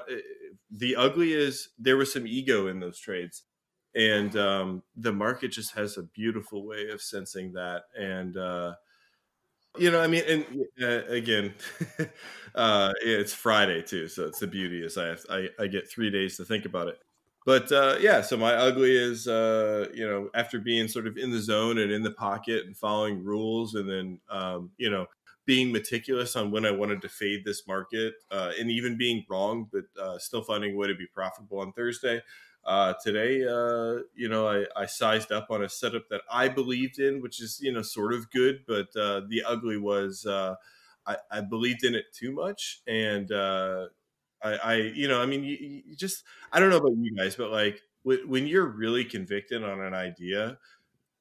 the 0.71 0.95
ugly 0.95 1.33
is 1.33 1.69
there 1.79 1.97
was 1.97 2.11
some 2.11 2.27
ego 2.27 2.67
in 2.67 2.79
those 2.79 2.99
trades 2.99 3.43
and 3.95 4.35
um, 4.37 4.83
the 4.95 5.11
market 5.11 5.49
just 5.49 5.73
has 5.73 5.97
a 5.97 6.03
beautiful 6.03 6.65
way 6.65 6.89
of 6.89 7.01
sensing 7.01 7.53
that 7.53 7.83
and 7.97 8.37
uh, 8.37 8.73
you 9.77 9.91
know 9.91 10.01
i 10.01 10.07
mean 10.07 10.23
and 10.27 10.45
uh, 10.81 11.05
again 11.11 11.53
uh, 12.55 12.93
it's 13.01 13.33
friday 13.33 13.81
too 13.81 14.07
so 14.07 14.25
it's 14.25 14.39
the 14.39 14.47
beauty 14.47 14.83
is 14.83 14.97
i 14.97 15.05
have 15.07 15.25
I, 15.29 15.49
I 15.59 15.67
get 15.67 15.89
three 15.89 16.09
days 16.09 16.37
to 16.37 16.45
think 16.45 16.65
about 16.65 16.87
it. 16.87 16.99
But 17.45 17.71
uh, 17.71 17.95
yeah 18.01 18.21
so 18.21 18.35
my 18.35 18.53
ugly 18.53 18.95
is 18.95 19.27
uh, 19.27 19.87
you 19.93 20.07
know 20.07 20.29
after 20.33 20.59
being 20.59 20.87
sort 20.89 21.07
of 21.07 21.17
in 21.17 21.31
the 21.31 21.39
zone 21.39 21.77
and 21.77 21.91
in 21.91 22.03
the 22.03 22.11
pocket 22.11 22.65
and 22.65 22.75
following 22.75 23.23
rules 23.23 23.75
and 23.75 23.89
then 23.89 24.19
um, 24.29 24.71
you 24.77 24.89
know 24.89 25.07
being 25.45 25.71
meticulous 25.71 26.35
on 26.35 26.51
when 26.51 26.65
i 26.65 26.71
wanted 26.71 27.01
to 27.01 27.07
fade 27.07 27.45
this 27.45 27.65
market 27.65 28.15
uh, 28.31 28.51
and 28.59 28.69
even 28.69 28.97
being 28.97 29.25
wrong 29.29 29.65
but 29.71 29.85
uh, 30.01 30.17
still 30.17 30.41
finding 30.41 30.73
a 30.73 30.77
way 30.77 30.87
to 30.87 30.95
be 30.95 31.07
profitable 31.07 31.59
on 31.59 31.71
thursday 31.71 32.21
uh, 32.67 32.93
today, 33.03 33.43
uh, 33.45 34.03
you 34.15 34.29
know, 34.29 34.47
I, 34.47 34.65
I 34.75 34.85
sized 34.87 35.31
up 35.31 35.47
on 35.49 35.63
a 35.63 35.69
setup 35.69 36.09
that 36.09 36.21
I 36.31 36.49
believed 36.49 36.99
in, 36.99 37.21
which 37.21 37.41
is, 37.41 37.59
you 37.61 37.71
know, 37.73 37.81
sort 37.81 38.13
of 38.13 38.29
good, 38.31 38.65
but 38.67 38.89
uh, 38.95 39.21
the 39.27 39.43
ugly 39.47 39.77
was 39.77 40.25
uh, 40.25 40.55
I, 41.07 41.17
I 41.31 41.41
believed 41.41 41.85
in 41.85 41.95
it 41.95 42.05
too 42.13 42.33
much. 42.33 42.81
And 42.87 43.31
uh, 43.31 43.87
I, 44.43 44.53
I, 44.55 44.75
you 44.75 45.07
know, 45.07 45.21
I 45.21 45.25
mean, 45.25 45.43
you, 45.43 45.57
you 45.85 45.95
just, 45.95 46.23
I 46.51 46.59
don't 46.59 46.69
know 46.69 46.77
about 46.77 46.97
you 46.97 47.15
guys, 47.15 47.35
but 47.37 47.51
like 47.51 47.81
when, 48.03 48.27
when 48.29 48.47
you're 48.47 48.67
really 48.67 49.05
convicted 49.05 49.63
on 49.63 49.81
an 49.81 49.93
idea, 49.93 50.57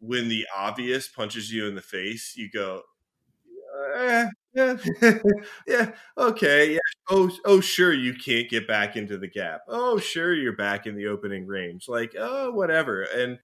when 0.01 0.29
the 0.29 0.47
obvious 0.57 1.09
punches 1.09 1.53
you 1.53 1.67
in 1.69 1.77
the 1.77 1.83
face, 1.83 2.35
you 2.37 2.51
go, 2.51 2.83
eh, 3.97 4.29
yeah, 4.57 4.77
yeah, 5.67 5.91
okay, 6.17 6.73
yeah. 6.73 6.79
Oh, 7.11 7.31
oh, 7.45 7.61
sure, 7.61 7.93
you 7.93 8.15
can't 8.15 8.49
get 8.49 8.67
back 8.67 8.97
into 8.97 9.19
the 9.19 9.29
gap. 9.29 9.61
Oh, 9.69 9.99
sure, 9.99 10.35
you're 10.35 10.57
back 10.57 10.87
in 10.87 10.97
the 10.97 11.07
opening 11.09 11.47
range. 11.47 11.89
Like, 11.89 12.15
oh, 12.19 12.51
whatever. 12.53 13.03
And 13.03 13.39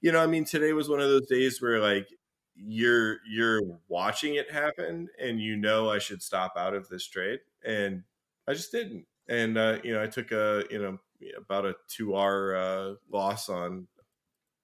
you 0.00 0.12
know, 0.12 0.20
I 0.20 0.26
mean, 0.26 0.44
today 0.44 0.72
was 0.72 0.88
one 0.88 1.00
of 1.00 1.08
those 1.08 1.26
days 1.28 1.62
where 1.62 1.80
like 1.80 2.08
you're 2.56 3.18
you're 3.28 3.62
watching 3.88 4.34
it 4.34 4.50
happen, 4.50 5.08
and 5.20 5.40
you 5.40 5.56
know 5.56 5.88
I 5.88 6.00
should 6.00 6.22
stop 6.22 6.54
out 6.56 6.74
of 6.74 6.88
this 6.88 7.06
trade, 7.06 7.40
and 7.64 8.02
I 8.48 8.54
just 8.54 8.72
didn't. 8.72 9.06
And 9.28 9.56
uh, 9.56 9.78
you 9.84 9.94
know, 9.94 10.02
I 10.02 10.06
took 10.06 10.32
a 10.32 10.64
you 10.70 10.80
know 10.80 10.98
about 11.38 11.64
a 11.64 11.76
two 11.88 12.14
R 12.14 12.56
uh, 12.56 12.94
loss 13.12 13.48
on 13.48 13.86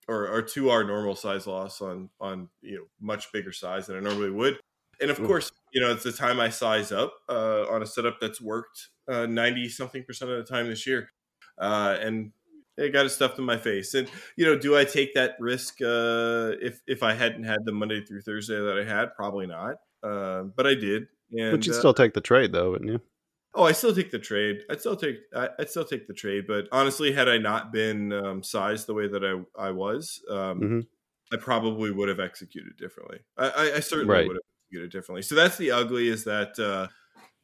or, 0.09 0.29
or 0.29 0.43
two 0.43 0.71
R 0.71 0.83
normal 0.83 1.15
size 1.15 1.47
loss 1.47 1.81
on 1.81 2.11
on 2.21 2.49
you 2.61 2.77
know 2.77 2.85
much 3.01 3.31
bigger 3.33 3.53
size 3.53 3.87
than 3.87 3.97
I 3.97 4.01
normally 4.01 4.31
would. 4.31 4.59
And 5.01 5.11
of 5.11 5.21
Oof. 5.21 5.27
course, 5.27 5.53
you 5.73 5.81
know 5.81 5.93
it's 5.93 6.05
the 6.05 6.13
time 6.13 6.41
I 6.41 6.51
size 6.51 6.93
up 6.93 7.15
uh, 7.29 7.67
on 7.71 7.83
a 7.83 7.87
setup 7.87 8.19
that's 8.21 8.41
worked 8.41 8.89
ninety 9.09 9.69
something 9.69 10.05
percent 10.05 10.31
of 10.31 10.39
the 10.39 10.51
time 10.53 10.69
this 10.69 10.87
year, 10.87 11.11
uh, 11.59 11.97
and 12.01 12.33
it 12.79 12.91
got 12.93 13.05
it 13.07 13.11
stuffed 13.11 13.39
in 13.39 13.45
my 13.45 13.59
face. 13.59 13.95
And 13.95 14.09
you 14.37 14.45
know, 14.47 14.57
do 14.59 14.77
I 14.77 14.85
take 14.85 15.15
that 15.15 15.37
risk 15.41 15.81
uh, 15.83 16.53
if 16.61 16.81
if 16.87 17.03
I 17.03 17.15
hadn't 17.15 17.45
had 17.45 17.65
the 17.65 17.73
Monday 17.73 18.05
through 18.05 18.23
Thursday 18.23 18.59
that 18.61 18.79
I 18.79 18.85
had? 18.85 19.15
Probably 19.15 19.47
not, 19.47 19.77
uh, 20.03 20.43
but 20.45 20.67
I 20.67 20.75
did. 20.75 21.09
And 21.33 21.53
but 21.53 21.67
you'd 21.67 21.75
uh, 21.75 21.79
still 21.79 21.95
take 21.95 22.15
the 22.15 22.21
trade, 22.21 22.53
though, 22.53 22.71
wouldn't 22.73 22.91
you? 22.91 23.01
Oh, 23.55 23.65
I 23.65 23.73
still 23.73 23.95
take 23.95 24.11
the 24.11 24.19
trade. 24.19 24.63
I'd 24.71 24.81
still 24.81 24.97
take. 24.97 25.17
I- 25.35 25.51
I'd 25.59 25.69
still 25.71 25.85
take 25.85 26.07
the 26.07 26.15
trade. 26.15 26.47
But 26.47 26.69
honestly, 26.73 27.13
had 27.13 27.29
I 27.29 27.37
not 27.39 27.73
been 27.73 28.13
um, 28.13 28.43
sized 28.43 28.87
the 28.87 28.95
way 28.95 29.09
that 29.09 29.23
I 29.25 29.67
I 29.69 29.71
was, 29.71 30.23
um, 30.31 30.61
Mhm. 30.61 30.87
I 31.33 31.37
probably 31.37 31.91
would 31.91 32.09
have 32.09 32.21
executed 32.21 32.77
differently. 32.79 33.21
I, 33.37 33.49
I, 33.49 33.77
I 33.77 33.81
certainly 33.81 34.15
Right. 34.15 34.27
would 34.27 34.37
have 34.37 34.43
executed 34.73 34.91
differently. 34.91 35.23
So 35.23 35.35
that's 35.35 35.57
the 35.57 35.71
ugly. 35.71 36.09
Is 36.09 36.25
that 36.25 36.59
uh, 36.59 36.89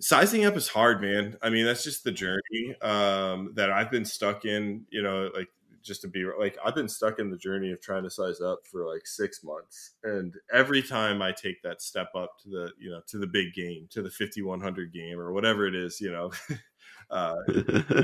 sizing 0.00 0.44
up 0.44 0.56
is 0.56 0.68
hard, 0.68 1.00
man. 1.00 1.36
I 1.42 1.50
mean, 1.50 1.64
that's 1.64 1.84
just 1.84 2.04
the 2.04 2.12
journey 2.12 2.74
um, 2.82 3.52
that 3.54 3.70
I've 3.70 3.90
been 3.90 4.04
stuck 4.04 4.44
in. 4.44 4.84
You 4.90 5.02
know, 5.02 5.30
like 5.34 5.48
just 5.82 6.02
to 6.02 6.08
be 6.08 6.24
like, 6.38 6.56
I've 6.64 6.74
been 6.74 6.88
stuck 6.88 7.18
in 7.18 7.30
the 7.30 7.36
journey 7.36 7.72
of 7.72 7.80
trying 7.80 8.02
to 8.02 8.10
size 8.10 8.40
up 8.40 8.60
for 8.70 8.86
like 8.86 9.06
six 9.06 9.42
months, 9.44 9.92
and 10.04 10.34
every 10.52 10.82
time 10.82 11.22
I 11.22 11.32
take 11.32 11.62
that 11.62 11.82
step 11.82 12.08
up 12.14 12.38
to 12.42 12.48
the, 12.48 12.72
you 12.78 12.90
know, 12.90 13.00
to 13.08 13.18
the 13.18 13.26
big 13.26 13.54
game, 13.54 13.88
to 13.90 14.02
the 14.02 14.10
fifty 14.10 14.42
one 14.42 14.60
hundred 14.60 14.92
game 14.92 15.18
or 15.18 15.32
whatever 15.32 15.66
it 15.66 15.74
is, 15.74 16.00
you 16.00 16.10
know. 16.10 16.32
uh, 17.10 17.36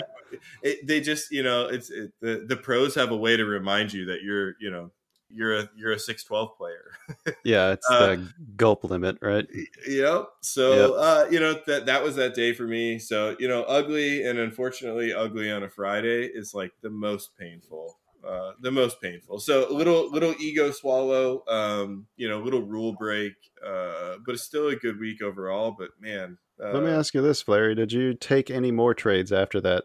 it, 0.62 0.87
they 0.87 1.01
just, 1.01 1.31
you 1.31 1.43
know, 1.43 1.66
it's 1.66 1.91
it, 1.91 2.12
the 2.20 2.45
the 2.47 2.57
pros 2.57 2.95
have 2.95 3.11
a 3.11 3.16
way 3.16 3.37
to 3.37 3.45
remind 3.45 3.93
you 3.93 4.07
that 4.07 4.22
you're, 4.22 4.55
you 4.61 4.70
know, 4.70 4.91
you're 5.35 5.59
a 5.59 5.70
you're 5.76 5.93
a 5.93 5.99
six 5.99 6.24
twelve 6.24 6.57
player. 6.57 6.93
yeah, 7.45 7.72
it's 7.72 7.89
uh, 7.91 8.07
the 8.07 8.32
gulp 8.57 8.85
limit, 8.85 9.18
right? 9.20 9.47
Yep. 9.87 10.28
So 10.41 10.74
yep. 10.74 10.91
Uh, 10.97 11.30
you 11.30 11.41
know 11.41 11.61
that 11.66 11.87
that 11.87 12.03
was 12.03 12.16
that 12.16 12.35
day 12.35 12.53
for 12.53 12.64
me. 12.64 12.99
So 12.99 13.37
you 13.39 13.49
know, 13.49 13.62
ugly 13.64 14.24
and 14.24 14.39
unfortunately 14.39 15.12
ugly 15.12 15.51
on 15.51 15.62
a 15.62 15.68
Friday 15.68 16.26
is 16.26 16.55
like 16.55 16.72
the 16.82 16.91
most 16.91 17.37
painful. 17.39 17.99
Uh, 18.26 18.53
the 18.61 18.70
most 18.70 19.03
painful. 19.03 19.39
So 19.39 19.66
little 19.70 20.11
little 20.11 20.35
ego 20.39 20.70
swallow, 20.70 21.45
um, 21.47 22.07
you 22.16 22.26
know, 22.26 22.39
little 22.39 22.62
rule 22.62 22.95
break, 22.95 23.35
uh, 23.64 24.14
but 24.24 24.35
it's 24.35 24.45
still 24.45 24.68
a 24.68 24.76
good 24.76 24.99
week 24.99 25.20
overall. 25.22 25.76
But 25.78 25.91
man, 26.01 26.39
uh, 26.62 26.72
let 26.72 26.82
me 26.82 26.91
ask 26.91 27.12
you 27.12 27.20
this, 27.20 27.43
Fleri: 27.43 27.76
Did 27.76 27.93
you 27.93 28.14
take 28.14 28.51
any 28.51 28.70
more 28.70 28.95
trades 28.95 29.30
after 29.30 29.61
that? 29.61 29.85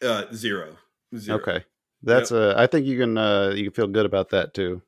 Uh, 0.00 0.24
zero. 0.32 0.76
Zero. 1.16 1.38
Okay. 1.38 1.64
That's 2.02 2.30
yep. 2.30 2.56
a. 2.56 2.60
I 2.60 2.66
think 2.66 2.86
you 2.86 2.98
can 2.98 3.18
uh, 3.18 3.52
you 3.54 3.64
can 3.64 3.72
feel 3.72 3.86
good 3.86 4.06
about 4.06 4.30
that 4.30 4.54
too. 4.54 4.82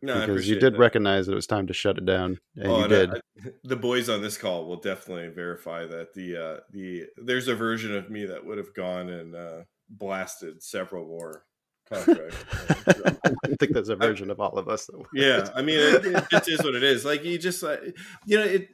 No, 0.00 0.20
because 0.20 0.48
you 0.48 0.60
did 0.60 0.74
that. 0.74 0.78
recognize 0.78 1.26
that 1.26 1.32
it 1.32 1.36
was 1.36 1.46
time 1.46 1.66
to 1.66 1.72
shut 1.72 1.98
it 1.98 2.04
down, 2.04 2.38
and 2.54 2.70
oh, 2.70 2.82
you 2.82 2.88
did. 2.88 3.10
I, 3.10 3.20
the 3.64 3.76
boys 3.76 4.08
on 4.08 4.22
this 4.22 4.38
call 4.38 4.66
will 4.66 4.76
definitely 4.76 5.28
verify 5.28 5.86
that 5.86 6.14
the 6.14 6.36
uh, 6.36 6.60
the 6.70 7.06
there's 7.16 7.48
a 7.48 7.54
version 7.54 7.94
of 7.94 8.10
me 8.10 8.26
that 8.26 8.44
would 8.44 8.58
have 8.58 8.74
gone 8.74 9.08
and 9.08 9.34
uh, 9.34 9.62
blasted 9.88 10.62
several 10.62 11.06
more 11.06 11.44
contracts. 11.88 12.36
I 12.86 13.56
think 13.58 13.72
there's 13.72 13.88
a 13.88 13.96
version 13.96 14.30
I, 14.30 14.32
of 14.32 14.40
all 14.40 14.56
of 14.56 14.68
us. 14.68 14.86
That 14.86 15.04
yeah, 15.14 15.48
I 15.54 15.62
mean, 15.62 15.78
it, 15.78 16.06
it, 16.06 16.24
it 16.30 16.48
is 16.48 16.62
what 16.62 16.74
it 16.74 16.82
is. 16.82 17.04
Like 17.04 17.24
you 17.24 17.38
just, 17.38 17.62
like, 17.62 17.80
you 18.26 18.38
know, 18.38 18.44
it 18.44 18.68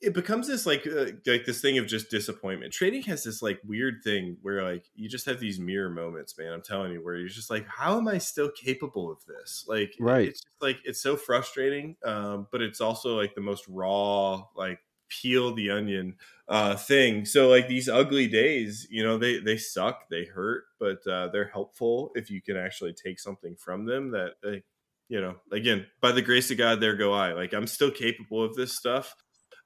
it 0.00 0.14
becomes 0.14 0.46
this 0.46 0.64
like 0.64 0.86
uh, 0.86 1.06
like 1.26 1.44
this 1.44 1.60
thing 1.60 1.78
of 1.78 1.86
just 1.86 2.10
disappointment. 2.10 2.72
Trading 2.72 3.02
has 3.02 3.24
this 3.24 3.42
like 3.42 3.60
weird 3.64 3.96
thing 4.04 4.36
where 4.42 4.62
like 4.62 4.84
you 4.94 5.08
just 5.08 5.26
have 5.26 5.40
these 5.40 5.58
mirror 5.58 5.90
moments, 5.90 6.38
man. 6.38 6.52
I'm 6.52 6.62
telling 6.62 6.92
you, 6.92 7.04
where 7.04 7.16
you're 7.16 7.28
just 7.28 7.50
like, 7.50 7.66
how 7.66 7.98
am 7.98 8.06
I 8.06 8.18
still 8.18 8.50
capable 8.50 9.10
of 9.10 9.18
this? 9.26 9.64
Like, 9.66 9.94
right? 9.98 10.28
It's 10.28 10.40
just 10.40 10.62
like 10.62 10.78
it's 10.84 11.02
so 11.02 11.16
frustrating, 11.16 11.96
um, 12.04 12.46
but 12.52 12.62
it's 12.62 12.80
also 12.80 13.16
like 13.16 13.34
the 13.34 13.40
most 13.40 13.64
raw, 13.68 14.44
like 14.54 14.78
peel 15.08 15.52
the 15.54 15.70
onion 15.70 16.16
uh, 16.48 16.76
thing. 16.76 17.24
So 17.24 17.48
like 17.48 17.66
these 17.66 17.88
ugly 17.88 18.28
days, 18.28 18.86
you 18.90 19.02
know, 19.02 19.18
they 19.18 19.40
they 19.40 19.56
suck, 19.56 20.08
they 20.10 20.26
hurt, 20.26 20.64
but 20.78 21.04
uh, 21.08 21.28
they're 21.28 21.48
helpful 21.48 22.12
if 22.14 22.30
you 22.30 22.40
can 22.40 22.56
actually 22.56 22.92
take 22.92 23.18
something 23.18 23.56
from 23.56 23.84
them 23.86 24.12
that 24.12 24.34
they 24.42 24.62
you 25.10 25.22
know, 25.22 25.36
again, 25.50 25.86
by 26.02 26.12
the 26.12 26.20
grace 26.20 26.50
of 26.50 26.58
God, 26.58 26.80
there 26.80 26.94
go 26.94 27.14
I. 27.14 27.32
Like 27.32 27.52
I'm 27.52 27.66
still 27.66 27.90
capable 27.90 28.44
of 28.44 28.54
this 28.54 28.76
stuff 28.76 29.14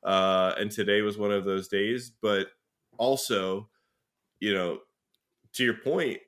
uh, 0.04 0.54
and 0.58 0.70
today 0.70 1.02
was 1.02 1.18
one 1.18 1.32
of 1.32 1.44
those 1.44 1.68
days. 1.68 2.12
But 2.20 2.48
also, 2.98 3.68
you 4.40 4.54
know, 4.54 4.78
to 5.54 5.64
your 5.64 5.74
point, 5.74 6.20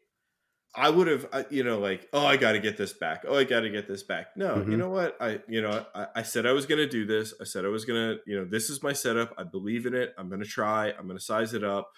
I 0.76 0.90
would 0.90 1.06
have, 1.06 1.46
you 1.50 1.62
know, 1.62 1.78
like, 1.78 2.08
oh, 2.12 2.26
I 2.26 2.36
got 2.36 2.52
to 2.52 2.58
get 2.58 2.76
this 2.76 2.92
back. 2.92 3.24
Oh, 3.28 3.36
I 3.36 3.44
got 3.44 3.60
to 3.60 3.70
get 3.70 3.86
this 3.86 4.02
back. 4.02 4.36
No, 4.36 4.56
mm-hmm. 4.56 4.72
you 4.72 4.76
know 4.76 4.88
what? 4.88 5.16
I, 5.20 5.40
you 5.46 5.62
know, 5.62 5.86
I, 5.94 6.06
I 6.16 6.22
said 6.22 6.46
I 6.46 6.52
was 6.52 6.66
going 6.66 6.80
to 6.80 6.88
do 6.88 7.06
this. 7.06 7.32
I 7.40 7.44
said 7.44 7.64
I 7.64 7.68
was 7.68 7.84
going 7.84 8.00
to, 8.00 8.20
you 8.26 8.36
know, 8.36 8.44
this 8.44 8.70
is 8.70 8.82
my 8.82 8.92
setup. 8.92 9.32
I 9.38 9.44
believe 9.44 9.86
in 9.86 9.94
it. 9.94 10.14
I'm 10.18 10.28
going 10.28 10.42
to 10.42 10.48
try. 10.48 10.88
I'm 10.88 11.06
going 11.06 11.18
to 11.18 11.24
size 11.24 11.54
it 11.54 11.62
up. 11.62 11.92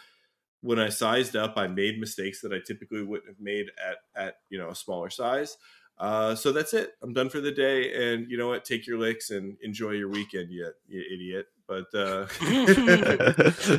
When 0.60 0.78
I 0.78 0.90
sized 0.90 1.36
up, 1.36 1.54
I 1.56 1.68
made 1.68 1.98
mistakes 1.98 2.42
that 2.42 2.52
I 2.52 2.58
typically 2.66 3.02
wouldn't 3.02 3.28
have 3.28 3.40
made 3.40 3.66
at, 3.82 3.96
at 4.14 4.34
you 4.50 4.58
know, 4.58 4.68
a 4.68 4.74
smaller 4.74 5.08
size. 5.08 5.56
Uh, 5.98 6.34
so 6.34 6.52
that's 6.52 6.74
it. 6.74 6.92
I'm 7.02 7.14
done 7.14 7.30
for 7.30 7.40
the 7.40 7.52
day. 7.52 8.12
And 8.12 8.30
you 8.30 8.36
know 8.36 8.48
what? 8.48 8.66
Take 8.66 8.86
your 8.86 8.98
licks 8.98 9.30
and 9.30 9.56
enjoy 9.62 9.92
your 9.92 10.10
weekend, 10.10 10.50
you, 10.50 10.70
you 10.86 11.00
idiot. 11.00 11.46
But 11.68 11.86
uh... 11.94 12.26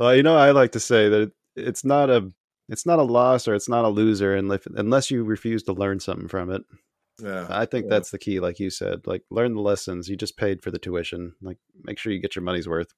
well, 0.00 0.14
you 0.14 0.22
know, 0.22 0.36
I 0.36 0.52
like 0.52 0.72
to 0.72 0.80
say 0.80 1.08
that 1.08 1.32
it's 1.56 1.84
not 1.84 2.10
a 2.10 2.30
it's 2.68 2.86
not 2.86 2.98
a 2.98 3.02
loss 3.02 3.48
or 3.48 3.54
it's 3.54 3.68
not 3.68 3.84
a 3.84 3.88
loser 3.88 4.34
unless 4.34 5.10
you 5.10 5.24
refuse 5.24 5.62
to 5.64 5.72
learn 5.72 6.00
something 6.00 6.28
from 6.28 6.50
it. 6.50 6.62
Yeah, 7.22 7.46
I 7.50 7.66
think 7.66 7.86
yeah. 7.86 7.90
that's 7.90 8.10
the 8.10 8.18
key. 8.18 8.40
Like 8.40 8.60
you 8.60 8.70
said, 8.70 9.06
like 9.06 9.24
learn 9.30 9.54
the 9.54 9.60
lessons. 9.60 10.08
You 10.08 10.16
just 10.16 10.36
paid 10.36 10.62
for 10.62 10.70
the 10.70 10.78
tuition. 10.78 11.34
Like 11.42 11.58
make 11.82 11.98
sure 11.98 12.12
you 12.12 12.20
get 12.20 12.36
your 12.36 12.44
money's 12.44 12.68
worth. 12.68 12.94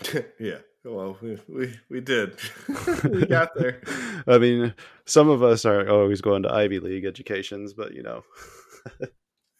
yeah. 0.38 0.58
Well, 0.84 1.18
we 1.20 1.38
we, 1.48 1.74
we 1.90 2.00
did. 2.00 2.38
we 3.04 3.26
got 3.26 3.50
there. 3.56 3.82
I 4.26 4.38
mean, 4.38 4.74
some 5.06 5.28
of 5.28 5.42
us 5.42 5.64
are 5.64 5.88
always 5.88 6.20
going 6.20 6.44
to 6.44 6.52
Ivy 6.52 6.78
League 6.78 7.04
educations, 7.04 7.74
but 7.74 7.94
you 7.94 8.02
know. 8.02 8.22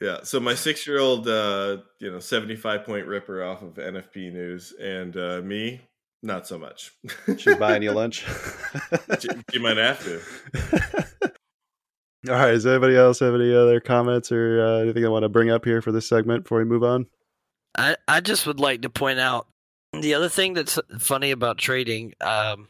Yeah. 0.01 0.19
So 0.23 0.39
my 0.41 0.55
six-year-old, 0.55 1.29
uh, 1.29 1.79
you 1.99 2.11
know, 2.11 2.21
seventy-five 2.21 2.85
point 2.85 3.07
ripper 3.07 3.43
off 3.43 3.63
of 3.63 3.75
NFP 3.75 4.33
News, 4.33 4.73
and 4.81 5.17
uh, 5.17 5.41
me, 5.43 5.81
not 6.23 6.47
so 6.47 6.59
much. 6.59 6.93
She's 7.37 7.57
buying 7.57 7.83
you 7.85 7.93
lunch. 7.93 8.27
she, 9.19 9.29
she 9.53 9.59
might 9.59 9.77
have 9.77 10.03
to. 10.05 11.03
All 12.29 12.35
right. 12.35 12.51
Does 12.51 12.67
anybody 12.67 12.97
else 12.97 13.21
have 13.21 13.35
any 13.35 13.55
other 13.55 13.81
comments 13.81 14.33
or 14.33 14.61
uh, 14.61 14.79
anything 14.81 15.05
I 15.05 15.09
want 15.09 15.23
to 15.23 15.29
bring 15.29 15.51
up 15.51 15.65
here 15.65 15.81
for 15.81 15.93
this 15.93 16.09
segment 16.09 16.45
before 16.45 16.59
we 16.59 16.65
move 16.65 16.83
on? 16.83 17.07
I, 17.77 17.97
I 18.09 18.21
just 18.21 18.47
would 18.47 18.59
like 18.59 18.83
to 18.83 18.91
point 18.91 19.21
out 19.21 19.47
the 19.93 20.15
other 20.15 20.29
thing 20.29 20.55
that's 20.55 20.79
funny 20.99 21.31
about 21.31 21.59
trading, 21.59 22.15
um, 22.21 22.69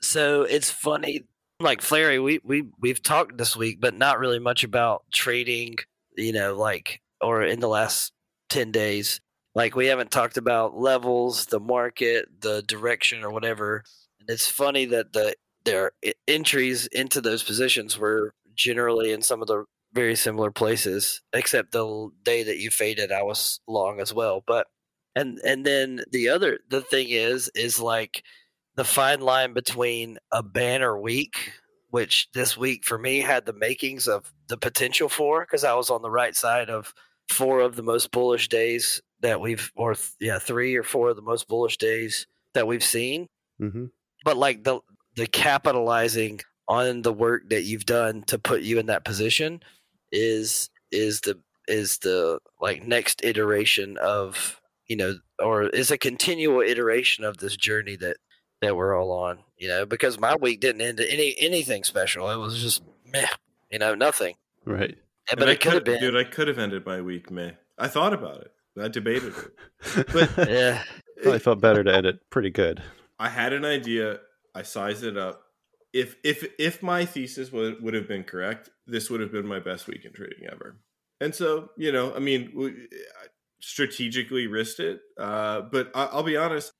so 0.00 0.42
it's 0.42 0.70
funny, 0.70 1.24
like 1.58 1.80
Fleri, 1.80 2.22
we 2.22 2.40
we 2.44 2.64
we've 2.78 3.02
talked 3.02 3.36
this 3.38 3.56
week, 3.56 3.80
but 3.80 3.94
not 3.94 4.18
really 4.18 4.38
much 4.38 4.64
about 4.64 5.04
trading. 5.12 5.76
You 6.16 6.32
know, 6.32 6.54
like 6.54 7.00
or 7.20 7.42
in 7.42 7.60
the 7.60 7.68
last 7.68 8.12
ten 8.48 8.72
days, 8.72 9.20
like 9.54 9.74
we 9.74 9.86
haven't 9.86 10.10
talked 10.10 10.36
about 10.36 10.76
levels, 10.76 11.46
the 11.46 11.60
market, 11.60 12.28
the 12.40 12.62
direction, 12.62 13.24
or 13.24 13.30
whatever. 13.30 13.84
And 14.20 14.28
it's 14.28 14.48
funny 14.48 14.86
that 14.86 15.12
the 15.12 15.34
their 15.64 15.92
entries 16.26 16.86
into 16.86 17.20
those 17.20 17.42
positions 17.42 17.98
were 17.98 18.32
generally 18.54 19.12
in 19.12 19.22
some 19.22 19.42
of 19.42 19.48
the 19.48 19.64
very 19.92 20.14
similar 20.14 20.50
places, 20.50 21.20
except 21.32 21.72
the 21.72 22.10
day 22.22 22.42
that 22.42 22.58
you 22.58 22.70
faded, 22.70 23.10
I 23.12 23.22
was 23.22 23.60
long 23.66 24.00
as 24.00 24.14
well. 24.14 24.42
But 24.46 24.66
and 25.16 25.38
and 25.44 25.64
then 25.66 26.02
the 26.10 26.28
other 26.28 26.60
the 26.68 26.80
thing 26.80 27.08
is 27.08 27.50
is 27.54 27.80
like 27.80 28.22
the 28.76 28.84
fine 28.84 29.20
line 29.20 29.52
between 29.52 30.18
a 30.32 30.42
banner 30.42 30.98
week 30.98 31.52
which 31.90 32.28
this 32.34 32.56
week 32.56 32.84
for 32.84 32.98
me 32.98 33.20
had 33.20 33.46
the 33.46 33.52
makings 33.52 34.08
of 34.08 34.32
the 34.48 34.56
potential 34.56 35.08
for 35.08 35.40
because 35.42 35.64
i 35.64 35.74
was 35.74 35.90
on 35.90 36.02
the 36.02 36.10
right 36.10 36.34
side 36.36 36.70
of 36.70 36.94
four 37.28 37.60
of 37.60 37.76
the 37.76 37.82
most 37.82 38.10
bullish 38.10 38.48
days 38.48 39.00
that 39.20 39.40
we've 39.40 39.70
or 39.76 39.94
yeah 40.20 40.38
three 40.38 40.76
or 40.76 40.82
four 40.82 41.10
of 41.10 41.16
the 41.16 41.22
most 41.22 41.46
bullish 41.48 41.76
days 41.76 42.26
that 42.54 42.66
we've 42.66 42.84
seen 42.84 43.28
mm-hmm. 43.60 43.86
but 44.24 44.36
like 44.36 44.64
the 44.64 44.80
the 45.16 45.26
capitalizing 45.26 46.40
on 46.68 47.02
the 47.02 47.12
work 47.12 47.48
that 47.50 47.62
you've 47.62 47.86
done 47.86 48.22
to 48.22 48.38
put 48.38 48.62
you 48.62 48.78
in 48.78 48.86
that 48.86 49.04
position 49.04 49.60
is 50.12 50.70
is 50.90 51.20
the 51.20 51.38
is 51.68 51.98
the 51.98 52.38
like 52.60 52.86
next 52.86 53.24
iteration 53.24 53.96
of 53.98 54.60
you 54.90 54.96
know, 54.96 55.14
or 55.38 55.68
is 55.68 55.92
a 55.92 55.96
continual 55.96 56.62
iteration 56.62 57.22
of 57.22 57.38
this 57.38 57.56
journey 57.56 57.94
that 57.96 58.16
that 58.60 58.76
we're 58.76 59.00
all 59.00 59.12
on. 59.12 59.38
You 59.60 59.68
know, 59.68 59.86
because 59.86 60.18
my 60.18 60.34
week 60.34 60.60
didn't 60.60 60.80
end 60.80 61.00
any 61.00 61.36
anything 61.38 61.84
special. 61.84 62.30
It 62.30 62.36
was 62.36 62.60
just 62.60 62.82
meh. 63.06 63.26
You 63.70 63.78
know, 63.78 63.94
nothing. 63.94 64.34
Right. 64.64 64.98
Yeah, 65.28 65.34
but 65.38 65.48
it 65.48 65.60
could 65.60 65.74
have 65.74 65.84
been. 65.84 66.00
Dude, 66.00 66.16
I 66.16 66.24
could 66.24 66.48
have 66.48 66.58
ended 66.58 66.84
my 66.84 67.00
week 67.00 67.30
meh. 67.30 67.52
I 67.78 67.86
thought 67.86 68.12
about 68.12 68.40
it. 68.40 68.52
I 68.80 68.88
debated 68.88 69.34
it. 69.36 70.08
But 70.12 70.48
yeah, 70.50 70.82
I 71.26 71.38
felt 71.38 71.60
better 71.60 71.84
to 71.84 71.94
end 71.94 72.06
it 72.06 72.18
pretty 72.30 72.50
good. 72.50 72.82
I 73.18 73.28
had 73.28 73.52
an 73.52 73.64
idea. 73.64 74.20
I 74.54 74.62
sized 74.62 75.04
it 75.04 75.16
up. 75.16 75.42
If 75.92 76.16
if 76.24 76.44
if 76.58 76.82
my 76.82 77.04
thesis 77.04 77.52
would 77.52 77.82
would 77.82 77.94
have 77.94 78.08
been 78.08 78.24
correct, 78.24 78.70
this 78.86 79.10
would 79.10 79.20
have 79.20 79.30
been 79.30 79.46
my 79.46 79.60
best 79.60 79.86
week 79.86 80.04
in 80.04 80.12
trading 80.12 80.46
ever. 80.50 80.76
And 81.20 81.34
so, 81.34 81.70
you 81.76 81.92
know, 81.92 82.14
I 82.14 82.18
mean, 82.18 82.88
strategically 83.60 84.46
risked 84.46 84.80
it. 84.80 85.00
Uh, 85.18 85.60
but 85.60 85.90
I, 85.94 86.14
will 86.16 86.22
be 86.22 86.36
honest, 86.36 86.72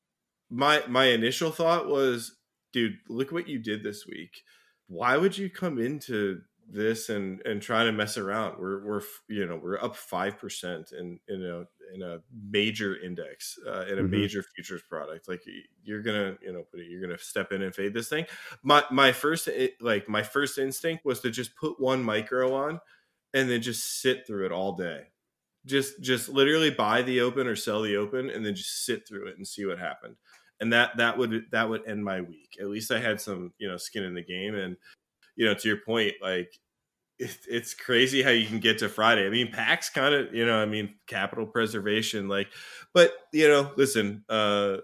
my 0.50 0.82
my 0.88 1.06
initial 1.06 1.50
thought 1.50 1.86
was, 1.86 2.36
dude, 2.72 2.98
look 3.08 3.32
what 3.32 3.48
you 3.48 3.58
did 3.58 3.82
this 3.82 4.06
week. 4.06 4.42
Why 4.88 5.16
would 5.16 5.36
you 5.36 5.50
come 5.50 5.78
into 5.78 6.40
this 6.72 7.08
and 7.08 7.40
and 7.44 7.60
try 7.60 7.84
to 7.84 7.92
mess 7.92 8.16
around? 8.16 8.58
We're 8.58 8.84
we're 8.84 9.02
you 9.28 9.46
know 9.46 9.60
we're 9.62 9.82
up 9.82 9.96
five 9.96 10.38
percent 10.38 10.92
in 10.92 11.18
in 11.28 11.44
a 11.44 11.64
in 11.94 12.02
a 12.02 12.18
major 12.50 12.96
index 13.00 13.58
uh, 13.66 13.86
in 13.86 13.98
a 13.98 14.02
mm-hmm. 14.02 14.10
major 14.10 14.44
futures 14.54 14.82
product. 14.88 15.28
Like 15.28 15.42
you're 15.82 16.02
gonna 16.02 16.36
you 16.42 16.52
know 16.52 16.64
you're 16.74 17.00
gonna 17.00 17.18
step 17.18 17.52
in 17.52 17.62
and 17.62 17.74
fade 17.74 17.94
this 17.94 18.08
thing. 18.08 18.26
My 18.62 18.84
my 18.90 19.12
first 19.12 19.48
like 19.80 20.08
my 20.08 20.22
first 20.22 20.58
instinct 20.58 21.04
was 21.04 21.20
to 21.20 21.30
just 21.30 21.54
put 21.56 21.80
one 21.80 22.02
micro 22.02 22.54
on 22.54 22.80
and 23.34 23.48
then 23.48 23.62
just 23.62 24.00
sit 24.00 24.26
through 24.26 24.46
it 24.46 24.52
all 24.52 24.72
day 24.72 25.06
just 25.66 26.00
just 26.00 26.28
literally 26.28 26.70
buy 26.70 27.02
the 27.02 27.20
open 27.20 27.46
or 27.46 27.56
sell 27.56 27.82
the 27.82 27.96
open 27.96 28.30
and 28.30 28.44
then 28.44 28.54
just 28.54 28.84
sit 28.84 29.06
through 29.06 29.26
it 29.26 29.36
and 29.36 29.46
see 29.46 29.66
what 29.66 29.78
happened 29.78 30.16
and 30.60 30.72
that 30.72 30.96
that 30.96 31.16
would 31.18 31.44
that 31.50 31.68
would 31.68 31.86
end 31.86 32.04
my 32.04 32.20
week. 32.20 32.56
At 32.60 32.68
least 32.68 32.90
i 32.90 32.98
had 33.00 33.20
some 33.20 33.52
you 33.58 33.68
know 33.68 33.76
skin 33.76 34.04
in 34.04 34.14
the 34.14 34.22
game 34.22 34.54
and 34.54 34.76
you 35.36 35.46
know 35.46 35.54
to 35.54 35.68
your 35.68 35.78
point 35.78 36.14
like 36.22 36.52
it, 37.18 37.36
it's 37.48 37.74
crazy 37.74 38.22
how 38.22 38.30
you 38.30 38.46
can 38.46 38.60
get 38.60 38.78
to 38.78 38.88
friday. 38.88 39.26
I 39.26 39.30
mean 39.30 39.50
pax 39.52 39.90
kind 39.90 40.14
of 40.14 40.34
you 40.34 40.44
know 40.46 40.60
i 40.60 40.66
mean 40.66 40.94
capital 41.06 41.46
preservation 41.46 42.28
like 42.28 42.48
but 42.94 43.12
you 43.32 43.48
know 43.48 43.72
listen 43.76 44.24
uh 44.28 44.78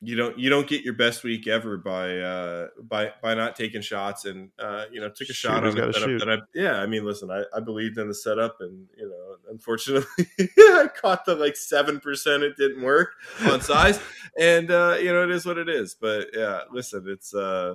you 0.00 0.14
don't 0.14 0.38
you 0.38 0.48
don't 0.48 0.68
get 0.68 0.84
your 0.84 0.94
best 0.94 1.24
week 1.24 1.48
ever 1.48 1.76
by 1.76 2.18
uh 2.18 2.68
by 2.82 3.12
by 3.20 3.34
not 3.34 3.56
taking 3.56 3.82
shots 3.82 4.26
and 4.26 4.50
uh 4.58 4.84
you 4.92 5.00
know 5.00 5.08
took 5.08 5.28
a 5.28 5.32
shot 5.32 5.64
Shooter's 5.64 5.74
on 5.74 5.86
the 5.88 5.92
setup 5.92 6.08
shoot. 6.08 6.18
that 6.20 6.30
I 6.30 6.38
yeah 6.54 6.74
I 6.74 6.86
mean 6.86 7.04
listen 7.04 7.30
I, 7.30 7.42
I 7.54 7.60
believed 7.60 7.98
in 7.98 8.06
the 8.06 8.14
setup 8.14 8.58
and 8.60 8.86
you 8.96 9.08
know 9.08 9.36
unfortunately 9.50 10.06
I 10.40 10.88
caught 10.94 11.24
the 11.24 11.34
like 11.34 11.56
seven 11.56 11.98
percent 11.98 12.44
it 12.44 12.56
didn't 12.56 12.82
work 12.82 13.14
on 13.42 13.60
size 13.60 13.98
and 14.38 14.70
uh 14.70 14.96
you 15.00 15.12
know 15.12 15.24
it 15.24 15.30
is 15.30 15.44
what 15.44 15.58
it 15.58 15.68
is 15.68 15.96
but 16.00 16.28
yeah 16.32 16.60
listen 16.70 17.04
it's 17.08 17.34
uh 17.34 17.74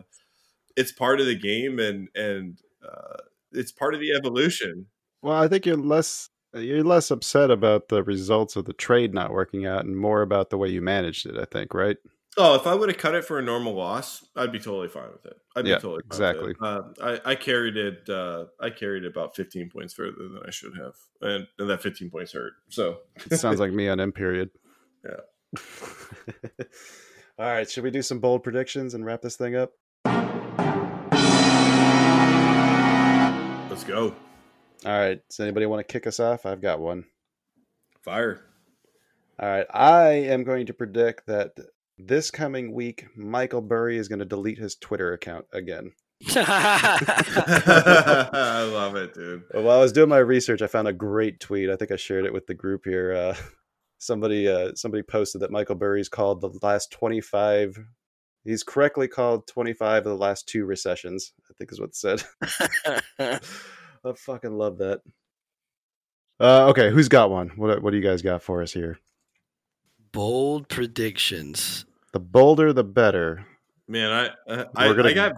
it's 0.77 0.93
part 0.93 1.19
of 1.19 1.25
the 1.25 1.35
game 1.35 1.77
and 1.79 2.07
and 2.15 2.61
uh 2.87 3.17
it's 3.51 3.71
part 3.71 3.93
of 3.93 3.99
the 3.99 4.13
evolution 4.13 4.85
Well, 5.21 5.35
I 5.35 5.49
think 5.49 5.65
you're 5.65 5.75
less 5.75 6.29
you're 6.53 6.83
less 6.83 7.11
upset 7.11 7.49
about 7.51 7.89
the 7.89 8.03
results 8.03 8.55
of 8.55 8.65
the 8.65 8.73
trade 8.73 9.13
not 9.13 9.31
working 9.31 9.65
out 9.65 9.85
and 9.85 9.97
more 9.97 10.21
about 10.21 10.51
the 10.51 10.57
way 10.57 10.69
you 10.69 10.81
managed 10.81 11.25
it. 11.25 11.35
I 11.37 11.45
think, 11.45 11.73
right? 11.73 11.97
Oh, 12.35 12.55
if 12.55 12.65
I 12.65 12.73
would 12.73 12.89
have 12.89 12.97
cut 12.97 13.13
it 13.13 13.23
for 13.25 13.37
a 13.37 13.41
normal 13.43 13.73
loss, 13.73 14.25
I'd 14.35 14.51
be 14.51 14.59
totally 14.59 14.87
fine 14.87 15.11
with 15.11 15.25
it. 15.25 15.37
I'd 15.55 15.67
Yeah, 15.67 15.75
be 15.75 15.81
totally 15.81 16.01
fine 16.01 16.07
exactly. 16.07 16.47
With 16.47 16.57
it. 16.61 16.63
Uh, 16.63 17.19
I, 17.25 17.31
I 17.31 17.35
carried 17.35 17.77
it. 17.77 18.09
Uh, 18.09 18.45
I 18.59 18.69
carried 18.71 19.03
it 19.03 19.07
about 19.07 19.35
15 19.35 19.69
points 19.69 19.93
further 19.93 20.13
than 20.17 20.39
I 20.45 20.49
should 20.49 20.75
have, 20.77 20.93
and, 21.21 21.45
and 21.59 21.69
that 21.69 21.83
15 21.83 22.09
points 22.09 22.31
hurt. 22.33 22.53
So 22.69 22.99
It 23.29 23.37
sounds 23.37 23.59
like 23.59 23.71
me 23.71 23.87
on 23.87 23.99
M 23.99 24.11
period. 24.11 24.49
Yeah. 25.05 26.65
All 27.37 27.45
right, 27.47 27.69
should 27.69 27.83
we 27.83 27.91
do 27.91 28.01
some 28.01 28.19
bold 28.19 28.43
predictions 28.43 28.93
and 28.93 29.05
wrap 29.05 29.21
this 29.21 29.35
thing 29.35 29.55
up? 29.55 29.71
let's 33.69 33.83
go 33.83 34.15
All 34.85 34.91
right. 34.99 35.19
Does 35.29 35.39
anybody 35.39 35.65
want 35.65 35.79
to 35.87 35.91
kick 35.91 36.05
us 36.07 36.19
off? 36.19 36.45
I've 36.45 36.61
got 36.61 36.79
one. 36.79 37.05
fire. 38.03 38.41
All 39.39 39.49
right. 39.49 39.65
I 39.73 40.09
am 40.09 40.43
going 40.43 40.67
to 40.67 40.73
predict 40.73 41.25
that 41.27 41.53
this 42.07 42.31
coming 42.31 42.73
week, 42.73 43.05
Michael 43.15 43.61
Burry 43.61 43.97
is 43.97 44.07
going 44.07 44.19
to 44.19 44.25
delete 44.25 44.57
his 44.57 44.75
Twitter 44.75 45.13
account 45.13 45.45
again. 45.53 45.91
I 46.35 47.09
love 48.71 48.95
it, 48.95 49.13
dude. 49.13 49.43
While 49.51 49.77
I 49.77 49.81
was 49.81 49.91
doing 49.91 50.09
my 50.09 50.19
research, 50.19 50.61
I 50.61 50.67
found 50.67 50.87
a 50.87 50.93
great 50.93 51.39
tweet. 51.39 51.69
I 51.69 51.75
think 51.75 51.91
I 51.91 51.95
shared 51.95 52.25
it 52.25 52.33
with 52.33 52.47
the 52.47 52.53
group 52.53 52.85
here. 52.85 53.13
Uh, 53.13 53.35
somebody, 53.97 54.47
uh, 54.47 54.71
somebody 54.75 55.03
posted 55.03 55.41
that 55.41 55.51
Michael 55.51 55.75
Burry's 55.75 56.09
called 56.09 56.41
the 56.41 56.51
last 56.61 56.91
twenty-five. 56.91 57.77
He's 58.43 58.63
correctly 58.63 59.07
called 59.07 59.47
twenty-five 59.47 60.05
of 60.05 60.11
the 60.11 60.15
last 60.17 60.47
two 60.47 60.65
recessions. 60.65 61.33
I 61.49 61.53
think 61.57 61.71
is 61.71 61.79
what 61.79 61.89
it 61.89 61.95
said. 61.95 62.23
I 63.19 63.39
fucking 64.15 64.57
love 64.57 64.77
that. 64.79 65.01
Uh, 66.39 66.67
okay, 66.69 66.89
who's 66.89 67.09
got 67.09 67.31
one? 67.31 67.49
What 67.55 67.81
What 67.81 67.91
do 67.91 67.97
you 67.97 68.03
guys 68.03 68.21
got 68.21 68.43
for 68.43 68.61
us 68.61 68.73
here? 68.73 68.99
Bold 70.11 70.69
predictions. 70.69 71.85
The 72.13 72.19
bolder, 72.19 72.71
the 72.73 72.83
better. 72.83 73.45
Man, 73.87 74.11
I 74.47 74.65
I, 74.75 74.87
We're 74.87 74.93
gonna- 74.95 75.09
I 75.09 75.13
got 75.13 75.33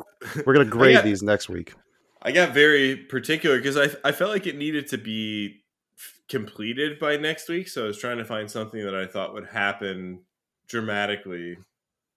We're 0.45 0.53
gonna 0.53 0.65
grade 0.69 0.95
got- 0.95 1.03
these 1.03 1.23
next 1.23 1.49
week. 1.49 1.73
I 2.21 2.31
got 2.31 2.53
very 2.53 2.95
particular 2.95 3.57
because 3.57 3.77
I 3.77 3.89
I 4.07 4.11
felt 4.11 4.31
like 4.31 4.45
it 4.47 4.55
needed 4.57 4.87
to 4.89 4.97
be 4.97 5.61
f- 5.97 6.19
completed 6.29 6.99
by 6.99 7.17
next 7.17 7.49
week. 7.49 7.67
So 7.67 7.83
I 7.83 7.87
was 7.87 7.97
trying 7.99 8.17
to 8.17 8.25
find 8.25 8.49
something 8.49 8.83
that 8.83 8.95
I 8.95 9.05
thought 9.05 9.33
would 9.33 9.47
happen 9.47 10.21
dramatically 10.67 11.57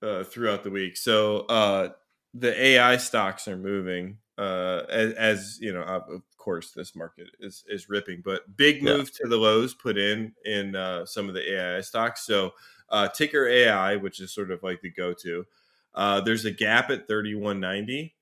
uh, 0.02 0.24
throughout 0.24 0.64
the 0.64 0.70
week. 0.70 0.96
So 0.96 1.40
uh, 1.40 1.90
the 2.34 2.58
AI 2.60 2.96
stocks 2.96 3.46
are 3.48 3.56
moving 3.56 4.18
uh, 4.38 4.82
as, 4.88 5.12
as 5.14 5.58
you 5.60 5.72
know. 5.72 5.82
Of 5.82 6.02
of 6.10 6.22
course, 6.38 6.72
this 6.72 6.96
market 6.96 7.28
is 7.40 7.64
is 7.68 7.88
ripping, 7.88 8.22
but 8.24 8.56
big 8.56 8.82
Yeah. 8.82 8.96
move 8.96 9.12
to 9.16 9.28
the 9.28 9.36
lows 9.36 9.74
put 9.74 9.96
in 9.98 10.32
in 10.44 10.74
uh, 10.74 11.04
some 11.06 11.28
of 11.28 11.34
the 11.34 11.52
AI 11.54 11.80
stocks. 11.82 12.24
So 12.26 12.52
uh, 12.90 13.08
ticker 13.08 13.46
AI, 13.46 13.96
which 13.96 14.20
is 14.20 14.32
sort 14.32 14.50
of 14.50 14.62
like 14.62 14.80
the 14.80 14.90
go 14.90 15.12
to. 15.14 15.46
Uh, 15.94 16.20
there's 16.20 16.44
a 16.44 16.50
gap 16.50 16.90
at 16.90 17.06
3190 17.06 18.14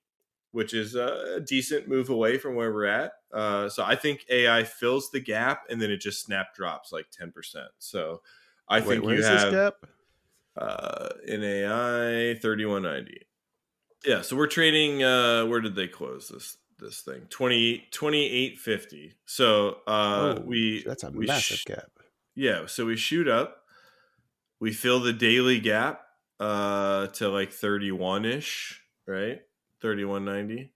which 0.52 0.72
is 0.72 0.94
a 0.94 1.38
decent 1.46 1.86
move 1.86 2.08
away 2.08 2.38
from 2.38 2.54
where 2.54 2.72
we're 2.72 2.86
at. 2.86 3.12
Uh, 3.30 3.68
so 3.68 3.84
I 3.84 3.94
think 3.94 4.24
AI 4.30 4.64
fills 4.64 5.10
the 5.10 5.20
gap 5.20 5.64
and 5.68 5.82
then 5.82 5.90
it 5.90 5.98
just 6.00 6.24
snap 6.24 6.54
drops 6.54 6.92
like 6.92 7.10
10%. 7.10 7.68
So 7.78 8.22
I 8.66 8.80
Wait, 8.80 9.00
think 9.00 9.06
you 9.10 9.22
where's 9.22 9.24
have 9.24 9.28
this 9.28 9.44
gap? 9.44 9.74
uh, 10.56 11.08
in 11.26 11.42
AI 11.42 12.34
3190. 12.40 13.26
Yeah, 14.04 14.22
so 14.22 14.36
we're 14.36 14.46
trading 14.46 15.02
uh 15.02 15.46
where 15.46 15.60
did 15.60 15.74
they 15.74 15.88
close 15.88 16.28
this 16.28 16.58
this 16.78 17.00
thing? 17.00 17.26
20 17.30 17.88
2850. 17.90 19.14
So 19.24 19.80
uh 19.86 20.36
Oh, 20.36 20.40
we 20.44 20.84
That's 20.84 21.04
a 21.04 21.10
we 21.12 21.26
massive 21.26 21.28
sh- 21.28 21.64
gap. 21.64 21.90
yeah, 22.34 22.66
so 22.66 22.86
we 22.86 22.96
shoot 22.96 23.28
up. 23.28 23.65
We 24.60 24.72
fill 24.72 25.00
the 25.00 25.12
daily 25.12 25.60
gap 25.60 26.02
uh 26.38 27.06
to 27.08 27.28
like 27.28 27.50
31ish, 27.50 28.74
right? 29.06 29.40
3190 29.80 30.72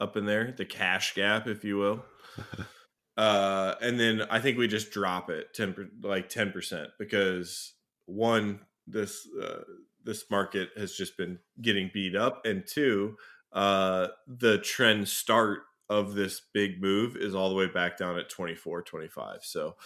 up 0.00 0.16
in 0.16 0.26
there, 0.26 0.54
the 0.56 0.64
cash 0.64 1.14
gap 1.14 1.46
if 1.46 1.64
you 1.64 1.76
will. 1.76 2.04
uh 3.16 3.74
and 3.80 3.98
then 3.98 4.22
I 4.30 4.40
think 4.40 4.58
we 4.58 4.68
just 4.68 4.90
drop 4.90 5.30
it 5.30 5.54
10 5.54 5.90
like 6.02 6.28
10% 6.28 6.88
because 6.98 7.74
one 8.04 8.60
this 8.86 9.26
uh 9.42 9.62
this 10.04 10.24
market 10.30 10.70
has 10.76 10.94
just 10.94 11.16
been 11.16 11.38
getting 11.60 11.90
beat 11.92 12.14
up 12.14 12.44
and 12.44 12.64
two 12.66 13.16
uh 13.52 14.08
the 14.26 14.58
trend 14.58 15.08
start 15.08 15.60
of 15.88 16.14
this 16.14 16.42
big 16.52 16.80
move 16.80 17.16
is 17.16 17.34
all 17.34 17.48
the 17.48 17.54
way 17.54 17.66
back 17.66 17.96
down 17.96 18.18
at 18.18 18.28
24 18.28 18.82
25 18.82 19.38
so 19.42 19.76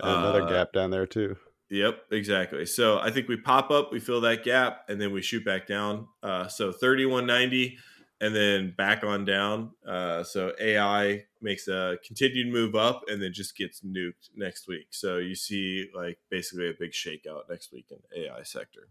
And 0.00 0.10
another 0.10 0.42
uh, 0.42 0.48
gap 0.48 0.72
down 0.72 0.90
there 0.90 1.06
too. 1.06 1.36
Yep, 1.70 2.04
exactly. 2.12 2.64
So 2.64 2.98
I 2.98 3.10
think 3.10 3.28
we 3.28 3.36
pop 3.36 3.70
up, 3.70 3.92
we 3.92 4.00
fill 4.00 4.22
that 4.22 4.42
gap, 4.42 4.84
and 4.88 5.00
then 5.00 5.12
we 5.12 5.20
shoot 5.20 5.44
back 5.44 5.66
down. 5.66 6.08
Uh, 6.22 6.48
so 6.48 6.72
3190 6.72 7.78
and 8.20 8.34
then 8.34 8.74
back 8.76 9.04
on 9.04 9.24
down. 9.24 9.72
Uh, 9.86 10.22
so 10.24 10.52
AI 10.60 11.24
makes 11.40 11.68
a 11.68 11.98
continued 12.04 12.48
move 12.52 12.74
up 12.74 13.02
and 13.08 13.22
then 13.22 13.32
just 13.32 13.56
gets 13.56 13.82
nuked 13.82 14.30
next 14.34 14.66
week. 14.66 14.88
So 14.90 15.18
you 15.18 15.34
see 15.34 15.88
like 15.94 16.18
basically 16.30 16.68
a 16.70 16.74
big 16.78 16.92
shakeout 16.92 17.42
next 17.48 17.72
week 17.72 17.86
in 17.90 18.24
AI 18.24 18.42
sector. 18.42 18.88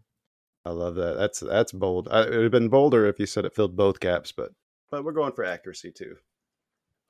I 0.64 0.70
love 0.70 0.94
that. 0.96 1.14
That's 1.14 1.40
that's 1.40 1.72
bold. 1.72 2.08
I, 2.10 2.22
it 2.22 2.30
would 2.30 2.42
have 2.42 2.52
been 2.52 2.68
bolder 2.68 3.06
if 3.06 3.18
you 3.18 3.26
said 3.26 3.44
it 3.44 3.54
filled 3.54 3.76
both 3.76 4.00
gaps, 4.00 4.32
but 4.32 4.52
but 4.90 5.04
we're 5.04 5.12
going 5.12 5.32
for 5.32 5.44
accuracy 5.44 5.90
too. 5.90 6.16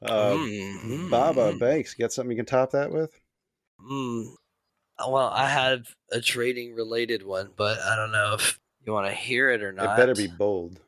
Uh, 0.02 0.36
Mm, 0.36 1.10
Baba 1.10 1.52
Banks, 1.58 1.94
you 1.96 2.04
got 2.04 2.12
something 2.12 2.30
you 2.30 2.36
can 2.36 2.46
top 2.46 2.70
that 2.70 2.92
with? 2.92 3.20
mm. 3.80 4.26
Well, 5.06 5.28
I 5.28 5.48
had 5.48 5.84
a 6.10 6.20
trading 6.20 6.74
related 6.74 7.24
one, 7.24 7.50
but 7.56 7.78
I 7.80 7.94
don't 7.96 8.12
know 8.12 8.34
if 8.34 8.58
you 8.84 8.92
want 8.92 9.06
to 9.06 9.12
hear 9.14 9.50
it 9.50 9.62
or 9.62 9.72
not. 9.72 9.94
It 9.94 9.96
better 10.00 10.14
be 10.14 10.26
bold. 10.26 10.80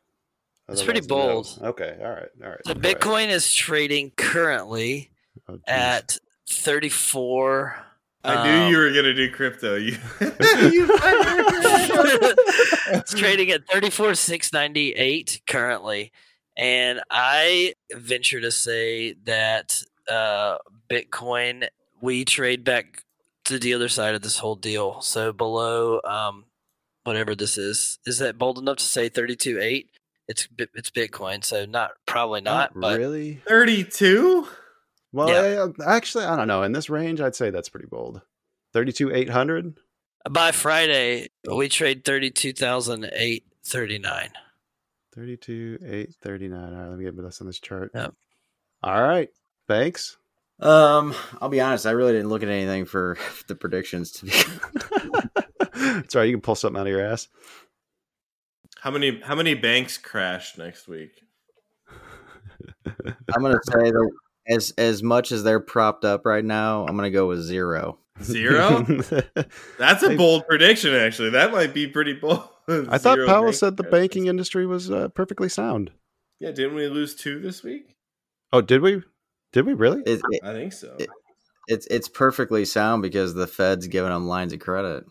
It's 0.68 0.82
pretty 0.82 1.00
Otherwise, 1.00 1.56
no. 1.58 1.62
bold. 1.62 1.74
Okay, 1.74 1.96
all 2.00 2.10
right, 2.10 2.28
all 2.44 2.50
right. 2.50 2.60
So 2.66 2.74
go 2.74 2.80
ahead. 2.80 3.00
Bitcoin 3.00 3.28
is 3.28 3.52
trading 3.52 4.12
currently 4.16 5.10
Oh, 5.48 5.58
at 5.66 6.18
34. 6.48 7.76
I 8.22 8.44
knew 8.44 8.64
um, 8.66 8.70
you 8.70 8.76
were 8.78 8.90
gonna 8.92 9.14
do 9.14 9.30
crypto. 9.30 9.74
You, 9.76 9.96
it's 12.92 13.14
trading 13.14 13.50
at 13.50 13.66
34,698 13.68 15.42
currently. 15.46 16.12
And 16.56 17.00
I 17.10 17.74
venture 17.94 18.40
to 18.40 18.50
say 18.50 19.14
that 19.24 19.82
uh, 20.08 20.58
Bitcoin, 20.90 21.68
we 22.00 22.24
trade 22.24 22.64
back 22.64 23.04
to 23.50 23.58
the 23.58 23.74
other 23.74 23.88
side 23.88 24.14
of 24.14 24.22
this 24.22 24.38
whole 24.38 24.56
deal. 24.56 25.00
So 25.02 25.32
below 25.32 26.00
um, 26.04 26.44
whatever 27.04 27.34
this 27.34 27.58
is, 27.58 27.98
is 28.06 28.18
that 28.18 28.38
bold 28.38 28.58
enough 28.58 28.76
to 28.78 28.84
say 28.84 29.08
thirty-two 29.08 29.58
eight? 29.60 29.90
It's 30.28 30.48
it's 30.74 30.90
Bitcoin, 30.90 31.44
so 31.44 31.64
not 31.66 31.90
probably 32.06 32.40
not, 32.40 32.72
but 32.74 32.98
really? 32.98 33.40
32? 33.48 34.46
Well, 35.12 35.28
Yeah. 35.28 35.66
I- 35.84 35.96
actually, 35.96 36.24
I 36.24 36.36
don't 36.36 36.46
know. 36.48 36.62
In 36.62 36.70
this 36.72 36.88
range, 36.88 37.20
I'd 37.20 37.34
say 37.34 37.50
that's 37.50 37.68
pretty 37.68 37.88
bold. 37.88 38.22
Thirty-two 38.72 39.12
eight 39.12 39.28
hundred. 39.30 39.74
by 40.30 40.52
Friday 40.52 41.28
we 41.50 41.68
trade 41.68 42.04
32,839. 42.04 44.28
32 45.12 45.78
8 45.84 46.14
39 46.22 46.62
all 46.62 46.70
right 46.80 46.88
let 46.88 46.96
me 46.98 47.04
get 47.04 47.16
this 47.16 47.40
on 47.40 47.46
this 47.48 47.58
chart 47.58 47.90
Yep. 47.94 48.14
all 48.84 49.02
right 49.02 49.28
thanks 49.66 50.16
Um, 50.60 51.14
I'll 51.40 51.48
be 51.48 51.60
honest. 51.60 51.86
I 51.86 51.92
really 51.92 52.12
didn't 52.12 52.28
look 52.28 52.42
at 52.42 52.48
anything 52.48 52.84
for 52.84 53.16
the 53.48 53.54
predictions. 53.54 54.12
To 54.12 54.26
be, 54.26 54.32
sorry 56.08 56.26
you 56.28 56.34
can 56.34 56.40
pull 56.40 56.54
something 56.54 56.78
out 56.78 56.86
of 56.86 56.92
your 56.92 57.04
ass 57.04 57.28
How 58.80 58.90
many 58.90 59.20
how 59.20 59.34
many 59.34 59.54
banks 59.54 59.96
crash 59.98 60.58
next 60.58 60.88
week? 60.88 61.22
I'm 62.86 63.42
gonna 63.42 63.58
say 63.64 63.90
the 63.90 64.10
as 64.48 64.72
as 64.76 65.02
much 65.02 65.32
as 65.32 65.42
they're 65.42 65.60
propped 65.60 66.04
up 66.04 66.26
right 66.26 66.44
now, 66.44 66.86
I'm 66.86 66.96
gonna 66.96 67.10
go 67.10 67.26
with 67.26 67.40
zero. 67.40 67.98
Zero? 68.22 68.82
That's 69.78 70.02
a 70.02 70.14
bold 70.14 70.46
prediction, 70.46 70.94
actually. 70.94 71.30
That 71.30 71.52
might 71.52 71.72
be 71.72 71.86
pretty 71.86 72.12
bold. 72.12 72.46
I 72.68 72.98
thought 72.98 73.16
Zero 73.16 73.26
Powell 73.26 73.52
said 73.54 73.78
the 73.78 73.82
banking 73.82 74.26
industry 74.26 74.66
was 74.66 74.90
uh, 74.90 75.08
perfectly 75.08 75.48
sound. 75.48 75.90
Yeah, 76.38 76.50
didn't 76.50 76.74
we 76.74 76.86
lose 76.88 77.14
two 77.14 77.40
this 77.40 77.62
week? 77.62 77.96
Oh, 78.52 78.60
did 78.60 78.82
we? 78.82 79.02
Did 79.52 79.66
we 79.66 79.74
really? 79.74 80.02
It, 80.06 80.20
it, 80.30 80.40
I 80.44 80.52
think 80.52 80.72
so. 80.72 80.96
It- 80.98 81.10
it's 81.68 81.86
it's 81.86 82.08
perfectly 82.08 82.64
sound 82.64 83.00
because 83.02 83.32
the 83.34 83.46
Fed's 83.46 83.86
giving 83.86 84.10
them 84.10 84.26
lines 84.26 84.52
of 84.52 84.58
credit. 84.58 85.04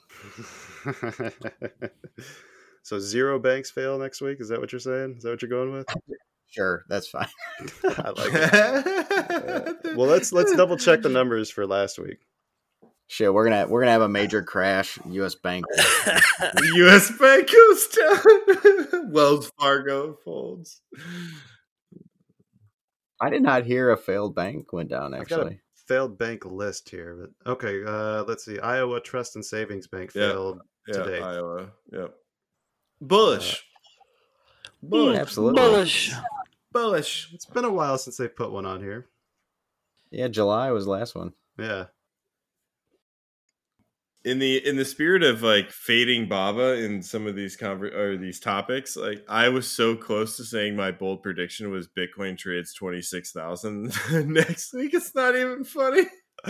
so 2.83 2.99
zero 2.99 3.39
banks 3.39 3.71
fail 3.71 3.97
next 3.97 4.19
week. 4.19 4.41
Is 4.41 4.49
that 4.49 4.59
what 4.59 4.71
you're 4.73 4.79
saying? 4.79 5.15
Is 5.17 5.23
that 5.23 5.29
what 5.29 5.41
you're 5.41 5.49
going 5.49 5.71
with? 5.73 5.87
Sure, 6.51 6.83
that's 6.89 7.07
fine. 7.07 7.27
I 7.83 8.09
like 8.09 8.31
it. 8.33 9.95
Well, 9.95 10.07
let's 10.07 10.33
let's 10.33 10.51
double 10.55 10.77
check 10.77 11.03
the 11.03 11.09
numbers 11.09 11.51
for 11.51 11.67
last 11.67 11.99
week. 11.99 12.25
Shit, 13.05 13.31
we're 13.31 13.47
gonna 13.47 13.67
we're 13.67 13.81
gonna 13.81 13.91
have 13.91 14.01
a 14.01 14.09
major 14.09 14.41
crash. 14.41 14.97
U.S. 15.11 15.35
Bank. 15.35 15.65
U.S. 16.73 17.11
Bank 17.19 17.51
goes 17.51 17.87
down. 17.89 19.11
Wells 19.11 19.51
Fargo 19.59 20.17
folds. 20.25 20.81
I 23.21 23.29
did 23.29 23.41
not 23.43 23.65
hear 23.65 23.91
a 23.91 23.97
failed 23.97 24.35
bank 24.35 24.71
went 24.73 24.89
down. 24.89 25.13
I've 25.13 25.27
got 25.27 25.39
a 25.39 25.41
Actually, 25.43 25.61
failed 25.87 26.17
bank 26.17 26.45
list 26.45 26.89
here, 26.89 27.15
but 27.43 27.51
okay. 27.51 27.83
Uh, 27.85 28.23
let's 28.23 28.45
see. 28.45 28.59
Iowa 28.59 28.99
Trust 29.01 29.35
and 29.35 29.43
Savings 29.45 29.87
Bank 29.87 30.11
failed 30.11 30.61
Yeah, 30.87 30.93
today. 31.03 31.21
Iowa. 31.21 31.69
Yep. 31.91 32.15
Bullish. 33.01 33.65
Bullish. 34.81 35.17
absolutely. 35.17 35.61
Bullish. 35.61 36.13
Bullish. 36.71 37.29
It's 37.33 37.45
been 37.45 37.65
a 37.65 37.71
while 37.71 37.97
since 37.97 38.17
they 38.17 38.27
put 38.27 38.51
one 38.51 38.65
on 38.65 38.81
here. 38.81 39.07
Yeah, 40.11 40.27
July 40.27 40.71
was 40.71 40.85
the 40.85 40.91
last 40.91 41.15
one. 41.15 41.33
Yeah. 41.57 41.85
In 44.25 44.39
the 44.39 44.57
in 44.67 44.75
the 44.75 44.85
spirit 44.85 45.23
of 45.23 45.41
like 45.41 45.71
fading 45.71 46.27
Baba 46.27 46.73
in 46.83 47.01
some 47.01 47.25
of 47.25 47.35
these 47.35 47.55
conver- 47.55 47.93
or 47.95 48.17
these 48.17 48.39
topics, 48.39 48.95
like 48.97 49.23
I 49.29 49.49
was 49.49 49.69
so 49.69 49.95
close 49.95 50.37
to 50.37 50.43
saying 50.43 50.75
my 50.75 50.91
bold 50.91 51.23
prediction 51.23 51.71
was 51.71 51.87
Bitcoin 51.87 52.37
trades 52.37 52.73
twenty 52.73 53.01
six 53.01 53.31
thousand 53.31 53.93
next 54.11 54.73
week. 54.73 54.93
It's 54.93 55.15
not 55.15 55.35
even 55.35 55.63
funny. 55.63 56.03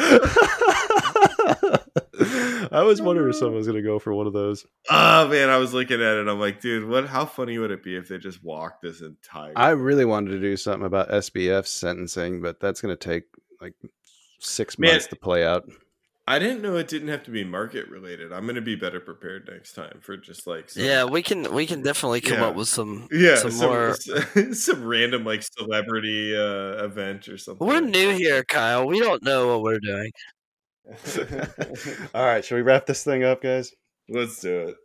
I 2.72 2.84
was 2.84 3.02
wondering 3.02 3.30
if 3.30 3.36
someone 3.38 3.56
was 3.56 3.68
going 3.68 3.82
to 3.82 3.88
go 3.88 3.98
for 4.00 4.14
one 4.14 4.28
of 4.28 4.34
those. 4.34 4.66
Oh 4.90 5.28
man, 5.28 5.50
I 5.50 5.58
was 5.58 5.74
looking 5.74 6.02
at 6.02 6.18
it. 6.18 6.28
I'm 6.28 6.40
like, 6.40 6.62
dude, 6.62 6.88
what? 6.88 7.08
How 7.08 7.26
funny 7.26 7.58
would 7.58 7.72
it 7.72 7.84
be 7.84 7.96
if 7.96 8.08
they 8.08 8.18
just 8.18 8.44
walked 8.44 8.82
this 8.82 9.02
entire? 9.02 9.54
I 9.56 9.70
really 9.70 10.06
wanted 10.06 10.32
to 10.32 10.40
do 10.40 10.58
something 10.58 10.86
about 10.86 11.10
SBF 11.10 11.66
sentencing, 11.66 12.42
but 12.42 12.60
that's 12.60 12.82
going 12.82 12.96
to 12.96 13.10
take 13.10 13.24
like 13.62 13.74
six 14.40 14.78
Man. 14.78 14.92
months 14.92 15.08
to 15.08 15.16
play 15.16 15.46
out. 15.46 15.70
I 16.30 16.38
didn't 16.38 16.62
know 16.62 16.78
it 16.78 16.88
didn't 16.88 17.08
have 17.08 17.24
to 17.24 17.32
be 17.32 17.44
market 17.44 17.90
related. 17.90 18.32
I'm 18.32 18.46
gonna 18.46 18.62
be 18.62 18.76
better 18.76 19.00
prepared 19.00 19.50
next 19.52 19.74
time 19.74 19.98
for 20.02 20.16
just 20.16 20.46
like 20.46 20.70
some, 20.70 20.84
Yeah, 20.84 21.06
we 21.06 21.24
can 21.24 21.52
we 21.54 21.66
can 21.66 21.82
definitely 21.82 22.22
come 22.22 22.38
Yeah. 22.38 22.48
up 22.50 22.56
with 22.56 22.68
some 22.68 23.08
yeah 23.12 23.36
some, 23.36 23.50
some, 23.50 23.68
more. 23.68 23.96
some 24.54 24.86
random 24.86 25.26
like 25.26 25.42
celebrity 25.42 26.38
uh, 26.38 26.86
event 26.86 27.28
or 27.30 27.38
something. 27.40 27.66
We're 27.66 27.80
new 27.82 28.12
here, 28.12 28.44
Kyle. 28.44 28.86
We 28.86 29.00
don't 29.00 29.24
know 29.24 29.48
what 29.48 29.64
we're 29.64 29.80
doing. 29.80 30.12
All 32.14 32.26
right, 32.26 32.46
shall 32.46 32.58
we 32.58 32.62
wrap 32.62 32.86
this 32.86 33.04
thing 33.04 33.24
up, 33.24 33.42
guys? 33.42 33.74
Let's 34.08 34.40
do 34.40 34.60
it. 34.70 34.76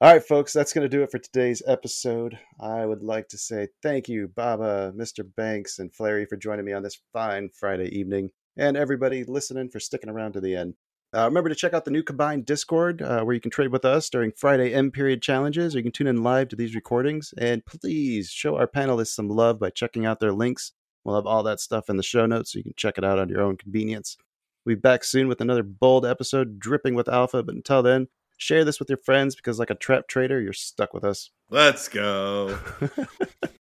All 0.00 0.12
right, 0.12 0.24
folks, 0.24 0.52
that's 0.52 0.72
going 0.72 0.82
to 0.82 0.88
do 0.88 1.02
it 1.02 1.10
for 1.10 1.18
today's 1.18 1.62
episode. 1.66 2.36
I 2.60 2.84
would 2.84 3.02
like 3.02 3.28
to 3.28 3.38
say 3.38 3.68
thank 3.82 4.08
you, 4.08 4.28
Baba, 4.34 4.92
Mr. 4.96 5.24
Banks, 5.36 5.78
and 5.78 5.92
Fleri 5.92 6.26
for 6.28 6.36
joining 6.36 6.64
me 6.64 6.72
on 6.72 6.82
this 6.82 6.98
fine 7.12 7.50
Friday 7.50 7.86
evening, 7.96 8.30
and 8.56 8.76
everybody 8.76 9.24
listening 9.24 9.68
for 9.68 9.80
sticking 9.80 10.10
around 10.10 10.32
to 10.32 10.40
the 10.40 10.54
end. 10.54 10.74
Uh, 11.14 11.26
remember 11.26 11.50
to 11.50 11.54
check 11.54 11.74
out 11.74 11.84
the 11.84 11.90
new 11.90 12.02
combined 12.02 12.46
Discord 12.46 13.02
uh, 13.02 13.22
where 13.22 13.34
you 13.34 13.40
can 13.40 13.50
trade 13.50 13.70
with 13.70 13.84
us 13.84 14.08
during 14.08 14.32
Friday 14.32 14.72
M 14.72 14.90
period 14.90 15.20
challenges, 15.20 15.74
or 15.74 15.78
you 15.78 15.82
can 15.82 15.92
tune 15.92 16.06
in 16.06 16.22
live 16.22 16.48
to 16.48 16.56
these 16.56 16.74
recordings. 16.74 17.34
And 17.36 17.64
please 17.66 18.30
show 18.30 18.56
our 18.56 18.66
panelists 18.66 19.14
some 19.14 19.28
love 19.28 19.58
by 19.58 19.70
checking 19.70 20.06
out 20.06 20.20
their 20.20 20.32
links. 20.32 20.72
We'll 21.04 21.16
have 21.16 21.26
all 21.26 21.42
that 21.42 21.60
stuff 21.60 21.90
in 21.90 21.96
the 21.96 22.02
show 22.02 22.24
notes 22.24 22.52
so 22.52 22.58
you 22.58 22.62
can 22.62 22.74
check 22.76 22.96
it 22.96 23.04
out 23.04 23.18
on 23.18 23.28
your 23.28 23.42
own 23.42 23.58
convenience. 23.58 24.16
We'll 24.64 24.76
be 24.76 24.80
back 24.80 25.04
soon 25.04 25.28
with 25.28 25.40
another 25.40 25.62
bold 25.62 26.06
episode 26.06 26.58
dripping 26.58 26.94
with 26.94 27.08
alpha, 27.08 27.42
but 27.42 27.56
until 27.56 27.82
then, 27.82 28.06
share 28.38 28.64
this 28.64 28.78
with 28.78 28.88
your 28.88 28.98
friends 28.98 29.34
because, 29.34 29.58
like 29.58 29.70
a 29.70 29.74
trap 29.74 30.08
trader, 30.08 30.40
you're 30.40 30.52
stuck 30.52 30.94
with 30.94 31.04
us. 31.04 31.30
Let's 31.50 31.88
go. 31.88 32.58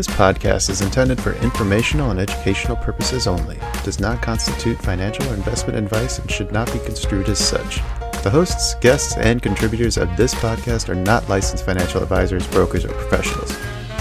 This 0.00 0.16
podcast 0.16 0.70
is 0.70 0.80
intended 0.80 1.20
for 1.20 1.34
informational 1.42 2.10
and 2.10 2.18
educational 2.18 2.74
purposes 2.74 3.26
only. 3.26 3.58
Does 3.84 4.00
not 4.00 4.22
constitute 4.22 4.80
financial 4.80 5.30
or 5.30 5.34
investment 5.34 5.78
advice 5.78 6.18
and 6.18 6.30
should 6.30 6.52
not 6.52 6.72
be 6.72 6.78
construed 6.78 7.28
as 7.28 7.38
such. 7.38 7.82
The 8.22 8.30
hosts, 8.30 8.76
guests, 8.76 9.18
and 9.18 9.42
contributors 9.42 9.98
of 9.98 10.16
this 10.16 10.34
podcast 10.36 10.88
are 10.88 10.94
not 10.94 11.28
licensed 11.28 11.66
financial 11.66 12.02
advisors, 12.02 12.46
brokers, 12.46 12.86
or 12.86 12.94
professionals. 12.94 13.54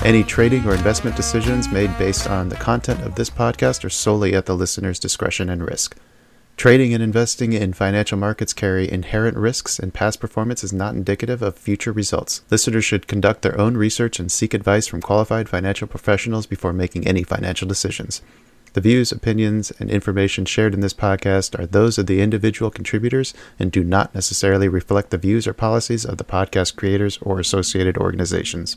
Any 0.05 0.23
trading 0.23 0.65
or 0.65 0.73
investment 0.73 1.17
decisions 1.17 1.67
made 1.67 1.97
based 1.97 2.29
on 2.29 2.47
the 2.47 2.55
content 2.55 3.01
of 3.01 3.15
this 3.15 3.29
podcast 3.29 3.83
are 3.83 3.89
solely 3.89 4.35
at 4.35 4.45
the 4.45 4.55
listener's 4.55 4.99
discretion 4.99 5.49
and 5.49 5.67
risk. 5.67 5.97
Trading 6.59 6.93
and 6.93 7.01
investing 7.01 7.53
in 7.53 7.71
financial 7.71 8.17
markets 8.17 8.51
carry 8.51 8.91
inherent 8.91 9.37
risks, 9.37 9.79
and 9.79 9.93
past 9.93 10.19
performance 10.19 10.61
is 10.61 10.73
not 10.73 10.93
indicative 10.93 11.41
of 11.41 11.57
future 11.57 11.93
results. 11.93 12.41
Listeners 12.51 12.83
should 12.83 13.07
conduct 13.07 13.43
their 13.43 13.57
own 13.57 13.77
research 13.77 14.19
and 14.19 14.29
seek 14.29 14.53
advice 14.53 14.85
from 14.85 14.99
qualified 14.99 15.47
financial 15.47 15.87
professionals 15.87 16.45
before 16.45 16.73
making 16.73 17.07
any 17.07 17.23
financial 17.23 17.65
decisions. 17.65 18.21
The 18.73 18.81
views, 18.81 19.13
opinions, 19.13 19.71
and 19.79 19.89
information 19.89 20.43
shared 20.43 20.73
in 20.73 20.81
this 20.81 20.93
podcast 20.93 21.57
are 21.57 21.65
those 21.65 21.97
of 21.97 22.07
the 22.07 22.19
individual 22.19 22.71
contributors 22.71 23.33
and 23.57 23.71
do 23.71 23.81
not 23.81 24.13
necessarily 24.13 24.67
reflect 24.67 25.11
the 25.11 25.17
views 25.17 25.47
or 25.47 25.53
policies 25.53 26.03
of 26.03 26.17
the 26.17 26.25
podcast 26.25 26.75
creators 26.75 27.19
or 27.21 27.39
associated 27.39 27.97
organizations. 27.97 28.75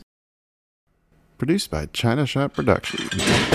Produced 1.37 1.69
by 1.69 1.87
China 1.87 2.25
Shop 2.25 2.53
Productions. 2.53 3.52